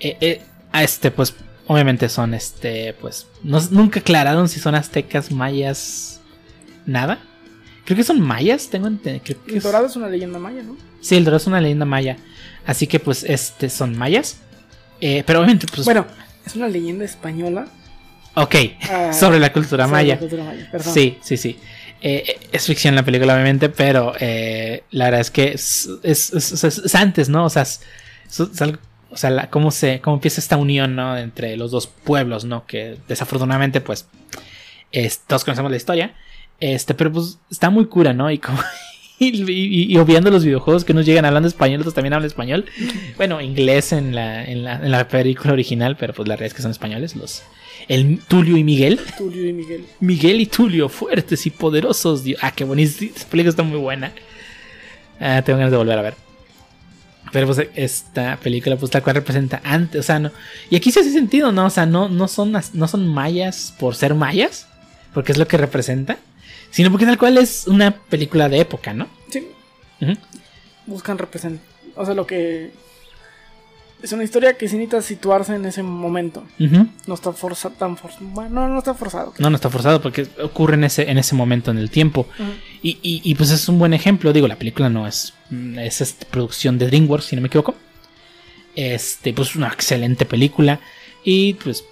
eh, 0.00 0.16
eh, 0.20 0.42
a 0.72 0.82
este, 0.82 1.10
pues 1.10 1.34
obviamente 1.66 2.08
son 2.08 2.34
este, 2.34 2.92
pues... 2.94 3.26
no- 3.42 3.62
nunca 3.70 4.00
aclararon 4.00 4.48
si 4.48 4.58
son 4.58 4.74
aztecas, 4.74 5.30
mayas, 5.30 6.20
nada. 6.86 7.20
Creo 7.84 7.96
que 7.96 8.04
son 8.04 8.20
mayas, 8.20 8.68
tengo 8.68 8.86
entendido. 8.88 9.38
El 9.46 9.60
Dorado 9.60 9.86
es 9.86 9.96
una 9.96 10.08
leyenda 10.08 10.38
maya, 10.38 10.62
¿no? 10.62 10.76
Sí, 11.00 11.16
el 11.16 11.24
Dorado 11.24 11.38
es 11.40 11.46
una 11.46 11.60
leyenda 11.60 11.84
maya. 11.86 12.16
Así 12.66 12.86
que 12.86 12.98
pues 13.00 13.22
este 13.24 13.70
son 13.70 13.96
mayas. 13.96 14.38
Eh, 15.00 15.22
pero 15.24 15.38
obviamente 15.38 15.66
pues... 15.72 15.84
Bueno, 15.84 16.04
es 16.44 16.56
una 16.56 16.66
leyenda 16.68 17.04
española. 17.04 17.68
ok. 18.34 18.54
ah, 18.90 19.12
sobre 19.18 19.38
la 19.38 19.52
cultura 19.52 19.84
sobre 19.84 19.96
maya. 19.96 20.14
la 20.14 20.20
cultura 20.20 20.44
maya, 20.44 20.68
perdón. 20.70 20.92
Sí, 20.92 21.16
sí, 21.22 21.36
sí. 21.36 21.58
Eh, 22.00 22.38
es 22.52 22.66
ficción 22.66 22.94
la 22.94 23.04
película, 23.04 23.34
obviamente, 23.34 23.68
pero 23.68 24.12
eh, 24.20 24.84
la 24.90 25.06
verdad 25.06 25.20
es 25.20 25.30
que 25.30 25.48
es, 25.52 25.88
es- 26.02 26.32
es- 26.32 26.64
es- 26.64 26.78
es 26.78 26.94
antes, 26.94 27.28
¿no? 27.28 27.44
O 27.44 27.50
sea, 27.50 27.64
o 29.10 29.16
sea 29.16 29.48
cómo, 29.50 29.70
se, 29.70 30.00
cómo 30.00 30.16
empieza 30.16 30.40
esta 30.40 30.56
unión, 30.56 30.94
¿no? 30.94 31.16
Entre 31.16 31.56
los 31.56 31.70
dos 31.70 31.86
pueblos, 31.86 32.44
¿no? 32.44 32.66
Que 32.66 32.96
desafortunadamente, 33.08 33.80
pues, 33.80 34.06
es- 34.92 35.20
todos 35.26 35.44
conocemos 35.44 35.70
la 35.70 35.76
historia. 35.76 36.14
Este, 36.60 36.94
pero 36.94 37.12
pues 37.12 37.38
está 37.50 37.70
muy 37.70 37.86
cura, 37.86 38.12
¿no? 38.12 38.30
Y 38.30 38.38
como. 38.38 38.58
Y 39.20 39.96
obviando 39.98 40.30
los 40.30 40.44
videojuegos 40.44 40.84
que 40.84 40.94
nos 40.94 41.04
llegan 41.04 41.24
hablando 41.24 41.48
español, 41.48 41.80
otros 41.80 41.92
también 41.92 42.12
hablan 42.12 42.28
español. 42.28 42.66
Bueno, 43.16 43.40
inglés 43.40 43.90
en 43.92 44.14
la, 44.14 44.44
en 44.44 44.62
la, 44.62 44.74
en 44.74 44.92
la 44.92 45.08
película 45.08 45.54
original, 45.54 45.96
pero 45.98 46.14
pues 46.14 46.28
la 46.28 46.36
realidad 46.36 46.52
es 46.52 46.54
que 46.54 46.62
son 46.62 46.70
españoles. 46.70 47.16
Los, 47.16 47.42
el 47.88 48.20
Tulio 48.28 48.56
y 48.56 48.64
Miguel. 48.64 49.00
Tulio 49.16 49.48
y 49.48 49.52
Miguel. 49.52 49.86
Miguel 50.00 50.40
y 50.40 50.46
Tulio, 50.46 50.88
fuertes 50.88 51.46
y 51.46 51.50
poderosos. 51.50 52.22
Dios. 52.22 52.38
Ah, 52.42 52.52
qué 52.52 52.64
buenísimo. 52.64 53.10
Esta 53.14 53.28
película 53.28 53.50
está 53.50 53.62
muy 53.62 53.78
buena. 53.78 54.12
Ah, 55.20 55.42
tengo 55.44 55.58
ganas 55.58 55.72
de 55.72 55.78
volver 55.78 55.98
a 55.98 56.02
ver. 56.02 56.14
Pero 57.32 57.46
pues 57.46 57.68
esta 57.74 58.38
película, 58.38 58.76
pues 58.76 58.90
tal 58.90 59.02
cual 59.02 59.16
representa 59.16 59.60
antes, 59.64 60.00
o 60.00 60.02
sea, 60.02 60.18
no. 60.18 60.30
Y 60.70 60.76
aquí 60.76 60.90
sí 60.90 61.00
hace 61.00 61.12
sentido, 61.12 61.52
¿no? 61.52 61.66
O 61.66 61.70
sea, 61.70 61.86
no, 61.86 62.08
no, 62.08 62.28
son, 62.28 62.52
no 62.52 62.88
son 62.88 63.08
mayas 63.08 63.74
por 63.78 63.94
ser 63.94 64.14
mayas, 64.14 64.66
porque 65.12 65.32
es 65.32 65.38
lo 65.38 65.46
que 65.46 65.56
representa, 65.56 66.18
sino 66.70 66.90
porque 66.90 67.06
tal 67.06 67.18
cual 67.18 67.38
es 67.38 67.66
una 67.66 67.90
película 67.90 68.48
de 68.48 68.60
época, 68.60 68.94
¿no? 68.94 69.08
Sí, 69.30 69.46
buscan 70.86 71.18
representar. 71.18 71.64
O 71.96 72.04
sea, 72.04 72.14
lo 72.14 72.26
que. 72.26 72.70
Es 74.02 74.12
una 74.12 74.22
historia 74.22 74.54
que 74.56 74.68
sí 74.68 74.76
necesita 74.76 75.02
situarse 75.02 75.54
en 75.56 75.64
ese 75.66 75.82
momento. 75.82 76.44
No 77.06 77.14
está 77.14 77.32
forzado, 77.32 77.74
tan 77.76 77.96
forzado. 77.96 78.24
Bueno, 78.26 78.50
no, 78.50 78.68
no 78.68 78.78
está 78.78 78.94
forzado. 78.94 79.34
No, 79.38 79.50
no 79.50 79.56
está 79.56 79.70
forzado 79.70 80.00
porque 80.00 80.28
ocurre 80.42 80.74
en 80.74 80.84
ese, 80.84 81.10
en 81.10 81.18
ese 81.18 81.34
momento 81.34 81.70
en 81.72 81.78
el 81.78 81.90
tiempo. 81.90 82.28
Y, 82.80 82.90
y- 83.02 83.20
y, 83.24 83.34
pues 83.34 83.50
es 83.50 83.68
un 83.68 83.78
buen 83.80 83.92
ejemplo. 83.94 84.32
Digo, 84.32 84.46
la 84.46 84.56
película 84.56 84.88
no 84.88 85.06
es. 85.06 85.34
Es 85.78 86.00
este, 86.00 86.26
producción 86.26 86.78
de 86.78 86.86
DreamWorks, 86.86 87.26
si 87.26 87.34
no 87.36 87.42
me 87.42 87.48
equivoco. 87.48 87.74
Este, 88.76 89.32
pues 89.32 89.56
una 89.56 89.66
excelente 89.68 90.24
película. 90.26 90.78
Y 91.24 91.54
pues. 91.54 91.84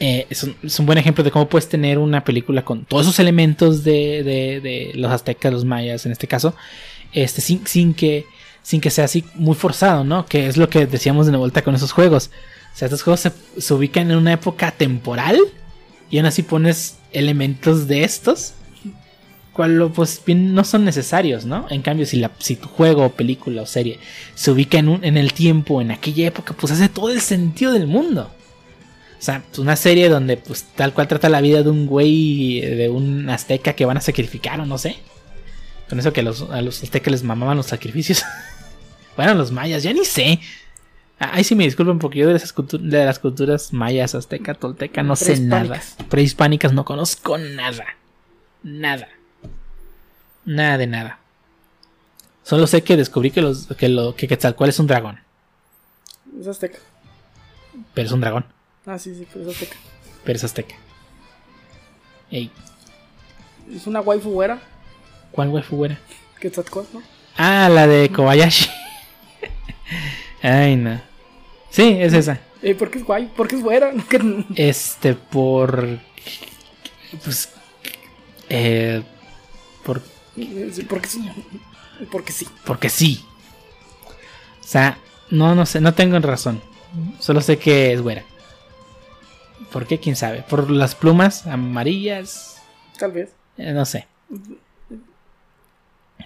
eh, 0.00 0.26
es, 0.30 0.42
un, 0.44 0.56
es 0.62 0.78
un 0.78 0.86
buen 0.86 0.96
ejemplo 0.98 1.22
de 1.22 1.30
cómo 1.30 1.48
puedes 1.50 1.68
tener 1.68 1.98
una 1.98 2.24
película 2.24 2.64
con 2.64 2.84
todos 2.86 3.02
esos 3.06 3.18
elementos 3.18 3.84
de, 3.84 4.22
de- 4.22 4.60
de 4.62 4.92
los 4.94 5.10
aztecas, 5.12 5.52
los 5.52 5.64
mayas 5.66 6.06
en 6.06 6.12
este 6.12 6.26
caso. 6.26 6.54
Este, 7.12 7.42
sin, 7.42 7.66
sin 7.66 7.92
que. 7.92 8.24
Sin 8.68 8.82
que 8.82 8.90
sea 8.90 9.06
así 9.06 9.24
muy 9.34 9.54
forzado, 9.54 10.04
¿no? 10.04 10.26
Que 10.26 10.46
es 10.46 10.58
lo 10.58 10.68
que 10.68 10.84
decíamos 10.86 11.26
de 11.26 11.34
vuelta 11.38 11.62
con 11.62 11.74
esos 11.74 11.92
juegos. 11.92 12.30
O 12.74 12.76
sea, 12.76 12.84
estos 12.86 13.02
juegos 13.02 13.20
se, 13.20 13.32
se 13.56 13.72
ubican 13.72 14.10
en 14.10 14.18
una 14.18 14.34
época 14.34 14.72
temporal. 14.72 15.38
Y 16.10 16.18
aún 16.18 16.26
así 16.26 16.42
pones 16.42 16.98
elementos 17.12 17.88
de 17.88 18.04
estos 18.04 18.52
cual 19.54 19.90
pues 19.94 20.20
bien 20.24 20.54
no 20.54 20.62
son 20.64 20.84
necesarios, 20.84 21.44
¿no? 21.44 21.66
En 21.70 21.82
cambio, 21.82 22.04
si, 22.06 22.18
la, 22.18 22.30
si 22.38 22.54
tu 22.56 22.68
juego, 22.68 23.08
película 23.10 23.62
o 23.62 23.66
serie 23.66 23.98
se 24.34 24.50
ubica 24.52 24.78
en, 24.78 24.88
un- 24.88 25.04
en 25.04 25.16
el 25.16 25.32
tiempo, 25.32 25.80
en 25.80 25.90
aquella 25.90 26.28
época, 26.28 26.54
pues 26.54 26.72
hace 26.72 26.88
todo 26.88 27.08
el 27.10 27.20
sentido 27.22 27.72
del 27.72 27.86
mundo. 27.88 28.30
O 29.18 29.22
sea, 29.22 29.42
pues, 29.48 29.58
una 29.58 29.74
serie 29.76 30.08
donde 30.10 30.36
pues 30.36 30.64
tal 30.76 30.92
cual 30.92 31.08
trata 31.08 31.28
la 31.28 31.40
vida 31.40 31.62
de 31.64 31.70
un 31.70 31.86
güey, 31.86 32.60
de 32.60 32.88
un 32.88 33.28
azteca 33.30 33.72
que 33.72 33.84
van 33.86 33.96
a 33.96 34.00
sacrificar 34.00 34.60
o 34.60 34.66
no 34.66 34.78
sé. 34.78 34.96
Con 35.88 35.98
eso 35.98 36.12
que 36.12 36.22
los, 36.22 36.42
a 36.42 36.60
los 36.62 36.82
aztecas 36.82 37.10
les 37.10 37.22
mamaban 37.24 37.56
los 37.56 37.66
sacrificios. 37.66 38.22
bueno, 39.18 39.34
los 39.34 39.50
mayas, 39.52 39.82
ya 39.82 39.92
ni 39.92 40.04
sé. 40.04 40.40
Ah, 41.20 41.30
Ahí 41.34 41.42
sí 41.44 41.56
me 41.56 41.64
disculpen 41.64 41.98
porque 41.98 42.20
yo 42.20 42.28
de, 42.28 42.36
esas 42.36 42.54
cultu- 42.54 42.78
de 42.80 43.04
las 43.04 43.18
culturas 43.18 43.72
mayas, 43.72 44.14
azteca, 44.14 44.54
tolteca, 44.54 45.02
no 45.02 45.16
sé 45.16 45.40
nada. 45.40 45.82
Prehispánicas. 46.08 46.72
No 46.72 46.84
conozco 46.84 47.36
nada. 47.36 47.84
Nada. 48.62 49.08
Nada 50.44 50.78
de 50.78 50.86
nada. 50.86 51.18
Solo 52.44 52.66
sé 52.68 52.82
que 52.84 52.96
descubrí 52.96 53.32
que 53.32 53.42
los 53.42 53.66
que 53.76 53.88
lo 53.88 54.14
que 54.14 54.28
Quetzalcóatl 54.28 54.70
es 54.70 54.78
un 54.78 54.86
dragón, 54.86 55.20
Es 56.40 56.46
azteca. 56.46 56.78
pero 57.94 58.06
es 58.06 58.12
un 58.12 58.20
dragón, 58.20 58.46
Ah, 58.86 58.98
sí, 58.98 59.14
sí, 59.14 59.26
pues 59.30 59.46
es 59.46 59.54
azteca. 59.54 59.76
pero 60.24 60.36
es 60.36 60.44
azteca. 60.44 60.74
Ey, 62.30 62.50
Es 63.74 63.86
una 63.86 64.00
waifu 64.00 64.30
güera. 64.30 64.60
¿cuál 65.32 65.48
waifu 65.48 65.84
era? 65.84 65.98
Que 66.40 66.50
¿no? 66.94 67.02
Ah, 67.36 67.68
la 67.68 67.86
de 67.86 68.08
Kobayashi. 68.10 68.70
Ay, 70.42 70.76
no. 70.76 71.00
Sí, 71.70 71.96
es 72.00 72.12
esa. 72.12 72.40
Eh, 72.62 72.74
¿Por 72.74 72.90
qué 72.90 72.98
es 72.98 73.04
guay? 73.04 73.26
¿Por 73.36 73.46
qué 73.48 73.56
es 73.56 73.62
güera? 73.62 73.92
Que- 74.08 74.44
Este 74.56 75.14
por 75.14 75.98
pues 77.24 77.50
eh, 78.48 79.02
por 79.84 80.02
Porque 80.88 81.08
sí. 81.08 81.30
Porque 82.10 82.32
sí. 82.32 82.46
porque 82.64 82.88
sí. 82.88 83.24
O 84.60 84.66
sea, 84.66 84.98
no 85.30 85.54
no 85.54 85.66
sé, 85.66 85.80
no 85.80 85.94
tengo 85.94 86.18
razón. 86.18 86.60
Solo 87.18 87.40
sé 87.40 87.58
que 87.58 87.92
es 87.92 88.00
güera. 88.02 88.24
¿Por 89.72 89.86
qué? 89.86 89.98
¿Quién 89.98 90.16
sabe? 90.16 90.42
¿Por 90.48 90.70
las 90.70 90.94
plumas 90.94 91.46
amarillas? 91.46 92.56
Tal 92.98 93.12
vez. 93.12 93.30
Eh, 93.58 93.72
no 93.72 93.84
sé. 93.84 94.06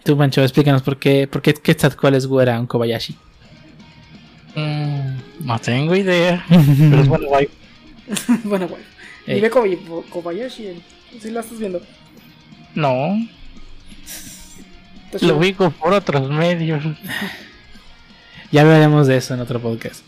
Tú, 0.04 0.16
Mancho, 0.16 0.42
explícanos 0.42 0.82
por 0.82 0.98
qué, 0.98 1.26
por 1.28 1.42
qué 1.42 1.54
Quetzalcoatl 1.54 2.16
es 2.16 2.26
güera 2.26 2.58
un 2.58 2.66
Kobayashi. 2.66 3.16
No 5.44 5.58
tengo 5.58 5.94
idea. 5.96 6.44
Pero 6.48 7.00
es 7.02 7.08
bueno, 7.08 7.26
guay. 7.28 7.48
bueno, 8.44 8.68
güey. 8.68 8.82
Ey. 9.26 9.38
Y 9.38 9.40
ve 9.40 9.50
Kob- 9.50 10.08
Kobayashi. 10.08 10.82
Si 11.20 11.30
la 11.30 11.40
estás 11.40 11.58
viendo. 11.58 11.80
No, 12.74 13.16
lo 15.20 15.36
ubico 15.36 15.70
por 15.70 15.92
otros 15.92 16.30
medios. 16.30 16.82
Ya 18.50 18.60
hablaremos 18.60 19.06
de 19.06 19.16
eso 19.16 19.32
en 19.32 19.40
otro 19.40 19.60
podcast. 19.60 20.02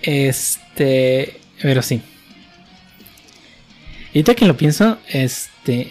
Este, 0.00 1.38
pero 1.60 1.82
sí. 1.82 2.00
Y 4.14 4.18
ahorita 4.18 4.34
que 4.34 4.46
lo 4.46 4.56
pienso, 4.56 4.96
este, 5.10 5.90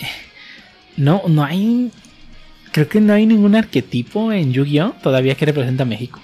no, 0.98 1.22
no 1.28 1.44
hay, 1.44 1.92
creo 2.72 2.90
que 2.90 3.00
no 3.00 3.14
hay 3.14 3.28
ningún 3.28 3.54
arquetipo 3.56 4.32
en 4.32 4.52
Yu-Gi-Oh 4.54 4.96
todavía 5.04 5.36
que 5.36 5.46
representa 5.46 5.84
a 5.84 5.86
México. 5.86 6.20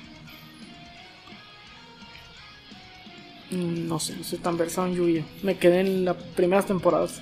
No 3.52 4.00
sé, 4.00 4.16
no 4.16 4.24
soy 4.24 4.38
tan 4.40 4.58
versado 4.58 4.88
en 4.88 4.96
Yu-Gi-Oh. 4.96 5.24
Me 5.44 5.58
quedé 5.58 5.82
en 5.82 6.06
las 6.06 6.16
primeras 6.36 6.66
temporadas. 6.68 7.22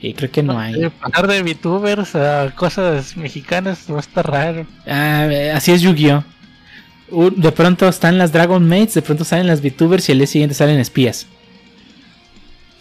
Y 0.00 0.14
creo 0.14 0.30
que 0.30 0.42
no 0.42 0.58
hay. 0.58 0.74
Eh, 0.84 0.90
Pasar 0.90 1.26
de 1.26 1.42
VTubers 1.42 2.14
a 2.16 2.54
cosas 2.54 3.16
mexicanas 3.16 3.86
va 3.90 3.96
a 3.96 4.00
estar 4.00 4.30
raro. 4.30 4.66
Ah, 4.86 5.26
eh, 5.30 5.52
así 5.52 5.72
es 5.72 5.80
Yu-Gi-Oh. 5.82 7.30
De 7.30 7.52
pronto 7.52 7.88
están 7.88 8.18
las 8.18 8.32
Dragon 8.32 8.66
Mates, 8.66 8.94
de 8.94 9.02
pronto 9.02 9.24
salen 9.24 9.46
las 9.46 9.62
VTubers 9.62 10.08
y 10.08 10.12
al 10.12 10.18
día 10.18 10.26
siguiente 10.26 10.54
salen 10.54 10.78
espías. 10.78 11.26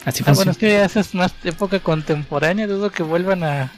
Así 0.06 0.24
Ah, 0.26 0.34
bueno, 0.34 0.52
es 0.52 0.58
que 0.58 0.82
esa 0.84 1.00
es 1.00 1.14
más 1.14 1.34
época 1.44 1.80
contemporánea. 1.80 2.68
Dudo 2.68 2.92
que 2.92 3.04
vuelvan 3.04 3.44
a, 3.44 3.72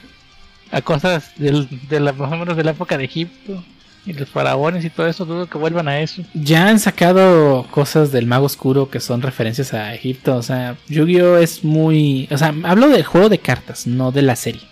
a 0.70 0.82
cosas 0.82 1.32
del, 1.36 1.68
de 1.88 2.00
la, 2.00 2.12
más 2.12 2.32
o 2.32 2.36
menos 2.36 2.56
de 2.56 2.64
la 2.64 2.72
época 2.72 2.98
de 2.98 3.04
Egipto 3.04 3.64
y 4.04 4.12
los 4.14 4.28
faraones 4.28 4.84
y 4.84 4.90
todo 4.90 5.06
eso. 5.06 5.24
Dudo 5.24 5.46
que 5.48 5.58
vuelvan 5.58 5.88
a 5.88 6.00
eso. 6.00 6.22
Ya 6.34 6.68
han 6.68 6.78
sacado 6.80 7.66
cosas 7.70 8.10
del 8.12 8.26
mago 8.26 8.46
oscuro 8.46 8.90
que 8.90 9.00
son 9.00 9.22
referencias 9.22 9.74
a 9.74 9.94
Egipto. 9.94 10.36
O 10.36 10.42
sea, 10.42 10.76
Yu-Gi-Oh 10.88 11.36
es 11.38 11.62
muy. 11.64 12.28
O 12.30 12.38
sea, 12.38 12.54
hablo 12.64 12.88
del 12.88 13.04
juego 13.04 13.28
de 13.28 13.38
cartas, 13.38 13.86
no 13.86 14.10
de 14.12 14.22
la 14.22 14.36
serie. 14.36 14.62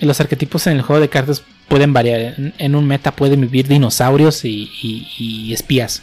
Los 0.00 0.20
arquetipos 0.20 0.66
en 0.66 0.74
el 0.76 0.82
juego 0.82 1.00
de 1.00 1.08
cartas 1.08 1.42
pueden 1.68 1.92
variar. 1.92 2.20
En, 2.20 2.54
en 2.58 2.74
un 2.74 2.86
meta 2.86 3.12
pueden 3.14 3.40
vivir 3.42 3.68
dinosaurios 3.68 4.44
y, 4.44 4.70
y- 4.82 5.08
y 5.18 5.52
espías. 5.52 6.02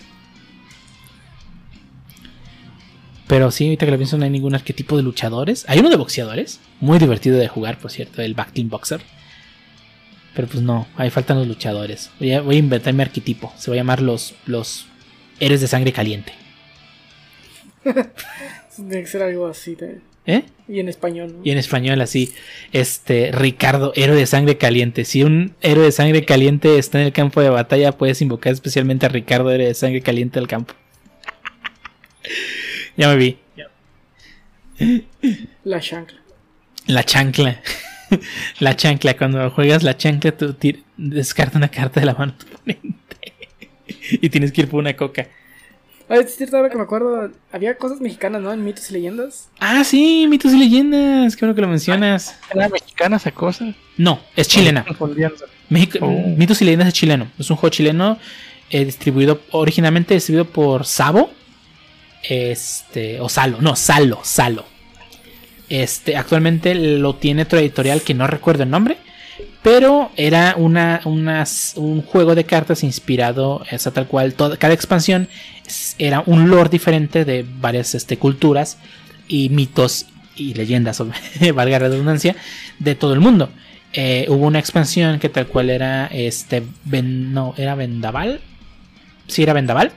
Pero 3.27 3.51
sí, 3.51 3.65
ahorita 3.65 3.85
que 3.85 3.91
lo 3.91 3.97
pienso, 3.97 4.17
no 4.17 4.23
hay 4.23 4.31
ningún 4.31 4.55
arquetipo 4.55 4.97
de 4.97 5.03
luchadores. 5.03 5.65
Hay 5.67 5.79
uno 5.79 5.89
de 5.89 5.97
boxeadores, 5.97 6.59
muy 6.79 6.97
divertido 6.97 7.37
de 7.37 7.47
jugar, 7.47 7.77
por 7.77 7.91
cierto, 7.91 8.21
el 8.23 8.33
Backteam 8.33 8.69
Boxer. 8.69 9.01
Pero 10.39 10.47
pues 10.47 10.63
no, 10.63 10.87
ahí 10.95 11.09
faltan 11.09 11.37
los 11.37 11.47
luchadores. 11.49 12.11
Voy 12.17 12.31
a, 12.31 12.39
voy 12.39 12.55
a 12.55 12.59
inventar 12.59 12.93
mi 12.93 13.01
arquetipo. 13.01 13.53
Se 13.57 13.69
va 13.69 13.75
a 13.75 13.77
llamar 13.79 14.01
los, 14.01 14.35
los 14.45 14.87
héroes 15.41 15.59
de 15.59 15.67
sangre 15.67 15.91
caliente. 15.91 16.31
Tiene 17.83 19.01
que 19.01 19.05
ser 19.05 19.21
algo 19.23 19.47
así. 19.47 19.75
de- 19.75 19.99
¿Eh? 20.25 20.45
Y 20.69 20.79
en 20.79 20.87
español, 20.87 21.33
¿no? 21.35 21.41
Y 21.43 21.51
en 21.51 21.57
español 21.57 21.99
así, 21.99 22.33
este, 22.71 23.33
Ricardo, 23.33 23.91
héroe 23.97 24.15
de 24.15 24.25
sangre 24.27 24.57
caliente. 24.57 25.03
Si 25.03 25.23
un 25.23 25.55
héroe 25.59 25.83
de 25.83 25.91
sangre 25.91 26.23
caliente 26.23 26.77
está 26.79 27.01
en 27.01 27.07
el 27.07 27.11
campo 27.11 27.41
de 27.41 27.49
batalla, 27.49 27.91
puedes 27.97 28.21
invocar 28.21 28.53
especialmente 28.53 29.07
a 29.07 29.09
Ricardo, 29.09 29.51
héroe 29.51 29.67
de 29.67 29.73
sangre 29.73 29.99
caliente 29.99 30.39
del 30.39 30.47
campo. 30.47 30.73
Ya 32.95 33.09
me 33.09 33.17
vi. 33.17 33.37
La 35.65 35.81
chancla. 35.81 36.17
La 36.87 37.03
chancla. 37.03 37.61
La 38.59 38.75
chancla. 38.75 39.15
Cuando 39.17 39.49
juegas 39.51 39.83
la 39.83 39.97
chancla, 39.97 40.31
tú 40.35 40.53
tir- 40.53 40.83
descarta 40.97 41.57
una 41.57 41.69
carta 41.69 41.99
de 41.99 42.05
la 42.05 42.13
mano 42.15 42.33
de 42.37 42.45
tu 42.45 42.55
oponente. 42.55 42.89
Y 44.21 44.29
tienes 44.29 44.51
que 44.51 44.61
ir 44.61 44.69
por 44.69 44.79
una 44.79 44.95
coca. 44.95 45.27
Ah, 46.07 46.15
es 46.17 46.35
cierto, 46.35 46.57
ahora 46.57 46.69
que 46.69 46.77
me 46.77 46.83
acuerdo, 46.83 47.31
había 47.51 47.75
cosas 47.77 48.01
mexicanas, 48.01 48.41
¿no? 48.41 48.51
En 48.51 48.63
mitos 48.63 48.89
y 48.89 48.93
leyendas. 48.93 49.49
Ah, 49.59 49.83
sí, 49.83 50.25
mitos 50.27 50.51
y 50.53 50.57
leyendas. 50.57 51.35
Qué 51.35 51.45
bueno 51.45 51.53
que 51.55 51.61
lo 51.61 51.67
mencionas. 51.67 52.35
¿Era 52.53 52.67
mexicana 52.69 53.17
esa 53.17 53.31
cosa? 53.31 53.73
No, 53.97 54.19
es 54.35 54.47
chilena. 54.47 54.85
México, 55.69 55.99
Oh. 56.01 56.27
Mitos 56.35 56.61
y 56.61 56.65
leyendas 56.65 56.87
es 56.87 56.93
chileno. 56.95 57.31
Es 57.37 57.49
un 57.51 57.57
juego 57.57 57.71
chileno 57.71 58.17
eh, 58.71 58.85
distribuido, 58.85 59.41
originalmente 59.51 60.15
distribuido 60.15 60.45
por 60.51 60.85
Sabo. 60.85 61.31
Este, 62.23 63.19
o 63.21 63.29
Salo, 63.29 63.61
no, 63.61 63.75
Salo, 63.75 64.19
Salo. 64.23 64.65
Este, 65.69 66.17
actualmente 66.17 66.73
lo 66.75 67.15
tiene 67.15 67.43
otro 67.43 67.59
editorial 67.59 68.01
que 68.01 68.13
no 68.13 68.27
recuerdo 68.27 68.63
el 68.63 68.69
nombre. 68.69 68.97
Pero 69.61 70.11
era 70.15 70.55
una, 70.57 71.01
un 71.03 72.01
juego 72.01 72.33
de 72.33 72.45
cartas 72.45 72.83
inspirado, 72.83 73.61
tal 73.93 74.07
cual, 74.07 74.33
toda, 74.33 74.55
cada 74.55 74.73
expansión 74.73 75.27
era 75.97 76.23
un 76.25 76.49
lore 76.49 76.69
diferente 76.69 77.25
de 77.25 77.45
varias 77.59 77.93
este, 77.93 78.17
culturas 78.17 78.77
y 79.27 79.49
mitos 79.49 80.07
y 80.35 80.53
leyendas, 80.53 81.03
valga 81.53 81.79
la 81.79 81.89
redundancia, 81.89 82.37
de 82.79 82.95
todo 82.95 83.13
el 83.13 83.19
mundo. 83.19 83.49
Eh, 83.91 84.27
hubo 84.29 84.45
una 84.45 84.59
expansión 84.59 85.19
que 85.19 85.29
tal 85.29 85.47
cual 85.47 85.69
era 85.69 86.07
este, 86.07 86.63
no, 86.85 87.53
era 87.57 87.75
Vendaval, 87.75 88.39
sí 89.27 89.43
era 89.43 89.53
Vendaval, 89.53 89.91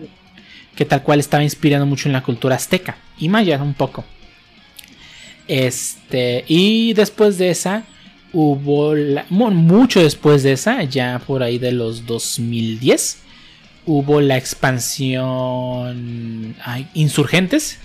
que 0.75 0.85
tal 0.85 1.03
cual 1.03 1.21
estaba 1.21 1.43
inspirando 1.45 1.87
mucho 1.87 2.09
en 2.09 2.15
la 2.15 2.23
cultura 2.23 2.57
azteca 2.57 2.97
y 3.19 3.29
maya 3.29 3.63
un 3.63 3.75
poco. 3.75 4.05
Este, 5.49 6.45
y 6.49 6.93
después 6.95 7.39
de 7.39 7.51
esa 7.51 7.85
hubo 8.33 8.95
mucho 9.31 10.03
después 10.03 10.43
de 10.43 10.53
esa, 10.53 10.83
ya 10.85 11.21
por 11.27 11.43
ahí 11.43 11.59
de 11.59 11.73
los 11.73 12.07
2010, 12.07 13.19
hubo 13.87 14.21
la 14.21 14.37
expansión 14.39 16.55
Insurgentes 16.95 17.79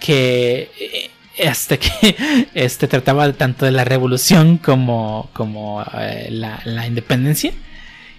que 0.00 0.70
eh, 0.78 1.10
este 1.38 1.78
que 1.84 2.46
este 2.54 2.88
trataba 2.88 3.32
tanto 3.32 3.64
de 3.64 3.72
la 3.72 3.84
revolución 3.84 4.58
como 4.58 5.30
como 5.32 5.82
eh, 5.98 6.28
la, 6.30 6.60
la 6.64 6.86
independencia. 6.86 7.52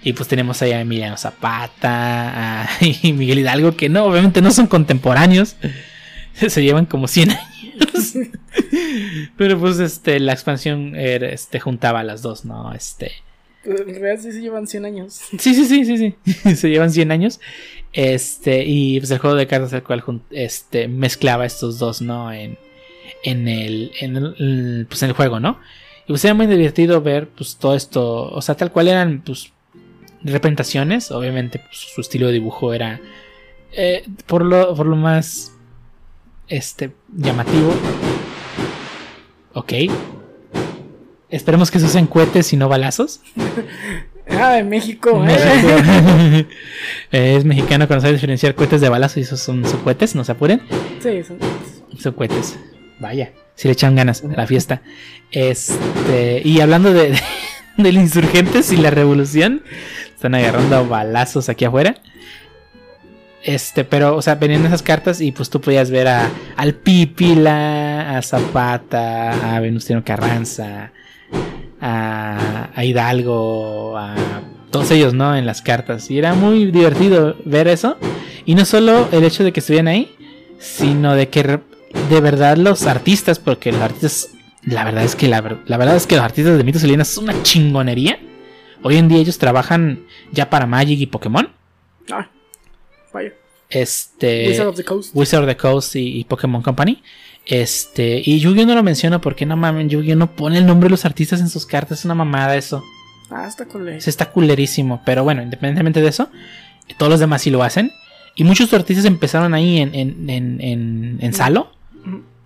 Y 0.04 0.14
pues 0.14 0.30
tenemos 0.30 0.62
ahí 0.62 0.72
a 0.72 0.82
Emiliano 0.82 1.18
Zapata 1.18 2.64
a- 2.64 2.70
y 3.02 3.12
Miguel 3.14 3.40
Hidalgo 3.40 3.76
que 3.76 3.90
no 3.90 4.06
obviamente 4.06 4.42
no 4.42 4.52
son 4.52 4.68
contemporáneos. 4.68 5.56
Se 6.36 6.62
llevan 6.64 6.86
como 6.86 7.08
100 7.08 7.32
años 7.32 7.55
pero 9.38 9.60
pues 9.60 9.80
este 9.80 10.20
la 10.20 10.34
expansión 10.34 10.96
era, 10.96 11.30
este 11.30 11.60
juntaba 11.60 12.00
a 12.00 12.04
las 12.04 12.22
dos 12.22 12.46
no 12.46 12.74
este 12.74 13.12
En 13.64 13.78
realidad 13.78 14.20
sí 14.22 14.32
se 14.32 14.42
llevan 14.42 14.68
100 14.68 14.86
años. 14.86 15.14
Sí, 15.40 15.54
sí, 15.56 15.66
sí, 15.66 15.86
sí, 15.86 15.98
sí. 15.98 16.16
Se 16.56 16.70
llevan 16.70 16.92
100 16.92 17.12
años. 17.12 17.40
Este, 17.94 18.64
y 18.66 19.00
pues 19.00 19.10
el 19.10 19.18
juego 19.18 19.36
de 19.36 19.48
cartas 19.48 19.74
el 19.74 19.82
cual 19.82 20.04
este, 20.30 20.88
mezclaba 20.88 21.46
estos 21.48 21.80
dos, 21.80 22.02
¿no? 22.02 22.32
En, 22.32 22.58
en 23.24 23.48
el, 23.48 23.92
en 24.00 24.18
el- 24.18 24.86
pues 24.88 25.02
en 25.02 25.10
el 25.10 25.16
juego, 25.16 25.40
¿no? 25.40 25.60
Y 26.04 26.10
pues 26.10 26.24
era 26.26 26.36
muy 26.36 26.46
divertido 26.46 27.02
ver 27.02 27.28
pues 27.30 27.56
todo 27.58 27.76
esto, 27.76 28.30
o 28.32 28.42
sea, 28.42 28.54
tal 28.56 28.72
cual 28.72 28.88
eran 28.88 29.24
pues 29.26 29.52
representaciones, 30.24 31.10
obviamente 31.12 31.58
pues, 31.60 31.78
su 31.96 32.02
estilo 32.02 32.28
de 32.28 32.34
dibujo 32.34 32.74
era 32.74 33.00
eh, 33.72 34.04
por 34.28 34.46
lo 34.46 34.76
por 34.76 34.86
lo 34.86 34.96
más 34.96 35.52
este 36.48 36.92
llamativo. 37.16 37.74
Ok. 39.54 39.74
Esperemos 41.30 41.72
que 41.72 41.80
se 41.80 41.86
usen 41.86 42.08
cohetes 42.08 42.54
y 42.54 42.58
no 42.58 42.70
balazos. 42.70 43.22
Ah, 44.28 44.54
de 44.54 44.64
México, 44.64 45.24
¿eh? 45.28 46.48
es 47.12 47.46
mexicano 47.46 47.88
sabe 48.02 48.14
diferenciar 48.14 48.56
cohetes 48.56 48.82
de 48.82 48.90
balazos 48.90 49.18
y 49.18 49.22
esos 49.22 49.40
son 49.40 49.64
son 49.66 49.82
cohetes, 49.82 50.16
no 50.16 50.24
se 50.24 50.32
apuren. 50.32 50.64
Sí, 51.00 51.24
son- 51.24 51.38
Son 52.00 52.12
cohetes. 52.12 52.58
Vaya, 53.00 53.34
si 53.54 53.68
le 53.68 53.74
echan 53.74 53.96
ganas 53.96 54.24
a 54.24 54.28
la 54.30 54.48
fiesta. 54.48 54.82
Este, 55.30 56.42
y 56.44 56.60
hablando 56.60 56.92
de, 56.92 57.12
de, 57.12 57.20
del 57.78 57.98
insurgentes 57.98 58.72
y 58.72 58.78
la 58.78 58.90
revolución, 58.90 59.62
están 60.16 60.34
agarrando 60.34 60.88
balazos 60.88 61.48
aquí 61.48 61.66
afuera. 61.66 61.94
Este, 63.46 63.84
pero, 63.84 64.16
o 64.16 64.22
sea, 64.24 64.36
venían 64.36 64.66
esas 64.66 64.82
cartas 64.82 65.22
y 65.22 65.32
pues 65.32 65.52
tú 65.52 65.62
podías 65.62 65.92
ver 65.92 66.08
a, 66.08 66.28
al 66.58 66.74
Pípila, 66.74 68.18
a 68.18 68.22
Zapata, 68.24 69.56
a 69.56 69.60
Venustiano 69.60 70.04
Carranza, 70.04 70.92
a, 71.80 72.70
Hidalgo, 72.84 73.96
a 73.98 74.16
todos 74.72 74.90
ellos, 74.90 75.14
¿no? 75.14 75.36
En 75.36 75.46
las 75.46 75.62
cartas. 75.62 76.10
Y 76.10 76.18
era 76.18 76.34
muy 76.34 76.72
divertido 76.72 77.36
ver 77.46 77.68
eso. 77.68 77.98
Y 78.46 78.56
no 78.56 78.66
solo 78.66 79.08
el 79.12 79.24
hecho 79.24 79.44
de 79.44 79.54
que 79.54 79.60
estuvieran 79.60 79.88
ahí, 79.90 80.12
sino 80.58 81.14
de 81.14 81.30
que 81.30 81.60
de 82.10 82.22
verdad 82.22 82.58
los 82.58 82.88
artistas, 82.88 83.38
porque 83.38 83.72
los 83.72 83.82
artistas, 83.82 84.30
la 84.64 84.84
verdad 84.84 85.04
es 85.04 85.16
que 85.16 85.28
la, 85.28 85.42
ver- 85.42 85.60
la 85.68 85.78
verdad 85.78 85.96
es 85.96 86.08
que 86.08 86.16
los 86.16 86.26
artistas 86.26 86.58
de 86.58 86.64
mitos 86.64 86.82
leyendas 86.82 87.10
son 87.10 87.26
una 87.26 87.44
chingonería. 87.44 88.18
Hoy 88.82 88.98
en 88.98 89.08
día 89.08 89.20
ellos 89.20 89.38
trabajan 89.38 90.00
ya 90.32 90.50
para 90.50 90.66
Magic 90.66 91.00
y 91.00 91.06
Pokémon. 91.06 91.50
Ah, 92.12 92.28
Este. 93.70 94.48
Wizard 94.50 94.68
of 94.68 94.76
the 94.76 94.84
Coast. 94.84 95.16
Wizard 95.16 95.44
of 95.44 95.48
the 95.48 95.58
Coast 95.58 95.96
y, 95.96 96.20
y 96.20 96.24
Pokémon 96.26 96.62
Company. 96.62 97.02
Este. 97.46 98.22
Y 98.24 98.40
Yu-Gi-Oh 98.40 98.66
no 98.66 98.76
lo 98.76 98.84
menciono 98.84 99.22
porque 99.22 99.46
no 99.46 99.58
mames, 99.58 99.88
Yu-Gi-Oh 99.90 100.16
no 100.16 100.36
pone 100.36 100.58
el 100.58 100.66
nombre 100.66 100.88
de 100.88 100.92
los 100.92 101.06
artistas 101.06 101.42
en 101.42 101.50
sus 101.50 101.66
cartas. 101.66 102.00
Es 102.00 102.06
una 102.06 102.16
mamada 102.16 102.56
eso. 102.56 102.84
Ah, 103.30 103.48
está. 103.48 103.66
Se 104.00 104.10
está 104.10 104.32
culerísimo. 104.32 105.02
Pero 105.06 105.24
bueno, 105.24 105.42
independientemente 105.42 106.02
de 106.02 106.10
eso, 106.10 106.30
todos 106.98 107.10
los 107.12 107.20
demás 107.20 107.42
sí 107.42 107.50
lo 107.50 107.64
hacen. 107.64 107.92
Y 108.36 108.44
muchos 108.44 108.72
artistas 108.74 109.06
empezaron 109.06 109.54
ahí 109.54 109.80
en, 109.80 109.96
en, 109.96 110.30
en, 110.30 110.62
en, 110.62 111.18
en 111.22 111.34
Salo. 111.34 111.72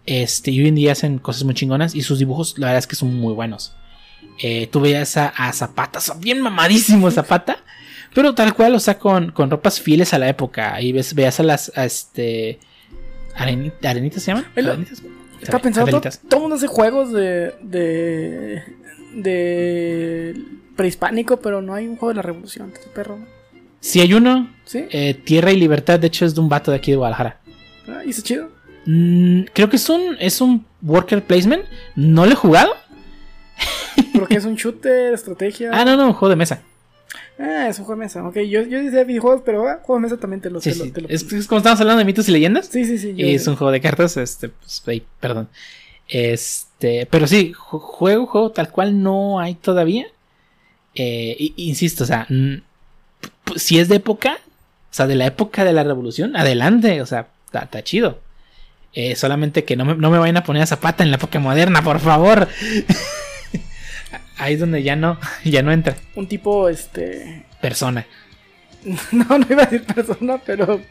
Este, 0.05 0.51
y 0.51 0.61
hoy 0.61 0.67
en 0.69 0.75
día 0.75 0.93
hacen 0.93 1.19
cosas 1.19 1.43
muy 1.43 1.53
chingonas. 1.53 1.95
Y 1.95 2.01
sus 2.01 2.19
dibujos, 2.19 2.57
la 2.57 2.67
verdad 2.67 2.79
es 2.79 2.87
que 2.87 2.95
son 2.95 3.13
muy 3.15 3.33
buenos. 3.33 3.73
Eh, 4.41 4.67
tú 4.71 4.79
veías 4.79 5.17
a, 5.17 5.27
a 5.29 5.51
Zapata, 5.51 5.99
son 5.99 6.21
bien 6.21 6.41
mamadísimo 6.41 7.11
Zapata. 7.11 7.57
Pero 8.13 8.33
tal 8.33 8.53
cual, 8.53 8.73
o 8.75 8.79
sea, 8.79 8.97
con, 8.97 9.31
con 9.31 9.49
ropas 9.51 9.79
fieles 9.79 10.13
a 10.13 10.19
la 10.19 10.27
época. 10.29 10.81
Y 10.81 10.91
ves, 10.91 11.13
veías 11.13 11.39
a 11.39 11.43
las, 11.43 11.71
a 11.75 11.85
este. 11.85 12.59
areni- 13.37 13.71
¿Arenitas 13.83 14.23
se 14.23 14.31
llaman? 14.31 14.45
¿Arenitas? 14.55 15.01
Está 15.41 15.59
pensado, 15.59 15.87
todo, 15.87 16.01
todo 16.01 16.35
el 16.37 16.41
mundo 16.41 16.55
hace 16.57 16.67
juegos 16.67 17.11
de, 17.13 17.53
de. 17.61 18.63
de. 19.13 20.35
prehispánico, 20.75 21.39
pero 21.39 21.61
no 21.61 21.73
hay 21.73 21.87
un 21.87 21.95
juego 21.97 22.09
de 22.09 22.15
la 22.15 22.21
revolución. 22.21 22.71
Este 22.73 22.89
perro. 22.89 23.19
Si 23.79 24.01
hay 24.01 24.13
uno, 24.13 24.53
¿Sí? 24.65 24.85
eh, 24.91 25.13
Tierra 25.13 25.51
y 25.51 25.57
Libertad, 25.57 25.99
de 25.99 26.07
hecho 26.07 26.25
es 26.25 26.35
de 26.35 26.41
un 26.41 26.49
vato 26.49 26.71
de 26.71 26.77
aquí 26.77 26.91
de 26.91 26.97
Guadalajara. 26.97 27.39
Ah, 27.87 28.01
¿Y 28.05 28.09
está 28.09 28.21
chido? 28.23 28.49
Mm, 28.85 29.43
creo 29.53 29.69
que 29.69 29.77
es 29.77 29.89
un, 29.89 30.17
es 30.19 30.41
un 30.41 30.65
worker 30.81 31.23
placement. 31.23 31.63
No 31.95 32.25
lo 32.25 32.33
he 32.33 32.35
jugado. 32.35 32.73
Porque 34.13 34.35
es 34.35 34.45
un 34.45 34.55
shooter, 34.55 35.13
estrategia. 35.13 35.69
Ah, 35.73 35.85
no, 35.85 35.95
no, 35.95 36.07
un 36.07 36.13
juego 36.13 36.29
de 36.29 36.35
mesa. 36.35 36.61
Ah, 37.41 37.67
es 37.69 37.79
un 37.79 37.85
juego 37.85 37.99
de 38.01 38.05
mesa. 38.05 38.27
Ok, 38.27 38.35
yo, 38.39 38.63
yo 38.63 38.83
decía 38.83 39.03
videojuegos, 39.05 39.43
pero 39.45 39.67
ah, 39.67 39.79
juego 39.81 39.99
de 40.01 40.03
mesa 40.03 40.17
también 40.19 40.41
te 40.41 40.49
lo, 40.49 40.59
Sí, 40.59 40.71
te 40.71 40.75
lo- 40.85 40.91
te 40.91 41.01
lo- 41.01 41.09
Es, 41.09 41.23
es 41.31 41.47
como 41.47 41.59
estamos 41.59 41.79
hablando 41.79 41.99
de 41.99 42.05
mitos 42.05 42.27
y 42.27 42.33
leyendas. 42.33 42.67
sí, 42.67 42.83
sí, 42.85 42.97
sí, 42.97 43.13
yo- 43.15 43.25
Y 43.25 43.35
es 43.35 43.47
un 43.47 43.55
juego 43.55 43.71
de 43.71 43.79
cartas, 43.79 44.17
este, 44.17 44.49
pues, 44.49 44.83
ahí, 44.87 45.03
perdón. 45.21 45.47
Este, 46.07 47.05
pero 47.09 47.27
sí, 47.27 47.53
ju- 47.53 47.79
juego, 47.79 48.25
juego 48.27 48.51
tal 48.51 48.69
cual 48.71 49.01
no 49.01 49.39
hay 49.39 49.55
todavía. 49.55 50.05
Eh, 50.95 51.53
insisto, 51.55 52.03
o 52.03 52.07
sea, 52.07 52.27
si 53.55 53.79
es 53.79 53.87
de 53.87 53.95
época, 53.97 54.37
o 54.91 54.93
sea, 54.93 55.07
de 55.07 55.15
la 55.15 55.27
época 55.27 55.63
de 55.63 55.71
la 55.71 55.83
revolución, 55.83 56.35
adelante, 56.35 57.01
o 57.01 57.05
sea, 57.05 57.27
está 57.45 57.59
está 57.61 57.83
chido. 57.83 58.19
Eh, 58.93 59.15
solamente 59.15 59.63
que 59.63 59.75
no 59.75 59.85
me, 59.85 59.95
no 59.95 60.09
me 60.09 60.17
vayan 60.17 60.37
a 60.37 60.43
poner 60.43 60.63
a 60.63 60.65
Zapata 60.65 61.03
en 61.03 61.11
la 61.11 61.17
época 61.17 61.39
moderna, 61.39 61.83
por 61.83 61.99
favor. 61.99 62.47
Ahí 64.39 64.55
es 64.55 64.59
donde 64.59 64.81
ya 64.81 64.95
no, 64.95 65.19
ya 65.43 65.61
no 65.61 65.71
entra 65.71 65.95
Un 66.15 66.27
tipo, 66.27 66.67
este. 66.69 67.43
persona. 67.61 68.05
No, 69.11 69.37
no 69.37 69.45
iba 69.49 69.63
a 69.63 69.65
decir 69.65 69.83
persona, 69.83 70.39
pero. 70.45 70.81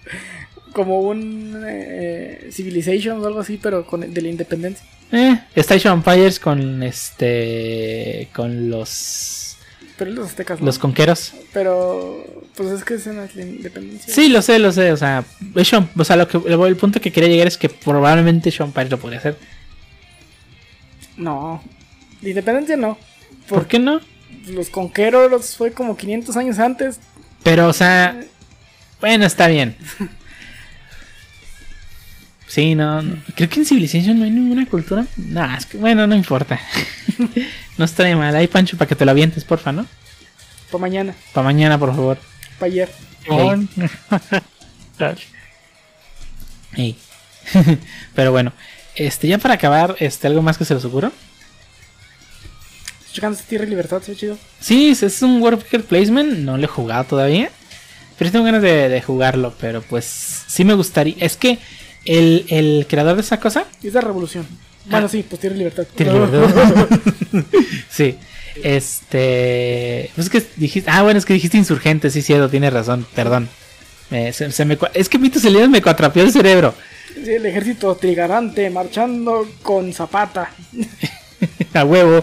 Como 0.72 1.00
un. 1.00 1.64
eh, 1.66 2.50
Civilization 2.52 3.20
o 3.22 3.26
algo 3.26 3.40
así, 3.40 3.58
pero 3.60 3.86
con, 3.86 4.00
de 4.12 4.20
la 4.22 4.28
independencia. 4.28 4.84
Eh, 5.10 5.38
Station 5.56 5.94
Empires 5.94 6.38
con 6.38 6.82
este, 6.82 8.28
con 8.34 8.68
los, 8.68 9.56
Pero 9.96 10.10
los 10.10 10.26
aztecas 10.26 10.60
no. 10.60 10.66
los 10.66 10.78
conqueros. 10.78 11.32
Pero. 11.54 12.22
Pues 12.54 12.68
es 12.70 12.84
que 12.84 12.94
es 12.94 13.06
la 13.06 13.26
independencia. 13.40 14.12
Sí, 14.14 14.28
lo 14.28 14.42
sé, 14.42 14.58
lo 14.58 14.70
sé. 14.70 14.92
O 14.92 14.96
sea, 14.98 15.24
Sean- 15.64 15.88
o 15.96 16.04
sea 16.04 16.16
lo 16.16 16.28
que, 16.28 16.36
el 16.66 16.76
punto 16.76 17.00
que 17.00 17.10
quería 17.10 17.30
llegar 17.30 17.46
es 17.48 17.56
que 17.56 17.70
probablemente 17.70 18.50
Sean 18.50 18.72
Paris 18.72 18.90
lo 18.90 18.98
podría 18.98 19.20
hacer. 19.20 19.36
No. 21.16 21.62
La 22.20 22.28
independencia 22.28 22.76
no. 22.76 22.98
¿Por 23.48 23.66
qué 23.66 23.78
no? 23.78 24.00
Los 24.46 24.70
conqueros 24.70 25.56
fue 25.56 25.72
como 25.72 25.96
500 25.96 26.36
años 26.36 26.58
antes. 26.58 27.00
Pero, 27.42 27.68
o 27.68 27.72
sea, 27.72 28.20
bueno, 29.00 29.26
está 29.26 29.46
bien. 29.48 29.76
Sí, 32.48 32.74
no, 32.74 33.02
no. 33.02 33.16
Creo 33.36 33.48
que 33.48 33.60
en 33.60 33.66
Civilization 33.66 34.18
no 34.18 34.24
hay 34.24 34.30
ninguna 34.30 34.66
cultura. 34.66 35.06
No, 35.16 35.54
es 35.54 35.66
que, 35.66 35.76
bueno, 35.76 36.06
no 36.06 36.16
importa. 36.16 36.58
no 37.76 37.84
estaría 37.84 38.16
mal. 38.16 38.34
Ahí, 38.34 38.46
Pancho, 38.46 38.76
para 38.78 38.88
que 38.88 38.96
te 38.96 39.04
lo 39.04 39.10
avientes, 39.10 39.44
porfa, 39.44 39.70
¿no? 39.70 39.86
Para 40.70 40.80
mañana. 40.80 41.14
Para 41.32 41.44
mañana, 41.44 41.78
por 41.78 41.94
favor. 41.94 42.18
Para 42.58 42.72
ayer. 42.72 42.90
Simón. 43.22 43.68
Tal. 44.96 45.18
Ey. 46.74 46.96
Pero 48.14 48.32
bueno, 48.32 48.52
este, 48.94 49.28
ya 49.28 49.38
para 49.38 49.54
acabar, 49.54 49.96
este, 50.00 50.26
algo 50.26 50.42
más 50.42 50.58
que 50.58 50.64
se 50.64 50.74
les 50.74 50.84
ocurra. 50.84 51.12
Esta 53.18 53.44
tierra 53.48 53.64
y 53.64 53.68
libertad, 53.70 54.02
se 54.02 54.12
ve 54.12 54.16
chido. 54.16 54.38
Sí, 54.60 54.88
es- 54.90 55.22
un 55.22 55.40
worker 55.42 55.82
placement, 55.84 56.38
no 56.38 56.56
lo 56.56 56.64
he 56.64 56.68
jugado 56.68 57.04
todavía. 57.04 57.50
Pero 58.16 58.28
sí 58.28 58.32
tengo 58.32 58.44
ganas 58.44 58.62
de, 58.62 58.88
de 58.88 59.00
jugarlo, 59.02 59.54
pero 59.60 59.80
pues 59.82 60.04
sí 60.48 60.64
me 60.64 60.74
gustaría. 60.74 61.14
Es 61.20 61.36
que 61.36 61.58
el, 62.04 62.46
el 62.48 62.86
creador 62.88 63.14
de 63.16 63.22
esa 63.22 63.38
cosa... 63.38 63.64
Y 63.82 63.88
es 63.88 63.92
de 63.92 64.00
revolución. 64.00 64.46
Bueno, 64.86 65.06
Ah. 65.06 65.08
sí, 65.08 65.24
pues 65.28 65.40
tierra 65.40 65.54
y 65.54 65.58
libertad. 65.58 65.86
Tiene 65.94 66.12
libertad. 66.14 66.88
sí. 67.90 68.16
Este... 69.08 70.10
Pues 70.14 70.26
es 70.26 70.30
que 70.32 70.42
dijiste... 70.56 70.90
Ah, 70.90 71.02
bueno, 71.02 71.18
es 71.18 71.24
que 71.24 71.34
dijiste 71.34 71.56
insurgente, 71.58 72.10
sí, 72.10 72.22
cierto, 72.22 72.48
tienes 72.48 72.72
razón, 72.72 73.06
perdón. 73.14 73.48
Eh, 74.10 74.32
se, 74.32 74.50
se 74.52 74.64
me, 74.64 74.78
es 74.94 75.08
que 75.08 75.18
Mitos 75.18 75.44
Elidas 75.44 75.68
me 75.68 75.82
cuatrapeó 75.82 76.22
el 76.22 76.32
cerebro. 76.32 76.74
Sí, 77.14 77.30
el 77.32 77.44
ejército 77.46 77.94
trigarante 77.96 78.68
marchando 78.70 79.46
con 79.62 79.92
Zapata. 79.92 80.50
A 81.74 81.84
huevo. 81.84 82.22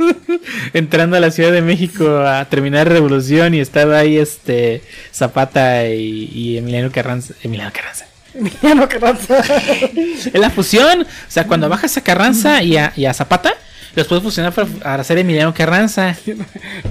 Entrando 0.72 1.16
a 1.16 1.20
la 1.20 1.30
Ciudad 1.30 1.52
de 1.52 1.62
México 1.62 2.18
a 2.18 2.44
terminar 2.46 2.88
revolución 2.88 3.54
y 3.54 3.60
estaba 3.60 3.98
ahí 3.98 4.18
este 4.18 4.82
Zapata 5.14 5.86
y, 5.88 6.30
y 6.34 6.58
Emiliano 6.58 6.90
Carranza. 6.90 7.34
Emiliano 7.42 7.72
Carranza. 7.72 8.06
Emiliano 8.34 8.88
Carranza. 8.88 9.38
Es 10.26 10.34
la 10.34 10.50
fusión. 10.50 11.02
O 11.02 11.06
sea, 11.30 11.46
cuando 11.46 11.68
bajas 11.68 11.96
a 11.96 12.00
Carranza 12.02 12.62
y 12.62 12.76
a, 12.76 12.92
y 12.96 13.06
a 13.06 13.14
Zapata, 13.14 13.54
los 13.94 14.06
puedes 14.08 14.22
fusionar 14.24 14.52
para, 14.52 14.66
para 14.68 15.00
hacer 15.02 15.16
Emiliano 15.18 15.54
Carranza. 15.54 16.16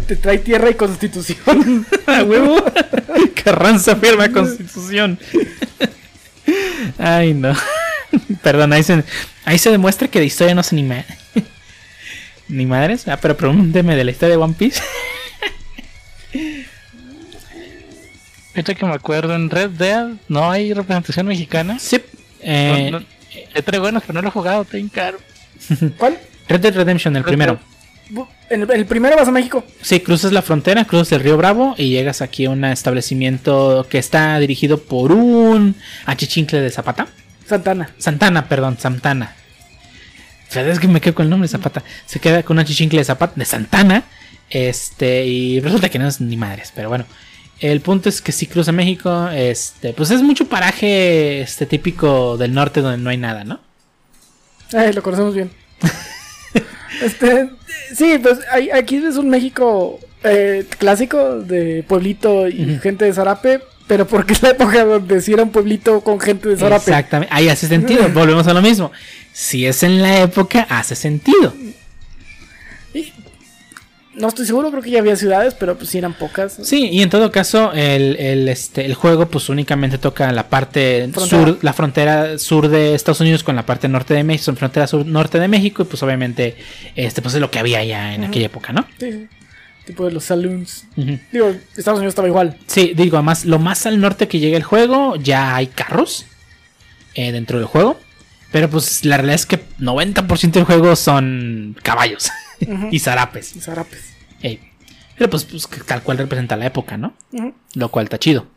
Te 0.07 0.15
trae 0.15 0.39
tierra 0.39 0.69
y 0.69 0.75
constitución. 0.75 1.85
A 2.07 2.23
huevo. 2.23 2.63
Carranza 3.43 3.95
firma 3.97 4.29
constitución. 4.31 5.19
Ay, 6.97 7.33
no. 7.33 7.53
Perdón, 8.41 8.73
ahí 8.73 8.81
se, 8.83 9.03
ahí 9.43 9.57
se 9.59 9.69
demuestra 9.71 10.07
que 10.07 10.19
de 10.19 10.25
historia 10.25 10.55
no 10.55 10.63
sé 10.63 10.75
ni 10.75 10.83
ma- 10.83 11.03
Ni 12.47 12.65
madres. 12.65 13.07
Ah, 13.07 13.17
pero 13.21 13.35
pregúnteme 13.37 13.95
de 13.95 14.03
la 14.03 14.11
historia 14.11 14.35
de 14.37 14.43
One 14.43 14.55
Piece. 14.57 14.81
Ahorita 18.53 18.73
que 18.75 18.85
me 18.85 18.93
acuerdo, 18.93 19.35
en 19.35 19.49
Red 19.49 19.71
Dead 19.71 20.07
no 20.29 20.49
hay 20.49 20.73
representación 20.73 21.27
mexicana. 21.27 21.77
Sí. 21.79 22.01
Eh, 22.41 22.89
No, 22.91 22.99
no, 22.99 23.05
hay 23.53 23.61
tres 23.61 23.79
buenos, 23.81 24.03
pero 24.05 24.13
no 24.13 24.21
lo 24.21 24.29
he 24.29 24.31
jugado, 24.31 24.61
está 24.61 24.77
bien 24.77 24.89
caro. 24.89 25.17
¿Cuál? 25.97 26.17
Red 26.47 26.61
Dead 26.61 26.73
Redemption, 26.75 27.15
el 27.15 27.23
Red 27.23 27.29
primero. 27.29 27.59
En 28.49 28.61
el, 28.61 28.69
en 28.71 28.77
el 28.79 28.85
primero 28.85 29.15
vas 29.17 29.27
a 29.27 29.31
México. 29.31 29.65
Sí, 29.81 29.99
cruzas 29.99 30.31
la 30.31 30.43
frontera, 30.43 30.85
cruzas 30.85 31.11
el 31.13 31.21
río 31.21 31.35
Bravo 31.37 31.73
y 31.77 31.89
llegas 31.89 32.21
aquí 32.21 32.45
a 32.45 32.51
un 32.51 32.63
establecimiento 32.63 33.87
que 33.89 33.97
está 33.97 34.37
dirigido 34.39 34.79
por 34.79 35.11
un 35.11 35.75
achichincle 36.05 36.61
de 36.61 36.69
Zapata. 36.69 37.07
Santana. 37.47 37.89
Santana, 37.97 38.47
perdón, 38.47 38.77
Santana. 38.79 39.35
Sea, 40.55 40.67
es 40.71 40.79
que 40.79 40.87
me 40.87 40.99
quedo 41.01 41.13
con 41.15 41.25
el 41.25 41.29
nombre 41.29 41.47
Zapata. 41.47 41.83
Se 42.07 42.19
queda 42.19 42.41
con 42.43 42.55
un 42.57 42.61
achichincle 42.61 42.99
de 42.99 43.05
Zapata, 43.05 43.33
de 43.35 43.45
Santana. 43.45 44.03
Este, 44.49 45.25
y 45.25 45.59
resulta 45.59 45.89
que 45.89 45.99
no 45.99 46.07
es 46.07 46.19
ni 46.21 46.37
madres, 46.37 46.71
pero 46.75 46.89
bueno. 46.89 47.05
El 47.59 47.79
punto 47.81 48.09
es 48.09 48.21
que 48.21 48.31
si 48.33 48.47
cruza 48.47 48.71
México, 48.73 49.29
este, 49.29 49.93
pues 49.93 50.11
es 50.11 50.21
mucho 50.21 50.47
paraje 50.47 51.39
este 51.41 51.65
típico 51.65 52.35
del 52.37 52.53
norte 52.53 52.81
donde 52.81 52.97
no 52.97 53.09
hay 53.09 53.17
nada, 53.17 53.43
¿no? 53.45 53.59
Ay, 54.73 54.91
lo 54.91 55.01
conocemos 55.01 55.33
bien. 55.35 55.51
este, 57.01 57.49
sí, 57.95 58.17
pues 58.21 58.39
hay- 58.51 58.69
aquí 58.71 58.97
es 58.97 59.15
un 59.15 59.29
México 59.29 59.99
eh, 60.23 60.65
clásico 60.79 61.39
de 61.39 61.83
pueblito 61.87 62.47
y 62.47 62.77
gente 62.81 63.05
de 63.05 63.13
Zarape, 63.13 63.61
pero 63.87 64.07
porque 64.07 64.33
es 64.33 64.41
la 64.41 64.49
época 64.49 64.83
donde 64.83 65.21
sí 65.21 65.33
era 65.33 65.43
un 65.43 65.51
pueblito 65.51 66.01
con 66.01 66.19
gente 66.19 66.49
de 66.49 66.57
Zarape. 66.57 66.89
Exactamente. 66.89 67.33
Ahí 67.33 67.49
hace 67.49 67.67
sentido. 67.67 68.09
Volvemos 68.13 68.47
a 68.47 68.53
lo 68.53 68.61
mismo. 68.61 68.91
Si 69.31 69.65
es 69.65 69.83
en 69.83 70.01
la 70.01 70.21
época, 70.21 70.65
hace 70.69 70.95
sentido. 70.95 71.53
Y 72.93 73.13
no 74.15 74.29
estoy 74.29 74.45
seguro, 74.45 74.71
creo 74.71 74.81
que 74.81 74.91
ya 74.91 74.99
había 74.99 75.15
ciudades, 75.15 75.53
pero 75.55 75.77
pues 75.77 75.89
sí 75.89 75.97
eran 75.97 76.13
pocas. 76.13 76.57
Sí, 76.63 76.87
y 76.89 77.01
en 77.01 77.09
todo 77.09 77.31
caso, 77.31 77.73
el, 77.73 78.15
el, 78.15 78.47
este, 78.47 78.85
el 78.85 78.93
juego 78.93 79.27
pues 79.27 79.49
únicamente 79.49 79.97
toca 79.97 80.31
la 80.31 80.47
parte 80.47 81.09
Frontera. 81.11 81.45
sur, 81.45 81.57
la 81.61 81.73
frontera 81.73 82.39
sur 82.39 82.69
de 82.69 82.95
Estados 82.95 83.19
Unidos 83.19 83.43
con 83.43 83.55
la 83.57 83.65
parte 83.65 83.89
norte 83.89 84.13
de 84.13 84.23
México, 84.23 84.55
frontera 84.55 84.87
sur 84.87 85.05
norte 85.05 85.37
de 85.37 85.47
México, 85.49 85.83
y 85.83 85.85
pues 85.85 86.01
obviamente, 86.01 86.55
este, 86.95 87.21
pues 87.21 87.35
es 87.35 87.41
lo 87.41 87.51
que 87.51 87.59
había 87.59 87.83
ya 87.83 88.15
en 88.15 88.23
aquella 88.23 88.45
época, 88.45 88.71
¿no? 88.71 88.87
Sí. 88.99 89.27
Tipo 89.85 90.05
de 90.05 90.11
los 90.11 90.23
saloons. 90.25 90.85
Digo, 91.31 91.55
Estados 91.77 91.99
Unidos 91.99 92.11
estaba 92.13 92.27
igual. 92.27 92.57
Sí, 92.67 92.93
digo, 92.95 93.17
además, 93.17 93.45
lo 93.45 93.59
más 93.59 93.85
al 93.85 93.99
norte 94.01 94.27
que 94.27 94.39
llega 94.39 94.57
el 94.57 94.63
juego, 94.63 95.15
ya 95.15 95.55
hay 95.55 95.67
carros 95.67 96.25
eh, 97.13 97.31
dentro 97.31 97.59
del 97.59 97.67
juego. 97.67 97.99
Pero 98.51 98.69
pues 98.69 99.03
la 99.05 99.17
realidad 99.17 99.35
es 99.35 99.45
que 99.45 99.59
90% 99.79 100.51
del 100.51 100.63
juego 100.63 100.95
son 100.95 101.75
caballos 101.83 102.29
y 102.91 102.99
zarapes. 102.99 103.55
Y 103.55 103.59
Zarapes. 103.59 104.13
Pero 105.17 105.29
pues, 105.29 105.45
pues 105.45 105.67
tal 105.85 106.01
cual 106.03 106.17
representa 106.17 106.55
la 106.57 106.65
época, 106.65 106.97
¿no? 106.97 107.13
Lo 107.75 107.89
cual 107.89 108.05
está 108.05 108.17
chido. 108.17 108.47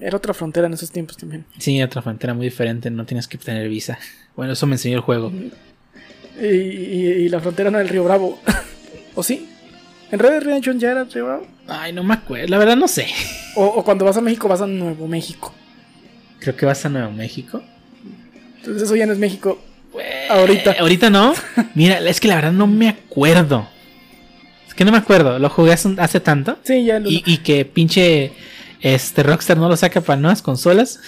Era 0.00 0.16
otra 0.16 0.34
frontera 0.34 0.66
en 0.68 0.74
esos 0.74 0.90
tiempos 0.92 1.16
también. 1.16 1.44
Sí, 1.58 1.82
otra 1.82 2.02
frontera 2.02 2.34
muy 2.34 2.46
diferente, 2.46 2.90
no 2.90 3.04
tienes 3.06 3.26
que 3.26 3.38
tener 3.38 3.68
visa. 3.68 3.98
Bueno, 4.36 4.52
eso 4.52 4.66
me 4.66 4.74
enseñó 4.74 4.96
el 4.96 5.02
juego. 5.02 5.32
Y, 6.40 6.44
y- 6.46 7.12
y 7.24 7.28
la 7.28 7.40
frontera 7.40 7.70
no 7.70 7.78
era 7.78 7.82
el 7.84 7.88
Río 7.88 8.04
Bravo. 8.04 8.40
¿O 9.16 9.22
sí? 9.22 9.48
¿En 10.10 10.18
Red 10.18 10.30
Dead 10.30 10.42
Redemption 10.42 10.78
ya 10.78 10.90
era 10.90 11.04
Bravo? 11.04 11.46
Ay, 11.66 11.92
no 11.92 12.04
me 12.04 12.14
acuerdo, 12.14 12.46
la 12.48 12.58
verdad 12.58 12.76
no 12.76 12.88
sé. 12.88 13.06
O, 13.56 13.64
o 13.64 13.84
cuando 13.84 14.04
vas 14.04 14.16
a 14.16 14.20
México 14.20 14.48
vas 14.48 14.60
a 14.60 14.66
Nuevo 14.66 15.08
México. 15.08 15.54
Creo 16.40 16.56
que 16.56 16.66
vas 16.66 16.84
a 16.84 16.88
Nuevo 16.88 17.10
México. 17.10 17.62
Entonces 18.58 18.82
eso 18.82 18.96
ya 18.96 19.06
no 19.06 19.12
es 19.12 19.18
México. 19.18 19.58
Ahorita. 20.28 20.72
Eh, 20.72 20.76
ahorita 20.80 21.10
no. 21.10 21.34
Mira, 21.74 21.98
es 21.98 22.20
que 22.20 22.28
la 22.28 22.36
verdad 22.36 22.52
no 22.52 22.66
me 22.66 22.88
acuerdo. 22.88 23.68
Es 24.66 24.74
que 24.74 24.84
no 24.84 24.92
me 24.92 24.98
acuerdo, 24.98 25.38
lo 25.38 25.48
jugué 25.50 25.72
hace, 25.72 25.94
hace 25.98 26.20
tanto. 26.20 26.58
Sí, 26.64 26.84
ya 26.84 26.96
1. 26.96 27.08
Y, 27.08 27.22
y 27.26 27.38
que 27.38 27.64
pinche 27.64 28.32
este 28.80 29.22
Rockstar 29.22 29.56
no 29.56 29.68
lo 29.68 29.76
saca 29.76 30.00
para 30.00 30.20
nuevas 30.20 30.42
consolas. 30.42 31.00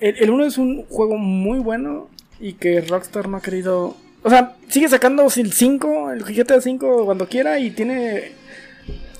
El, 0.00 0.16
el 0.18 0.30
uno 0.30 0.44
es 0.44 0.58
un 0.58 0.84
juego 0.86 1.16
muy 1.16 1.58
bueno 1.58 2.08
y 2.40 2.54
que 2.54 2.80
Rockstar 2.80 3.28
no 3.28 3.38
ha 3.38 3.42
querido... 3.42 3.96
O 4.22 4.30
sea, 4.30 4.56
sigue 4.68 4.88
sacando 4.88 5.26
el 5.34 5.52
5, 5.52 6.10
el 6.12 6.22
GTA 6.24 6.60
5 6.60 7.04
cuando 7.04 7.28
quiera 7.28 7.58
y 7.58 7.70
tiene... 7.70 8.32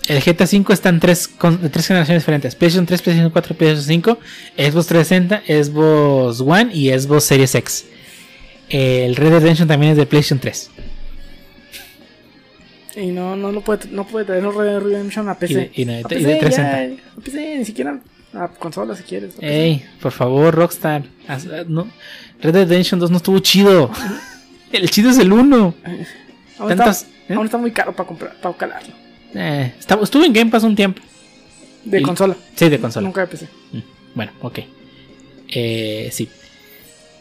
El 0.08 0.20
GTA 0.22 0.44
V 0.44 0.72
está 0.72 0.88
en 0.88 1.00
tres, 1.00 1.28
con- 1.28 1.60
de 1.60 1.68
tres 1.68 1.86
generaciones 1.86 2.22
diferentes: 2.22 2.54
PlayStation 2.54 2.86
3, 2.86 3.02
PlayStation 3.02 3.30
4, 3.30 3.56
PlayStation 3.56 3.86
5, 3.86 4.18
Xbox 4.56 4.86
360, 4.86 5.42
Xbox 5.46 6.40
One 6.40 6.70
y 6.74 6.98
Xbox 6.98 7.24
Series 7.24 7.54
X. 7.54 7.84
El 8.70 9.16
Red 9.16 9.30
Dead 9.32 9.40
Redemption 9.40 9.68
también 9.68 9.92
es 9.92 9.98
de 9.98 10.06
PlayStation 10.06 10.38
3. 10.40 10.70
Y 12.96 13.08
no, 13.08 13.36
no 13.36 13.52
lo 13.52 13.60
puede, 13.60 13.88
no 13.90 14.06
puede 14.06 14.24
traer 14.24 14.44
Red 14.44 14.64
Dead 14.64 14.80
Redemption 14.80 15.28
a 15.28 15.32
Y 15.32 15.36
PC. 15.36 15.54
de, 15.54 15.70
y 15.74 15.84
de- 15.84 15.94
A 15.96 16.00
y 16.00 16.04
PC, 16.04 16.24
de 16.26 16.32
ya, 16.34 16.38
360. 16.40 17.02
a 17.16 17.20
PC, 17.24 17.58
ni 17.58 17.64
siquiera 17.66 18.00
a 18.32 18.48
consola 18.48 18.96
si 18.96 19.02
quieres. 19.02 19.34
Ey, 19.40 19.84
por 20.00 20.12
favor, 20.12 20.54
Rockstar. 20.54 21.02
haz- 21.28 21.66
no. 21.68 21.86
Red 22.40 22.54
Dead 22.54 22.66
Redemption 22.68 22.98
2 22.98 23.10
no 23.10 23.18
estuvo 23.18 23.38
chido. 23.40 23.90
El 24.72 24.90
chido 24.90 25.10
es 25.10 25.18
el 25.18 25.32
1. 25.32 25.74
aún, 26.58 26.68
tantas- 26.68 27.02
está, 27.28 27.34
¿eh? 27.34 27.44
está 27.44 27.58
muy 27.58 27.70
caro 27.72 27.94
para 27.94 28.06
comprar, 28.06 28.34
para 28.40 28.56
calarlo. 28.56 28.94
Eh, 29.34 29.72
estuvo 30.02 30.24
en 30.24 30.32
Game 30.32 30.50
Pass 30.50 30.62
un 30.64 30.74
tiempo. 30.76 31.02
De 31.84 32.00
Y- 32.00 32.02
consola, 32.02 32.36
Sí, 32.54 32.68
de 32.68 32.78
consola. 32.78 33.06
nunca 33.06 33.20
de 33.22 33.26
PC. 33.28 33.46
Mm, 33.72 33.78
Bueno, 34.14 34.32
ok. 34.42 34.58
Eh, 35.48 36.08
sí. 36.12 36.28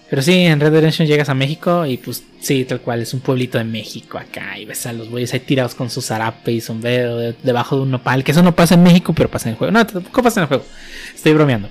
Pero 0.10 0.22
sí, 0.22 0.34
en 0.34 0.60
Red 0.62 0.72
Redemption 0.72 1.06
llegas 1.08 1.28
a 1.28 1.34
México 1.34 1.86
y 1.86 1.98
pues 1.98 2.24
sí, 2.40 2.64
tal 2.64 2.80
cual, 2.80 3.02
es 3.02 3.14
un 3.14 3.20
pueblito 3.20 3.58
de 3.58 3.66
México 3.66 4.18
acá 4.18 4.58
y 4.58 4.64
ves 4.64 4.86
a 4.86 4.94
los 4.94 5.10
güeyes 5.10 5.34
ahí 5.34 5.42
tirados 5.42 5.76
con 5.76 5.90
su 5.90 6.02
zarape 6.02 6.54
y 6.54 6.62
sombrero 6.62 7.18
de- 7.18 7.36
debajo 7.44 7.76
de 7.76 7.82
un 7.82 7.92
nopal, 7.92 8.24
que 8.24 8.32
eso 8.32 8.42
no 8.42 8.56
pasa 8.56 8.76
en 8.76 8.84
México, 8.84 9.14
pero 9.14 9.30
pasa 9.30 9.50
en 9.50 9.54
el 9.54 9.58
juego. 9.58 9.72
No, 9.74 9.86
tampoco 9.86 10.24
pasa 10.24 10.40
en 10.40 10.44
el 10.44 10.48
juego. 10.48 10.66
Estoy 11.14 11.34
bromeando. 11.34 11.70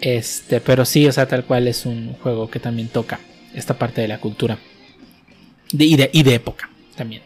Este, 0.00 0.60
pero 0.62 0.86
sí, 0.86 1.06
o 1.06 1.12
sea, 1.12 1.26
tal 1.28 1.44
cual 1.44 1.68
es 1.68 1.84
un 1.84 2.14
juego 2.14 2.48
que 2.50 2.60
también 2.60 2.88
toca 2.88 3.20
esta 3.54 3.74
parte 3.78 4.00
de 4.00 4.08
la 4.08 4.18
cultura. 4.18 4.56
De- 5.72 5.84
y, 5.84 5.96
de, 5.96 6.10
y 6.12 6.22
de 6.22 6.34
época 6.34 6.68
también. 6.96 7.22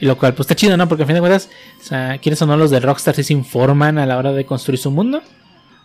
Y 0.00 0.06
lo 0.06 0.16
cual, 0.16 0.32
pues 0.34 0.44
está 0.44 0.54
chido, 0.54 0.76
¿no? 0.76 0.88
Porque 0.88 1.02
al 1.02 1.06
fin 1.08 1.14
de 1.14 1.20
cuentas, 1.20 1.48
o 1.80 1.84
sea, 1.84 2.18
quieres 2.18 2.40
o 2.42 2.46
no, 2.46 2.56
los 2.56 2.70
de 2.70 2.78
Rockstar 2.80 3.14
sí 3.16 3.24
se 3.24 3.32
informan 3.32 3.98
a 3.98 4.06
la 4.06 4.16
hora 4.16 4.32
de 4.32 4.44
construir 4.46 4.78
su 4.78 4.90
mundo. 4.92 5.22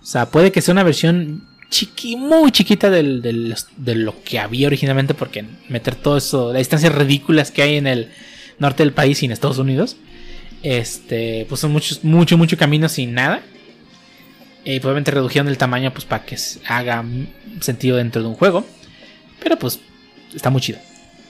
O 0.01 0.05
sea, 0.05 0.27
puede 0.29 0.51
que 0.51 0.61
sea 0.61 0.73
una 0.73 0.83
versión 0.83 1.47
chiqui, 1.69 2.15
muy 2.15 2.51
chiquita 2.51 2.91
del, 2.91 3.21
de 3.77 3.95
lo 3.95 4.21
que 4.23 4.37
había 4.39 4.67
originalmente, 4.67 5.15
porque 5.15 5.43
meter 5.69 5.95
todo 5.95 6.17
eso, 6.17 6.49
las 6.53 6.59
distancias 6.59 6.93
ridículas 6.93 7.49
que 7.49 7.63
hay 7.63 7.77
en 7.77 7.87
el 7.87 8.11
norte 8.59 8.83
del 8.83 8.93
país 8.93 9.23
y 9.23 9.25
en 9.25 9.31
Estados 9.31 9.57
Unidos, 9.57 9.95
este, 10.61 11.45
pues 11.49 11.59
son 11.61 11.71
muchos, 11.71 12.03
mucho, 12.03 12.37
mucho 12.37 12.55
camino 12.57 12.87
sin 12.89 13.13
nada. 13.15 13.41
Y 14.65 14.79
probablemente 14.79 15.09
redujeron 15.11 15.47
el 15.47 15.57
tamaño, 15.57 15.91
pues 15.91 16.05
para 16.05 16.23
que 16.23 16.37
haga 16.67 17.03
sentido 17.61 17.97
dentro 17.97 18.21
de 18.21 18.27
un 18.27 18.35
juego. 18.35 18.63
Pero 19.41 19.57
pues 19.57 19.79
está 20.35 20.51
muy 20.51 20.61
chido. 20.61 20.77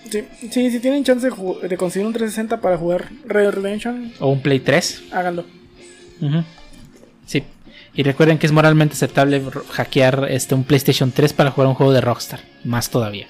Sí, 0.09 0.23
sí, 0.51 0.71
si 0.71 0.79
tienen 0.79 1.03
chance 1.03 1.27
de, 1.27 1.77
conseguir 1.77 2.05
un 2.05 2.13
360 2.13 2.61
para 2.61 2.77
jugar 2.77 3.09
Red 3.25 3.51
Redemption, 3.51 4.13
O 4.19 4.29
un 4.29 4.41
Play 4.41 4.59
3. 4.59 5.03
háganlo. 5.11 5.45
Sí. 7.25 7.43
Y 7.95 8.03
recuerden 8.03 8.37
que 8.37 8.45
es 8.45 8.51
moralmente 8.51 8.93
aceptable 8.93 9.41
hackear 9.71 10.27
este, 10.29 10.55
un 10.55 10.63
PlayStation 10.63 11.11
3 11.11 11.33
para 11.33 11.51
jugar 11.51 11.67
un 11.67 11.75
juego 11.75 11.93
de 11.93 12.01
Rockstar. 12.01 12.41
Más 12.63 12.89
todavía. 12.89 13.27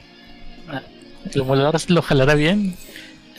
El 1.34 1.41
emulador 1.41 1.80
lo 1.90 2.02
jalará 2.02 2.36
bien. 2.36 2.76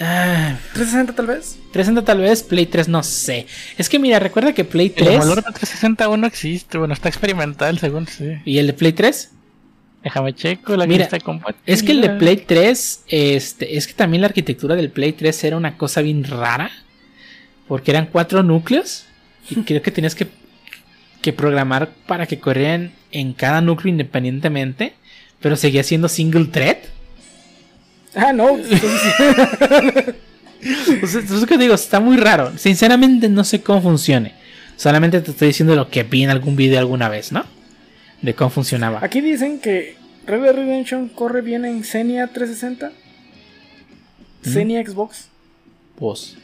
Ah, 0.00 0.56
360 0.72 1.14
tal 1.14 1.26
vez. 1.26 1.56
360 1.72 2.04
tal 2.04 2.18
vez, 2.18 2.42
Play 2.42 2.66
3 2.66 2.88
no 2.88 3.02
sé. 3.02 3.46
Es 3.78 3.88
que 3.88 3.98
mira, 3.98 4.18
recuerda 4.18 4.52
que 4.52 4.64
Play 4.64 4.86
El 4.88 4.94
3 4.94 5.08
emulador 5.08 5.36
de 5.36 5.42
360 5.42 6.04
aún 6.04 6.20
no 6.22 6.26
existe. 6.26 6.78
Bueno, 6.78 6.94
está 6.94 7.08
experimental, 7.08 7.78
según 7.78 8.06
sí. 8.06 8.36
y 8.44 8.58
el 8.58 8.66
de 8.66 8.72
Play 8.72 8.92
3, 8.92 9.30
Déjame 10.04 10.34
checo 10.34 10.76
la 10.76 10.86
Mira, 10.86 11.08
que 11.08 11.16
está 11.16 11.32
es 11.64 11.82
que 11.82 11.92
el 11.92 12.02
de 12.02 12.10
Play 12.10 12.36
3, 12.36 13.04
este, 13.08 13.76
es 13.78 13.86
que 13.86 13.94
también 13.94 14.20
la 14.20 14.26
arquitectura 14.28 14.76
del 14.76 14.90
Play 14.90 15.12
3 15.14 15.44
era 15.44 15.56
una 15.56 15.76
cosa 15.78 16.02
bien 16.02 16.24
rara. 16.24 16.70
Porque 17.66 17.90
eran 17.90 18.06
cuatro 18.12 18.42
núcleos. 18.42 19.06
Y 19.48 19.54
creo 19.64 19.80
que 19.80 19.90
tenías 19.90 20.14
que, 20.14 20.28
que 21.22 21.32
programar 21.32 21.90
para 22.06 22.26
que 22.26 22.38
corrieran 22.38 22.92
en 23.10 23.32
cada 23.32 23.62
núcleo 23.62 23.90
independientemente. 23.90 24.92
Pero 25.40 25.56
seguía 25.56 25.82
siendo 25.82 26.08
single 26.08 26.46
thread. 26.46 26.76
Ah, 28.14 28.32
no. 28.32 28.58
entonces- 28.58 30.14
O 31.02 31.06
sea, 31.06 31.20
es 31.20 31.30
lo 31.30 31.46
que 31.46 31.58
digo, 31.58 31.74
está 31.74 32.00
muy 32.00 32.16
raro. 32.16 32.52
Sinceramente 32.56 33.28
no 33.28 33.44
sé 33.44 33.60
cómo 33.62 33.82
funcione. 33.82 34.32
Solamente 34.76 35.20
te 35.20 35.30
estoy 35.30 35.48
diciendo 35.48 35.74
lo 35.76 35.90
que 35.90 36.02
vi 36.04 36.24
en 36.24 36.30
algún 36.30 36.56
video 36.56 36.78
alguna 36.78 37.08
vez, 37.10 37.32
¿no? 37.32 37.44
De 38.24 38.34
cómo 38.34 38.48
funcionaba. 38.48 39.00
Aquí 39.02 39.20
dicen 39.20 39.60
que 39.60 39.98
Red 40.26 40.40
Dead 40.40 40.54
Redemption 40.54 41.10
corre 41.10 41.42
bien 41.42 41.66
en 41.66 41.84
Xenia 41.84 42.28
360. 42.28 42.90
Xenia 44.42 44.82
Xbox. 44.82 45.28
Pues, 45.96 46.38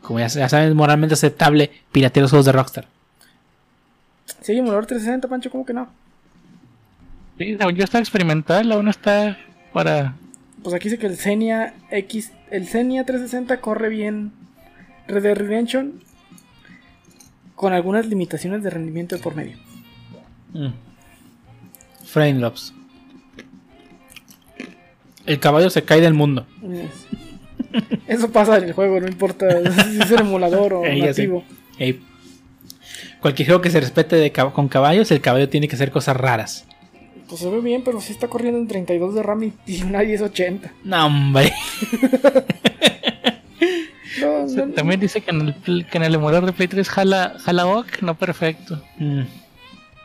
como 0.00 0.20
ya, 0.20 0.28
ya 0.28 0.48
saben, 0.48 0.68
es 0.68 0.74
moralmente 0.76 1.14
aceptable 1.14 1.72
piratear 1.90 2.22
los 2.22 2.30
juegos 2.30 2.46
de 2.46 2.52
Rockstar. 2.52 2.86
Si 4.42 4.52
hay 4.52 4.58
emulador 4.58 4.86
360, 4.86 5.26
Pancho, 5.26 5.50
¿cómo 5.50 5.66
que 5.66 5.72
no? 5.72 5.88
Sí, 7.36 7.56
según 7.58 7.74
yo 7.74 7.82
está 7.82 7.98
experimental, 7.98 8.70
aún 8.70 8.84
no 8.84 8.92
está 8.92 9.38
para. 9.72 10.14
Pues 10.62 10.72
aquí 10.72 10.88
dice 10.88 11.00
que 11.00 11.08
el 11.08 11.16
Xenia 11.16 11.74
X, 11.90 12.30
el 12.52 12.68
Xenia 12.68 13.04
360 13.04 13.60
corre 13.60 13.88
bien 13.88 14.30
Red 15.08 15.24
Dead 15.24 15.36
Redemption 15.36 16.00
con 17.56 17.72
algunas 17.72 18.06
limitaciones 18.06 18.62
de 18.62 18.70
rendimiento 18.70 19.16
de 19.16 19.22
por 19.22 19.34
medio. 19.34 19.56
Mm. 20.52 20.87
Frame 22.10 22.34
Lobs. 22.40 22.72
El 25.26 25.38
caballo 25.40 25.68
se 25.70 25.82
cae 25.82 26.00
del 26.00 26.14
mundo. 26.14 26.46
Eso 28.06 28.30
pasa 28.30 28.56
en 28.58 28.64
el 28.64 28.72
juego, 28.72 28.98
no 29.00 29.08
importa 29.08 29.46
si 29.84 30.00
es 30.00 30.10
el 30.10 30.20
emulador 30.20 30.72
o 30.74 30.82
sé. 30.84 30.96
nativo. 30.98 31.44
Ey. 31.78 32.00
Cualquier 33.20 33.48
juego 33.48 33.60
que 33.60 33.70
se 33.70 33.80
respete 33.80 34.16
de 34.16 34.32
cab- 34.32 34.52
con 34.52 34.68
caballos, 34.68 35.10
el 35.10 35.20
caballo 35.20 35.48
tiene 35.48 35.68
que 35.68 35.74
hacer 35.76 35.90
cosas 35.90 36.16
raras. 36.16 36.64
Pues 37.28 37.40
se 37.42 37.50
ve 37.50 37.60
bien, 37.60 37.82
pero 37.84 38.00
sí 38.00 38.12
está 38.12 38.28
corriendo 38.28 38.58
en 38.58 38.66
32 38.68 39.14
de 39.14 39.22
RAM 39.22 39.42
y- 39.66 39.82
una 39.82 40.02
1080. 40.02 40.72
No, 40.84 41.06
hombre. 41.06 41.52
No, 44.20 44.46
no, 44.46 44.66
no. 44.66 44.72
También 44.74 44.98
dice 44.98 45.20
que 45.20 45.30
en 45.30 45.54
el, 45.66 45.86
que 45.86 45.96
en 45.98 46.02
el 46.02 46.14
emulador 46.14 46.44
de 46.46 46.52
Play 46.52 46.66
3 46.66 46.88
jala, 46.88 47.34
jala 47.38 47.66
OK, 47.66 48.02
no 48.02 48.16
perfecto. 48.16 48.82
Mm. 48.98 49.20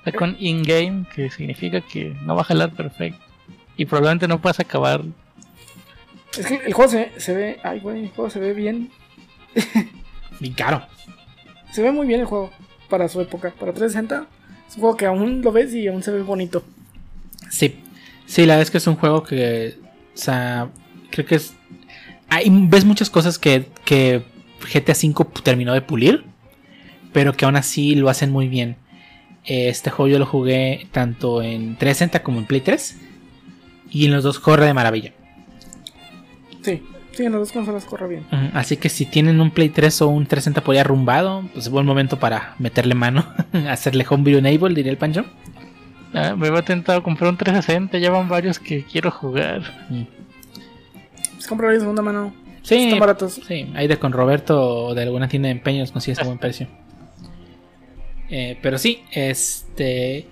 Está 0.05 0.17
con 0.17 0.35
in-game, 0.37 1.05
que 1.15 1.29
significa 1.29 1.79
que 1.79 2.15
no 2.23 2.35
va 2.35 2.41
a 2.41 2.45
jalar 2.45 2.71
perfecto. 2.71 3.23
Y 3.77 3.85
probablemente 3.85 4.27
no 4.27 4.41
puedas 4.41 4.59
acabar. 4.59 5.01
Es 6.37 6.45
que 6.45 6.55
el 6.55 6.73
juego 6.73 6.91
se, 6.91 7.11
se 7.17 7.33
ve. 7.33 7.59
Ay, 7.63 7.79
güey, 7.79 8.03
el 8.03 8.09
juego 8.09 8.29
se 8.29 8.39
ve 8.39 8.53
bien. 8.53 8.91
Y 10.39 10.51
caro. 10.51 10.81
Se 11.71 11.81
ve 11.81 11.91
muy 11.91 12.05
bien 12.05 12.19
el 12.19 12.25
juego 12.25 12.51
para 12.89 13.07
su 13.07 13.21
época. 13.21 13.53
Para 13.57 13.71
360 13.71 14.27
es 14.67 14.75
un 14.75 14.81
juego 14.81 14.97
que 14.97 15.05
aún 15.05 15.41
lo 15.41 15.51
ves 15.51 15.73
y 15.73 15.87
aún 15.87 16.03
se 16.03 16.11
ve 16.11 16.21
bonito. 16.21 16.63
Sí. 17.49 17.79
Sí, 18.25 18.45
la 18.45 18.55
verdad 18.55 18.63
es 18.63 18.71
que 18.71 18.77
es 18.79 18.87
un 18.87 18.95
juego 18.95 19.23
que. 19.23 19.75
O 20.13 20.17
sea, 20.17 20.69
creo 21.11 21.25
que 21.25 21.35
es. 21.35 21.53
Hay, 22.29 22.49
ves 22.49 22.83
muchas 22.83 23.09
cosas 23.09 23.37
que, 23.39 23.67
que 23.85 24.23
GTA 24.73 24.93
V 24.93 25.41
terminó 25.43 25.73
de 25.73 25.81
pulir. 25.81 26.25
Pero 27.13 27.33
que 27.33 27.45
aún 27.45 27.55
así 27.55 27.95
lo 27.95 28.09
hacen 28.09 28.31
muy 28.31 28.47
bien. 28.47 28.75
Este 29.45 29.89
juego 29.89 30.09
yo 30.09 30.19
lo 30.19 30.25
jugué 30.25 30.87
tanto 30.91 31.41
en 31.41 31.75
360 31.77 32.23
como 32.23 32.39
en 32.39 32.45
Play 32.45 32.61
3. 32.61 32.97
Y 33.91 34.05
en 34.05 34.11
los 34.13 34.23
dos 34.23 34.39
corre 34.39 34.65
de 34.65 34.73
maravilla. 34.73 35.11
Sí, 36.61 36.81
sí, 37.11 37.25
en 37.25 37.31
las 37.33 37.41
dos 37.41 37.51
consolas 37.51 37.85
corre 37.85 38.07
bien. 38.07 38.25
Así 38.53 38.77
que 38.77 38.89
si 38.89 39.05
tienen 39.05 39.39
un 39.41 39.51
Play 39.51 39.69
3 39.69 40.01
o 40.03 40.07
un 40.07 40.25
360 40.25 40.61
por 40.63 40.73
ahí 40.73 40.79
arrumbado, 40.79 41.43
pues 41.53 41.65
es 41.65 41.71
buen 41.71 41.85
momento 41.85 42.17
para 42.19 42.55
meterle 42.57 42.95
mano, 42.95 43.25
hacerle 43.69 44.05
homebrew 44.09 44.39
enable, 44.39 44.73
diría 44.73 44.91
el 44.91 44.97
Pancho. 44.97 45.25
Ah, 46.13 46.35
me 46.37 46.47
había 46.47 46.61
tentado 46.61 47.01
comprar 47.03 47.29
un 47.31 47.37
360, 47.37 47.97
ya 47.97 48.09
van 48.11 48.29
varios 48.29 48.59
que 48.59 48.83
quiero 48.83 49.11
jugar. 49.11 49.61
Pues 51.33 51.47
comprar 51.47 51.71
de 51.73 51.79
segunda 51.79 52.01
mano. 52.01 52.33
Sí, 52.61 52.85
Están 52.85 52.99
baratos. 52.99 53.41
sí, 53.47 53.69
ahí 53.75 53.87
de 53.87 53.97
con 53.99 54.13
Roberto 54.13 54.85
o 54.85 54.93
de 54.95 55.03
alguna 55.03 55.27
tienda 55.27 55.47
de 55.47 55.51
empeños 55.53 55.91
consigues 55.91 56.19
a 56.19 56.23
buen 56.23 56.37
precio. 56.37 56.67
Eh, 58.29 58.57
pero 58.61 58.77
sí, 58.77 59.03
este. 59.11 60.27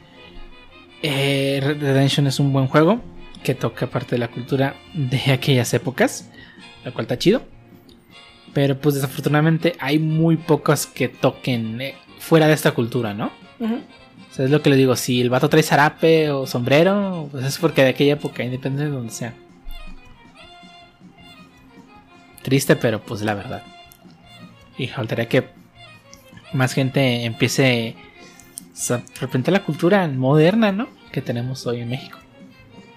eh, 1.04 1.60
Red 1.62 1.82
Redemption 1.82 2.28
es 2.28 2.40
un 2.40 2.52
buen 2.54 2.68
juego 2.68 3.02
que 3.44 3.56
toca 3.56 3.88
parte 3.88 4.12
de 4.16 4.20
la 4.20 4.28
cultura 4.30 4.76
de 4.94 5.32
aquellas 5.32 5.74
épocas, 5.74 6.30
lo 6.86 6.94
cual 6.94 7.06
está 7.06 7.18
chido. 7.18 7.42
Pero 8.54 8.78
pues 8.80 8.96
desafortunadamente 8.96 9.76
hay 9.80 9.98
muy 10.00 10.36
pocos 10.38 10.86
que 10.86 11.08
toquen 11.10 11.80
eh, 11.82 11.96
fuera 12.20 12.48
de 12.48 12.54
esta 12.54 12.72
cultura, 12.72 13.14
¿no? 13.14 13.32
O 13.60 14.34
sea, 14.34 14.46
es 14.46 14.52
lo 14.52 14.62
que 14.62 14.70
le 14.70 14.76
digo, 14.76 14.96
si 14.96 15.22
el 15.22 15.30
vato 15.30 15.50
trae 15.50 15.64
zarape 15.64 16.32
o 16.32 16.48
sombrero, 16.48 17.28
pues 17.32 17.46
es 17.46 17.58
porque 17.58 17.84
de 17.84 17.90
aquella 17.90 18.14
época, 18.14 18.44
independientemente 18.44 18.92
de 18.92 18.98
donde 18.98 19.14
sea. 19.14 19.34
Triste, 22.42 22.76
pero 22.76 23.02
pues 23.02 23.22
la 23.22 23.36
verdad. 23.36 23.64
Y 24.78 24.88
faltaría 24.88 25.28
que 25.28 25.48
más 26.54 26.74
gente 26.74 27.26
empiece 27.26 27.96
a 28.90 29.02
repente 29.20 29.52
la 29.52 29.64
cultura 29.64 30.08
moderna, 30.08 30.72
¿no? 30.72 30.88
Que 31.12 31.22
tenemos 31.22 31.66
hoy 31.68 31.82
en 31.82 31.90
México. 31.90 32.18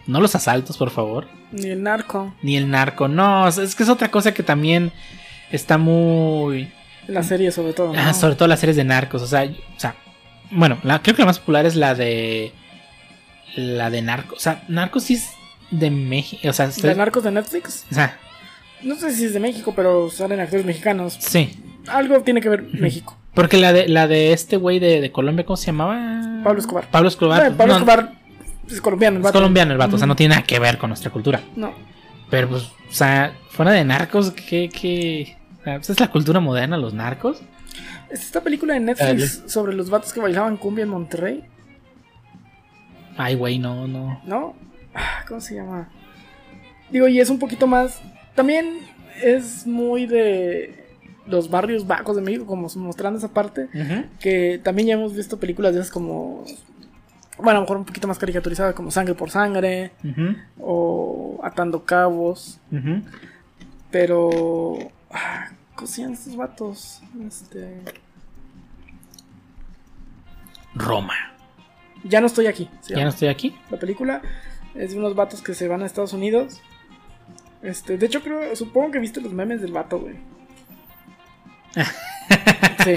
No 0.07 0.21
los 0.21 0.35
asaltos, 0.35 0.77
por 0.77 0.91
favor. 0.91 1.27
Ni 1.53 1.69
el 1.69 1.83
narco. 1.83 2.35
Ni 2.43 2.57
el 2.57 2.71
narco. 2.71 3.09
No, 3.09 3.49
es 3.49 3.75
que 3.75 3.83
es 3.83 3.89
otra 3.89 4.11
cosa 4.11 4.35
que 4.35 4.43
también 4.43 4.93
está 5.51 5.79
muy... 5.79 6.71
La 7.07 7.23
serie 7.23 7.51
sobre 7.53 7.73
todo. 7.75 7.93
¿no? 7.93 7.99
Ah, 8.01 8.15
sobre 8.15 8.35
todo 8.35 8.49
las 8.49 8.61
series 8.61 8.77
de 8.77 8.85
narcos. 8.85 9.23
O 9.23 9.27
sea, 9.27 9.45
o 9.45 9.81
sea 9.81 9.95
bueno, 10.51 10.79
la- 10.83 11.03
creo 11.03 11.15
que 11.17 11.23
la 11.23 11.27
más 11.27 11.39
popular 11.39 11.67
es 11.67 11.75
la 11.77 11.95
de. 11.95 12.53
La 13.57 13.91
de 13.91 14.01
narcos. 14.03 14.39
O 14.39 14.41
sea, 14.41 14.65
narcos 14.69 15.03
sí 15.05 15.15
es 15.15 15.29
de 15.71 15.91
México. 15.91 16.49
O 16.49 16.53
sea, 16.55 16.69
¿De 16.69 16.95
narcos 16.95 17.25
de 17.25 17.31
Netflix? 17.31 17.85
o 17.91 17.95
sea, 17.95 18.19
No 18.83 18.95
sé 18.97 19.13
si 19.15 19.25
es 19.27 19.35
de 19.35 19.41
México, 19.41 19.75
pero 19.77 20.11
salen 20.11 20.41
actores 20.41 20.65
mexicanos. 20.65 21.17
sí. 21.21 21.59
Algo 21.89 22.23
tiene 22.23 22.41
que 22.41 22.49
ver 22.49 22.63
México. 22.73 23.19
Porque 23.35 23.57
la 23.57 23.73
de, 23.73 23.89
la 23.89 24.07
de 24.07 24.33
este 24.33 24.57
güey 24.57 24.79
de, 24.79 25.01
de 25.01 25.11
Colombia, 25.13 25.45
¿cómo 25.45 25.57
se 25.57 25.67
llamaba? 25.67 26.43
Pablo 26.45 26.61
Escobar. 26.61 26.87
Pablo 26.91 27.09
Escobar. 27.09 27.57
Pablo 27.57 27.75
no, 27.75 27.79
Escobar 27.81 28.13
es 28.71 28.81
colombiano. 28.81 29.17
el 29.17 29.21
Es 29.21 29.25
vato. 29.25 29.39
colombiano 29.39 29.73
el 29.73 29.79
vato. 29.79 29.97
O 29.97 29.99
sea, 29.99 30.07
no 30.07 30.17
tiene 30.17 30.35
nada 30.37 30.47
que 30.47 30.59
ver 30.59 30.79
con 30.79 30.91
nuestra 30.91 31.11
cultura. 31.11 31.41
No. 31.57 31.73
Pero 32.31 32.49
pues, 32.49 32.63
o 32.65 32.93
sea, 32.93 33.35
fuera 33.51 33.73
de 33.73 33.85
narcos, 33.85 34.31
¿qué? 34.31 34.69
qué? 34.69 35.37
O 35.61 35.65
sea, 35.65 35.77
pues, 35.77 35.91
es 35.91 36.01
la 36.01 36.11
cultura 36.11 36.41
moderna, 36.41 36.77
los 36.77 36.95
narcos. 36.95 37.43
Es 38.11 38.21
esta 38.23 38.41
película 38.41 38.75
de 38.75 38.81
Netflix 38.81 39.43
sobre 39.47 39.75
los 39.75 39.91
vatos 39.91 40.13
que 40.13 40.21
bailaban 40.21 40.57
cumbia 40.57 40.85
en 40.85 40.91
Monterrey, 40.91 41.45
Ay, 43.17 43.35
güey, 43.37 43.59
no, 43.59 43.87
no. 43.87 44.21
¿no? 44.25 44.55
Ah, 44.95 45.25
¿Cómo 45.29 45.41
se 45.41 45.55
llama? 45.55 45.89
Digo, 46.91 47.07
y 47.09 47.21
es 47.21 47.31
un 47.31 47.39
poquito 47.39 47.67
más. 47.67 48.01
También 48.35 48.81
es 49.23 49.67
muy 49.67 50.07
de 50.07 50.84
los 51.27 51.51
barrios 51.51 51.87
bajos 51.87 52.17
de 52.17 52.23
México, 52.23 52.47
como 52.47 52.69
mostrando 52.77 53.19
esa 53.19 53.29
parte. 53.29 53.69
Que 54.21 54.61
también 54.63 54.89
ya 54.89 54.95
hemos 54.95 55.15
visto 55.15 55.39
películas 55.39 55.75
de 55.75 55.81
esas 55.81 55.93
como. 55.93 56.45
Bueno, 57.37 57.51
a 57.51 57.55
lo 57.55 57.61
mejor 57.63 57.79
un 57.79 57.85
poquito 57.85 58.07
más 58.07 58.19
caricaturizadas, 58.19 58.75
como 58.75 58.91
Sangre 58.91 59.15
por 59.15 59.31
Sangre 59.31 59.93
o 60.61 61.41
Atando 61.43 61.85
Cabos. 61.85 62.61
Pero. 63.91 64.79
ah, 65.11 65.49
¿Cómo 65.75 65.87
se 65.89 66.03
llaman 66.03 66.15
estos 66.15 66.37
vatos? 66.37 67.03
Este. 67.27 67.83
Roma. 70.75 71.15
Ya 72.05 72.21
no 72.21 72.27
estoy 72.27 72.47
aquí. 72.47 72.69
Ya 72.89 73.03
no 73.03 73.09
estoy 73.09 73.29
aquí. 73.29 73.57
La 73.71 73.79
película 73.79 74.21
es 74.75 74.93
de 74.93 74.99
unos 74.99 75.15
vatos 75.15 75.43
que 75.43 75.55
se 75.55 75.69
van 75.69 75.83
a 75.83 75.87
Estados 75.87 76.13
Unidos. 76.13 76.61
Este, 77.63 77.97
de 77.97 78.07
hecho, 78.07 78.23
creo, 78.23 78.55
supongo 78.57 78.91
que 78.91 78.99
viste 78.99 79.21
los 79.21 79.33
memes 79.33 79.63
del 79.63 79.73
vato, 79.73 79.99
güey. 79.99 80.17
sí. 82.85 82.95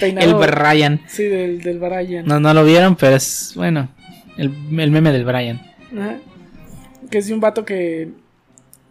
El. 0.00 0.34
Brian. 0.34 1.00
Sí, 1.08 1.24
del, 1.24 1.60
del 1.60 1.78
Brian. 1.78 2.24
No, 2.26 2.38
no 2.40 2.54
lo 2.54 2.64
vieron, 2.64 2.96
pero 2.96 3.16
es 3.16 3.52
bueno. 3.56 3.88
El, 4.36 4.52
el 4.78 4.90
meme 4.90 5.12
del 5.12 5.24
Brian. 5.24 5.60
Ajá. 5.96 6.16
Que 7.10 7.18
es 7.18 7.26
de 7.26 7.34
un 7.34 7.40
vato 7.40 7.64
que. 7.64 8.10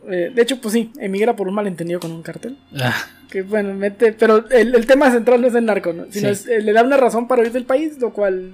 eh, 0.10 0.32
de 0.34 0.42
hecho, 0.42 0.60
pues 0.62 0.74
sí, 0.74 0.92
emigra 1.00 1.36
por 1.36 1.48
un 1.48 1.54
malentendido 1.56 2.00
con 2.00 2.12
un 2.12 2.22
cartel. 2.22 2.58
Ah, 2.80 2.94
Que 3.30 3.42
bueno, 3.44 3.74
mete. 3.74 4.12
Pero 4.14 4.50
el, 4.50 4.76
el 4.76 4.86
tema 4.86 5.10
central 5.12 5.42
no 5.42 5.48
es 5.48 5.56
el 5.56 5.66
narco, 5.66 5.94
¿no? 5.94 6.06
Sino 6.10 6.28
Sí. 6.28 6.34
es, 6.34 6.48
eh, 6.48 6.62
le 6.62 6.74
da 6.74 6.84
una 6.84 6.98
razón 6.98 7.28
para 7.28 7.42
huir 7.42 7.52
del 7.52 7.66
país, 7.66 7.98
lo 8.00 8.12
cual. 8.12 8.54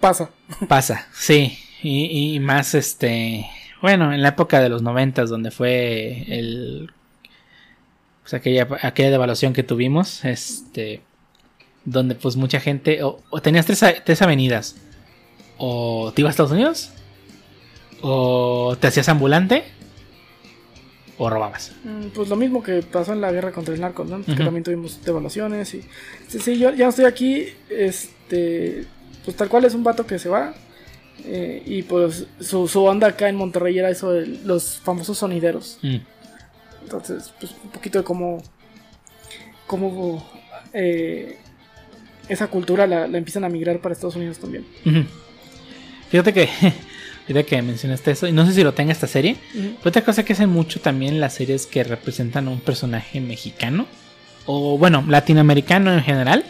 Pasa. 0.00 0.30
pasa, 0.68 1.06
sí. 1.12 1.56
Y, 1.82 2.34
y 2.34 2.40
más 2.40 2.74
este. 2.74 3.46
Bueno, 3.80 4.12
en 4.12 4.22
la 4.22 4.30
época 4.30 4.60
de 4.60 4.68
los 4.70 4.82
noventas, 4.82 5.30
donde 5.30 5.50
fue 5.50 6.24
el. 6.28 6.90
Pues 8.24 8.34
aquella, 8.34 8.66
aquella 8.82 9.10
devaluación 9.10 9.52
que 9.52 9.62
tuvimos. 9.62 10.24
Este. 10.24 11.00
Donde 11.84 12.14
pues 12.16 12.34
mucha 12.36 12.58
gente. 12.60 13.02
O, 13.04 13.20
o 13.30 13.40
tenías 13.40 13.66
tres, 13.66 13.84
tres 14.04 14.20
avenidas. 14.22 14.76
O 15.58 16.12
te 16.14 16.22
ibas 16.22 16.30
a 16.30 16.32
Estados 16.32 16.52
Unidos. 16.52 16.90
O 18.02 18.76
te 18.80 18.86
hacías 18.88 19.08
ambulante. 19.08 19.64
O 21.16 21.30
robabas. 21.30 21.72
Mm, 21.84 22.08
Pues 22.08 22.28
lo 22.28 22.36
mismo 22.36 22.62
que 22.62 22.82
pasó 22.82 23.12
en 23.12 23.20
la 23.20 23.30
guerra 23.30 23.52
contra 23.52 23.72
el 23.74 23.80
narco, 23.80 24.04
¿no? 24.04 24.24
Que 24.24 24.32
Ujú. 24.32 24.44
también 24.44 24.64
tuvimos 24.64 25.00
devaluaciones 25.04 25.72
y... 25.74 25.82
Sí, 26.26 26.40
sí, 26.40 26.58
yo 26.58 26.72
ya 26.74 26.88
estoy 26.88 27.04
aquí, 27.04 27.46
este... 27.70 28.84
Pues 29.24 29.36
tal 29.36 29.48
cual 29.48 29.64
es 29.64 29.74
un 29.74 29.84
vato 29.84 30.06
que 30.06 30.18
se 30.18 30.28
va. 30.28 30.54
eh, 31.24 31.62
y 31.64 31.82
pues 31.82 32.26
su, 32.40 32.66
su 32.66 32.82
onda 32.82 33.06
acá 33.08 33.28
en 33.28 33.36
Monterrey 33.36 33.78
era 33.78 33.90
eso 33.90 34.10
de 34.10 34.26
los 34.44 34.80
famosos 34.80 35.16
sonideros. 35.18 35.78
Mm. 35.82 35.96
Entonces, 36.84 37.32
pues 37.40 37.54
un 37.64 37.70
poquito 37.70 37.98
de 37.98 38.04
cómo... 38.04 38.42
Cómo... 39.66 40.30
eh, 40.72 41.38
esa 42.28 42.46
cultura 42.48 42.86
la, 42.86 43.06
la 43.06 43.18
empiezan 43.18 43.44
a 43.44 43.48
migrar 43.48 43.80
para 43.80 43.92
Estados 43.92 44.16
Unidos 44.16 44.38
también. 44.38 44.64
Fíjate 46.10 46.32
que. 46.32 46.48
Fíjate 47.26 47.46
que 47.46 47.62
mencionaste 47.62 48.10
eso. 48.10 48.26
Y 48.26 48.32
no 48.32 48.46
sé 48.46 48.52
si 48.52 48.62
lo 48.62 48.74
tenga 48.74 48.92
esta 48.92 49.06
serie. 49.06 49.36
Pero 49.52 49.88
otra 49.88 50.04
cosa 50.04 50.24
que 50.24 50.34
hacen 50.34 50.50
mucho 50.50 50.80
también 50.80 51.20
las 51.20 51.34
series 51.34 51.66
que 51.66 51.82
representan 51.82 52.48
a 52.48 52.50
un 52.50 52.60
personaje 52.60 53.20
mexicano. 53.20 53.86
O 54.46 54.76
bueno, 54.76 55.04
latinoamericano 55.08 55.92
en 55.92 56.02
general. 56.02 56.44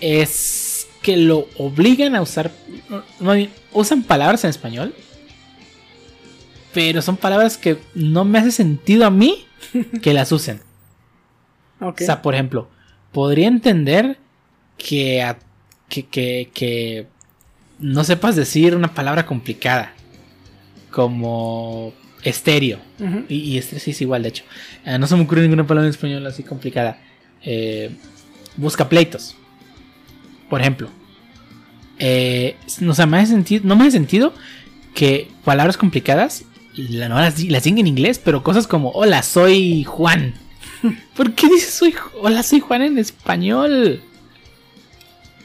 Es 0.00 0.88
que 1.02 1.16
lo 1.16 1.48
obligan 1.58 2.14
a 2.14 2.22
usar. 2.22 2.50
no, 3.20 3.32
usan 3.72 4.02
palabras 4.02 4.44
en 4.44 4.50
español. 4.50 4.94
Pero 6.72 7.02
son 7.02 7.16
palabras 7.16 7.58
que 7.58 7.78
no 7.94 8.24
me 8.24 8.38
hace 8.38 8.52
sentido 8.52 9.04
a 9.04 9.10
mí 9.10 9.46
que 10.02 10.12
las 10.14 10.32
usen. 10.32 10.60
O 11.80 11.94
sea, 11.96 12.22
por 12.22 12.34
ejemplo, 12.34 12.68
podría 13.12 13.48
entender 13.48 14.18
que, 14.76 15.22
a- 15.22 15.38
que, 15.88 16.06
que, 16.06 16.50
que 16.52 17.06
no 17.78 18.02
sepas 18.04 18.34
decir 18.36 18.74
una 18.74 18.94
palabra 18.94 19.26
complicada. 19.26 19.92
Como 20.90 21.92
estéreo. 22.22 22.78
Y, 23.28 23.36
y 23.36 23.58
este 23.58 23.78
sí 23.78 23.90
es 23.92 24.00
igual, 24.00 24.22
de 24.22 24.30
hecho. 24.30 24.44
Eh, 24.84 24.98
no 24.98 25.06
se 25.06 25.14
me 25.16 25.22
ocurre 25.22 25.42
ninguna 25.42 25.66
palabra 25.66 25.86
en 25.86 25.90
español 25.90 26.26
así 26.26 26.42
complicada. 26.42 26.98
Eh, 27.42 27.90
busca 28.56 28.88
pleitos. 28.88 29.36
Por 30.48 30.60
ejemplo. 30.60 30.88
Eh, 31.98 32.56
no, 32.80 32.92
o 32.92 32.94
sea, 32.94 33.06
me 33.06 33.18
hace 33.18 33.32
sentido, 33.32 33.62
no 33.66 33.76
me 33.76 33.82
hace 33.82 33.92
sentido 33.92 34.32
que 34.94 35.28
palabras 35.44 35.76
complicadas 35.76 36.44
la- 36.88 37.08
no 37.08 37.16
las, 37.16 37.36
di- 37.36 37.48
las 37.50 37.64
digan 37.64 37.78
en 37.78 37.86
inglés, 37.88 38.20
pero 38.22 38.42
cosas 38.42 38.66
como 38.66 38.90
hola, 38.90 39.22
soy 39.22 39.84
Juan. 39.84 40.34
¿Por 41.16 41.32
qué 41.34 41.48
dices 41.48 41.74
soy, 41.74 41.94
hola, 42.22 42.42
soy 42.42 42.60
Juan 42.60 42.82
en 42.82 42.98
español? 42.98 44.00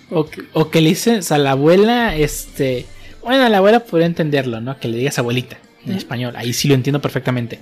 O, 0.10 0.26
que- 0.30 0.44
o 0.54 0.70
que 0.70 0.82
le 0.82 0.90
dices 0.90 1.32
a 1.32 1.38
la 1.38 1.52
abuela, 1.52 2.16
este. 2.16 2.86
Bueno, 3.24 3.44
a 3.46 3.50
la 3.50 3.58
abuela 3.58 3.80
podría 3.82 4.06
entenderlo, 4.08 4.62
¿no? 4.62 4.80
Que 4.80 4.88
le 4.88 4.98
digas 4.98 5.18
abuelita 5.18 5.58
en 5.86 5.94
español. 5.94 6.34
Ahí 6.36 6.54
sí 6.54 6.68
lo 6.68 6.76
entiendo 6.76 7.02
perfectamente. 7.02 7.60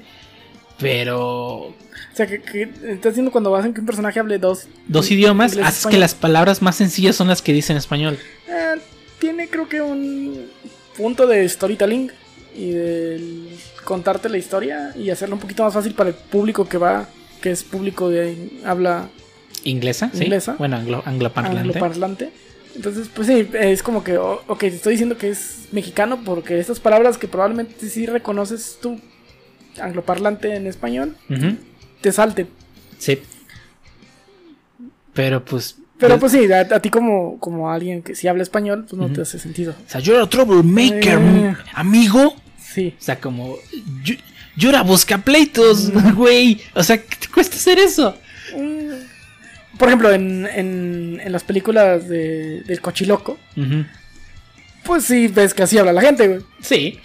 Pero 0.80 1.58
O 1.68 1.76
sea, 2.16 2.26
que, 2.26 2.42
que 2.42 2.64
estás 2.90 3.12
haciendo 3.12 3.32
cuando 3.32 3.56
hacen 3.56 3.74
que 3.74 3.80
un 3.82 3.86
personaje 3.86 4.20
hable 4.20 4.40
dos... 4.40 4.68
dos 4.88 5.12
idiomas 5.12 5.52
inglés, 5.54 5.68
haces 5.68 5.86
que 5.88 5.98
las 6.00 6.16
palabras 6.16 6.62
más 6.64 6.76
sencillas 6.76 7.16
son 7.16 7.28
las 7.28 7.42
que 7.44 7.54
dicen 7.54 7.76
en 7.76 7.78
español. 7.78 8.18
Eh, 8.50 8.80
tiene 9.20 9.48
creo 9.48 9.70
que 9.70 9.82
un 9.82 10.48
punto 10.98 11.28
de 11.28 11.48
storytelling 11.48 12.12
y 12.56 12.72
de 12.72 13.48
contarte 13.84 14.30
la 14.30 14.38
historia 14.38 14.94
y 14.96 15.10
hacerlo 15.10 15.36
un 15.36 15.42
poquito 15.42 15.64
más 15.64 15.74
fácil 15.74 15.94
para 15.94 16.10
el 16.10 16.16
público 16.16 16.68
que 16.68 16.78
va, 16.78 17.08
que 17.42 17.52
es 17.52 17.64
público 17.64 18.10
de 18.10 18.60
habla 18.66 19.10
¿Inglesa? 19.64 20.10
¿sí? 20.14 20.24
Inglesa. 20.24 20.56
Bueno, 20.58 20.78
anglo, 20.78 21.04
angloparlante. 21.06 21.60
angloparlante. 21.60 22.30
Entonces, 22.76 23.10
pues 23.14 23.28
sí, 23.28 23.48
es 23.54 23.84
como 23.84 24.04
que, 24.04 24.18
ok, 24.18 24.58
te 24.60 24.68
estoy 24.68 24.94
diciendo 24.94 25.18
que 25.18 25.30
es 25.30 25.68
mexicano 25.72 26.22
porque 26.24 26.58
estas 26.60 26.80
palabras 26.80 27.18
que 27.18 27.28
probablemente 27.28 27.88
sí 27.90 28.06
reconoces 28.06 28.78
tú, 28.82 29.00
angloparlante 29.80 30.56
en 30.56 30.68
español, 30.68 31.16
te 32.02 32.12
salten. 32.12 32.48
Sí. 32.98 33.20
Pero 35.14 35.44
pues. 35.44 35.78
Pero 35.98 36.18
pues 36.18 36.32
sí, 36.32 36.52
a, 36.52 36.62
a 36.62 36.80
ti 36.80 36.90
como, 36.90 37.38
como 37.40 37.70
alguien 37.70 38.02
que 38.02 38.16
sí 38.16 38.28
habla 38.28 38.42
español, 38.42 38.86
pues 38.90 39.00
no 39.00 39.12
te 39.12 39.22
hace 39.22 39.38
sentido. 39.38 39.76
O 39.86 39.90
sea, 39.90 40.00
yo 40.02 40.16
era 40.16 40.28
troublemaker, 40.28 41.20
Eh. 41.20 41.56
amigo. 41.74 42.34
Sí. 42.74 42.96
O 43.00 43.02
sea, 43.04 43.20
como. 43.20 43.58
Yo, 44.04 44.16
yo 44.56 44.70
era 44.70 44.82
buscapleitos, 44.84 45.92
güey. 46.16 46.62
O 46.74 46.84
sea, 46.84 46.98
¿qué 47.02 47.16
te 47.16 47.28
cuesta 47.28 47.56
hacer 47.56 47.80
eso? 47.80 48.18
Mm, 48.58 49.78
Por 49.78 49.88
ejemplo, 49.88 50.12
en, 50.12 50.46
en, 50.48 51.22
en 51.24 51.32
las 51.32 51.44
películas 51.44 52.08
de, 52.08 52.62
del 52.62 52.82
cochiloco, 52.82 53.38
pues 54.84 55.06
sí 55.06 55.28
ves 55.28 55.54
que 55.54 55.64
así 55.64 55.78
habla 55.78 55.94
la 55.94 56.02
gente, 56.02 56.28
güey. 56.28 56.42
Sí, 56.62 57.00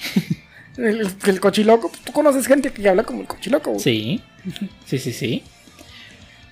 El, 0.77 1.09
el 1.25 1.41
cochiloco, 1.41 1.89
pues, 1.91 2.03
tú 2.03 2.13
conoces 2.13 2.47
gente 2.47 2.71
que 2.73 2.89
habla 2.89 3.03
como 3.05 3.23
el 3.23 3.27
cochiloco, 3.27 3.71
güey. 3.73 3.83
sí, 3.83 4.23
sí, 4.87 4.99
sí, 4.99 5.13
sí. 5.13 5.43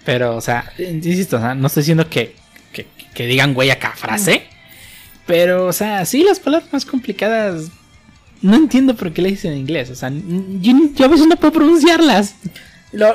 Pero, 0.05 0.37
o 0.37 0.41
sea, 0.41 0.71
insisto, 0.79 1.37
o 1.37 1.41
sea, 1.41 1.55
no 1.55 1.67
estoy 1.67 1.83
diciendo 1.83 2.09
que, 2.11 2.35
que, 2.73 2.87
que 3.15 3.27
digan 3.27 3.55
güey 3.55 3.71
a 3.71 3.79
cada 3.79 3.95
frase. 3.97 4.45
Pero, 5.27 5.67
o 5.67 5.73
sea, 5.73 6.05
sí, 6.05 6.23
las 6.25 6.41
palabras 6.41 6.71
más 6.73 6.85
complicadas. 6.85 7.71
No 8.45 8.57
entiendo 8.57 8.95
por 8.95 9.11
qué 9.11 9.23
le 9.23 9.31
dicen 9.31 9.53
en 9.53 9.59
inglés. 9.61 9.89
O 9.89 9.95
sea, 9.95 10.13
yo, 10.13 10.73
yo 10.95 11.05
a 11.07 11.09
veces 11.09 11.27
no 11.27 11.37
puedo 11.37 11.55
pronunciarlas. 11.55 12.35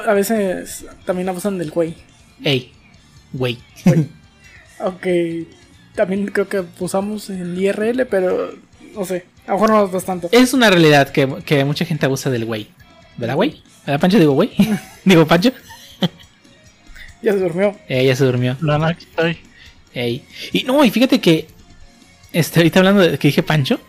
A 0.07 0.13
veces 0.13 0.85
también 1.05 1.29
abusan 1.29 1.59
del 1.59 1.69
güey. 1.69 1.93
Ey, 2.43 2.71
güey. 3.31 3.59
Aunque 4.79 5.45
también 5.93 6.25
creo 6.29 6.49
que 6.49 6.63
usamos 6.79 7.29
en 7.29 7.55
IRL, 7.55 8.07
pero 8.07 8.55
no 8.95 9.05
sé. 9.05 9.25
A 9.45 9.51
lo 9.51 9.59
mejor 9.59 9.91
no 9.91 9.97
es 9.99 10.03
tanto. 10.03 10.29
Es 10.31 10.55
una 10.55 10.71
realidad 10.71 11.09
que, 11.09 11.27
que 11.45 11.63
mucha 11.63 11.85
gente 11.85 12.07
abusa 12.07 12.31
del 12.31 12.45
güey. 12.45 12.67
¿Verdad, 13.15 13.35
güey? 13.35 13.61
¿Verdad, 13.85 13.99
Pancho? 13.99 14.17
Digo, 14.17 14.33
güey. 14.33 14.49
Digo, 15.05 15.27
Pancho. 15.27 15.51
Ya 17.21 17.33
se 17.33 17.39
durmió. 17.39 17.77
Eh, 17.87 18.03
ya 18.03 18.15
se 18.15 18.25
durmió. 18.25 18.57
No, 18.61 18.79
no, 18.79 18.89
estoy. 18.89 19.37
Ey. 19.93 20.25
Y 20.53 20.63
no, 20.63 20.83
y 20.83 20.89
fíjate 20.89 21.21
que. 21.21 21.47
Este, 22.33 22.61
ahorita 22.61 22.79
hablando 22.79 23.01
de 23.01 23.19
que 23.19 23.27
dije 23.27 23.43
Pancho. 23.43 23.79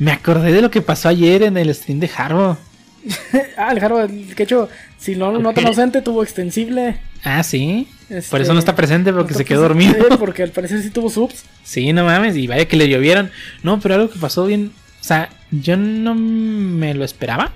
Me 0.00 0.10
acordé 0.10 0.50
de 0.52 0.62
lo 0.62 0.70
que 0.70 0.82
pasó 0.82 1.08
ayer 1.08 1.44
en 1.44 1.56
el 1.56 1.72
stream 1.74 2.00
de 2.00 2.10
Harbo. 2.16 2.58
ah, 3.56 3.72
el 3.72 3.78
el 4.10 4.34
que 4.34 4.42
hecho, 4.42 4.68
si 4.98 5.14
no 5.14 5.30
no 5.32 5.52
tan 5.54 5.64
Ok. 5.64 5.68
ausente, 5.68 6.02
tuvo 6.02 6.22
extensible. 6.22 6.98
Ah, 7.22 7.42
sí. 7.42 7.86
Este, 8.08 8.30
Por 8.30 8.40
eso 8.40 8.52
no 8.52 8.58
está 8.58 8.74
presente 8.74 9.12
porque 9.12 9.32
no 9.32 9.38
se 9.38 9.44
quedó 9.44 9.68
presente, 9.68 9.92
dormido. 9.98 10.18
Porque 10.18 10.42
al 10.42 10.50
parecer 10.50 10.82
sí 10.82 10.90
tuvo 10.90 11.08
subs. 11.10 11.44
Sí, 11.62 11.92
no 11.92 12.04
mames. 12.04 12.36
Y 12.36 12.46
vaya 12.46 12.66
que 12.66 12.76
le 12.76 12.88
llovieron. 12.88 13.30
No, 13.62 13.78
pero 13.78 13.94
algo 13.94 14.10
que 14.10 14.18
pasó 14.18 14.46
bien. 14.46 14.72
O 15.00 15.04
sea, 15.04 15.28
yo 15.50 15.76
no 15.76 16.14
me 16.14 16.92
lo 16.94 17.04
esperaba. 17.04 17.52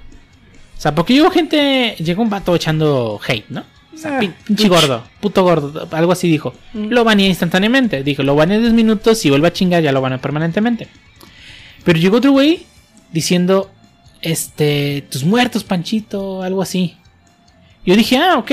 O 0.77 0.81
sea, 0.81 0.95
porque 0.95 1.15
llegó 1.15 1.31
gente. 1.31 1.97
Llegó 1.99 2.23
un 2.23 2.31
vato 2.31 2.55
echando 2.55 3.19
hate, 3.27 3.47
¿no? 3.49 3.65
O 3.95 3.97
sea, 3.97 4.17
Ah, 4.19 4.21
pin- 4.21 4.35
pinche 4.45 4.69
gordo, 4.69 5.05
puto 5.21 5.43
gordo, 5.45 5.89
algo 5.93 6.13
así 6.13 6.29
dijo. 6.29 6.53
Mm. 6.75 6.89
Lo 6.91 7.05
baneé 7.05 7.29
instantáneamente. 7.29 8.03
Dijo, 8.03 8.23
lo 8.23 8.35
baneé 8.37 8.59
10 8.61 8.73
minutos 8.73 9.25
y 9.25 9.31
vuelve 9.31 9.49
a 9.49 9.53
chingar, 9.53 9.83
ya 9.83 9.93
lo 9.93 10.01
baneé 10.01 10.19
permanentemente. 10.19 10.89
Pero 11.85 11.99
llegó 11.99 12.17
otro 12.17 12.33
güey 12.33 12.67
diciendo, 13.13 13.71
este, 14.23 15.05
tus 15.11 15.25
muertos, 15.25 15.65
Panchito, 15.65 16.43
algo 16.43 16.63
así. 16.63 16.97
Yo 17.85 17.97
dije, 17.97 18.17
ah, 18.19 18.39
ok. 18.39 18.51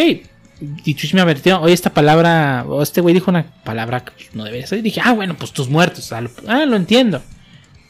Y 0.84 0.94
Twitch 0.94 1.14
me 1.14 1.22
advirtió, 1.22 1.60
oye, 1.62 1.74
esta 1.74 1.92
palabra, 1.92 2.66
o 2.68 2.84
este 2.84 3.02
güey 3.02 3.16
dijo 3.16 3.32
una 3.32 3.46
palabra 3.64 4.04
que 4.06 4.30
no 4.34 4.44
debería 4.44 4.68
ser. 4.68 4.80
Y 4.80 4.82
dije, 4.84 5.02
ah, 5.04 5.14
bueno, 5.14 5.36
pues 5.36 5.52
tus 5.52 5.70
muertos. 5.70 6.12
Ah, 6.12 6.22
lo, 6.22 6.30
ah, 6.48 6.66
lo 6.66 6.76
entiendo. 6.76 7.22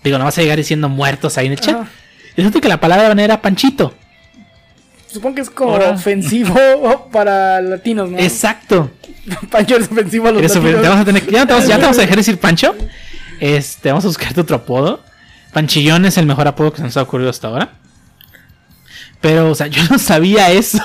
Digo, 0.04 0.18
no 0.18 0.24
vas 0.24 0.38
a 0.38 0.42
llegar 0.42 0.58
diciendo 0.58 0.88
muertos 0.90 1.38
ahí 1.38 1.48
en 1.48 1.54
el 1.54 1.60
chat. 1.60 1.88
Resulta 2.36 2.62
que 2.62 2.70
la 2.70 2.80
palabra 2.80 3.12
era 3.22 3.42
Panchito. 3.42 3.94
Supongo 5.12 5.36
que 5.36 5.42
es 5.42 5.50
como 5.50 5.74
Ahora. 5.74 5.90
ofensivo 5.92 6.56
para 7.12 7.62
latinos, 7.62 8.10
¿no? 8.10 8.18
Exacto. 8.18 8.92
Pancho 9.52 9.76
es 9.76 9.92
ofensivo 9.92 10.28
a 10.28 10.32
los 10.32 10.40
Eres 10.40 10.56
latinos. 10.56 10.82
Te 10.82 10.88
a 10.88 11.06
tener 11.06 11.30
ya, 11.30 11.46
te 11.46 11.54
vamos, 11.54 11.68
ya 11.68 11.76
te 11.76 11.82
vamos 11.82 11.98
a 11.98 12.02
dejar 12.02 12.18
decir 12.18 12.38
Pancho. 12.38 12.76
Este, 13.42 13.90
vamos 13.90 14.06
a 14.06 14.08
buscarte 14.08 14.40
otro 14.40 14.56
apodo. 14.56 15.04
Panchillón 15.54 16.06
es 16.06 16.18
el 16.18 16.26
mejor 16.26 16.48
apodo 16.48 16.72
que 16.72 16.78
se 16.78 16.84
nos 16.84 16.98
ha 16.98 17.02
ocurrido 17.02 17.30
hasta 17.30 17.48
ahora. 17.48 17.74
Pero, 19.20 19.52
o 19.52 19.56
sea, 19.56 19.68
yo 19.68 19.82
no 19.90 20.00
sabía 20.00 20.52
eso. 20.52 20.80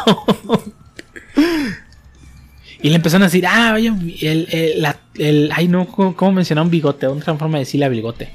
y 2.82 2.88
le 2.90 2.96
empezaron 2.96 3.22
a 3.22 3.26
decir, 3.26 3.46
ah, 3.46 3.72
oye, 3.74 3.88
el, 4.22 4.48
el, 4.50 4.82
la- 4.82 4.96
el- 5.14 5.50
ay, 5.54 5.68
no, 5.68 5.86
¿cómo, 5.86 6.14
cómo 6.14 6.32
mencionar 6.32 6.64
un 6.64 6.70
bigote? 6.70 7.06
Otra 7.06 7.34
forma 7.36 7.58
de 7.58 7.64
decirle 7.64 7.86
a 7.86 7.88
bigote. 7.88 8.30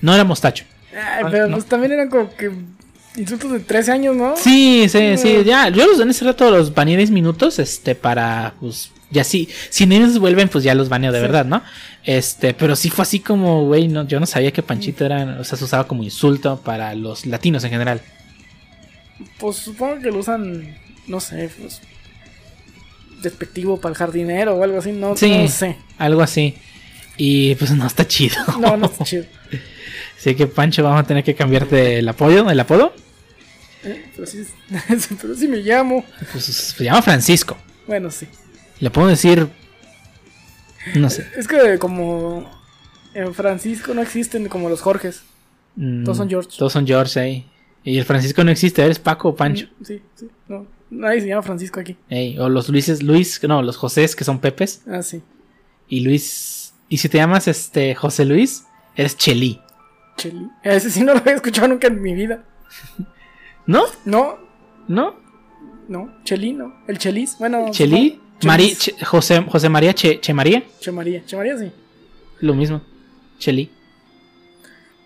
No 0.00 0.12
era 0.14 0.24
mostacho. 0.24 0.64
Ay, 0.92 1.24
pero 1.30 1.46
No. 1.46 1.56
pues 1.56 1.66
también 1.66 1.92
eran 1.92 2.08
como 2.08 2.34
que 2.34 2.50
insultos 3.16 3.52
de 3.52 3.60
13 3.60 3.92
años, 3.92 4.16
¿no? 4.16 4.36
Sí, 4.36 4.86
sí, 4.88 5.16
sí, 5.16 5.44
ya. 5.44 5.68
Yo 5.68 5.86
los 5.86 6.00
en 6.00 6.10
ese 6.10 6.24
rato 6.24 6.50
los 6.50 6.74
baneé 6.74 6.96
10 6.96 7.10
minutos, 7.10 7.58
este, 7.58 7.94
para, 7.94 8.54
pues, 8.60 8.90
ya 9.10 9.24
sí. 9.24 9.48
Si 9.70 9.84
ellos 9.84 10.18
vuelven, 10.18 10.48
pues 10.48 10.64
ya 10.64 10.74
los 10.74 10.88
baneo 10.88 11.12
de 11.12 11.18
Sí. 11.18 11.22
verdad, 11.22 11.44
¿no? 11.44 11.62
Este, 12.04 12.54
pero 12.54 12.76
sí 12.76 12.90
fue 12.90 13.02
así 13.02 13.20
como, 13.20 13.66
güey, 13.66 13.88
no, 13.88 14.06
yo 14.06 14.20
no 14.20 14.26
sabía 14.26 14.52
que 14.52 14.62
Panchito 14.62 15.04
era, 15.04 15.38
o 15.40 15.44
sea, 15.44 15.58
se 15.58 15.64
usaba 15.64 15.86
como 15.86 16.02
insulto 16.02 16.60
para 16.64 16.94
los 16.94 17.26
latinos 17.26 17.62
en 17.64 17.70
general. 17.70 18.00
Pues 19.38 19.56
supongo 19.56 20.00
que 20.00 20.10
lo 20.10 20.18
usan, 20.18 20.76
no 21.06 21.20
sé, 21.20 21.50
pues 21.60 21.80
despectivo 23.22 23.78
para 23.80 23.92
el 23.92 23.98
jardinero 23.98 24.54
o 24.56 24.62
algo 24.64 24.78
así, 24.78 24.92
no, 24.92 25.16
Sí. 25.16 25.30
no 25.30 25.48
sé. 25.48 25.76
Algo 25.98 26.22
así. 26.22 26.54
Y 27.18 27.54
pues 27.56 27.70
no 27.72 27.86
está 27.86 28.06
chido. 28.06 28.36
No, 28.60 28.76
no 28.76 28.86
está 28.86 29.04
chido. 29.04 29.24
Así 30.18 30.34
que 30.34 30.46
Pancho, 30.46 30.82
vamos 30.82 31.00
a 31.00 31.06
tener 31.06 31.24
que 31.24 31.34
cambiarte 31.34 31.98
el 31.98 32.08
apoyo, 32.08 32.48
el 32.50 32.60
apodo. 32.60 32.94
Eh, 33.84 34.04
Pero 34.14 34.26
sí, 34.26 34.44
pero 35.22 35.34
sí 35.34 35.48
me 35.48 35.58
llamo. 35.58 36.04
Pues 36.32 36.44
se 36.44 36.84
llama 36.84 37.00
Francisco. 37.00 37.56
Bueno, 37.86 38.10
sí. 38.10 38.26
Le 38.80 38.90
puedo 38.90 39.08
decir. 39.08 39.48
No 40.94 41.10
sé. 41.10 41.26
Es 41.36 41.46
que 41.46 41.78
como 41.78 42.50
en 43.14 43.34
Francisco 43.34 43.92
no 43.94 44.00
existen 44.02 44.48
como 44.48 44.68
los 44.68 44.80
Jorges. 44.80 45.22
mm, 45.76 46.04
Todos 46.04 46.16
son 46.16 46.28
George. 46.28 46.50
Todos 46.58 46.72
son 46.72 46.86
George 46.86 47.20
ahí. 47.20 47.46
Y 47.84 47.98
el 47.98 48.04
Francisco 48.04 48.44
no 48.44 48.50
existe, 48.50 48.82
eres 48.84 48.98
Paco 48.98 49.30
o 49.30 49.36
Pancho. 49.36 49.66
Mm, 49.80 49.84
Sí, 49.84 50.02
sí. 50.14 50.28
No, 50.48 50.66
nadie 50.90 51.20
se 51.20 51.28
llama 51.28 51.42
Francisco 51.42 51.80
aquí. 51.80 51.96
Ey, 52.08 52.38
o 52.38 52.48
los 52.48 52.68
Luises, 52.68 53.02
Luis, 53.02 53.40
no, 53.46 53.62
los 53.62 53.76
Josés 53.76 54.16
que 54.16 54.24
son 54.24 54.38
Pepes. 54.40 54.82
Ah, 54.88 55.02
sí. 55.02 55.22
Y 55.88 56.00
Luis. 56.00 56.72
Y 56.88 56.96
si 56.98 57.08
te 57.08 57.18
llamas 57.18 57.48
este 57.48 57.94
José 57.94 58.24
Luis, 58.24 58.64
eres 58.96 59.16
Chelí. 59.16 59.60
Cheli. 60.16 60.48
Ese 60.62 60.90
sí 60.90 61.02
no 61.02 61.12
lo 61.14 61.20
había 61.20 61.34
escuchado 61.34 61.68
nunca 61.68 61.86
en 61.86 62.00
mi 62.02 62.14
vida. 62.14 62.44
¿No? 63.66 63.84
No, 64.04 64.38
¿No? 64.88 65.14
no. 65.88 66.12
Cheli, 66.24 66.52
no. 66.52 66.74
El 66.88 66.98
Chelis. 66.98 67.36
Bueno. 67.38 67.70
Chelí. 67.70 68.20
Mari-. 68.46 68.74
Che- 68.76 68.94
José, 69.04 69.40
José 69.48 69.68
María 69.68 69.92
Che, 69.94 70.20
Che 70.20 70.32
María. 70.32 70.62
Che 70.80 70.90
María. 70.90 71.22
Che 71.26 71.36
María, 71.36 71.56
sí. 71.58 71.70
Lo 72.40 72.54
mismo. 72.54 72.80
Chelí. 73.38 73.70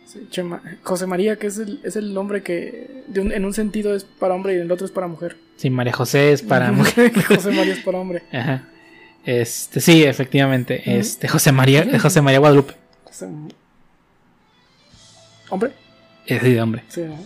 Sí, 0.06 0.27
Che 0.31 0.43
Ma- 0.43 0.62
José 0.82 1.06
María, 1.06 1.36
que 1.36 1.47
es 1.48 1.59
el, 1.59 1.81
es 1.85 1.97
el 1.97 2.12
nombre 2.15 2.43
que 2.43 3.02
de 3.09 3.20
un- 3.20 3.32
en 3.32 3.44
un 3.44 3.52
sentido 3.55 3.94
es 3.94 4.05
para 4.05 4.35
hombre 4.35 4.55
y 4.55 4.56
en 4.56 4.62
el 4.62 4.73
otro 4.73 4.86
es 4.86 4.93
para 4.93 5.06
mujer. 5.09 5.36
Sí, 5.56 5.70
María 5.70 5.93
José 5.93 6.32
es 6.32 6.43
para 6.43 6.70
mujer. 6.73 7.12
José 7.27 7.51
María 7.51 7.73
es 7.74 7.81
para 7.81 7.98
hombre. 7.98 8.23
Ajá. 8.32 8.69
Este, 9.24 9.81
sí, 9.81 10.02
efectivamente. 10.05 10.82
Este, 10.98 11.28
José 11.28 11.51
María, 11.52 11.86
José 11.98 12.20
María 12.20 12.39
Guadalupe. 12.40 12.74
José- 13.05 13.28
¿Hombre? 15.51 15.73
Es 16.27 16.43
de 16.43 16.61
hombre. 16.61 16.82
Sí, 16.89 17.02
¿no? 17.02 17.19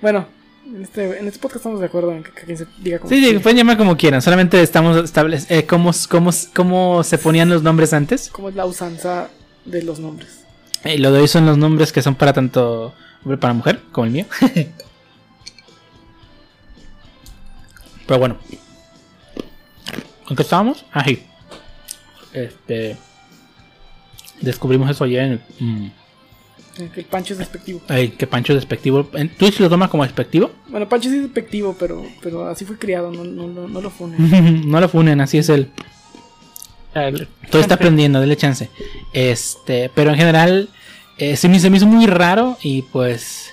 Bueno, 0.00 0.26
en 0.74 0.82
este, 0.82 1.18
en 1.18 1.26
este 1.26 1.38
podcast 1.40 1.56
estamos 1.56 1.80
de 1.80 1.86
acuerdo 1.86 2.12
en 2.12 2.22
que, 2.22 2.30
que 2.32 2.42
quien 2.44 2.58
se 2.58 2.66
diga 2.78 2.98
como 2.98 3.10
Sí, 3.10 3.24
sí, 3.24 3.38
pueden 3.38 3.56
llamar 3.58 3.76
como 3.78 3.96
quieran. 3.96 4.20
Solamente 4.22 4.60
estamos 4.62 4.96
estableciendo 5.02 5.66
cómo, 5.66 5.90
cómo, 6.08 6.30
cómo 6.54 7.02
se 7.04 7.18
ponían 7.18 7.48
los 7.48 7.62
nombres 7.62 7.92
antes. 7.92 8.28
¿Cómo 8.30 8.48
es 8.50 8.54
la 8.54 8.66
usanza 8.66 9.30
de 9.64 9.82
los 9.82 9.98
nombres? 9.98 10.44
Y 10.84 10.98
lo 10.98 11.10
de 11.12 11.20
hoy 11.20 11.28
son 11.28 11.46
los 11.46 11.58
nombres 11.58 11.92
que 11.92 12.02
son 12.02 12.14
para 12.14 12.32
tanto 12.32 12.94
hombre 13.22 13.38
para 13.38 13.52
mujer, 13.54 13.80
como 13.92 14.04
el 14.06 14.12
mío. 14.12 14.26
Pero 18.06 18.18
bueno. 18.18 18.38
¿En 20.30 20.36
qué 20.36 20.42
estábamos? 20.42 20.84
Ah, 20.92 21.04
sí. 21.04 21.22
Este. 22.32 22.96
Descubrimos 24.40 24.90
eso 24.90 25.04
ayer 25.04 25.22
en 25.24 25.32
el. 25.32 25.40
mm, 25.60 25.86
Eh, 25.86 25.92
Que 26.94 27.00
el 27.00 27.06
Pancho 27.06 27.32
es 27.34 27.38
despectivo. 27.40 27.80
ay, 27.88 28.10
que 28.10 28.26
Pancho 28.26 28.52
es 28.52 28.58
despectivo. 28.58 29.08
¿En 29.14 29.28
¿Twitch 29.30 29.58
lo 29.60 29.68
toma 29.68 29.88
como 29.90 30.04
despectivo? 30.04 30.50
Bueno, 30.68 30.88
Pancho 30.88 31.08
sí 31.08 31.16
es 31.16 31.22
despectivo, 31.22 31.74
pero, 31.78 32.04
pero 32.22 32.46
así 32.48 32.64
fue 32.64 32.78
criado, 32.78 33.10
no, 33.10 33.24
no, 33.24 33.46
no, 33.48 33.66
no 33.68 33.80
lo 33.80 33.90
funen. 33.90 34.62
no 34.70 34.80
lo 34.80 34.88
funen, 34.88 35.20
así 35.20 35.38
es 35.38 35.48
él. 35.48 35.70
El- 36.94 37.28
Todo 37.50 37.60
está 37.62 37.74
aprendiendo, 37.74 38.20
dele 38.20 38.36
chance. 38.36 38.70
Este, 39.12 39.90
pero 39.94 40.10
en 40.10 40.16
general, 40.16 40.68
eh, 41.18 41.36
se, 41.36 41.48
me, 41.48 41.58
se 41.60 41.68
me 41.70 41.76
hizo 41.76 41.86
muy 41.86 42.06
raro 42.06 42.56
y 42.62 42.82
pues. 42.82 43.52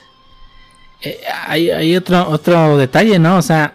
eh, 1.02 1.19
hay, 1.47 1.69
hay 1.69 1.95
otro, 1.95 2.30
otro 2.30 2.77
detalle, 2.77 3.19
¿no? 3.19 3.38
O 3.38 3.41
sea, 3.41 3.73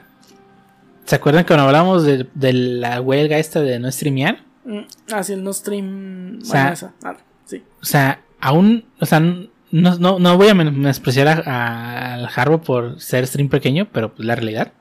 ¿se 1.04 1.14
acuerdan 1.16 1.44
cuando 1.44 1.64
hablamos 1.66 2.04
de, 2.04 2.26
de 2.34 2.52
la 2.52 3.00
huelga 3.00 3.38
esta 3.38 3.60
de 3.60 3.78
no 3.78 3.90
streamear? 3.90 4.40
Mm, 4.64 4.80
Ah, 5.12 5.22
sí, 5.22 5.32
el 5.34 5.42
no 5.44 5.52
stream. 5.52 6.38
O 6.42 6.44
sea- 6.44 6.60
bueno, 6.62 6.72
esa. 6.74 6.92
Ah, 7.02 7.16
sí. 7.46 7.62
O 7.82 7.84
sea, 7.84 8.20
aún, 8.40 8.84
o 9.00 9.06
sea, 9.06 9.20
no, 9.20 9.44
no, 9.70 10.18
no 10.18 10.36
voy 10.36 10.48
a 10.48 10.54
men- 10.54 10.78
menospreciar 10.78 11.28
al 11.48 12.28
Harbo 12.34 12.60
por 12.60 13.00
ser 13.00 13.26
stream 13.26 13.48
pequeño, 13.48 13.88
pero 13.92 14.14
pues 14.14 14.26
la 14.26 14.34
realidad. 14.34 14.72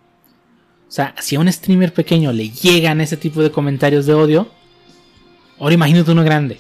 O 0.88 0.92
sea, 0.92 1.14
si 1.20 1.36
a 1.36 1.40
un 1.40 1.52
streamer 1.52 1.94
pequeño 1.94 2.32
le 2.32 2.50
llegan 2.50 3.00
ese 3.02 3.16
tipo 3.18 3.42
de 3.44 3.52
comentarios 3.52 4.06
de 4.08 4.16
odio, 4.16 4.50
ahora 5.60 5.76
imagínate 5.76 6.12
uno 6.12 6.24
grande. 6.24 6.60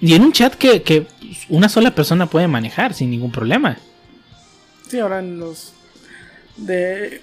Y 0.00 0.14
en 0.14 0.22
un 0.22 0.32
chat 0.32 0.54
que, 0.54 0.82
que 0.82 1.06
una 1.48 1.68
sola 1.68 1.94
persona 1.94 2.26
puede 2.26 2.48
manejar 2.48 2.92
sin 2.92 3.10
ningún 3.10 3.30
problema. 3.30 3.78
Sí, 4.88 4.98
ahora 4.98 5.20
en 5.20 5.38
los. 5.38 5.72
De. 6.56 7.22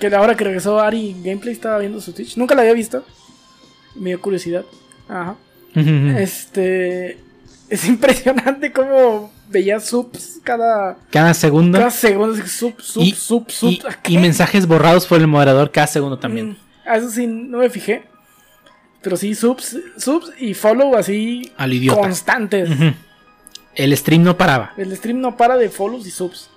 Que 0.00 0.08
ahora 0.08 0.34
que 0.34 0.42
regresó 0.44 0.80
Ari 0.80 1.14
Gameplay 1.22 1.52
estaba 1.52 1.78
viendo 1.78 2.00
su 2.00 2.12
Twitch. 2.12 2.36
Nunca 2.36 2.54
la 2.54 2.62
había 2.62 2.72
visto. 2.74 3.04
Me 3.94 4.10
dio 4.10 4.20
curiosidad. 4.20 4.64
Ajá. 5.08 5.36
Este. 5.74 7.18
Es 7.70 7.84
impresionante 7.86 8.72
cómo 8.72 9.32
veía 9.48 9.80
subs 9.80 10.38
cada. 10.44 10.96
Cada 11.10 11.34
segundo. 11.34 11.78
Cada 11.78 11.90
segundo. 11.90 12.36
Sub, 12.46 12.80
sub, 12.80 13.02
Y- 13.02 13.12
sub, 13.12 13.50
sub. 13.50 13.78
Y, 14.06 14.18
mensajes 14.18 14.66
borrados 14.66 15.06
por 15.06 15.20
el 15.20 15.26
moderador 15.26 15.70
cada 15.70 15.86
segundo 15.86 16.18
también. 16.18 16.50
Mm, 16.50 16.56
a 16.88 16.96
eso 16.96 17.10
sí, 17.10 17.26
no 17.26 17.58
me 17.58 17.70
fijé. 17.70 18.04
Pero 19.02 19.16
sí, 19.16 19.34
subs, 19.34 19.76
subs 19.98 20.32
y 20.38 20.54
follow 20.54 20.96
así 20.96 21.52
A 21.58 21.66
lo 21.66 21.74
idiota. 21.74 22.00
constantes. 22.00 22.70
El 23.74 23.96
stream 23.96 24.22
no 24.22 24.36
paraba. 24.38 24.72
El 24.76 24.96
stream 24.96 25.20
no 25.20 25.36
para 25.36 25.56
de 25.56 25.68
follows 25.68 26.06
y 26.06 26.10
subs. 26.10 26.48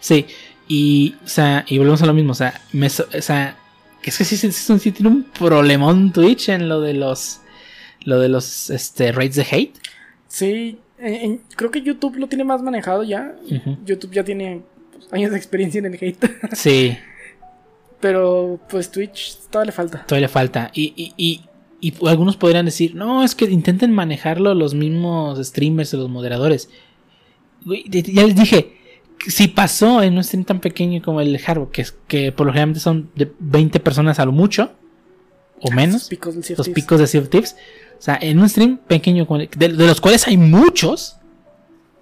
Sí. 0.00 0.26
Y, 0.68 1.16
o 1.24 1.28
sea, 1.28 1.64
y 1.66 1.76
volvemos 1.78 2.02
a 2.02 2.06
lo 2.06 2.14
mismo. 2.14 2.32
O 2.32 2.36
sea, 2.36 2.60
me 2.72 2.86
o 2.86 2.90
sea 2.90 3.56
que 4.00 4.10
es 4.10 4.16
que 4.18 4.24
sí, 4.24 4.36
sí, 4.36 4.50
sí, 4.52 4.78
sí 4.78 4.92
tiene 4.92 5.08
un 5.10 5.22
problemón 5.24 6.12
Twitch 6.12 6.48
en 6.48 6.68
lo 6.68 6.80
de 6.80 6.94
los. 6.94 7.40
Lo 8.04 8.18
de 8.20 8.28
los 8.28 8.70
este, 8.70 9.12
rates 9.12 9.36
de 9.36 9.46
hate. 9.50 9.74
Sí, 10.28 10.78
en- 10.98 11.40
creo 11.56 11.70
que 11.70 11.82
YouTube 11.82 12.16
lo 12.16 12.26
tiene 12.28 12.44
más 12.44 12.62
manejado 12.62 13.02
ya. 13.02 13.34
YouTube 13.84 14.12
ya 14.12 14.24
tiene 14.24 14.62
pues, 14.92 15.12
años 15.12 15.30
de 15.30 15.36
experiencia 15.36 15.78
en 15.78 15.86
el 15.86 15.94
hate. 16.00 16.30
Sí. 16.52 16.96
Pero 18.00 18.58
pues 18.68 18.90
Twitch 18.90 19.36
todavía 19.50 19.66
le 19.66 19.72
falta. 19.72 20.04
Todavía 20.06 20.26
le 20.26 20.32
falta. 20.32 20.70
Y, 20.74 20.92
y, 20.96 21.14
y, 21.16 21.44
y 21.80 22.06
algunos 22.08 22.36
podrían 22.36 22.64
decir, 22.64 22.94
no, 22.96 23.22
es 23.22 23.34
que 23.36 23.44
intenten 23.44 23.92
manejarlo 23.92 24.54
los 24.54 24.74
mismos 24.74 25.38
streamers 25.46 25.94
o 25.94 25.98
los 25.98 26.10
moderadores. 26.10 26.68
Ya 27.64 28.26
les 28.26 28.34
dije, 28.34 28.72
si 29.28 29.46
pasó 29.46 30.02
en 30.02 30.16
un 30.16 30.24
stream 30.24 30.44
tan 30.44 30.60
pequeño 30.60 31.00
como 31.00 31.20
el 31.20 31.32
de 31.32 31.40
Harbo, 31.46 31.70
que, 31.70 31.82
es, 31.82 31.92
que 32.08 32.32
por 32.32 32.46
lo 32.46 32.52
general 32.52 32.74
son 32.80 33.08
de 33.14 33.32
20 33.38 33.78
personas 33.78 34.18
a 34.18 34.24
lo 34.24 34.32
mucho, 34.32 34.72
o 35.62 35.70
menos, 35.70 36.08
picos 36.08 36.34
los 36.56 36.68
picos 36.68 36.98
de 36.98 37.06
Sea 37.06 37.22
Thieves. 37.24 37.56
O 37.98 38.02
sea, 38.02 38.18
en 38.20 38.38
un 38.40 38.48
stream 38.48 38.78
pequeño, 38.78 39.26
de, 39.56 39.68
de 39.68 39.86
los 39.86 40.00
cuales 40.00 40.26
hay 40.26 40.36
muchos, 40.36 41.16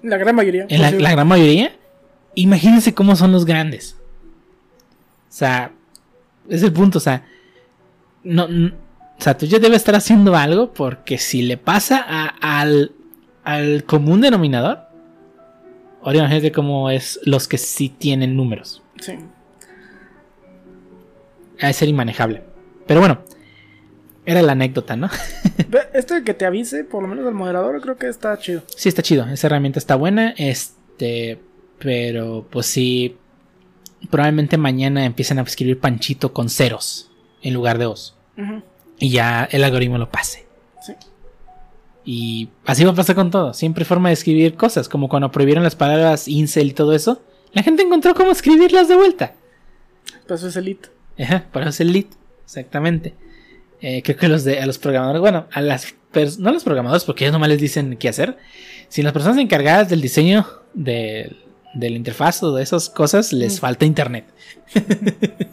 La 0.03 0.17
gran 0.17 0.35
mayoría. 0.35 0.67
en 0.69 0.81
la, 1.03 1.11
gran 1.13 1.29
mayoría, 1.29 1.73
imagínense 2.35 2.95
cómo 2.95 3.17
son 3.17 3.33
los 3.33 3.45
grandes. 3.45 3.97
O 5.29 5.33
sea, 5.33 5.73
es 6.49 6.63
el 6.63 6.73
punto, 6.73 6.99
o 6.99 7.01
sea, 7.01 7.27
no, 8.25 8.45
o 8.45 9.23
sea, 9.23 9.37
tú 9.37 9.45
ya 9.47 9.59
debe 9.59 9.77
estar 9.77 9.95
haciendo 9.95 10.35
algo 10.37 10.73
porque 10.73 11.19
si 11.19 11.43
le 11.43 11.57
pasa 11.59 12.03
a- 12.09 12.61
al, 12.61 12.93
al 13.45 13.85
común 13.85 14.23
denominador, 14.23 14.79
ahora 16.03 16.19
imagínate 16.21 16.51
cómo 16.51 16.91
es 16.91 17.21
los 17.25 17.47
que 17.47 17.59
sí 17.59 17.91
tienen 17.91 18.35
números. 18.37 18.83
Sí. 19.01 19.13
De 21.61 21.73
ser 21.75 21.89
inmanejable. 21.89 22.43
Pero 22.87 23.01
bueno, 23.01 23.21
era 24.31 24.43
la 24.43 24.53
anécdota, 24.53 24.97
¿no? 24.97 25.11
Esto 25.93 26.15
de 26.15 26.23
que 26.25 26.35
te 26.35 26.47
avise, 26.47 26.85
por 26.85 27.03
lo 27.03 27.09
menos 27.09 27.27
el 27.27 27.35
moderador, 27.35 27.81
creo 27.81 27.97
que 27.97 28.09
está 28.09 28.39
chido. 28.39 28.63
Sí, 28.77 28.89
está 28.89 29.03
chido. 29.03 29.27
Esa 29.27 29.47
herramienta 29.49 29.79
está 29.79 29.97
buena. 29.97 30.35
Este. 30.37 31.41
Pero 31.79 32.47
pues 32.51 32.67
sí. 32.67 33.17
Probablemente 34.09 34.57
mañana 34.57 35.05
empiecen 35.05 35.39
a 35.39 35.43
escribir 35.43 35.79
panchito 35.79 36.33
con 36.33 36.49
ceros 36.49 37.11
en 37.43 37.55
lugar 37.55 37.79
de 37.79 37.87
os. 37.87 38.17
Y 38.99 39.11
ya 39.11 39.49
el 39.51 39.65
algoritmo 39.65 39.99
lo 39.99 40.11
pase. 40.11 40.47
Sí. 40.81 40.95
Y 42.05 42.49
así 42.65 42.85
va 42.85 42.93
a 42.93 42.95
pasar 42.95 43.17
con 43.17 43.31
todo. 43.31 43.53
Siempre 43.53 43.83
hay 43.83 43.89
forma 43.89 44.09
de 44.09 44.15
escribir 44.15 44.55
cosas. 44.55 44.89
Como 44.89 45.09
cuando 45.09 45.31
prohibieron 45.31 45.65
las 45.65 45.77
palabras 45.77 46.29
incel 46.29 46.69
y 46.69 46.73
todo 46.73 46.95
eso. 46.95 47.23
La 47.53 47.63
gente 47.63 47.83
encontró 47.83 48.15
cómo 48.15 48.31
escribirlas 48.31 48.89
de 48.89 48.97
vuelta. 48.97 49.35
Pues 50.27 50.41
eso 50.41 50.49
es 50.49 50.57
elite. 50.57 50.89
Ajá, 51.19 51.47
para 51.53 51.67
eso 51.67 51.71
es 51.71 51.81
el 51.81 51.93
lead. 51.93 52.07
Exactamente. 52.45 53.15
Eh, 53.83 54.03
creo 54.03 54.17
que 54.17 54.29
los 54.29 54.45
de 54.45 54.61
a 54.61 54.67
los 54.67 54.79
programadores, 54.79 55.21
bueno, 55.21 55.47
a 55.53 55.61
las 55.61 55.95
no 56.39 56.49
a 56.49 56.53
los 56.53 56.65
programadores, 56.65 57.05
porque 57.05 57.25
ellos 57.25 57.33
nomás 57.33 57.49
les 57.51 57.61
dicen 57.61 57.97
qué 57.97 58.09
hacer. 58.09 58.37
Si 58.89 59.03
las 59.03 59.13
personas 59.13 59.39
encargadas 59.39 59.89
del 59.89 60.01
diseño 60.01 60.47
de, 60.75 61.37
de 61.75 61.91
la 61.91 61.97
interfaz 61.97 62.43
o 62.43 62.55
de 62.55 62.63
esas 62.63 62.91
cosas 62.91 63.33
les 63.33 63.57
Mm. 63.57 63.61
falta 63.61 63.85
internet. 63.87 64.25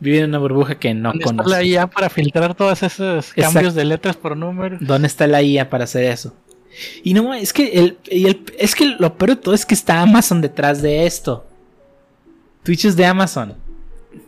Viven 0.00 0.24
en 0.24 0.28
una 0.30 0.38
burbuja 0.38 0.74
que 0.78 0.92
no 0.92 1.10
¿Dónde 1.10 1.24
está 1.24 1.32
la 1.34 1.42
conocen. 1.44 1.66
IA 1.66 1.86
para 1.86 2.10
filtrar 2.10 2.54
todos 2.54 2.82
esos 2.82 3.28
Exacto. 3.30 3.42
cambios 3.42 3.74
de 3.74 3.84
letras 3.84 4.16
por 4.16 4.36
número? 4.36 4.76
¿Dónde 4.80 5.06
está 5.06 5.26
la 5.26 5.42
IA 5.42 5.70
para 5.70 5.84
hacer 5.84 6.04
eso? 6.04 6.34
Y 7.04 7.14
no, 7.14 7.32
es 7.32 7.52
que 7.52 7.72
el, 7.78 7.98
y 8.10 8.26
el- 8.26 8.44
es 8.58 8.74
que 8.74 8.86
lo 8.98 9.16
peor 9.16 9.30
de 9.30 9.36
todo 9.36 9.54
es 9.54 9.64
que 9.64 9.74
está 9.74 10.00
Amazon 10.02 10.40
detrás 10.40 10.82
de 10.82 11.06
esto. 11.06 11.46
Twitch 12.64 12.84
es 12.86 12.96
de 12.96 13.06
Amazon. 13.06 13.54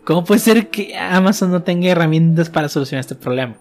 ¿Cómo 0.04 0.24
puede 0.24 0.40
ser 0.40 0.68
que 0.68 0.96
Amazon 0.96 1.50
no 1.50 1.62
tenga 1.62 1.88
herramientas 1.88 2.48
para 2.50 2.68
solucionar 2.68 3.00
este 3.00 3.14
problema? 3.14 3.54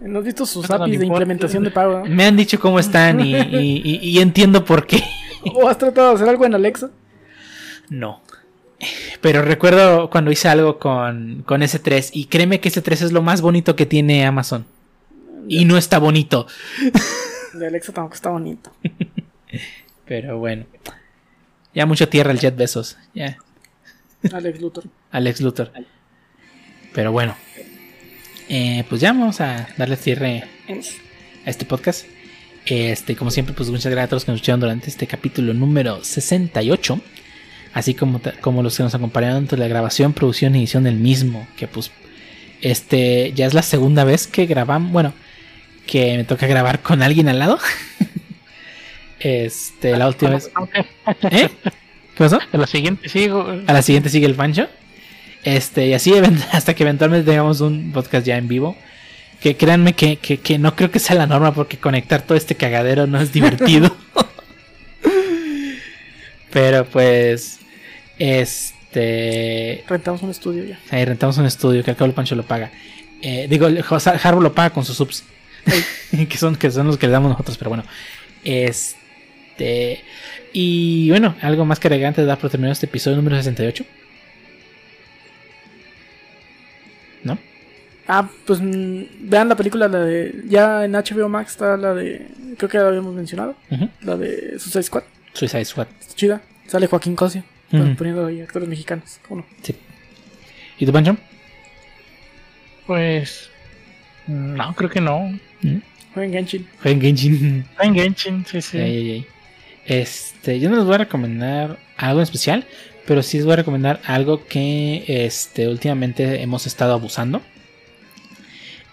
¿No 0.00 0.18
has 0.18 0.24
visto 0.24 0.44
sus 0.46 0.70
APIs 0.70 0.98
de 0.98 1.06
implementación 1.06 1.62
de 1.64 1.70
pago? 1.70 2.00
no? 2.00 2.04
Me 2.06 2.24
han 2.24 2.36
dicho 2.36 2.58
cómo 2.60 2.78
están 2.78 3.20
y, 3.20 3.34
y- 3.34 3.82
y- 3.84 4.00
y 4.10 4.18
entiendo 4.20 4.64
por 4.64 4.86
qué. 4.86 5.02
¿O 5.54 5.68
has 5.68 5.78
tratado 5.78 6.08
de 6.10 6.14
hacer 6.16 6.28
algo 6.28 6.44
en 6.44 6.54
Alexa? 6.54 6.90
No. 7.88 8.22
Pero 9.20 9.42
recuerdo 9.42 10.10
cuando 10.10 10.30
hice 10.30 10.48
algo 10.48 10.78
con, 10.78 11.42
con 11.46 11.62
S3 11.62 12.10
y 12.12 12.26
créeme 12.26 12.60
que 12.60 12.70
S3 12.70 12.92
es 12.92 13.12
lo 13.12 13.22
más 13.22 13.40
bonito 13.40 13.76
que 13.76 13.86
tiene 13.86 14.26
Amazon. 14.26 14.66
Y 15.48 15.64
no 15.64 15.76
está 15.76 15.98
bonito. 15.98 16.46
De 17.52 17.66
Alexa 17.66 17.92
tampoco 17.92 18.14
está 18.14 18.30
bonito. 18.30 18.70
Pero 20.06 20.38
bueno. 20.38 20.64
Ya 21.74 21.86
mucho 21.86 22.08
tierra 22.08 22.30
el 22.32 22.38
Jet 22.40 22.56
Besos. 22.56 22.96
Ya. 23.14 23.36
Alex 24.32 24.60
Luthor. 24.60 24.84
Alex 25.10 25.40
Luthor. 25.40 25.72
Pero 26.92 27.12
bueno. 27.12 27.36
Eh, 28.48 28.84
pues 28.88 29.00
ya 29.00 29.12
vamos 29.12 29.40
a 29.40 29.68
darle 29.76 29.96
cierre 29.96 30.44
a 31.46 31.50
este 31.50 31.64
podcast. 31.64 32.06
Este, 32.66 33.16
como 33.16 33.30
siempre, 33.30 33.54
pues 33.54 33.70
muchas 33.70 33.90
gracias 33.90 34.06
a 34.06 34.08
todos 34.08 34.20
los 34.22 34.24
que 34.24 34.32
nos 34.32 34.38
escucharon 34.38 34.60
durante 34.60 34.90
este 34.90 35.06
capítulo 35.06 35.54
número 35.54 36.02
68. 36.02 37.00
Así 37.72 37.94
como, 37.94 38.20
como 38.40 38.62
los 38.62 38.76
que 38.76 38.82
nos 38.82 38.94
acompañaron 38.94 39.46
durante 39.46 39.56
la 39.56 39.68
grabación, 39.68 40.12
producción 40.12 40.54
y 40.54 40.60
edición 40.60 40.84
del 40.84 40.96
mismo. 40.96 41.46
Que 41.56 41.66
pues, 41.66 41.90
este, 42.60 43.32
ya 43.34 43.46
es 43.46 43.54
la 43.54 43.62
segunda 43.62 44.04
vez 44.04 44.26
que 44.26 44.46
grabamos. 44.46 44.92
Bueno, 44.92 45.12
que 45.86 46.16
me 46.16 46.24
toca 46.24 46.46
grabar 46.46 46.80
con 46.80 47.02
alguien 47.02 47.28
al 47.28 47.38
lado. 47.38 47.58
este, 49.20 49.96
la 49.96 50.08
última 50.08 50.32
vez. 50.32 50.50
¿Eh? 51.30 51.50
¿Qué 52.14 52.24
pasó? 52.24 52.38
A 52.52 52.56
la 52.56 52.66
siguiente 52.66 53.08
sigo. 53.08 53.46
A 53.66 53.72
la 53.72 53.82
siguiente 53.82 54.08
sigue 54.08 54.26
el 54.26 54.34
Pancho. 54.34 54.68
Este, 55.42 55.88
y 55.88 55.94
así 55.94 56.12
hasta 56.52 56.74
que 56.74 56.82
eventualmente 56.84 57.28
tengamos 57.30 57.60
un 57.60 57.92
podcast 57.92 58.26
ya 58.26 58.36
en 58.36 58.48
vivo. 58.48 58.76
Que 59.40 59.56
créanme 59.56 59.92
que, 59.94 60.16
que- 60.16 60.38
que 60.38 60.58
no 60.58 60.74
creo 60.74 60.90
que 60.90 60.98
sea 60.98 61.16
la 61.16 61.26
norma 61.26 61.52
porque 61.52 61.76
conectar 61.76 62.22
todo 62.22 62.36
este 62.38 62.54
cagadero 62.54 63.06
no 63.06 63.20
es 63.20 63.32
divertido. 63.32 63.94
Pero 66.52 66.84
pues. 66.86 67.58
Este. 68.18 69.84
Rentamos 69.88 70.22
un 70.22 70.30
estudio 70.30 70.64
ya. 70.64 70.78
Ahí 70.90 71.04
rentamos 71.04 71.36
un 71.38 71.46
estudio 71.46 71.82
que 71.82 71.90
al 71.90 71.96
cabo 71.96 72.06
el 72.08 72.14
Pancho 72.14 72.34
lo 72.36 72.44
paga. 72.44 72.70
Eh, 73.22 73.46
digo, 73.48 73.66
Harbo 74.22 74.40
lo 74.40 74.54
paga 74.54 74.70
con 74.70 74.84
sus 74.84 74.96
subs. 74.96 75.24
que, 76.28 76.36
son, 76.38 76.56
que 76.56 76.70
son 76.70 76.86
los 76.86 76.96
que 76.98 77.06
le 77.06 77.12
damos 77.12 77.30
nosotros, 77.32 77.58
pero 77.58 77.70
bueno. 77.70 77.84
Este. 78.44 79.03
Y 80.52 81.08
bueno, 81.10 81.34
algo 81.40 81.64
más 81.64 81.80
que 81.80 81.88
agregar 81.88 82.08
antes 82.08 82.22
de 82.22 82.26
dar 82.26 82.38
por 82.38 82.50
terminado 82.50 82.72
este 82.72 82.86
episodio 82.86 83.16
número 83.16 83.36
68. 83.36 83.84
¿No? 87.24 87.38
Ah, 88.06 88.28
pues 88.46 88.60
mm, 88.60 89.02
vean 89.20 89.48
la 89.48 89.56
película, 89.56 89.88
la 89.88 90.00
de. 90.00 90.42
Ya 90.46 90.84
en 90.84 90.92
HBO 90.92 91.28
Max 91.28 91.52
está 91.52 91.76
la 91.76 91.94
de. 91.94 92.28
Creo 92.56 92.68
que 92.68 92.78
la 92.78 92.88
habíamos 92.88 93.14
mencionado. 93.14 93.56
La 94.02 94.16
de 94.16 94.58
Suicide 94.58 94.82
Squad. 94.82 95.02
Suicide 95.32 95.64
Squad. 95.64 95.88
Está 96.00 96.14
chida. 96.14 96.42
Sale 96.66 96.86
Joaquín 96.86 97.16
Cosio. 97.16 97.44
Poniendo 97.70 98.26
ahí 98.26 98.40
actores 98.40 98.68
mexicanos. 98.68 99.18
¿Cómo 99.26 99.40
no? 99.40 99.46
Sí. 99.62 99.74
¿Y 100.78 100.86
tú, 100.86 100.92
Pancho? 100.92 101.16
Pues. 102.86 103.50
No, 104.26 104.74
creo 104.74 104.90
que 104.90 105.00
no. 105.00 105.38
¿Mm? 105.62 105.78
Jueguen 106.14 106.32
Genshin. 106.32 106.68
Jueguen 106.80 107.00
Genshin. 107.00 107.66
Está 107.70 107.84
en 107.84 107.94
Genshin, 107.94 108.46
sí, 108.46 108.62
sí. 108.62 108.78
Ey, 108.78 108.96
ey, 108.96 109.10
ey. 109.10 109.26
Este, 109.86 110.60
yo 110.60 110.70
no 110.70 110.76
les 110.76 110.84
voy 110.84 110.94
a 110.94 110.98
recomendar 110.98 111.78
algo 111.96 112.20
en 112.20 112.24
especial, 112.24 112.66
pero 113.06 113.22
sí 113.22 113.36
les 113.36 113.46
voy 113.46 113.54
a 113.54 113.56
recomendar 113.56 114.00
algo 114.04 114.46
que 114.46 115.04
este, 115.06 115.68
últimamente 115.68 116.42
hemos 116.42 116.66
estado 116.66 116.94
abusando. 116.94 117.42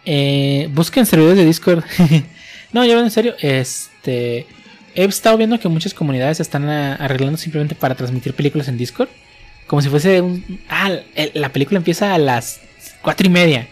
Eh, 0.05 0.69
busquen 0.73 1.05
servidores 1.05 1.37
de 1.37 1.45
Discord. 1.45 1.83
no, 2.73 2.85
yo 2.85 2.99
en 2.99 3.11
serio, 3.11 3.35
este, 3.39 4.47
he 4.95 5.05
estado 5.05 5.37
viendo 5.37 5.59
que 5.59 5.69
muchas 5.69 5.93
comunidades 5.93 6.39
están 6.39 6.67
arreglando 6.67 7.37
simplemente 7.37 7.75
para 7.75 7.95
transmitir 7.95 8.33
películas 8.33 8.67
en 8.67 8.77
Discord. 8.77 9.09
Como 9.67 9.81
si 9.81 9.89
fuese 9.89 10.19
un... 10.19 10.59
Ah, 10.67 10.91
la 11.33 11.53
película 11.53 11.77
empieza 11.77 12.13
a 12.13 12.17
las 12.17 12.59
cuatro 13.01 13.27
y 13.27 13.29
media. 13.29 13.67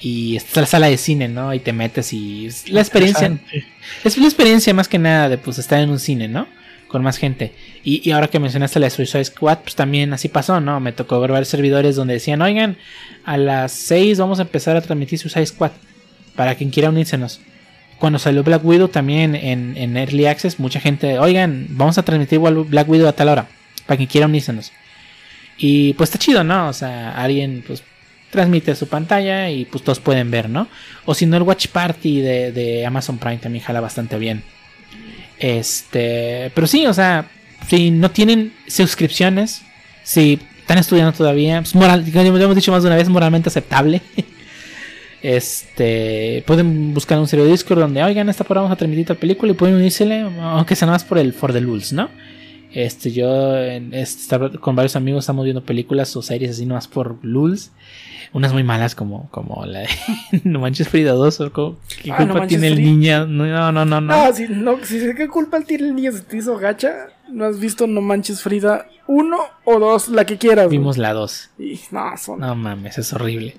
Y 0.00 0.36
esta 0.36 0.50
es 0.50 0.56
la 0.56 0.66
sala 0.66 0.86
de 0.88 0.96
cine, 0.96 1.28
¿no? 1.28 1.52
Y 1.52 1.58
te 1.58 1.72
metes 1.72 2.12
y 2.12 2.46
es 2.46 2.68
la 2.68 2.80
experiencia... 2.80 3.26
Interesante. 3.26 3.66
Es 4.04 4.16
la 4.16 4.24
experiencia 4.24 4.74
más 4.74 4.86
que 4.86 4.98
nada 4.98 5.28
de 5.28 5.38
pues 5.38 5.58
estar 5.58 5.80
en 5.80 5.90
un 5.90 5.98
cine, 5.98 6.28
¿no? 6.28 6.46
con 6.88 7.02
más 7.02 7.18
gente. 7.18 7.52
Y, 7.84 8.06
y 8.06 8.12
ahora 8.12 8.28
que 8.28 8.40
mencionaste 8.40 8.80
la 8.80 8.90
Suicide 8.90 9.24
Squad, 9.24 9.58
pues 9.58 9.76
también 9.76 10.12
así 10.12 10.28
pasó, 10.28 10.60
¿no? 10.60 10.80
Me 10.80 10.92
tocó 10.92 11.20
ver 11.20 11.30
varios 11.30 11.48
servidores 11.48 11.94
donde 11.94 12.14
decían, 12.14 12.42
oigan, 12.42 12.76
a 13.24 13.36
las 13.36 13.72
6 13.72 14.18
vamos 14.18 14.38
a 14.40 14.42
empezar 14.42 14.76
a 14.76 14.80
transmitir 14.80 15.18
Suicide 15.18 15.46
Squad. 15.46 15.72
Para 16.34 16.54
quien 16.54 16.70
quiera 16.70 16.88
unírsenos. 16.88 17.40
Cuando 17.98 18.18
salió 18.18 18.44
Black 18.44 18.64
Widow 18.64 18.88
también 18.88 19.34
en, 19.34 19.76
en 19.76 19.96
Early 19.96 20.26
Access, 20.26 20.60
mucha 20.60 20.80
gente, 20.80 21.18
oigan, 21.18 21.66
vamos 21.70 21.98
a 21.98 22.04
transmitir 22.04 22.38
Black 22.38 22.88
Widow 22.88 23.08
a 23.08 23.12
tal 23.12 23.28
hora. 23.28 23.48
Para 23.86 23.96
quien 23.96 24.08
quiera 24.08 24.26
unírsenos. 24.26 24.72
Y 25.56 25.94
pues 25.94 26.08
está 26.08 26.18
chido, 26.18 26.44
¿no? 26.44 26.68
O 26.68 26.72
sea, 26.72 27.10
alguien 27.20 27.64
pues 27.66 27.82
transmite 28.30 28.74
su 28.74 28.88
pantalla 28.88 29.50
y 29.50 29.64
pues 29.64 29.82
todos 29.82 30.00
pueden 30.00 30.30
ver, 30.30 30.48
¿no? 30.48 30.68
O 31.04 31.14
si 31.14 31.26
no, 31.26 31.36
el 31.36 31.42
Watch 31.42 31.68
Party 31.68 32.20
de, 32.20 32.84
Amazon 32.86 33.18
Prime 33.18 33.38
también 33.38 33.64
jala 33.64 33.80
bastante 33.80 34.18
bien. 34.18 34.42
Este, 35.38 36.50
pero 36.54 36.66
sí, 36.66 36.86
o 36.86 36.94
sea, 36.94 37.30
si 37.68 37.90
no 37.90 38.10
tienen 38.10 38.52
suscripciones, 38.66 39.62
si 40.02 40.38
están 40.60 40.78
estudiando 40.78 41.12
todavía, 41.12 41.60
pues 41.60 41.74
moral, 41.74 42.04
ya 42.04 42.22
hemos 42.22 42.56
dicho 42.56 42.72
más 42.72 42.82
de 42.82 42.88
una 42.88 42.96
vez, 42.96 43.08
moralmente 43.08 43.48
aceptable. 43.48 44.00
Este, 45.20 46.44
pueden 46.46 46.94
buscar 46.94 47.18
un 47.18 47.26
serio 47.26 47.44
Discord 47.44 47.80
donde, 47.80 48.04
oigan, 48.04 48.28
esta 48.28 48.44
por 48.44 48.56
vamos 48.56 48.70
a 48.70 48.76
transmitir 48.76 49.08
la 49.08 49.16
película 49.16 49.50
y 49.50 49.54
pueden 49.56 49.74
unírsele, 49.74 50.20
aunque 50.20 50.76
sea 50.76 50.86
más 50.86 51.02
por 51.02 51.18
el 51.18 51.32
For 51.32 51.52
the 51.52 51.60
Lulz, 51.60 51.92
¿no? 51.92 52.08
Este, 52.72 53.10
yo 53.12 53.56
este, 53.56 54.36
con 54.60 54.76
varios 54.76 54.94
amigos 54.96 55.24
estamos 55.24 55.44
viendo 55.44 55.64
películas 55.64 56.14
o 56.16 56.22
series 56.22 56.50
así 56.52 56.66
nomás 56.66 56.88
por 56.88 57.18
Lulz. 57.22 57.70
Unas 58.34 58.52
muy 58.52 58.62
malas 58.62 58.94
como, 58.94 59.30
como 59.30 59.64
la 59.64 59.80
de 59.80 59.88
No 60.44 60.60
Manches 60.60 60.88
Frida 60.88 61.12
2 61.12 61.40
o 61.40 61.78
¿Qué 62.02 62.12
Ah, 62.12 62.18
culpa 62.18 62.40
No 62.40 62.46
tiene 62.46 62.68
el 62.68 62.82
niño? 62.82 63.26
No, 63.26 63.72
no, 63.72 63.84
no, 63.86 64.00
no. 64.02 64.12
Ah, 64.12 64.30
si, 64.34 64.46
no, 64.48 64.84
si 64.84 65.00
sé 65.00 65.14
qué 65.14 65.28
culpa 65.28 65.62
tiene 65.62 65.88
el 65.88 65.94
niño 65.94 66.12
se 66.12 66.20
te 66.20 66.36
hizo 66.36 66.58
gacha, 66.58 67.06
no 67.30 67.46
has 67.46 67.58
visto 67.58 67.86
No 67.86 68.02
Manches 68.02 68.42
Frida 68.42 68.86
1 69.06 69.38
o 69.64 69.78
2, 69.78 70.08
la 70.10 70.26
que 70.26 70.36
quieras. 70.36 70.66
güey. 70.66 70.76
Vimos 70.76 70.98
la 70.98 71.14
2. 71.14 71.50
Y, 71.58 71.80
no, 71.90 72.16
son. 72.18 72.40
No 72.40 72.54
mames, 72.54 72.98
es 72.98 73.12
horrible. 73.14 73.56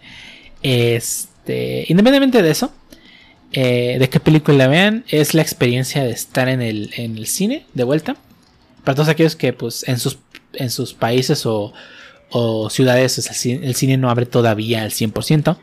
Este, 0.62 1.86
independientemente 1.88 2.44
de 2.44 2.52
eso, 2.52 2.72
eh, 3.52 3.98
de 4.00 4.10
qué 4.10 4.20
película 4.20 4.68
vean, 4.68 5.04
es 5.08 5.34
la 5.34 5.42
experiencia 5.42 6.04
de 6.04 6.12
estar 6.12 6.48
en 6.48 6.62
el, 6.62 6.92
en 6.96 7.18
el 7.18 7.26
cine 7.26 7.66
de 7.74 7.84
vuelta. 7.84 8.18
Para 8.84 8.96
todos 8.96 9.10
aquellos 9.10 9.36
que 9.36 9.54
pues 9.54 9.88
en 9.88 10.00
sus, 10.00 10.20
en 10.54 10.70
sus 10.70 10.94
países 10.94 11.46
o, 11.46 11.74
o 12.30 12.70
ciudades 12.70 13.18
o 13.18 13.22
sea, 13.22 13.32
el 13.34 13.76
cine- 13.76 13.98
no 13.98 14.10
abre 14.10 14.26
todavía 14.26 14.84
al 14.84 14.92
100%. 14.92 15.58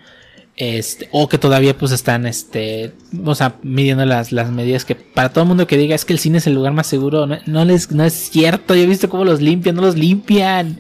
Este, 0.59 1.07
o 1.13 1.29
que 1.29 1.37
todavía 1.37 1.77
pues 1.77 1.93
están 1.93 2.25
este, 2.25 2.93
o 3.27 3.35
sea, 3.35 3.57
midiendo 3.63 4.07
las, 4.07 4.33
las 4.33 4.51
medidas 4.51 4.87
que 4.87 4.95
para 4.95 5.29
todo 5.29 5.43
el 5.45 5.49
mundo 5.49 5.67
que 5.67 5.77
diga 5.77 5.95
es 5.95 6.07
que 6.07 6.15
el 6.15 6.19
cine 6.19 6.39
es 6.39 6.47
el 6.47 6.55
lugar 6.55 6.73
más 6.73 6.87
seguro, 6.87 7.27
no, 7.27 7.37
no 7.45 7.65
les, 7.67 7.91
no 7.91 8.05
es 8.05 8.15
cierto, 8.15 8.75
yo 8.75 8.83
he 8.85 8.87
visto 8.87 9.11
cómo 9.11 9.27
los 9.27 9.43
limpian, 9.43 9.77
no 9.77 9.83
los 9.83 9.97
limpian. 9.97 10.79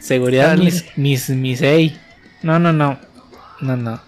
Seguridad 0.00 0.56
mis, 0.56 0.84
mis, 0.96 1.28
mis, 1.30 1.62
ey. 1.62 1.96
No, 2.42 2.58
no, 2.58 2.72
no. 2.72 2.98
No, 3.60 3.76
no. 3.76 4.00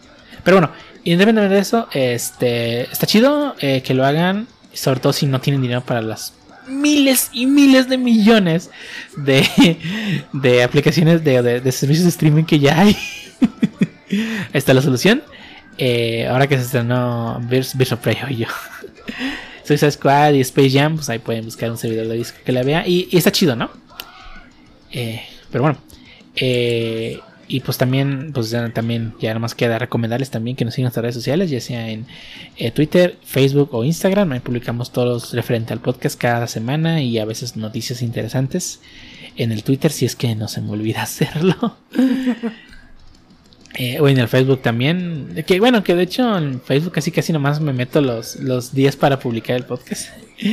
Pero 0.44 0.56
bueno, 0.58 0.72
independientemente 1.04 1.54
de 1.54 1.60
eso, 1.60 1.88
este 1.92 2.82
está 2.90 3.06
chido 3.06 3.54
eh, 3.60 3.82
que 3.82 3.94
lo 3.94 4.04
hagan, 4.06 4.46
sobre 4.72 5.00
todo 5.00 5.12
si 5.12 5.26
no 5.26 5.40
tienen 5.40 5.62
dinero 5.62 5.82
para 5.82 6.00
las 6.02 6.32
miles 6.66 7.30
y 7.32 7.46
miles 7.46 7.88
de 7.88 7.98
millones 7.98 8.70
de, 9.16 9.78
de 10.32 10.62
aplicaciones 10.62 11.22
de, 11.24 11.42
de- 11.60 11.72
servicios 11.72 12.04
de 12.04 12.10
streaming 12.10 12.44
que 12.44 12.58
ya 12.58 12.80
hay. 12.80 12.96
Ahí 14.10 14.50
está 14.54 14.74
la 14.74 14.82
solución. 14.82 15.22
Eh, 15.78 16.26
ahora 16.28 16.46
que 16.46 16.56
se 16.58 16.64
estrenó 16.64 17.40
Birds, 17.48 17.74
of 17.92 18.00
Prey, 18.00 18.16
yo. 18.36 18.46
Suicide 19.64 19.92
Squad 19.92 20.32
y 20.34 20.40
Space 20.40 20.70
Jam, 20.70 20.96
pues 20.96 21.08
ahí 21.10 21.20
pueden 21.20 21.44
buscar 21.44 21.70
un 21.70 21.78
servidor 21.78 22.08
de 22.08 22.16
disco 22.16 22.38
que 22.44 22.50
la 22.52 22.62
vea. 22.62 22.86
Y, 22.86 23.08
y 23.10 23.16
está 23.16 23.30
chido, 23.30 23.54
¿no? 23.56 23.70
Eh, 24.90 25.22
pero 25.50 25.62
bueno. 25.62 25.78
Eh, 26.34 27.20
y 27.50 27.58
pues 27.58 27.78
también, 27.78 28.30
pues 28.32 28.50
ya, 28.50 28.72
también 28.72 29.12
ya 29.18 29.34
nomás 29.34 29.56
queda 29.56 29.76
recomendarles 29.76 30.30
también 30.30 30.56
que 30.56 30.64
nos 30.64 30.72
sigan 30.72 30.82
en 30.82 30.84
nuestras 30.84 31.02
redes 31.02 31.16
sociales, 31.16 31.50
ya 31.50 31.60
sea 31.60 31.88
en 31.88 32.06
eh, 32.56 32.70
Twitter, 32.70 33.16
Facebook 33.24 33.70
o 33.72 33.82
Instagram. 33.82 34.30
Ahí 34.30 34.38
publicamos 34.38 34.92
todos 34.92 35.32
referente 35.32 35.72
al 35.72 35.80
podcast 35.80 36.16
cada 36.16 36.46
semana 36.46 37.02
y 37.02 37.18
a 37.18 37.24
veces 37.24 37.56
noticias 37.56 38.02
interesantes 38.02 38.80
en 39.36 39.50
el 39.50 39.64
Twitter 39.64 39.90
si 39.90 40.06
es 40.06 40.14
que 40.14 40.32
no 40.36 40.46
se 40.46 40.60
me 40.60 40.70
olvida 40.70 41.02
hacerlo. 41.02 41.76
Eh, 43.74 44.00
o 44.00 44.08
en 44.08 44.18
el 44.18 44.26
Facebook 44.26 44.62
también. 44.62 45.44
Que 45.46 45.60
bueno, 45.60 45.84
que 45.84 45.94
de 45.94 46.02
hecho 46.02 46.36
en 46.36 46.60
Facebook 46.60 46.92
casi 46.92 47.12
casi 47.12 47.32
nomás 47.32 47.60
me 47.60 47.72
meto 47.72 48.00
los, 48.00 48.34
los 48.34 48.74
días 48.74 48.96
para 48.96 49.20
publicar 49.20 49.56
el 49.56 49.64
podcast. 49.64 50.08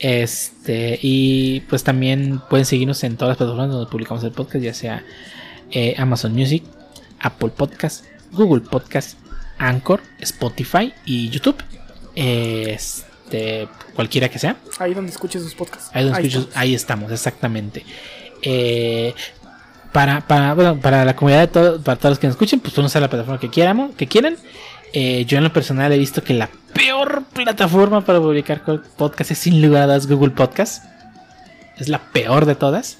Este, 0.00 0.98
y 1.02 1.60
pues 1.68 1.82
también 1.82 2.40
pueden 2.50 2.66
seguirnos 2.66 3.02
en 3.02 3.16
todas 3.16 3.30
las 3.30 3.38
plataformas 3.38 3.70
donde 3.70 3.90
publicamos 3.90 4.22
el 4.22 4.30
podcast, 4.30 4.64
ya 4.64 4.74
sea 4.74 5.04
eh, 5.70 5.94
Amazon 5.98 6.32
Music, 6.34 6.62
Apple 7.20 7.50
Podcast, 7.50 8.04
Google 8.32 8.60
Podcast, 8.62 9.18
Anchor, 9.58 10.00
Spotify 10.20 10.92
y 11.04 11.28
YouTube. 11.30 11.56
Este, 12.14 13.68
cualquiera 13.94 14.28
que 14.28 14.38
sea. 14.38 14.56
Ahí 14.78 14.94
donde 14.94 15.10
escuches 15.12 15.42
sus 15.42 15.54
podcasts. 15.54 15.90
Ahí, 15.94 16.04
donde 16.04 16.28
escuchas- 16.28 16.48
ahí 16.56 16.74
estamos, 16.74 17.10
exactamente. 17.12 17.84
Eh, 18.42 19.14
para, 19.92 20.20
para, 20.26 20.54
bueno, 20.54 20.78
para 20.80 21.04
la 21.04 21.16
comunidad 21.16 21.40
de 21.40 21.46
todo- 21.48 21.80
para 21.82 21.98
todos 21.98 22.12
los 22.12 22.18
que 22.18 22.26
nos 22.26 22.34
escuchen, 22.34 22.60
pues 22.60 22.74
pueden 22.74 22.86
usar 22.86 23.02
la 23.02 23.08
plataforma 23.10 23.40
que 23.40 23.48
quieramos, 23.50 23.94
que 23.96 24.06
quieran. 24.06 24.36
Eh, 24.92 25.24
yo 25.26 25.38
en 25.38 25.44
lo 25.44 25.52
personal 25.52 25.92
he 25.92 25.98
visto 25.98 26.22
que 26.22 26.34
la 26.34 26.48
peor 26.72 27.24
plataforma 27.32 28.04
para 28.04 28.20
publicar 28.20 28.62
podcast 28.96 29.30
es 29.30 29.38
sin 29.38 29.60
lugar 29.60 29.82
a 29.82 29.86
dudas 29.86 30.06
Google 30.06 30.30
Podcast. 30.30 30.84
Es 31.76 31.88
la 31.88 31.98
peor 32.12 32.46
de 32.46 32.54
todas. 32.54 32.98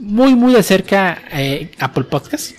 Muy, 0.00 0.34
muy 0.34 0.52
de 0.54 0.62
cerca 0.62 1.22
eh, 1.30 1.70
Apple 1.78 2.04
Podcast. 2.04 2.52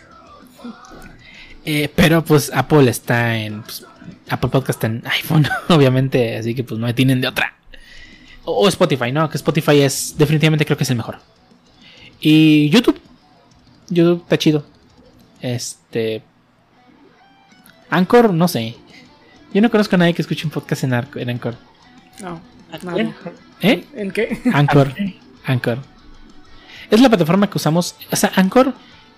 Eh, 1.65 1.91
pero 1.95 2.23
pues 2.23 2.51
Apple 2.53 2.89
está 2.89 3.35
en... 3.37 3.61
pues, 3.63 3.85
Apple 4.29 4.49
Podcast 4.49 4.77
está 4.77 4.87
en 4.87 5.03
iPhone, 5.07 5.47
obviamente, 5.69 6.37
así 6.37 6.55
que 6.55 6.63
pues 6.63 6.79
no 6.79 6.87
me 6.87 6.93
tienen 6.93 7.19
de 7.21 7.27
otra. 7.27 7.53
O 8.45 8.65
o 8.65 8.67
Spotify, 8.67 9.11
¿no? 9.11 9.29
Que 9.29 9.37
Spotify 9.37 9.81
es 9.81 10.15
definitivamente 10.17 10.65
creo 10.65 10.77
que 10.77 10.83
es 10.83 10.89
el 10.89 10.97
mejor. 10.97 11.19
Y 12.19 12.69
YouTube. 12.69 12.99
YouTube 13.89 14.21
está 14.23 14.37
chido. 14.37 14.65
Este... 15.41 16.23
Anchor, 17.89 18.33
no 18.33 18.47
sé. 18.47 18.75
Yo 19.53 19.61
no 19.61 19.69
conozco 19.69 19.95
a 19.95 19.99
nadie 19.99 20.13
que 20.13 20.21
escuche 20.21 20.45
un 20.45 20.51
podcast 20.51 20.83
en, 20.85 20.91
Arco- 20.93 21.19
en 21.19 21.29
Anchor. 21.29 21.55
No. 22.21 22.39
¿Eh? 23.61 23.83
¿En 23.93 24.11
qué? 24.11 24.39
Anchor. 24.53 24.93
Anchor. 25.45 25.79
Es 26.91 27.01
la 27.01 27.09
plataforma 27.09 27.49
que 27.49 27.57
usamos. 27.57 27.95
O 28.11 28.15
sea, 28.15 28.31
Anchor 28.35 28.73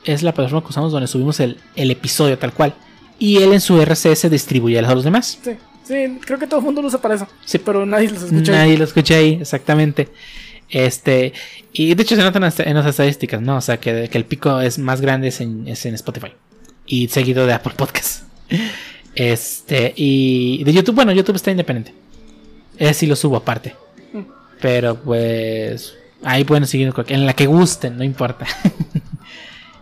es 0.06 0.24
la 0.24 0.34
plataforma 0.34 0.62
que 0.62 0.70
usamos 0.70 0.92
donde 0.92 1.08
subimos 1.08 1.40
el, 1.40 1.58
el 1.76 1.92
episodio 1.92 2.38
tal 2.38 2.54
cual. 2.54 2.74
Y 3.20 3.38
él 3.38 3.54
en 3.54 3.62
su 3.62 3.82
RCS 3.82 4.30
distribuye 4.30 4.80
a 4.80 4.82
los 4.82 5.04
demás. 5.04 5.40
Sí, 5.44 5.52
sí, 5.84 6.20
creo 6.22 6.40
que 6.40 6.48
todo 6.48 6.60
el 6.60 6.66
mundo 6.66 6.82
lo 6.82 6.88
usa 6.88 7.02
para 7.02 7.16
eso. 7.16 7.28
Sí. 7.46 7.58
pero 7.58 7.86
nadie 7.86 8.10
los 8.10 8.24
escucha. 8.24 8.52
Nadie 8.52 8.78
lo 8.78 8.84
escucha 8.84 9.16
ahí, 9.16 9.40
exactamente. 9.42 10.10
Este, 10.70 11.34
y 11.72 11.94
de 11.94 12.04
hecho 12.04 12.16
se 12.16 12.24
notan 12.24 12.44
en 12.44 12.76
las 12.76 12.86
estadísticas, 12.86 13.42
¿no? 13.42 13.58
O 13.58 13.62
sea, 13.62 13.80
que, 13.80 14.10
que 14.10 14.18
el 14.18 14.26
pico 14.26 14.60
es 14.60 14.80
más 14.80 15.02
grande 15.02 15.28
es 15.30 15.42
en, 15.42 15.68
es 15.68 15.86
en 15.86 15.96
Spotify. 15.96 16.34
Y 16.86 17.08
seguido 17.10 17.46
de 17.48 17.54
Apple 17.54 17.74
Podcast. 17.76 18.24
Este, 19.16 19.94
y 19.96 20.64
de 20.64 20.74
YouTube, 20.74 20.96
bueno, 20.96 21.12
YouTube 21.12 21.36
está 21.36 21.52
independiente. 21.52 21.94
Ese 22.80 22.94
sí 22.96 23.06
lo 23.06 23.16
subo 23.16 23.38
aparte. 23.38 23.76
Mm. 24.12 24.22
Pero 24.60 24.96
pues 24.96 25.94
ahí 26.24 26.44
pueden 26.44 26.66
seguir 26.68 26.94
en 27.08 27.26
la 27.26 27.34
que 27.34 27.46
gusten, 27.48 27.98
no 27.98 28.04
importa. 28.04 28.46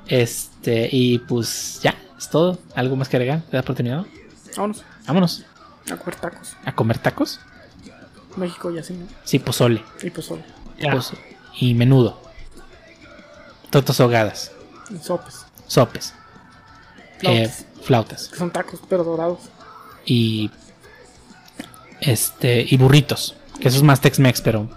Este, 0.07 0.89
y 0.91 1.19
pues 1.19 1.79
ya, 1.81 1.95
es 2.17 2.29
todo. 2.29 2.59
¿Algo 2.75 2.97
más 2.97 3.07
que 3.07 3.15
agregar? 3.15 3.41
¿Te 3.49 3.55
da 3.55 3.63
por 3.63 3.75
terminado? 3.75 4.05
Vámonos 4.57 4.83
Vámonos 5.07 5.45
a 5.89 5.95
comer 5.95 6.15
tacos. 6.17 6.57
a 6.65 6.75
comer 6.75 6.97
tacos. 6.97 7.39
México 8.35 8.71
y 8.71 8.79
así, 8.79 8.93
¿no? 8.93 9.05
Sí, 9.23 9.39
pozole. 9.39 9.81
Y 10.03 10.09
pues 10.09 10.25
solo. 10.25 10.41
Ya. 10.77 10.91
Pozo- 10.93 11.17
y 11.57 11.73
menudo. 11.75 12.21
Tortas 13.69 13.99
ahogadas. 14.01 14.51
Y 14.89 14.97
sopes. 15.01 15.45
Sopes. 15.67 16.13
Flautas. 17.19 17.61
eh, 17.61 17.65
flautas. 17.83 18.27
Que 18.27 18.35
son 18.37 18.51
tacos, 18.51 18.81
pero 18.89 19.03
dorados. 19.05 19.39
Y. 20.05 20.51
Este. 22.01 22.65
Y 22.69 22.75
burritos. 22.77 23.35
Que 23.61 23.67
eso 23.69 23.77
es 23.77 23.83
más 23.83 24.01
Tex-Mex, 24.01 24.41
pero. 24.41 24.69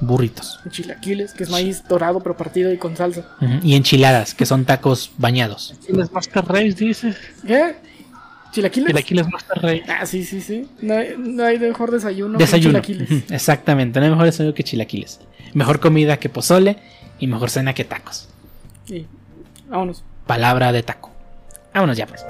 Burritos. 0.00 0.60
Chilaquiles, 0.70 1.32
que 1.34 1.44
es 1.44 1.50
maíz 1.50 1.86
dorado, 1.86 2.20
pero 2.20 2.36
partido 2.36 2.72
y 2.72 2.78
con 2.78 2.96
salsa. 2.96 3.24
Y 3.62 3.74
enchiladas, 3.74 4.34
que 4.34 4.46
son 4.46 4.64
tacos 4.64 5.10
bañados. 5.18 5.74
Chilaquiles 5.80 6.12
Master 6.12 6.44
Race, 6.46 6.72
dices. 6.72 7.16
¿Qué? 7.46 7.74
¿Chilaquiles? 8.52 8.88
Chilaquiles 8.88 9.28
Master 9.30 9.58
Race. 9.62 9.84
Ah, 9.88 10.06
sí, 10.06 10.24
sí, 10.24 10.40
sí. 10.40 10.66
No 10.80 10.94
hay, 10.94 11.14
no 11.18 11.44
hay 11.44 11.58
mejor 11.58 11.90
desayuno, 11.90 12.38
que 12.38 12.44
Desayuno. 12.44 12.80
chilaquiles. 12.80 13.10
Ujú, 13.10 13.34
Exactamente. 13.34 14.00
No 14.00 14.04
hay 14.06 14.10
mejor 14.10 14.26
desayuno 14.26 14.54
que 14.54 14.64
chilaquiles. 14.64 15.20
Mejor 15.54 15.80
comida 15.80 16.16
que 16.16 16.28
pozole. 16.28 16.78
Y 17.18 17.26
mejor 17.26 17.50
cena 17.50 17.74
que 17.74 17.84
tacos. 17.84 18.28
Y 18.88 19.06
vámonos. 19.68 20.02
Palabra 20.26 20.72
de 20.72 20.82
taco. 20.82 21.10
Vámonos 21.74 21.96
ya, 21.98 22.06
pues. 22.06 22.24